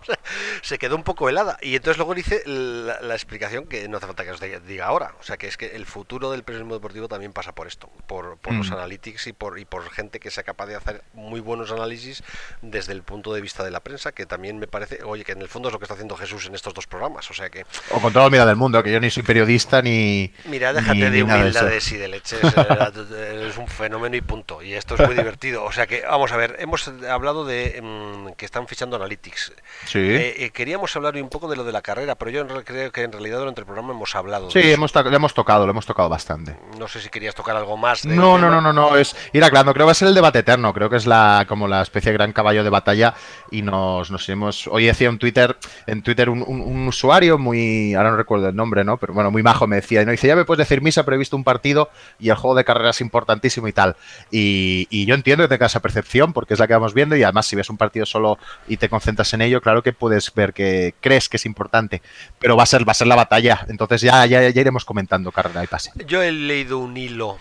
se 0.61 0.77
quedó 0.77 0.95
un 0.95 1.03
poco 1.03 1.29
helada. 1.29 1.57
Y 1.61 1.75
entonces 1.75 1.97
luego 1.97 2.13
dice 2.13 2.41
la, 2.45 2.99
la 3.01 3.13
explicación 3.15 3.65
que 3.67 3.87
no 3.87 3.97
hace 3.97 4.07
falta 4.07 4.23
que 4.23 4.31
os 4.31 4.39
diga 4.67 4.85
ahora. 4.85 5.13
O 5.19 5.23
sea, 5.23 5.37
que 5.37 5.47
es 5.47 5.57
que 5.57 5.75
el 5.75 5.85
futuro 5.85 6.31
del 6.31 6.43
periodismo 6.43 6.73
deportivo 6.75 7.07
también 7.07 7.33
pasa 7.33 7.53
por 7.53 7.67
esto, 7.67 7.89
por, 8.07 8.37
por 8.37 8.53
los 8.53 8.69
Mm. 8.69 8.73
analytics 8.73 9.27
y 9.27 9.33
por, 9.33 9.59
y 9.59 9.65
por 9.65 9.89
gente 9.89 10.19
que 10.19 10.31
sea 10.31 10.43
capaz 10.43 10.65
de 10.67 10.75
hacer 10.75 11.03
muy 11.13 11.39
buenos 11.39 11.71
análisis 11.71 12.23
desde 12.61 12.93
el 12.93 13.03
punto 13.03 13.33
de 13.33 13.41
vista 13.41 13.63
de 13.63 13.71
la 13.71 13.79
prensa, 13.79 14.11
que 14.11 14.25
también 14.25 14.57
me 14.59 14.67
parece, 14.67 15.03
oye, 15.03 15.23
que 15.23 15.31
en 15.33 15.41
el 15.41 15.47
fondo 15.47 15.69
es 15.69 15.73
lo 15.73 15.79
que 15.79 15.85
está 15.85 15.93
haciendo 15.93 16.15
Jesús 16.17 16.45
en 16.47 16.55
estos 16.55 16.73
dos 16.73 16.87
programas. 16.87 17.29
O 17.29 17.33
sea 17.33 17.49
que, 17.49 17.65
O 17.91 18.01
con 18.01 18.11
todo 18.13 18.25
el 18.25 18.31
miedo 18.31 18.45
del 18.45 18.55
mundo, 18.55 18.81
que 18.83 18.91
yo 18.91 18.99
ni 18.99 19.09
soy 19.09 19.23
periodista 19.23 19.81
ni. 19.81 20.33
mira, 20.45 20.73
déjate 20.73 20.97
ni- 20.97 21.09
de 21.09 21.23
humildades 21.23 21.91
y 21.91 21.97
de 21.97 22.07
leches. 22.07 22.39
eh, 22.43 23.33
Eres 23.41 23.57
un 23.57 23.67
fenómeno 23.67 24.15
y 24.15 24.21
punto. 24.21 24.61
Y 24.61 24.73
esto 24.73 24.95
es 24.95 25.01
muy 25.05 25.15
divertido. 25.15 25.63
O 25.63 25.71
sea 25.71 25.87
que, 25.87 26.01
vamos 26.01 26.31
a 26.31 26.37
ver, 26.37 26.55
hemos 26.59 26.87
hablado 27.09 27.45
de 27.45 27.79
mm, 27.81 28.31
que 28.33 28.45
están 28.45 28.67
fichando 28.67 28.95
analytics. 28.95 29.53
Sí. 29.85 29.96
Eh, 29.99 30.35
eh, 30.45 30.49
queríamos 30.51 30.95
hablar 30.95 31.15
un 31.17 31.29
poco 31.29 31.47
de 31.49 31.55
lo 31.55 31.63
de 31.63 31.71
la 31.71 31.81
carrera, 31.81 32.15
pero 32.15 32.31
yo 32.31 32.41
en 32.41 32.49
re- 32.49 32.63
creo 32.63 32.91
que 32.91 33.03
en 33.03 33.11
realidad 33.11 33.39
durante 33.39 33.61
el 33.61 33.65
programa 33.65 33.93
hemos 33.93 34.15
hablado. 34.15 34.49
Sí, 34.51 34.59
de 34.59 34.73
hemos, 34.73 34.91
to- 34.91 35.03
lo 35.03 35.15
hemos 35.15 35.33
tocado, 35.33 35.65
lo 35.65 35.71
hemos 35.71 35.85
tocado 35.85 36.09
bastante. 36.09 36.55
No 36.77 36.87
sé 36.87 36.99
si 37.01 37.09
querías 37.09 37.35
tocar 37.35 37.55
algo 37.55 37.77
más. 37.77 38.05
No, 38.05 38.37
no, 38.37 38.49
no, 38.49 38.61
no, 38.61 38.73
no, 38.73 38.95
es 38.97 39.15
ir 39.33 39.43
aclarando. 39.43 39.73
Creo 39.73 39.83
que 39.83 39.87
va 39.87 39.91
a 39.91 39.95
ser 39.95 40.07
el 40.07 40.15
debate 40.15 40.39
eterno. 40.39 40.73
Creo 40.73 40.89
que 40.89 40.97
es 40.97 41.05
la 41.07 41.45
como 41.47 41.67
la 41.67 41.81
especie 41.81 42.11
de 42.11 42.17
gran 42.17 42.33
caballo 42.33 42.63
de 42.63 42.69
batalla 42.69 43.13
y 43.51 43.61
nos, 43.61 44.11
nos 44.11 44.27
hemos. 44.29 44.67
Hoy 44.67 44.85
decía 44.85 45.09
un 45.09 45.17
Twitter, 45.19 45.57
en 45.85 46.01
Twitter 46.03 46.29
un, 46.29 46.43
un- 46.45 46.61
un 46.61 46.87
usuario 46.87 47.37
muy, 47.37 47.93
ahora 47.95 48.11
no 48.11 48.17
recuerdo 48.17 48.49
el 48.49 48.55
nombre, 48.55 48.83
¿no? 48.83 48.97
Pero 48.97 49.13
bueno, 49.13 49.31
muy 49.31 49.43
majo 49.43 49.67
me 49.67 49.77
decía, 49.77 50.03
no 50.05 50.11
dice 50.11 50.27
ya 50.27 50.35
me 50.35 50.45
puedes 50.45 50.67
decir 50.67 50.81
misa, 50.81 51.03
pero 51.03 51.15
he 51.15 51.17
visto 51.19 51.35
un 51.35 51.43
partido 51.43 51.89
y 52.19 52.29
el 52.29 52.35
juego 52.35 52.55
de 52.55 52.63
carrera 52.63 52.89
es 52.91 53.01
importantísimo 53.01 53.67
y 53.67 53.73
tal. 53.73 53.95
Y, 54.31 54.87
y 54.89 55.05
yo 55.05 55.15
entiendo 55.15 55.43
que 55.43 55.47
tengas 55.49 55.71
esa 55.71 55.79
percepción 55.81 56.33
porque 56.33 56.53
es 56.53 56.59
la 56.59 56.67
que 56.67 56.73
vamos 56.73 56.93
viendo 56.93 57.15
y 57.15 57.23
además 57.23 57.45
si 57.45 57.55
ves 57.55 57.69
un 57.69 57.77
partido 57.77 58.05
solo 58.05 58.37
y 58.67 58.77
te 58.77 58.89
concentras 58.89 59.33
en 59.33 59.41
ello, 59.41 59.61
claro 59.61 59.83
que 59.83 59.86
puedes 59.93 60.33
ver 60.33 60.53
que 60.53 60.93
crees 61.01 61.29
que 61.29 61.38
es 61.38 61.45
importante, 61.45 62.01
pero 62.39 62.55
va 62.57 62.63
a 62.63 62.65
ser 62.67 62.88
va 62.88 62.91
a 62.91 62.95
ser 62.95 63.07
la 63.07 63.15
batalla. 63.15 63.65
Entonces 63.69 64.01
ya 64.01 64.25
ya, 64.25 64.47
ya 64.49 64.61
iremos 64.61 64.85
comentando 64.85 65.31
carrera 65.31 65.63
y 65.63 65.67
pase. 65.67 65.91
Yo 66.05 66.21
he 66.21 66.31
leído 66.31 66.79
un 66.79 66.95
hilo. 66.97 67.38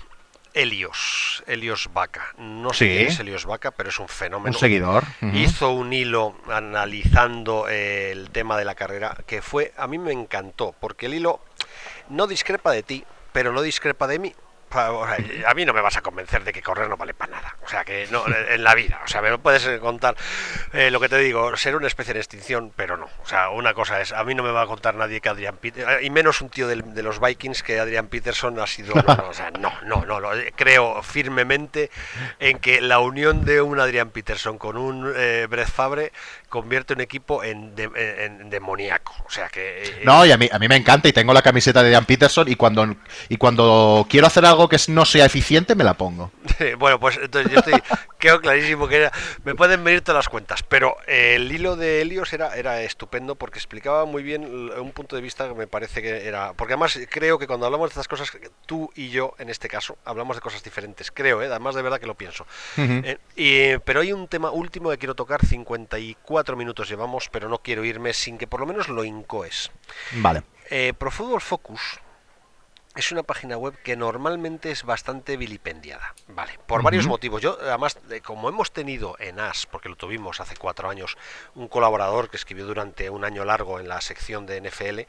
Helios, 0.59 1.44
Helios 1.47 1.90
Vaca. 1.92 2.34
No 2.38 2.72
sé 2.72 2.86
Sí. 2.86 2.97
quién 2.97 3.07
es 3.09 3.20
Helios 3.20 3.44
Vaca, 3.44 3.72
pero 3.72 3.90
es 3.90 3.99
un 3.99 4.05
Un 4.05 4.09
fenómeno. 4.09 4.59
seguidor. 4.59 5.05
Ujú. 5.20 5.36
Hizo 5.36 5.70
un 5.72 5.92
hilo 5.92 6.34
analizando 6.51 7.66
eh, 7.68 8.11
el 8.12 8.30
tema 8.30 8.57
de 8.57 8.64
la 8.64 8.74
carrera 8.74 9.18
que 9.26 9.42
fue, 9.42 9.74
a 9.76 9.86
mí 9.86 9.99
me 9.99 10.12
encantó, 10.12 10.74
porque 10.80 11.07
el 11.07 11.14
hilo 11.14 11.40
no 12.09 12.26
discrepa 12.26 12.70
de 12.70 12.82
ti, 12.82 13.05
pero 13.32 13.53
no 13.53 13.61
discrepa 13.61 14.07
de 14.07 14.18
mí. 14.18 14.34
Pa- 14.68 14.90
o 14.90 15.06
sea, 15.06 15.16
a 15.48 15.54
mí 15.54 15.64
no 15.64 15.72
me 15.72 15.80
vas 15.80 15.96
a 15.96 16.02
convencer 16.02 16.42
de 16.44 16.52
que 16.52 16.62
correr 16.62 16.88
no 16.88 16.96
vale 16.96 17.14
para 17.14 17.32
nada. 17.32 17.56
O 17.64 17.68
sea, 17.68 17.84
que 17.84 18.06
no, 18.10 18.24
en 18.28 18.62
la 18.64 18.74
vida. 18.74 19.00
O 19.04 19.08
sea, 19.08 19.22
me 19.22 19.36
puedes 19.38 19.64
eh, 19.66 19.78
contar 19.78 20.16
eh, 20.72 20.90
lo 20.90 21.00
que 21.00 21.08
te 21.08 21.18
digo, 21.18 21.56
ser 21.56 21.76
una 21.76 21.86
especie 21.86 22.12
en 22.12 22.18
extinción, 22.18 22.72
pero 22.74 22.96
no. 22.96 23.06
O 23.22 23.26
sea, 23.26 23.50
una 23.50 23.74
cosa 23.74 24.00
es, 24.00 24.12
a 24.12 24.22
mí 24.24 24.34
no 24.34 24.42
me 24.42 24.50
va 24.50 24.62
a 24.62 24.66
contar 24.66 24.94
nadie 24.94 25.20
que 25.20 25.28
Adrian 25.28 25.56
Peterson, 25.56 26.02
y 26.04 26.10
menos 26.10 26.40
un 26.40 26.48
tío 26.50 26.66
del- 26.68 26.94
de, 26.94 27.02
los 27.02 27.20
Vikings 27.20 27.62
que 27.62 27.78
Adrian 27.80 28.08
Peterson 28.08 28.58
ha 28.60 28.66
sido. 28.66 28.94
No, 29.06 29.14
no, 29.14 29.28
o 29.28 29.34
sea, 29.34 29.50
no, 29.52 29.72
no, 29.84 30.04
no, 30.04 30.34
eh, 30.34 30.52
Creo 30.56 31.02
firmemente 31.02 31.90
en 32.40 32.58
que 32.58 32.80
la 32.80 32.98
unión 32.98 33.44
de 33.44 33.60
un 33.60 33.78
Adrian 33.78 34.10
Peterson 34.10 34.58
con 34.58 34.76
un 34.76 35.12
eh, 35.16 35.46
Brett 35.48 35.68
Fabre 35.68 36.12
convierte 36.48 36.92
un 36.94 37.00
equipo 37.00 37.44
en, 37.44 37.74
de- 37.76 37.84
en- 37.84 38.40
en 38.40 38.50
demoníaco. 38.50 39.14
O 39.26 39.30
sea, 39.30 39.48
que. 39.48 39.82
eh, 39.84 40.02
No, 40.04 40.24
y 40.26 40.32
a 40.32 40.36
mí, 40.38 40.48
a 40.50 40.58
mí 40.58 40.66
me 40.68 40.76
encanta 40.76 41.08
y 41.08 41.12
tengo 41.12 41.32
la 41.34 41.42
camiseta 41.42 41.82
de 41.82 41.90
Dan 41.90 42.04
Peterson 42.04 42.48
y 42.48 42.56
cuando, 42.56 42.96
y 43.28 43.36
cuando 43.36 44.06
quiero 44.08 44.26
hacer 44.26 44.44
algo 44.44 44.55
algo 44.57 44.68
que 44.68 44.78
no 44.88 45.04
sea 45.04 45.24
eficiente, 45.26 45.74
me 45.74 45.84
la 45.84 45.94
pongo. 45.94 46.30
bueno, 46.78 46.98
pues 46.98 47.18
entonces 47.22 47.52
yo 47.52 47.59
estoy, 47.59 47.74
quedo 48.18 48.40
clarísimo 48.40 48.88
que 48.88 49.11
me 49.44 49.54
pueden 49.54 49.82
venir 49.84 50.00
todas 50.00 50.18
las 50.18 50.28
cuentas, 50.28 50.62
pero 50.62 50.96
eh, 51.07 51.34
el 51.36 51.52
hilo 51.52 51.76
de 51.76 52.02
Helios 52.02 52.32
era, 52.32 52.57
era 52.57 52.82
estupendo 52.82 53.34
porque 53.36 53.59
explicaba 53.59 54.04
muy 54.04 54.22
bien 54.22 54.44
un 54.44 54.92
punto 54.92 55.16
de 55.16 55.22
vista 55.22 55.48
que 55.48 55.54
me 55.54 55.66
parece 55.66 56.02
que 56.02 56.26
era, 56.26 56.52
porque 56.54 56.74
además 56.74 56.98
creo 57.11 57.38
que 57.38 57.46
cuando 57.46 57.66
hablamos 57.66 57.90
de 57.90 57.92
estas 57.92 58.09
cosas, 58.09 58.30
tú 58.66 58.90
y 58.94 59.11
yo 59.11 59.34
en 59.38 59.48
este 59.48 59.68
caso, 59.68 59.98
hablamos 60.04 60.36
de 60.36 60.40
cosas 60.40 60.62
diferentes, 60.62 61.11
creo, 61.11 61.42
¿eh? 61.42 61.46
además 61.46 61.74
de 61.74 61.82
verdad 61.82 62.00
que 62.00 62.07
lo 62.07 62.14
pienso. 62.14 62.46
Eh, 62.76 63.18
y, 63.36 63.78
pero 63.78 64.00
hay 64.00 64.12
un 64.12 64.28
tema 64.28 64.50
último 64.50 64.90
que 64.90 64.98
quiero 64.98 65.14
tocar, 65.14 65.44
54 65.44 66.57
minutos 66.57 66.88
llevamos, 66.88 67.28
pero 67.30 67.48
no 67.48 67.59
quiero 67.59 67.84
irme 67.84 68.12
sin 68.12 68.38
que 68.38 68.46
por 68.46 68.61
lo 68.61 68.66
menos 68.66 68.88
lo 68.88 69.04
incoes. 69.04 69.70
Vale. 70.12 70.42
Eh, 70.70 70.92
Pro 70.98 71.11
Football 71.11 71.40
Focus 71.40 72.00
es 72.97 73.12
una 73.12 73.22
página 73.22 73.57
web 73.57 73.76
que 73.82 73.97
normalmente 73.97 74.70
es 74.70 74.82
bastante 74.82 75.36
vilipendiada, 75.36 76.14
¿vale? 76.28 76.59
Por 76.66 76.82
varios 76.82 77.07
motivos. 77.07 77.42
Yo, 77.42 77.59
además, 77.61 77.99
como 78.24 78.49
hemos 78.49 78.72
tenido 78.72 79.16
en 79.18 79.38
AS, 79.38 79.66
porque 79.66 79.88
lo 79.88 79.97
tuvimos 79.97 80.40
hace 80.40 80.57
cuatro 80.57 80.88
años, 80.88 81.16
un 81.55 81.68
colaborador 81.68 82.30
que 82.30 82.36
escribió 82.36 82.66
durante 82.66 83.11
un 83.11 83.24
año 83.24 83.44
largo 83.44 83.78
en 83.80 83.88
la 83.88 84.01
sección 84.01 84.47
de 84.47 84.61
NFL, 84.61 85.01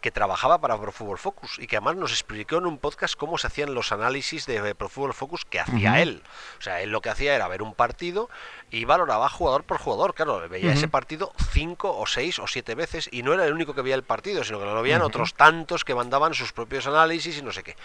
que 0.00 0.10
trabajaba 0.10 0.60
para 0.60 0.78
Pro 0.78 0.92
Football 0.92 1.18
Focus 1.18 1.58
y 1.58 1.66
que 1.66 1.76
además 1.76 1.96
nos 1.96 2.10
explicó 2.10 2.56
en 2.56 2.66
un 2.66 2.78
podcast 2.78 3.14
cómo 3.16 3.38
se 3.38 3.46
hacían 3.46 3.74
los 3.74 3.92
análisis 3.92 4.46
de 4.46 4.74
Pro 4.74 4.88
Football 4.88 5.14
Focus 5.14 5.44
que 5.44 5.60
hacía 5.60 6.02
él. 6.02 6.22
O 6.58 6.62
sea, 6.62 6.80
él 6.80 6.90
lo 6.90 7.00
que 7.00 7.10
hacía 7.10 7.34
era 7.34 7.48
ver 7.48 7.62
un 7.62 7.74
partido 7.74 8.28
y 8.70 8.84
valoraba 8.84 9.28
jugador 9.28 9.64
por 9.64 9.78
jugador. 9.78 10.14
Claro, 10.14 10.48
veía 10.48 10.72
ese 10.72 10.88
partido 10.88 11.32
cinco 11.52 11.96
o 11.96 12.06
seis 12.06 12.38
o 12.38 12.46
siete 12.46 12.74
veces 12.74 13.08
y 13.12 13.22
no 13.22 13.32
era 13.32 13.44
el 13.44 13.52
único 13.52 13.74
que 13.74 13.82
veía 13.82 13.94
el 13.94 14.02
partido, 14.02 14.44
sino 14.44 14.58
que 14.58 14.64
lo 14.66 14.82
veían 14.82 15.02
otros 15.02 15.34
tantos 15.34 15.84
que 15.84 15.94
mandaban 15.94 16.34
sus 16.34 16.52
propios 16.52 16.86
análisis 16.86 17.38
y 17.38 17.42
no 17.42 17.52
sé 17.52 17.62
qué. 17.62 17.76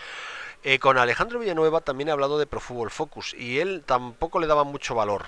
Eh, 0.64 0.78
con 0.78 1.00
Alejandro 1.00 1.40
Villanueva 1.40 1.82
también 1.82 2.10
he 2.10 2.12
hablado 2.12 2.38
de 2.38 2.46
Pro 2.46 2.60
Football 2.60 2.92
Focus 2.92 3.34
y 3.34 3.60
él 3.60 3.82
tampoco 3.84 4.40
le 4.40 4.46
daba 4.46 4.64
mucho 4.64 4.94
valor 4.94 5.26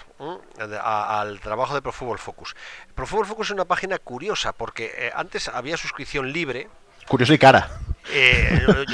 al 0.80 1.40
trabajo 1.40 1.74
de 1.74 1.82
Pro 1.82 1.92
Football 1.92 2.20
Focus. 2.20 2.56
Pro 2.94 3.08
Football 3.08 3.26
Focus 3.26 3.48
es 3.48 3.52
una 3.52 3.66
página 3.66 3.98
curiosa 3.98 4.54
porque 4.54 4.94
eh, 4.96 5.12
antes 5.16 5.48
había 5.48 5.76
suscripción 5.76 6.32
libre. 6.32 6.70
Curioso 7.08 7.34
y 7.34 7.40
cara. 7.40 7.80
Eh, 8.12 8.86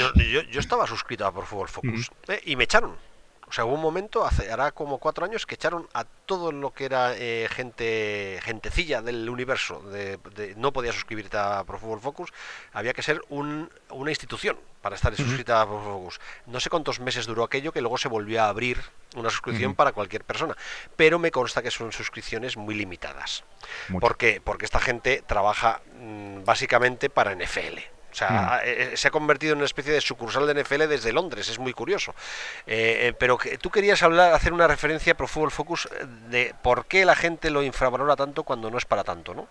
yo, 0.50 0.60
estaba 0.60 0.86
suscrito 0.86 1.26
a 1.26 1.32
Pro 1.32 1.42
Football 1.42 1.68
Focus 1.68 2.10
y 2.44 2.56
me 2.56 2.64
echaron. 2.64 2.96
O 3.50 3.52
sea, 3.52 3.64
hubo 3.64 3.74
un 3.74 3.80
momento, 3.80 4.24
hace, 4.24 4.52
hará 4.52 4.70
como 4.70 4.98
cuatro 4.98 5.24
años, 5.24 5.44
que 5.44 5.56
echaron 5.56 5.88
a 5.92 6.04
todo 6.04 6.52
lo 6.52 6.72
que 6.72 6.84
era 6.84 7.14
eh, 7.16 7.48
gente 7.50 8.38
gentecilla 8.44 9.02
del 9.02 9.28
universo. 9.28 9.80
De, 9.80 10.20
no 10.56 10.72
podía 10.72 10.92
suscribirte 10.92 11.36
a 11.36 11.64
Pro 11.64 11.76
Football 11.76 12.00
Focus. 12.00 12.30
Había 12.72 12.92
que 12.92 13.02
ser 13.02 13.20
un, 13.28 13.68
una 13.90 14.10
institución 14.12 14.56
para 14.80 14.94
estar 14.94 15.16
suscrita 15.16 15.60
a 15.60 15.66
Pro 15.66 15.80
Football 15.80 15.98
Focus. 15.98 16.20
No 16.46 16.60
sé 16.60 16.70
cuántos 16.70 17.00
meses 17.00 17.26
duró 17.26 17.42
aquello, 17.42 17.72
que 17.72 17.80
luego 17.80 17.98
se 17.98 18.06
volvió 18.06 18.40
a 18.40 18.48
abrir 18.48 18.80
una 19.16 19.30
suscripción 19.30 19.74
para 19.74 19.90
cualquier 19.90 20.22
persona. 20.22 20.56
Pero 20.94 21.18
me 21.18 21.32
consta 21.32 21.60
que 21.60 21.72
son 21.72 21.90
suscripciones 21.90 22.56
muy 22.56 22.76
limitadas. 22.76 23.42
¿Por 23.98 24.16
qué? 24.16 24.40
Porque 24.40 24.64
esta 24.64 24.78
gente 24.78 25.24
trabaja 25.26 25.80
mm, 25.98 26.44
básicamente 26.44 27.10
para 27.10 27.34
NFL. 27.34 27.80
O 28.10 28.14
sea, 28.14 28.60
eh, 28.64 28.92
eh, 28.92 28.96
se 28.96 29.08
ha 29.08 29.10
convertido 29.10 29.52
en 29.52 29.58
una 29.58 29.66
especie 29.66 29.92
de 29.92 30.00
sucursal 30.00 30.46
de 30.46 30.62
NFL 30.62 30.88
desde 30.88 31.12
Londres, 31.12 31.48
es 31.48 31.58
muy 31.58 31.72
curioso. 31.72 32.14
Eh, 32.66 33.14
pero 33.18 33.38
que, 33.38 33.56
tú 33.58 33.70
querías 33.70 34.02
hablar, 34.02 34.34
hacer 34.34 34.52
una 34.52 34.66
referencia 34.66 35.16
Pro 35.16 35.28
Football 35.28 35.50
Focus 35.52 35.88
de 36.28 36.54
por 36.62 36.86
qué 36.86 37.04
la 37.04 37.14
gente 37.14 37.50
lo 37.50 37.62
infravalora 37.62 38.16
tanto 38.16 38.42
cuando 38.42 38.70
no 38.70 38.78
es 38.78 38.84
para 38.84 39.04
tanto, 39.04 39.34
¿no? 39.34 39.48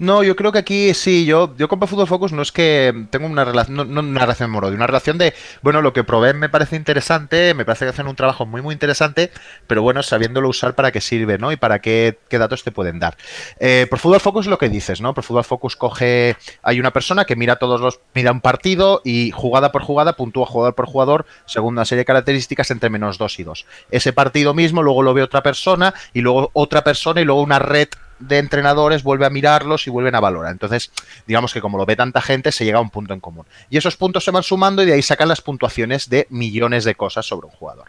No, 0.00 0.22
yo 0.22 0.34
creo 0.34 0.50
que 0.50 0.58
aquí 0.58 0.94
sí, 0.94 1.26
yo, 1.26 1.54
yo 1.58 1.68
con 1.68 1.78
Fútbol 1.86 2.06
Focus 2.06 2.32
no 2.32 2.40
es 2.40 2.52
que 2.52 3.06
tengo 3.10 3.26
una 3.26 3.44
relación, 3.44 3.76
no, 3.76 4.00
una 4.00 4.20
relación 4.22 4.50
de 4.50 4.58
una 4.58 4.86
relación 4.86 5.18
de, 5.18 5.34
bueno, 5.60 5.82
lo 5.82 5.92
que 5.92 6.04
probé 6.04 6.32
me 6.32 6.48
parece 6.48 6.76
interesante, 6.76 7.52
me 7.52 7.66
parece 7.66 7.84
que 7.84 7.90
hacen 7.90 8.06
un 8.06 8.16
trabajo 8.16 8.46
muy, 8.46 8.62
muy 8.62 8.72
interesante, 8.72 9.30
pero 9.66 9.82
bueno, 9.82 10.02
sabiéndolo 10.02 10.48
usar 10.48 10.74
para 10.74 10.90
qué 10.90 11.02
sirve, 11.02 11.36
¿no? 11.36 11.52
Y 11.52 11.56
para 11.56 11.80
qué, 11.80 12.18
qué 12.30 12.38
datos 12.38 12.64
te 12.64 12.72
pueden 12.72 12.98
dar. 12.98 13.18
Eh, 13.58 13.86
por 13.90 13.98
Fútbol 13.98 14.20
Focus 14.20 14.46
lo 14.46 14.56
que 14.56 14.70
dices, 14.70 15.02
¿no? 15.02 15.12
Por 15.12 15.22
Fútbol 15.22 15.44
Focus 15.44 15.76
coge, 15.76 16.34
hay 16.62 16.80
una 16.80 16.94
persona 16.94 17.26
que 17.26 17.36
mira 17.36 17.56
todos 17.56 17.82
los, 17.82 18.00
mira 18.14 18.32
un 18.32 18.40
partido 18.40 19.02
y 19.04 19.32
jugada 19.32 19.70
por 19.70 19.82
jugada 19.82 20.16
puntúa 20.16 20.46
jugador 20.46 20.74
por 20.74 20.86
jugador 20.86 21.26
según 21.44 21.74
una 21.74 21.84
serie 21.84 22.00
de 22.00 22.06
características 22.06 22.70
entre 22.70 22.88
menos 22.88 23.18
2 23.18 23.38
y 23.38 23.44
2. 23.44 23.66
Ese 23.90 24.14
partido 24.14 24.54
mismo 24.54 24.82
luego 24.82 25.02
lo 25.02 25.12
ve 25.12 25.22
otra 25.22 25.42
persona 25.42 25.92
y 26.14 26.22
luego 26.22 26.48
otra 26.54 26.84
persona 26.84 27.20
y 27.20 27.24
luego 27.26 27.42
una 27.42 27.58
red 27.58 27.88
de 28.20 28.38
entrenadores 28.38 29.02
vuelve 29.02 29.26
a 29.26 29.30
mirarlos 29.30 29.86
y 29.86 29.90
vuelven 29.90 30.14
a 30.14 30.20
valorar. 30.20 30.52
Entonces, 30.52 30.92
digamos 31.26 31.52
que 31.52 31.60
como 31.60 31.78
lo 31.78 31.86
ve 31.86 31.96
tanta 31.96 32.20
gente, 32.20 32.52
se 32.52 32.64
llega 32.64 32.78
a 32.78 32.82
un 32.82 32.90
punto 32.90 33.14
en 33.14 33.20
común. 33.20 33.46
Y 33.68 33.78
esos 33.78 33.96
puntos 33.96 34.24
se 34.24 34.30
van 34.30 34.42
sumando 34.42 34.82
y 34.82 34.86
de 34.86 34.92
ahí 34.92 35.02
sacan 35.02 35.28
las 35.28 35.40
puntuaciones 35.40 36.08
de 36.08 36.26
millones 36.30 36.84
de 36.84 36.94
cosas 36.94 37.26
sobre 37.26 37.46
un 37.46 37.52
jugador. 37.52 37.86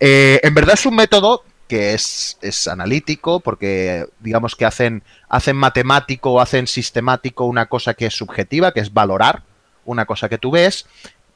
Eh, 0.00 0.40
en 0.42 0.54
verdad 0.54 0.74
es 0.74 0.86
un 0.86 0.96
método 0.96 1.44
que 1.68 1.94
es, 1.94 2.38
es, 2.40 2.66
analítico, 2.66 3.40
porque 3.40 4.06
digamos 4.20 4.56
que 4.56 4.64
hacen, 4.64 5.02
hacen 5.28 5.56
matemático 5.56 6.32
o 6.32 6.40
hacen 6.40 6.66
sistemático 6.66 7.44
una 7.44 7.66
cosa 7.66 7.94
que 7.94 8.06
es 8.06 8.14
subjetiva, 8.14 8.72
que 8.72 8.80
es 8.80 8.92
valorar 8.92 9.42
una 9.84 10.06
cosa 10.06 10.28
que 10.28 10.38
tú 10.38 10.50
ves, 10.50 10.86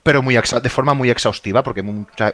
pero 0.03 0.23
muy 0.23 0.35
de 0.35 0.71
forma 0.71 0.95
muy 0.95 1.11
exhaustiva, 1.11 1.63
porque 1.63 1.85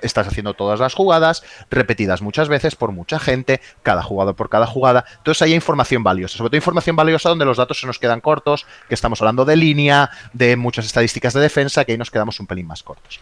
estás 0.02 0.26
haciendo 0.26 0.54
todas 0.54 0.80
las 0.80 0.94
jugadas, 0.94 1.42
repetidas 1.70 2.22
muchas 2.22 2.48
veces 2.48 2.76
por 2.76 2.92
mucha 2.92 3.18
gente, 3.18 3.60
cada 3.82 4.02
jugador 4.02 4.36
por 4.36 4.48
cada 4.48 4.66
jugada. 4.66 5.04
Entonces 5.18 5.42
hay 5.42 5.54
información 5.54 6.02
valiosa, 6.02 6.38
sobre 6.38 6.50
todo 6.50 6.56
información 6.56 6.96
valiosa 6.96 7.28
donde 7.28 7.44
los 7.44 7.56
datos 7.56 7.80
se 7.80 7.86
nos 7.86 7.98
quedan 7.98 8.20
cortos, 8.20 8.66
que 8.88 8.94
estamos 8.94 9.20
hablando 9.20 9.44
de 9.44 9.56
línea, 9.56 10.10
de 10.32 10.56
muchas 10.56 10.86
estadísticas 10.86 11.34
de 11.34 11.40
defensa, 11.40 11.84
que 11.84 11.92
ahí 11.92 11.98
nos 11.98 12.10
quedamos 12.10 12.40
un 12.40 12.46
pelín 12.46 12.66
más 12.66 12.82
cortos. 12.82 13.20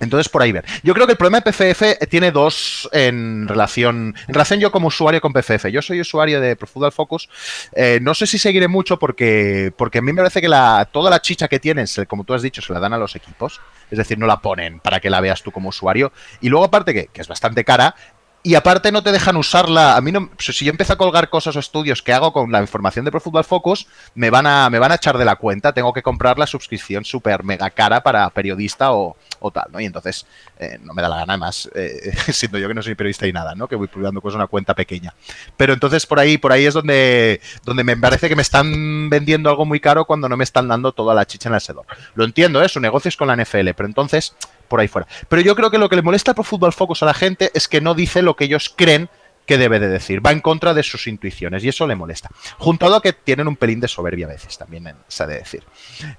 Entonces, 0.00 0.28
por 0.28 0.42
ahí 0.42 0.52
ver. 0.52 0.64
Yo 0.82 0.94
creo 0.94 1.06
que 1.06 1.12
el 1.12 1.18
problema 1.18 1.40
de 1.40 1.52
PFF 1.52 2.08
tiene 2.08 2.30
dos 2.30 2.88
en 2.92 3.48
relación. 3.48 4.14
En 4.26 4.34
relación 4.34 4.60
yo 4.60 4.70
como 4.70 4.88
usuario 4.88 5.20
con 5.20 5.32
PFF. 5.32 5.66
Yo 5.70 5.82
soy 5.82 6.00
usuario 6.00 6.40
de 6.40 6.56
Pro 6.56 6.90
Focus. 6.90 7.28
Eh, 7.72 7.98
no 8.02 8.14
sé 8.14 8.26
si 8.26 8.38
seguiré 8.38 8.68
mucho 8.68 8.98
porque, 8.98 9.72
porque 9.76 9.98
a 9.98 10.02
mí 10.02 10.12
me 10.12 10.18
parece 10.18 10.40
que 10.40 10.48
la, 10.48 10.88
toda 10.90 11.10
la 11.10 11.20
chicha 11.20 11.48
que 11.48 11.58
tienes, 11.58 12.00
como 12.08 12.24
tú 12.24 12.34
has 12.34 12.42
dicho, 12.42 12.62
se 12.62 12.72
la 12.72 12.80
dan 12.80 12.92
a 12.92 12.98
los 12.98 13.16
equipos. 13.16 13.60
Es 13.90 13.98
decir, 13.98 14.18
no 14.18 14.26
la 14.26 14.40
ponen 14.40 14.80
para 14.80 15.00
que 15.00 15.10
la 15.10 15.20
veas 15.20 15.42
tú 15.42 15.50
como 15.50 15.70
usuario. 15.70 16.12
Y 16.40 16.48
luego, 16.48 16.66
aparte, 16.66 16.94
que, 16.94 17.06
que 17.06 17.20
es 17.20 17.28
bastante 17.28 17.64
cara, 17.64 17.94
y 18.42 18.54
aparte 18.54 18.92
no 18.92 19.02
te 19.02 19.12
dejan 19.12 19.36
usarla. 19.36 19.96
A 19.96 20.00
mí 20.00 20.12
no, 20.12 20.30
si 20.38 20.64
yo 20.64 20.70
empiezo 20.70 20.92
a 20.92 20.96
colgar 20.96 21.28
cosas 21.28 21.56
o 21.56 21.58
estudios 21.58 22.02
que 22.02 22.12
hago 22.12 22.32
con 22.32 22.50
la 22.52 22.60
información 22.60 23.04
de 23.04 23.10
Pro 23.10 23.20
Football 23.20 23.44
Focus, 23.44 23.86
me 24.14 24.30
van 24.30 24.46
a, 24.46 24.70
me 24.70 24.78
van 24.78 24.92
a 24.92 24.94
echar 24.94 25.18
de 25.18 25.24
la 25.24 25.36
cuenta. 25.36 25.72
Tengo 25.72 25.92
que 25.92 26.02
comprar 26.02 26.38
la 26.38 26.46
suscripción 26.46 27.04
súper 27.04 27.42
mega 27.42 27.68
cara 27.70 28.02
para 28.02 28.30
periodista 28.30 28.92
o, 28.92 29.16
tal, 29.52 29.66
¿no? 29.72 29.80
Y 29.80 29.86
entonces 29.86 30.24
eh, 30.58 30.78
no 30.82 30.94
me 30.94 31.02
da 31.02 31.08
la 31.08 31.16
gana 31.16 31.36
más, 31.36 31.68
eh, 31.74 32.12
siendo 32.32 32.58
yo 32.58 32.68
que 32.68 32.74
no 32.74 32.82
soy 32.82 32.94
periodista 32.94 33.26
y 33.26 33.32
nada, 33.32 33.54
¿no? 33.54 33.66
Que 33.66 33.76
voy 33.76 33.88
publicando 33.88 34.20
cosas 34.20 34.36
en 34.36 34.40
una 34.40 34.46
cuenta 34.46 34.74
pequeña. 34.74 35.14
Pero 35.56 35.72
entonces 35.72 36.06
por 36.06 36.20
ahí, 36.20 36.38
por 36.38 36.52
ahí 36.52 36.64
es 36.64 36.74
donde, 36.74 37.40
donde 37.64 37.82
me 37.82 37.96
parece 37.96 38.28
que 38.28 38.36
me 38.36 38.42
están 38.42 39.10
vendiendo 39.10 39.50
algo 39.50 39.64
muy 39.64 39.80
caro 39.80 40.04
cuando 40.04 40.28
no 40.28 40.36
me 40.36 40.44
están 40.44 40.68
dando 40.68 40.92
toda 40.92 41.14
la 41.14 41.26
chicha 41.26 41.48
en 41.48 41.56
el 41.56 41.60
sedor. 41.60 41.86
Lo 42.14 42.24
entiendo, 42.24 42.62
¿eh? 42.62 42.68
Su 42.68 42.78
negocio 42.80 43.08
es 43.08 43.16
con 43.16 43.28
la 43.28 43.36
NFL, 43.36 43.70
pero 43.76 43.86
entonces 43.86 44.34
por 44.68 44.80
ahí 44.80 44.88
fuera. 44.88 45.08
Pero 45.28 45.42
yo 45.42 45.56
creo 45.56 45.70
que 45.70 45.78
lo 45.78 45.88
que 45.88 45.96
le 45.96 46.02
molesta 46.02 46.34
por 46.34 46.44
Fútbol 46.44 46.72
Focus 46.72 47.02
a 47.02 47.06
la 47.06 47.14
gente 47.14 47.50
es 47.54 47.68
que 47.68 47.80
no 47.80 47.94
dice 47.94 48.22
lo 48.22 48.36
que 48.36 48.44
ellos 48.44 48.72
creen 48.74 49.08
que 49.48 49.58
debe 49.58 49.80
de 49.80 49.88
decir. 49.88 50.24
Va 50.24 50.30
en 50.30 50.40
contra 50.40 50.74
de 50.74 50.82
sus 50.82 51.06
intuiciones 51.06 51.64
y 51.64 51.68
eso 51.70 51.86
le 51.86 51.96
molesta. 51.96 52.28
Juntado 52.58 52.94
a 52.94 53.02
que 53.02 53.14
tienen 53.14 53.48
un 53.48 53.56
pelín 53.56 53.80
de 53.80 53.88
soberbia 53.88 54.26
a 54.26 54.28
veces 54.28 54.58
también, 54.58 54.94
se 55.08 55.22
ha 55.22 55.26
de 55.26 55.38
decir. 55.38 55.64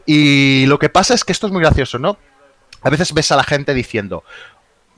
Y 0.05 0.65
lo 0.65 0.79
que 0.79 0.89
pasa 0.89 1.13
es 1.13 1.23
que 1.23 1.31
esto 1.31 1.45
es 1.45 1.53
muy 1.53 1.61
gracioso, 1.61 1.99
¿no? 1.99 2.17
A 2.81 2.89
veces 2.89 3.13
ves 3.13 3.31
a 3.31 3.35
la 3.35 3.43
gente 3.43 3.73
diciendo, 3.73 4.23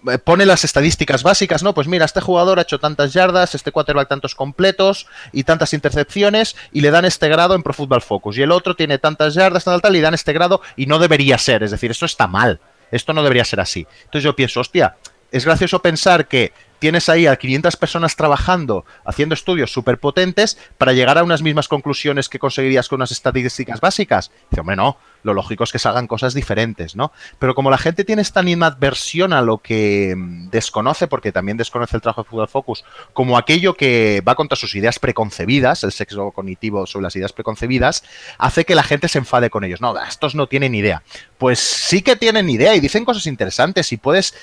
eh, 0.10 0.18
pone 0.18 0.46
las 0.46 0.64
estadísticas 0.64 1.24
básicas, 1.24 1.62
¿no? 1.62 1.74
Pues 1.74 1.88
mira, 1.88 2.06
este 2.06 2.22
jugador 2.22 2.58
ha 2.58 2.64
hecho 2.64 2.80
tantas 2.80 3.14
yardas, 3.14 3.54
este 3.54 3.72
quarterback 3.72 4.08
tantos 4.08 4.34
completos 4.34 5.08
y 5.32 5.44
tantas 5.44 5.74
intercepciones 5.74 6.56
y 6.72 6.82
le 6.82 6.90
dan 6.90 7.06
este 7.06 7.28
grado 7.28 7.54
en 7.54 7.64
Pro 7.64 7.74
Football 7.74 8.02
Focus. 8.02 8.38
Y 8.38 8.42
el 8.42 8.52
otro 8.52 8.76
tiene 8.76 8.98
tantas 8.98 9.34
yardas, 9.34 9.66
tal, 9.66 9.82
tal, 9.82 9.96
y 9.96 10.02
dan 10.02 10.14
este 10.14 10.34
grado 10.34 10.62
y 10.76 10.86
no 10.86 10.98
debería 11.00 11.38
ser. 11.38 11.64
Es 11.64 11.72
decir, 11.72 11.92
esto 11.92 12.06
está 12.06 12.28
mal. 12.28 12.60
Esto 12.92 13.14
no 13.14 13.24
debería 13.24 13.46
ser 13.46 13.60
así. 13.60 13.88
Entonces 14.04 14.24
yo 14.24 14.36
pienso, 14.36 14.60
hostia, 14.60 14.96
es 15.32 15.46
gracioso 15.46 15.82
pensar 15.82 16.28
que 16.28 16.52
tienes 16.82 17.10
ahí 17.10 17.28
a 17.28 17.36
500 17.36 17.78
personas 17.78 18.16
trabajando, 18.16 18.86
haciendo 19.06 19.36
estudios 19.36 19.72
súper 19.72 20.00
potentes 20.00 20.58
para 20.80 20.94
llegar 20.94 21.20
a 21.20 21.24
unas 21.24 21.44
mismas 21.44 21.68
conclusiones 21.68 22.28
que 22.28 22.40
conseguirías 22.40 22.90
con 22.90 22.98
unas 22.98 23.12
estadísticas 23.12 23.80
básicas. 23.80 24.32
Dice, 24.50 24.62
hombre, 24.62 24.76
no, 24.76 24.98
lo 25.22 25.36
lógico 25.36 25.64
es 25.64 25.72
que 25.72 25.78
salgan 25.78 26.08
cosas 26.08 26.34
diferentes, 26.34 26.96
¿no? 26.96 27.12
Pero 27.38 27.54
como 27.54 27.70
la 27.70 27.78
gente 27.78 28.04
tiene 28.04 28.24
esta 28.24 28.40
animadversión 28.40 29.32
a 29.32 29.44
lo 29.44 29.60
que 29.60 30.16
mm, 30.18 30.50
desconoce, 30.50 31.08
porque 31.08 31.32
también 31.32 31.56
desconoce 31.56 31.96
el 31.98 32.02
trabajo 32.02 32.24
de 32.24 32.30
Football 32.30 32.48
Focus, 32.48 32.84
como 33.14 33.38
aquello 33.38 33.76
que 33.76 34.24
va 34.28 34.34
contra 34.34 34.56
sus 34.56 34.74
ideas 34.74 34.98
preconcebidas, 34.98 35.84
el 35.84 35.92
sexo 35.92 36.32
cognitivo 36.32 36.88
sobre 36.88 37.04
las 37.04 37.16
ideas 37.16 37.32
preconcebidas, 37.32 38.04
hace 38.40 38.66
que 38.66 38.74
la 38.74 38.82
gente 38.82 39.08
se 39.08 39.20
enfade 39.20 39.52
con 39.52 39.64
ellos. 39.64 39.82
No, 39.82 39.96
estos 40.02 40.34
no 40.34 40.48
tienen 40.48 40.74
idea. 40.74 41.04
Pues 41.38 41.60
sí 41.60 42.02
que 42.02 42.16
tienen 42.16 42.50
idea 42.50 42.76
y 42.76 42.80
dicen 42.80 43.06
cosas 43.06 43.28
interesantes 43.28 43.92
y 43.92 43.98
puedes 43.98 44.34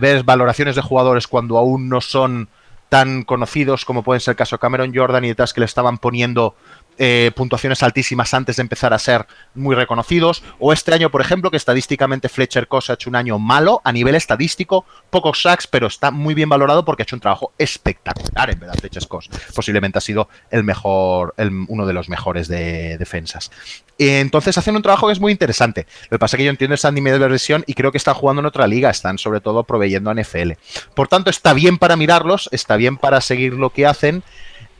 ver 0.00 0.24
valoraciones 0.24 0.76
de 0.76 0.82
jugadores 0.82 1.26
cuando 1.26 1.58
aún 1.58 1.88
no 1.88 2.00
son 2.00 2.48
tan 2.88 3.22
conocidos 3.22 3.84
como 3.84 4.02
pueden 4.02 4.20
ser 4.20 4.32
el 4.32 4.36
caso 4.36 4.58
Cameron 4.58 4.92
Jordan 4.94 5.24
y 5.24 5.28
detrás 5.28 5.52
que 5.52 5.60
le 5.60 5.66
estaban 5.66 5.98
poniendo 5.98 6.54
eh, 6.98 7.30
puntuaciones 7.34 7.82
altísimas 7.82 8.34
antes 8.34 8.56
de 8.56 8.62
empezar 8.62 8.92
a 8.92 8.98
ser 8.98 9.26
muy 9.54 9.76
reconocidos. 9.76 10.42
O 10.58 10.72
este 10.72 10.92
año, 10.92 11.10
por 11.10 11.20
ejemplo, 11.20 11.50
que 11.50 11.56
estadísticamente 11.56 12.28
Fletcher 12.28 12.68
Coss 12.68 12.90
ha 12.90 12.94
hecho 12.94 13.08
un 13.08 13.16
año 13.16 13.38
malo 13.38 13.80
a 13.84 13.92
nivel 13.92 14.14
estadístico, 14.14 14.84
pocos 15.10 15.42
sacks, 15.42 15.66
pero 15.66 15.86
está 15.86 16.10
muy 16.10 16.34
bien 16.34 16.48
valorado 16.48 16.84
porque 16.84 17.02
ha 17.02 17.04
hecho 17.04 17.16
un 17.16 17.20
trabajo 17.20 17.52
espectacular 17.56 18.50
en 18.50 18.60
verdad 18.60 18.74
Fletcher 18.80 19.06
Coss. 19.06 19.30
Posiblemente 19.54 19.98
ha 19.98 20.00
sido 20.00 20.28
el 20.50 20.64
mejor, 20.64 21.34
uno 21.68 21.86
de 21.86 21.92
los 21.92 22.08
mejores 22.08 22.48
de 22.48 22.98
defensas. 22.98 23.50
Entonces 23.98 24.56
hacen 24.56 24.76
un 24.76 24.82
trabajo 24.82 25.06
que 25.06 25.12
es 25.12 25.20
muy 25.20 25.32
interesante. 25.32 25.86
Lo 26.10 26.16
que 26.16 26.18
pasa 26.20 26.36
es 26.36 26.38
que 26.38 26.44
yo 26.44 26.50
entiendo 26.50 26.74
esa 26.74 26.90
nivel 26.90 27.18
de 27.18 27.28
versión 27.28 27.64
y 27.66 27.74
creo 27.74 27.90
que 27.90 27.98
están 27.98 28.14
jugando 28.14 28.40
en 28.40 28.46
otra 28.46 28.66
liga, 28.66 28.90
están 28.90 29.18
sobre 29.18 29.40
todo 29.40 29.64
proveyendo 29.64 30.10
a 30.10 30.14
NFL. 30.14 30.52
Por 30.94 31.08
tanto, 31.08 31.30
está 31.30 31.52
bien 31.52 31.78
para 31.78 31.96
mirarlos, 31.96 32.48
está 32.52 32.76
bien 32.76 32.96
para 32.96 33.20
seguir 33.20 33.54
lo 33.54 33.70
que 33.70 33.86
hacen 33.86 34.22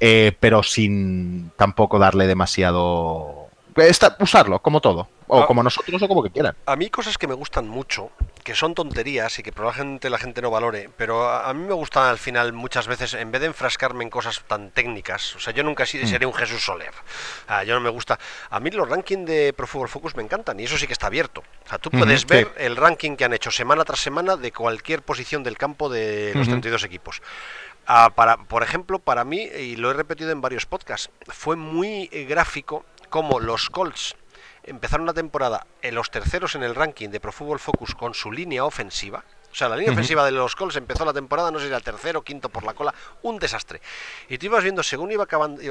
eh, 0.01 0.33
pero 0.39 0.63
sin 0.63 1.51
tampoco 1.57 1.99
darle 1.99 2.27
demasiado... 2.27 3.49
usarlo, 4.21 4.61
como 4.61 4.81
todo. 4.81 5.09
O 5.29 5.43
ah. 5.43 5.47
como 5.47 5.63
nosotros 5.63 6.03
o 6.03 6.09
como 6.09 6.23
que 6.23 6.31
quieran. 6.31 6.57
A 6.65 6.75
mí 6.75 6.89
cosas 6.89 7.19
que 7.19 7.27
me 7.27 7.35
gustan 7.35 7.69
mucho, 7.69 8.11
que 8.43 8.55
son 8.55 8.75
tonterías 8.75 9.39
y 9.39 9.43
que 9.43 9.53
probablemente 9.53 10.09
la 10.09 10.17
gente 10.17 10.41
no 10.41 10.51
valore, 10.51 10.89
pero 10.97 11.29
a, 11.31 11.53
mí 11.53 11.67
me 11.67 11.75
gustan 11.75 12.05
al 12.05 12.17
final 12.17 12.55
muchas 12.55 12.87
veces, 12.87 13.13
en 13.13 13.31
vez 13.31 13.43
de 13.43 13.49
enfrascarme 13.49 14.05
en 14.05 14.11
cosas 14.11 14.43
tan 14.49 14.71
técnicas, 14.71 15.37
o 15.37 15.39
sea, 15.39 15.53
yo 15.53 15.63
nunca 15.63 15.85
mm. 15.85 16.07
seré 16.07 16.25
un 16.25 16.33
Jesús 16.33 16.65
Soler. 16.65 16.93
yo 17.67 17.75
no 17.75 17.81
me 17.81 17.91
gusta. 17.91 18.19
A 18.49 18.59
mí 18.59 18.71
los 18.71 18.89
rankings 18.89 19.27
de 19.27 19.53
Pro 19.53 19.67
Football 19.67 19.91
Focus 19.91 20.17
me 20.17 20.23
encantan 20.23 20.59
y 20.59 20.65
eso 20.65 20.79
sí 20.79 20.87
que 20.87 20.95
está 20.95 21.09
abierto. 21.09 21.43
O 21.67 21.69
sea, 21.69 21.79
tú 21.79 21.91
puedes 21.91 22.27
ver 22.27 22.51
el 22.57 22.77
ranking 22.77 23.17
que 23.17 23.27
han 23.27 23.35
hecho 23.35 23.51
semana 23.51 23.85
tras 23.85 24.01
semana 24.01 24.37
de 24.37 24.51
cualquier 24.51 25.03
posición 25.03 25.43
del 25.43 25.59
campo 25.59 25.91
de 25.91 26.33
los 26.35 26.49
32 26.49 26.85
equipos. 26.85 27.21
Ah, 27.91 28.13
para, 28.15 28.37
por 28.37 28.63
ejemplo, 28.63 28.99
para 28.99 29.25
mí, 29.25 29.41
y 29.41 29.77
lo 29.77 29.91
he 29.91 29.95
repetido 29.95 30.31
en 30.31 30.43
varios 30.43 30.67
podcasts, 30.67 31.11
fue 31.27 31.57
muy 31.57 32.11
eh, 32.13 32.25
gráfico 32.25 32.85
como 33.09 33.41
los 33.41 33.71
Colts 33.71 34.15
empezaron 34.63 35.07
la 35.07 35.15
temporada 35.15 35.67
en 35.81 35.95
los 35.95 36.11
terceros 36.11 36.55
en 36.55 36.63
el 36.63 36.75
ranking 36.75 37.09
de 37.09 37.19
Pro 37.21 37.33
Football 37.33 37.59
Focus 37.59 37.95
con 37.95 38.13
su 38.13 38.31
línea 38.31 38.67
ofensiva, 38.67 39.25
sea, 39.59 39.69
la 39.69 39.77
línea 39.77 39.93
ofensiva 39.93 40.25
de 40.25 40.31
los 40.31 40.55
Colts 40.55 40.77
empezó 40.77 41.05
la 41.05 41.13
temporada, 41.13 41.51
no 41.51 41.59
sé 41.59 41.65
si 41.65 41.71
era 41.71 41.81
tercero, 41.81 42.23
quinto 42.23 42.49
por 42.49 42.65
la 42.65 42.75
cola, 42.75 42.95
un 43.23 43.39
desastre. 43.39 43.81
Y 44.29 44.39
tú 44.39 44.47
ibas 44.47 44.63
viendo, 44.63 44.83
según 44.83 45.11
iba 45.11 45.27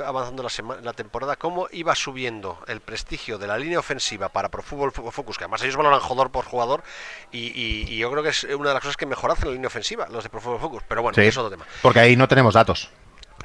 avanzando 0.06 0.44
la, 0.44 0.76
la 0.82 0.94
temporada, 0.94 1.36
cómo 1.36 1.68
iba 1.72 1.96
subiendo 1.96 2.60
el 2.68 2.82
prestigio 2.82 3.38
de 3.38 3.48
la 3.48 3.58
línea 3.58 3.80
ofensiva 3.80 4.30
para 4.30 4.50
Pro 4.50 4.62
Football 4.62 4.92
Focus, 4.92 5.38
que 5.38 5.46
además 5.46 5.62
ellos 5.64 5.78
valoran 5.78 6.00
jugador 6.00 6.32
por 6.32 6.46
jugador, 6.46 6.84
y, 7.32 7.98
yo 7.98 8.12
creo 8.12 8.24
que 8.24 8.30
es 8.30 8.44
una 8.44 8.70
de 8.70 8.74
las 8.76 8.82
cosas 8.84 8.98
que 8.98 9.06
mejor 9.06 9.32
hacen 9.32 9.48
la 9.48 9.54
línea 9.54 9.68
ofensiva, 9.68 10.08
los 10.10 10.24
de 10.24 10.30
Pro 10.30 10.42
Football 10.42 10.60
Focus. 10.60 10.84
Pero 10.88 11.02
bueno, 11.02 11.22
es 11.22 11.38
otro 11.38 11.50
tema. 11.50 11.66
Porque 11.82 12.00
ahí 12.00 12.16
no 12.16 12.28
tenemos 12.28 12.54
datos. 12.54 12.90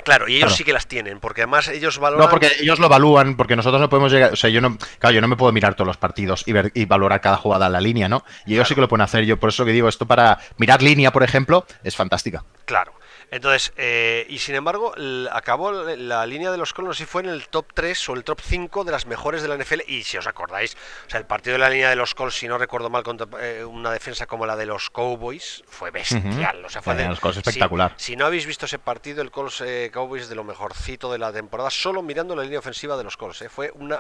Claro, 0.04 0.28
y 0.28 0.36
ellos 0.36 0.54
sí 0.54 0.64
que 0.64 0.72
las 0.72 0.86
tienen, 0.86 1.20
porque 1.20 1.42
además 1.42 1.68
ellos 1.68 1.98
valoran. 1.98 2.26
No, 2.26 2.30
porque 2.30 2.50
ellos 2.60 2.78
lo 2.78 2.86
evalúan, 2.86 3.36
porque 3.36 3.56
nosotros 3.56 3.80
no 3.80 3.88
podemos 3.88 4.10
llegar. 4.10 4.32
O 4.32 4.36
sea, 4.36 4.50
yo 4.50 4.60
no. 4.60 4.76
Claro, 4.98 5.14
yo 5.14 5.20
no 5.20 5.28
me 5.28 5.36
puedo 5.36 5.52
mirar 5.52 5.74
todos 5.74 5.86
los 5.86 5.96
partidos 5.96 6.42
y, 6.46 6.52
ver, 6.52 6.72
y 6.74 6.86
valorar 6.86 7.20
cada 7.20 7.36
jugada 7.36 7.66
en 7.66 7.72
la 7.72 7.80
línea, 7.80 8.08
¿no? 8.08 8.24
Y 8.46 8.54
ellos 8.54 8.68
sí 8.68 8.74
que 8.74 8.80
lo 8.80 8.88
pueden 8.88 9.02
hacer. 9.02 9.24
Yo 9.24 9.38
por 9.38 9.50
eso 9.50 9.64
que 9.64 9.72
digo, 9.72 9.88
esto 9.88 10.06
para 10.06 10.38
mirar 10.56 10.82
línea, 10.82 11.12
por 11.12 11.22
ejemplo, 11.22 11.66
es 11.84 11.94
fantástica. 11.94 12.44
Claro. 12.64 12.92
Entonces, 13.32 13.72
eh, 13.78 14.26
y 14.28 14.38
sin 14.40 14.54
embargo, 14.54 14.92
acabó 15.32 15.72
la 15.72 16.26
línea 16.26 16.50
de 16.50 16.58
los 16.58 16.74
Colts, 16.74 16.98
si 16.98 17.06
fue 17.06 17.22
en 17.22 17.30
el 17.30 17.48
top 17.48 17.64
3 17.72 18.10
o 18.10 18.12
el 18.12 18.24
top 18.24 18.38
5 18.42 18.84
de 18.84 18.92
las 18.92 19.06
mejores 19.06 19.40
de 19.40 19.48
la 19.48 19.56
NFL. 19.56 19.80
Y 19.86 20.02
si 20.02 20.18
os 20.18 20.26
acordáis, 20.26 20.76
o 21.06 21.10
sea, 21.10 21.18
el 21.18 21.24
partido 21.24 21.54
de 21.54 21.58
la 21.58 21.70
línea 21.70 21.88
de 21.88 21.96
los 21.96 22.14
Colts, 22.14 22.36
si 22.36 22.46
no 22.46 22.58
recuerdo 22.58 22.90
mal, 22.90 23.02
contra 23.02 23.26
eh, 23.40 23.64
una 23.64 23.90
defensa 23.90 24.26
como 24.26 24.44
la 24.44 24.54
de 24.54 24.66
los 24.66 24.90
Cowboys, 24.90 25.64
fue 25.66 25.90
bestial. 25.90 26.62
O 26.62 26.68
sea, 26.68 26.82
fue 26.82 26.94
de, 26.94 27.08
los 27.08 27.20
Colts 27.20 27.38
espectacular. 27.38 27.94
Si, 27.96 28.16
no 28.16 28.26
habéis 28.26 28.44
visto 28.44 28.66
ese 28.66 28.78
partido, 28.78 29.22
el 29.22 29.30
Colts 29.30 29.62
eh, 29.62 29.90
Cowboys 29.90 30.28
de 30.28 30.34
lo 30.34 30.44
mejorcito 30.44 31.10
de 31.10 31.16
la 31.16 31.32
temporada, 31.32 31.70
solo 31.70 32.02
mirando 32.02 32.36
la 32.36 32.42
línea 32.42 32.58
ofensiva 32.58 32.98
de 32.98 33.04
los 33.04 33.16
Colts. 33.16 33.44
Fue 33.48 33.72
una, 33.76 33.98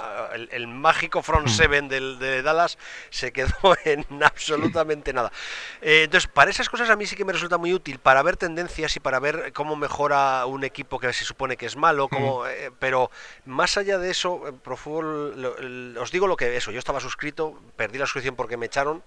el, 0.50 0.68
mágico 0.68 1.22
front 1.22 1.48
seven 1.48 1.88
del, 1.88 2.18
de 2.18 2.42
Dallas 2.42 2.76
se 3.08 3.32
quedó 3.32 3.54
en 3.86 4.04
absolutamente 4.22 5.14
nada. 5.14 5.32
entonces, 5.80 6.28
para 6.28 6.50
esas 6.50 6.68
cosas 6.68 6.90
a 6.90 6.96
mí 6.96 7.06
sí 7.06 7.16
que 7.16 7.24
me 7.24 7.32
resulta 7.32 7.56
muy 7.56 7.72
útil, 7.72 7.98
para 7.98 8.22
ver 8.22 8.36
tendencias 8.36 8.94
y 8.96 9.00
para 9.00 9.21
ver 9.22 9.54
cómo 9.54 9.76
mejora 9.76 10.44
un 10.44 10.64
equipo 10.64 10.98
que 10.98 11.10
se 11.14 11.24
supone 11.24 11.56
que 11.56 11.64
es 11.64 11.76
malo, 11.76 12.08
como, 12.08 12.46
eh, 12.46 12.70
pero 12.78 13.10
más 13.46 13.78
allá 13.78 13.96
de 13.98 14.10
eso, 14.10 14.42
Pro 14.62 14.76
Fútbol, 14.76 15.96
os 15.98 16.10
digo 16.10 16.26
lo 16.26 16.36
que 16.36 16.54
eso, 16.54 16.70
yo 16.70 16.78
estaba 16.78 17.00
suscrito, 17.00 17.58
perdí 17.76 17.98
la 17.98 18.04
suscripción 18.04 18.36
porque 18.36 18.58
me 18.58 18.66
echaron 18.66 19.02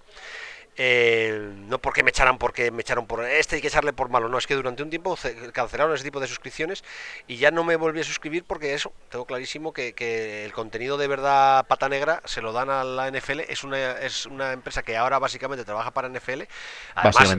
eh, 0.76 1.52
no 1.68 1.78
porque 1.78 2.02
me 2.02 2.10
echaran 2.10 2.38
porque 2.38 2.70
me 2.70 2.82
echaron 2.82 3.06
por 3.06 3.24
este 3.24 3.56
hay 3.56 3.62
que 3.62 3.68
echarle 3.68 3.92
por 3.92 4.10
malo, 4.10 4.28
no, 4.28 4.36
es 4.36 4.46
que 4.46 4.54
durante 4.54 4.82
un 4.82 4.90
tiempo 4.90 5.16
cancelaron 5.52 5.94
ese 5.94 6.04
tipo 6.04 6.20
de 6.20 6.26
suscripciones 6.26 6.84
y 7.26 7.36
ya 7.36 7.50
no 7.50 7.64
me 7.64 7.76
volví 7.76 8.00
a 8.00 8.04
suscribir 8.04 8.44
porque 8.44 8.74
eso, 8.74 8.92
tengo 9.08 9.24
clarísimo 9.24 9.72
que, 9.72 9.94
el 10.44 10.52
contenido 10.52 10.98
de 10.98 11.08
verdad 11.08 11.66
pata 11.66 11.88
negra 11.88 12.20
se 12.24 12.42
lo 12.42 12.52
dan 12.52 12.70
a 12.70 12.84
la 12.84 13.10
NFL, 13.10 13.40
es 13.48 13.64
una, 13.64 13.92
es 13.92 14.26
una 14.26 14.52
empresa 14.52 14.82
que 14.82 14.96
ahora 14.96 15.18
básicamente 15.18 15.64
trabaja 15.64 15.92
para 15.92 16.08
NFL, 16.08 16.42
además 16.94 17.36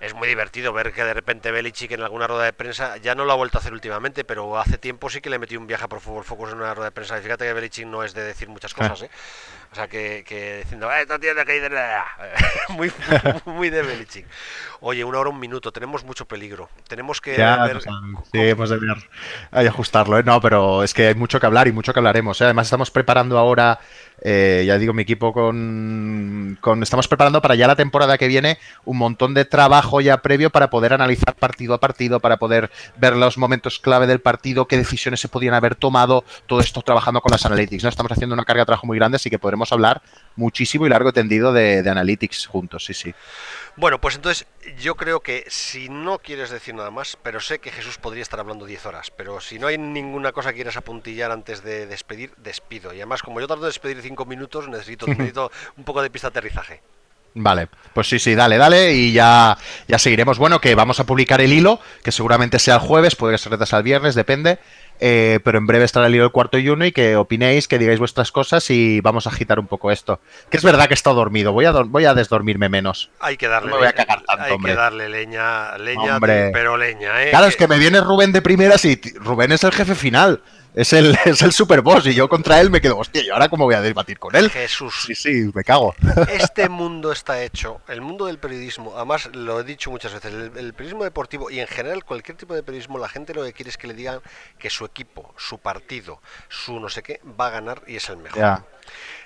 es 0.00 0.14
muy 0.14 0.28
divertido 0.28 0.72
ver 0.72 0.92
que 0.92 1.04
de 1.04 1.14
repente 1.14 1.50
Belichick 1.50 1.92
en 1.92 2.02
alguna 2.02 2.26
rueda 2.26 2.44
de 2.44 2.52
prensa, 2.52 2.96
ya 2.96 3.14
no 3.14 3.24
lo 3.24 3.32
ha 3.32 3.36
vuelto 3.36 3.58
a 3.58 3.60
hacer 3.60 3.72
últimamente, 3.72 4.24
pero 4.24 4.58
hace 4.58 4.78
tiempo 4.78 5.08
sí 5.08 5.20
que 5.20 5.30
le 5.30 5.38
metí 5.38 5.56
un 5.56 5.66
viaje 5.66 5.86
por 5.88 6.00
Fútbol 6.00 6.24
Focus 6.24 6.50
en 6.50 6.58
una 6.58 6.74
rueda 6.74 6.88
de 6.88 6.92
prensa, 6.92 7.18
y 7.18 7.22
fíjate 7.22 7.44
que 7.44 7.52
Belichick 7.52 7.86
no 7.86 8.02
es 8.02 8.14
de 8.14 8.22
decir 8.22 8.48
muchas 8.48 8.74
cosas, 8.74 9.02
¿eh? 9.02 9.10
O 9.72 9.74
sea, 9.74 9.88
que, 9.88 10.22
que 10.26 10.58
diciendo, 10.58 10.92
eh, 10.92 11.00
esto 11.00 11.18
tiene 11.18 11.46
que 11.46 11.56
ir 11.56 11.62
de 11.62 11.78
muy, 12.68 12.92
muy 13.46 13.70
de 13.70 13.82
Belichick. 13.82 14.26
Oye, 14.80 15.02
una 15.02 15.18
hora, 15.18 15.30
un 15.30 15.40
minuto, 15.40 15.72
tenemos 15.72 16.04
mucho 16.04 16.26
peligro. 16.26 16.68
Tenemos 16.86 17.22
que 17.22 17.38
ver... 17.38 17.80
sí, 17.80 17.88
hemos 18.34 18.68
de 18.68 18.76
ver, 18.76 18.98
hay 19.50 19.66
ajustarlo, 19.66 20.18
¿eh? 20.18 20.22
No, 20.24 20.42
pero 20.42 20.82
es 20.82 20.92
que 20.92 21.06
hay 21.06 21.14
mucho 21.14 21.40
que 21.40 21.46
hablar 21.46 21.68
y 21.68 21.72
mucho 21.72 21.94
que 21.94 22.00
hablaremos. 22.00 22.38
¿eh? 22.42 22.44
Además, 22.44 22.66
estamos 22.66 22.90
preparando 22.90 23.38
ahora 23.38 23.80
eh, 24.24 24.64
ya 24.66 24.78
digo, 24.78 24.92
mi 24.92 25.02
equipo 25.02 25.32
con, 25.32 26.58
Estamos 26.82 27.08
preparando 27.08 27.42
para 27.42 27.56
ya 27.56 27.66
la 27.66 27.74
temporada 27.74 28.16
que 28.16 28.28
viene 28.28 28.58
un 28.84 28.98
montón 28.98 29.34
de 29.34 29.44
trabajo 29.44 30.00
ya 30.00 30.22
previo 30.22 30.50
para 30.50 30.70
poder 30.70 30.92
analizar 30.92 31.34
partido 31.34 31.74
a 31.74 31.80
partido, 31.80 32.20
para 32.20 32.36
poder 32.36 32.70
ver 32.96 33.16
los 33.16 33.36
momentos 33.36 33.80
clave 33.80 34.06
del 34.06 34.20
partido, 34.20 34.66
qué 34.66 34.76
decisiones 34.76 35.20
se 35.20 35.28
podían 35.28 35.54
haber 35.54 35.74
tomado, 35.74 36.24
todo 36.46 36.60
esto 36.60 36.82
trabajando 36.82 37.20
con 37.20 37.32
las 37.32 37.44
analytics. 37.46 37.82
¿no? 37.82 37.88
Estamos 37.88 38.12
haciendo 38.12 38.34
una 38.34 38.44
carga 38.44 38.62
de 38.62 38.66
trabajo 38.66 38.86
muy 38.86 38.96
grande, 38.96 39.16
así 39.16 39.28
que 39.28 39.38
podremos 39.38 39.72
hablar 39.72 40.02
muchísimo 40.36 40.86
y 40.86 40.90
largo 40.90 41.12
tendido 41.12 41.52
de, 41.52 41.82
de 41.82 41.90
analytics 41.90 42.46
juntos, 42.46 42.84
sí, 42.84 42.94
sí. 42.94 43.14
Bueno, 43.82 44.00
pues 44.00 44.14
entonces 44.14 44.46
yo 44.78 44.94
creo 44.94 45.18
que 45.18 45.44
si 45.48 45.88
no 45.88 46.20
quieres 46.20 46.50
decir 46.50 46.72
nada 46.72 46.92
más, 46.92 47.18
pero 47.20 47.40
sé 47.40 47.58
que 47.58 47.72
Jesús 47.72 47.98
podría 47.98 48.22
estar 48.22 48.38
hablando 48.38 48.64
10 48.64 48.86
horas, 48.86 49.10
pero 49.10 49.40
si 49.40 49.58
no 49.58 49.66
hay 49.66 49.76
ninguna 49.76 50.30
cosa 50.30 50.50
que 50.50 50.54
quieras 50.54 50.76
apuntillar 50.76 51.32
antes 51.32 51.64
de 51.64 51.88
despedir, 51.88 52.32
despido. 52.36 52.94
Y 52.94 52.98
además, 52.98 53.22
como 53.22 53.40
yo 53.40 53.48
tardo 53.48 53.64
en 53.64 53.70
despedir 53.70 54.00
5 54.00 54.24
minutos, 54.24 54.68
necesito, 54.68 55.06
necesito 55.08 55.50
un 55.76 55.82
poco 55.82 56.00
de 56.00 56.10
pista 56.10 56.28
de 56.28 56.38
aterrizaje. 56.38 56.80
Vale, 57.34 57.66
pues 57.92 58.08
sí, 58.08 58.20
sí, 58.20 58.36
dale, 58.36 58.56
dale 58.56 58.92
y 58.92 59.12
ya, 59.12 59.58
ya 59.88 59.98
seguiremos. 59.98 60.38
Bueno, 60.38 60.60
que 60.60 60.76
vamos 60.76 61.00
a 61.00 61.04
publicar 61.04 61.40
el 61.40 61.52
hilo, 61.52 61.80
que 62.04 62.12
seguramente 62.12 62.60
sea 62.60 62.74
el 62.74 62.80
jueves, 62.82 63.16
puede 63.16 63.36
ser 63.36 63.50
retrasado 63.50 63.80
el 63.80 63.84
viernes, 63.84 64.14
depende. 64.14 64.60
Eh, 65.04 65.40
pero 65.42 65.58
en 65.58 65.66
breve 65.66 65.84
estará 65.84 66.06
el 66.06 66.14
hilo 66.14 66.22
del 66.22 66.30
cuarto 66.30 66.58
y 66.58 66.68
uno 66.68 66.86
y 66.86 66.92
que 66.92 67.16
opinéis, 67.16 67.66
que 67.66 67.76
digáis 67.76 67.98
vuestras 67.98 68.30
cosas 68.30 68.70
y 68.70 69.00
vamos 69.00 69.26
a 69.26 69.30
agitar 69.30 69.58
un 69.58 69.66
poco 69.66 69.90
esto. 69.90 70.20
Que 70.48 70.58
es 70.58 70.62
verdad 70.62 70.86
que 70.86 70.92
he 70.92 70.94
estado 70.94 71.16
dormido, 71.16 71.52
voy 71.52 71.64
a, 71.64 71.72
voy 71.72 72.04
a 72.04 72.14
desdormirme 72.14 72.68
menos. 72.68 73.10
Hay 73.18 73.36
que 73.36 73.48
darle, 73.48 73.72
voy 73.72 73.84
a 73.84 73.94
cagar 73.94 74.22
tanto, 74.22 74.44
hay 74.44 74.58
que 74.58 74.74
darle 74.76 75.08
leña, 75.08 75.76
leña, 75.78 76.20
pero 76.20 76.76
leña, 76.76 77.24
¿eh? 77.24 77.30
Claro, 77.30 77.46
es 77.46 77.56
que 77.56 77.66
me 77.66 77.80
viene 77.80 78.00
Rubén 78.00 78.30
de 78.30 78.42
primeras 78.42 78.84
y 78.84 79.00
Rubén 79.16 79.50
es 79.50 79.64
el 79.64 79.72
jefe 79.72 79.96
final. 79.96 80.40
Es 80.74 80.94
el, 80.94 81.16
es 81.26 81.42
el 81.42 81.52
super 81.52 81.82
boss 81.82 82.06
y 82.06 82.14
yo 82.14 82.28
contra 82.28 82.60
él 82.60 82.70
me 82.70 82.80
quedo, 82.80 82.98
hostia, 82.98 83.22
¿y 83.22 83.28
ahora 83.28 83.48
cómo 83.48 83.64
voy 83.64 83.74
a 83.74 83.82
debatir 83.82 84.18
con 84.18 84.34
él? 84.34 84.50
Jesús. 84.50 85.04
Sí, 85.06 85.14
sí, 85.14 85.50
me 85.54 85.64
cago. 85.64 85.94
Este 86.32 86.68
mundo 86.68 87.12
está 87.12 87.42
hecho, 87.42 87.82
el 87.88 88.00
mundo 88.00 88.26
del 88.26 88.38
periodismo, 88.38 88.94
además 88.96 89.28
lo 89.34 89.60
he 89.60 89.64
dicho 89.64 89.90
muchas 89.90 90.14
veces, 90.14 90.32
el, 90.32 90.72
periodismo 90.72 91.04
deportivo 91.04 91.50
y 91.50 91.60
en 91.60 91.66
general 91.66 92.04
cualquier 92.04 92.36
tipo 92.36 92.54
de 92.54 92.62
periodismo, 92.62 92.98
la 92.98 93.08
gente 93.08 93.34
lo 93.34 93.44
que 93.44 93.52
quiere 93.52 93.70
es 93.70 93.76
que 93.76 93.86
le 93.86 93.94
digan 93.94 94.20
que 94.58 94.70
su 94.70 94.84
equipo, 94.84 95.34
su 95.36 95.58
partido, 95.58 96.20
su 96.48 96.80
no 96.80 96.88
sé 96.88 97.02
qué, 97.02 97.20
va 97.38 97.48
a 97.48 97.50
ganar 97.50 97.82
y 97.86 97.96
es 97.96 98.08
el 98.08 98.16
mejor. 98.16 98.64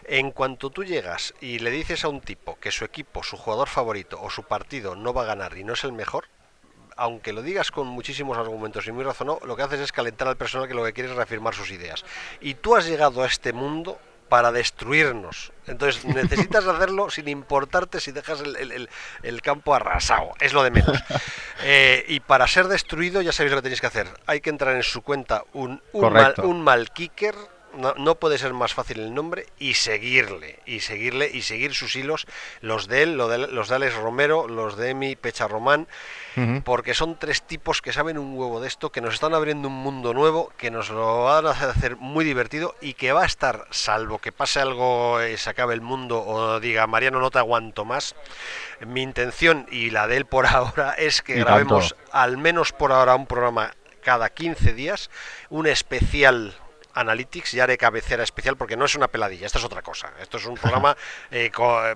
En 0.05 0.31
cuanto 0.33 0.71
tú 0.71 0.85
llegas 0.85 1.35
y 1.41 1.59
le 1.61 1.71
dices 1.71 2.05
a 2.05 2.09
un 2.09 2.21
tipo 2.21 2.59
que 2.61 2.71
su 2.71 2.85
equipo, 2.85 3.23
su 3.23 3.37
jugador 3.37 3.69
favorito 3.69 4.21
o 4.21 4.31
su 4.31 4.43
partido 4.43 4.95
no 4.97 5.13
va 5.13 5.23
a 5.23 5.27
ganar 5.27 5.57
y 5.57 5.65
no 5.65 5.75
es 5.75 5.85
el 5.85 5.93
mejor, 5.93 6.27
aunque 6.97 7.33
lo 7.33 7.43
digas 7.43 7.71
con 7.71 7.87
muchísimos 7.87 8.37
argumentos 8.39 8.87
y 8.87 8.93
muy 8.93 9.05
razonado, 9.05 9.41
lo 9.45 9.57
que 9.57 9.63
haces 9.63 9.81
es 9.81 9.93
calentar 9.93 10.29
al 10.29 10.37
personal 10.37 10.67
que 10.67 10.75
lo 10.75 10.85
que 10.85 10.93
quiere 10.93 11.11
es 11.11 11.17
reafirmar 11.17 11.55
sus 11.55 11.71
ideas. 11.71 12.05
Y 12.41 12.55
tú 12.55 12.77
has 12.77 12.87
llegado 12.87 13.23
a 13.23 13.27
este 13.27 13.53
mundo 13.53 13.99
para 14.29 14.53
destruirnos. 14.53 15.53
Entonces 15.67 16.05
necesitas 16.15 16.67
hacerlo 16.67 17.11
sin 17.11 17.29
importarte 17.29 18.01
si 18.01 18.13
dejas 18.13 18.43
el, 18.43 19.43
campo 19.43 19.75
arrasado. 19.75 20.33
Es 20.41 20.53
lo 20.53 20.63
de 20.63 20.71
menos. 20.71 21.03
Eh, 21.63 22.05
y 22.09 22.21
para 22.21 22.47
ser 22.47 22.69
destruido 22.69 23.23
ya 23.23 23.33
sabéis 23.33 23.53
lo 23.53 23.59
que 23.59 23.63
tenéis 23.63 23.81
que 23.81 23.87
hacer. 23.87 24.09
Hay 24.27 24.43
que 24.43 24.51
entrar 24.51 24.77
en 24.77 24.83
su 24.83 25.01
cuenta 25.01 25.43
un, 25.55 25.83
un, 25.93 26.13
mal, 26.13 26.35
un 26.43 26.61
mal 26.61 26.91
kicker 26.91 27.35
no, 27.75 28.15
puede 28.15 28.39
ser 28.39 28.53
más 28.53 28.75
fácil 28.75 29.01
el 29.01 29.15
nombre 29.15 29.47
y 29.59 29.75
seguirle, 29.75 30.61
y 30.67 30.81
seguirle, 30.81 31.31
y 31.33 31.43
seguir 31.43 31.75
sus 31.75 31.95
hilos, 31.97 32.27
los 32.61 32.89
de 32.89 33.03
él, 33.03 33.17
los 33.17 33.69
de 33.69 33.75
Alex 33.75 33.95
Romero, 33.97 34.49
los 34.49 34.77
de 34.77 34.91
Emi 34.91 35.17
Pecha 35.17 35.47
Román, 35.49 35.87
porque 36.65 36.95
son 36.95 37.19
tres 37.19 37.43
tipos 37.43 37.83
que 37.83 37.93
saben 37.93 38.19
un 38.19 38.37
huevo 38.37 38.61
de 38.61 38.69
esto, 38.69 38.91
que 38.91 39.01
nos 39.01 39.15
están 39.15 39.35
abriendo 39.35 39.69
un 39.69 39.75
mundo 39.75 40.15
nuevo, 40.15 40.53
que 40.57 40.71
nos 40.71 40.91
lo 40.91 41.25
van 41.25 41.47
a 41.47 41.51
hacer 41.51 41.97
muy 41.97 42.25
divertido 42.25 42.75
y 42.81 42.95
que 42.95 43.13
va 43.13 43.23
a 43.23 43.27
estar, 43.27 43.67
salvo 43.71 44.19
que 44.19 44.33
pase 44.33 44.61
algo 44.61 45.23
y 45.25 45.37
se 45.37 45.51
acabe 45.51 45.75
el 45.75 45.81
mundo 45.81 46.23
o 46.25 46.61
diga 46.61 46.87
Mariano 46.87 47.21
no 47.21 47.31
te 47.31 47.39
aguanto 47.39 47.85
más, 47.85 48.15
mi 48.87 49.03
intención 49.03 49.67
y 49.71 49.91
la 49.91 50.07
de 50.07 50.17
él 50.17 50.27
por 50.27 50.47
ahora 50.47 50.93
es 50.93 51.23
que 51.23 51.35
grabemos 51.35 51.95
al 52.13 52.37
menos 52.37 52.73
por 52.73 52.93
ahora 52.93 53.15
un 53.15 53.27
programa 53.27 53.75
cada 54.03 54.31
15 54.31 54.73
días, 54.73 55.11
un 55.51 55.67
especial 55.67 56.55
Analytics, 56.97 57.53
ya 57.53 57.65
haré 57.65 57.77
cabecera 57.77 58.25
especial 58.25 58.57
porque 58.57 58.77
no 58.77 58.87
es 58.87 58.95
una 58.95 59.09
peladilla, 59.09 59.47
esto 59.47 59.59
es 59.59 59.65
otra 59.65 59.83
cosa. 59.83 60.13
Esto 60.21 60.39
es 60.39 60.47
un 60.47 60.55
programa 60.55 60.97
eh, 61.31 61.51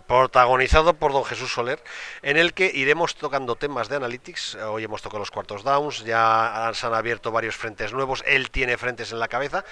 protagonizado 0.07 0.94
por 0.94 1.12
don 1.12 1.24
Jesús 1.24 1.53
Soler, 1.53 1.82
en 2.22 2.36
el 2.36 2.53
que 2.53 2.70
iremos 2.72 3.14
tocando 3.14 3.57
temas 3.57 3.88
de 3.88 3.96
Analytics. 3.96 4.57
Hoy 4.57 4.84
hemos 4.84 5.03
tocado 5.03 5.18
los 5.18 5.30
cuartos 5.30 5.64
downs, 5.64 6.05
ya 6.05 6.70
se 6.74 6.86
han 6.86 6.94
abierto 6.94 7.32
varios 7.32 7.57
frentes 7.57 7.92
nuevos, 7.92 8.22
él 8.26 8.51
tiene 8.51 8.76
frentes 8.76 9.11
en 9.12 9.18
la 9.18 9.28
cabeza, 9.28 9.64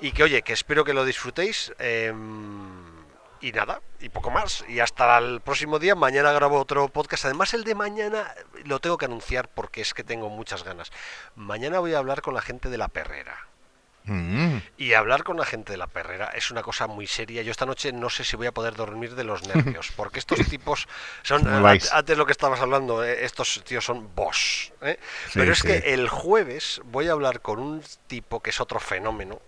y 0.00 0.12
que 0.12 0.24
oye, 0.24 0.42
que 0.42 0.52
espero 0.52 0.84
que 0.84 0.92
lo 0.92 1.04
disfrutéis. 1.04 1.72
Em, 1.78 3.04
y 3.44 3.52
nada, 3.52 3.82
y 4.00 4.08
poco 4.08 4.30
más. 4.30 4.64
Y 4.68 4.80
hasta 4.80 5.18
el 5.18 5.42
próximo 5.42 5.78
día. 5.78 5.94
Mañana 5.94 6.32
grabo 6.32 6.58
otro 6.58 6.88
podcast. 6.88 7.26
Además, 7.26 7.52
el 7.52 7.64
de 7.64 7.74
mañana 7.74 8.34
lo 8.64 8.80
tengo 8.80 8.96
que 8.96 9.04
anunciar 9.04 9.48
porque 9.48 9.82
es 9.82 9.92
que 9.92 10.02
tengo 10.02 10.30
muchas 10.30 10.64
ganas. 10.64 10.90
Mañana 11.36 11.78
voy 11.78 11.92
a 11.92 11.98
hablar 11.98 12.22
con 12.22 12.32
la 12.32 12.40
gente 12.40 12.70
de 12.70 12.78
la 12.78 12.88
perrera. 12.88 13.53
Mm. 14.04 14.58
Y 14.76 14.92
hablar 14.92 15.24
con 15.24 15.38
la 15.38 15.46
gente 15.46 15.72
de 15.72 15.78
la 15.78 15.86
perrera 15.86 16.26
es 16.34 16.50
una 16.50 16.62
cosa 16.62 16.86
muy 16.86 17.06
seria. 17.06 17.42
Yo 17.42 17.50
esta 17.50 17.64
noche 17.64 17.92
no 17.92 18.10
sé 18.10 18.22
si 18.24 18.36
voy 18.36 18.46
a 18.46 18.52
poder 18.52 18.74
dormir 18.74 19.14
de 19.14 19.24
los 19.24 19.46
nervios, 19.46 19.92
porque 19.96 20.18
estos 20.18 20.46
tipos 20.48 20.86
son, 21.22 21.46
antes 21.46 22.18
lo 22.18 22.26
que 22.26 22.32
estabas 22.32 22.60
hablando, 22.60 23.02
eh, 23.02 23.24
estos 23.24 23.62
tíos 23.64 23.84
son 23.84 24.14
boss. 24.14 24.72
¿eh? 24.82 24.98
Pero 25.32 25.52
es 25.52 25.62
que 25.62 25.94
el 25.94 26.08
jueves 26.08 26.82
voy 26.84 27.08
a 27.08 27.12
hablar 27.12 27.40
con 27.40 27.58
un 27.58 27.82
tipo 28.06 28.40
que 28.40 28.50
es 28.50 28.60
otro 28.60 28.78
fenómeno 28.78 29.40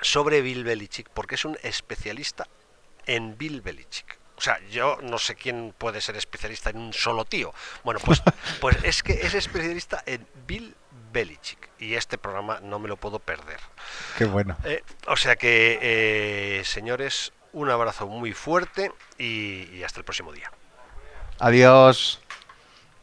sobre 0.00 0.40
Bill 0.40 0.62
Belichick, 0.62 1.08
porque 1.10 1.34
es 1.34 1.44
un 1.44 1.58
especialista 1.62 2.46
en 3.06 3.36
Bill 3.36 3.60
Belichick. 3.60 4.18
O 4.36 4.40
sea, 4.40 4.60
yo 4.70 4.98
no 5.02 5.18
sé 5.18 5.34
quién 5.34 5.74
puede 5.76 6.00
ser 6.00 6.14
especialista 6.14 6.70
en 6.70 6.76
un 6.76 6.92
solo 6.92 7.24
tío. 7.24 7.52
Bueno, 7.82 7.98
pues, 8.04 8.22
pues 8.60 8.76
es 8.84 9.02
que 9.02 9.14
es 9.14 9.34
especialista 9.34 10.00
en 10.06 10.24
Bill 10.46 10.76
Belichick. 11.12 11.70
Y 11.78 11.94
este 11.94 12.18
programa 12.18 12.60
no 12.60 12.78
me 12.78 12.88
lo 12.88 12.96
puedo 12.96 13.18
perder. 13.18 13.60
Qué 14.16 14.24
bueno. 14.24 14.56
Eh, 14.64 14.82
o 15.06 15.16
sea 15.16 15.36
que, 15.36 15.78
eh, 15.80 16.64
señores, 16.64 17.32
un 17.52 17.70
abrazo 17.70 18.06
muy 18.06 18.32
fuerte 18.32 18.92
y 19.16 19.82
hasta 19.82 20.00
el 20.00 20.04
próximo 20.04 20.32
día. 20.32 20.50
Adiós. 21.38 22.20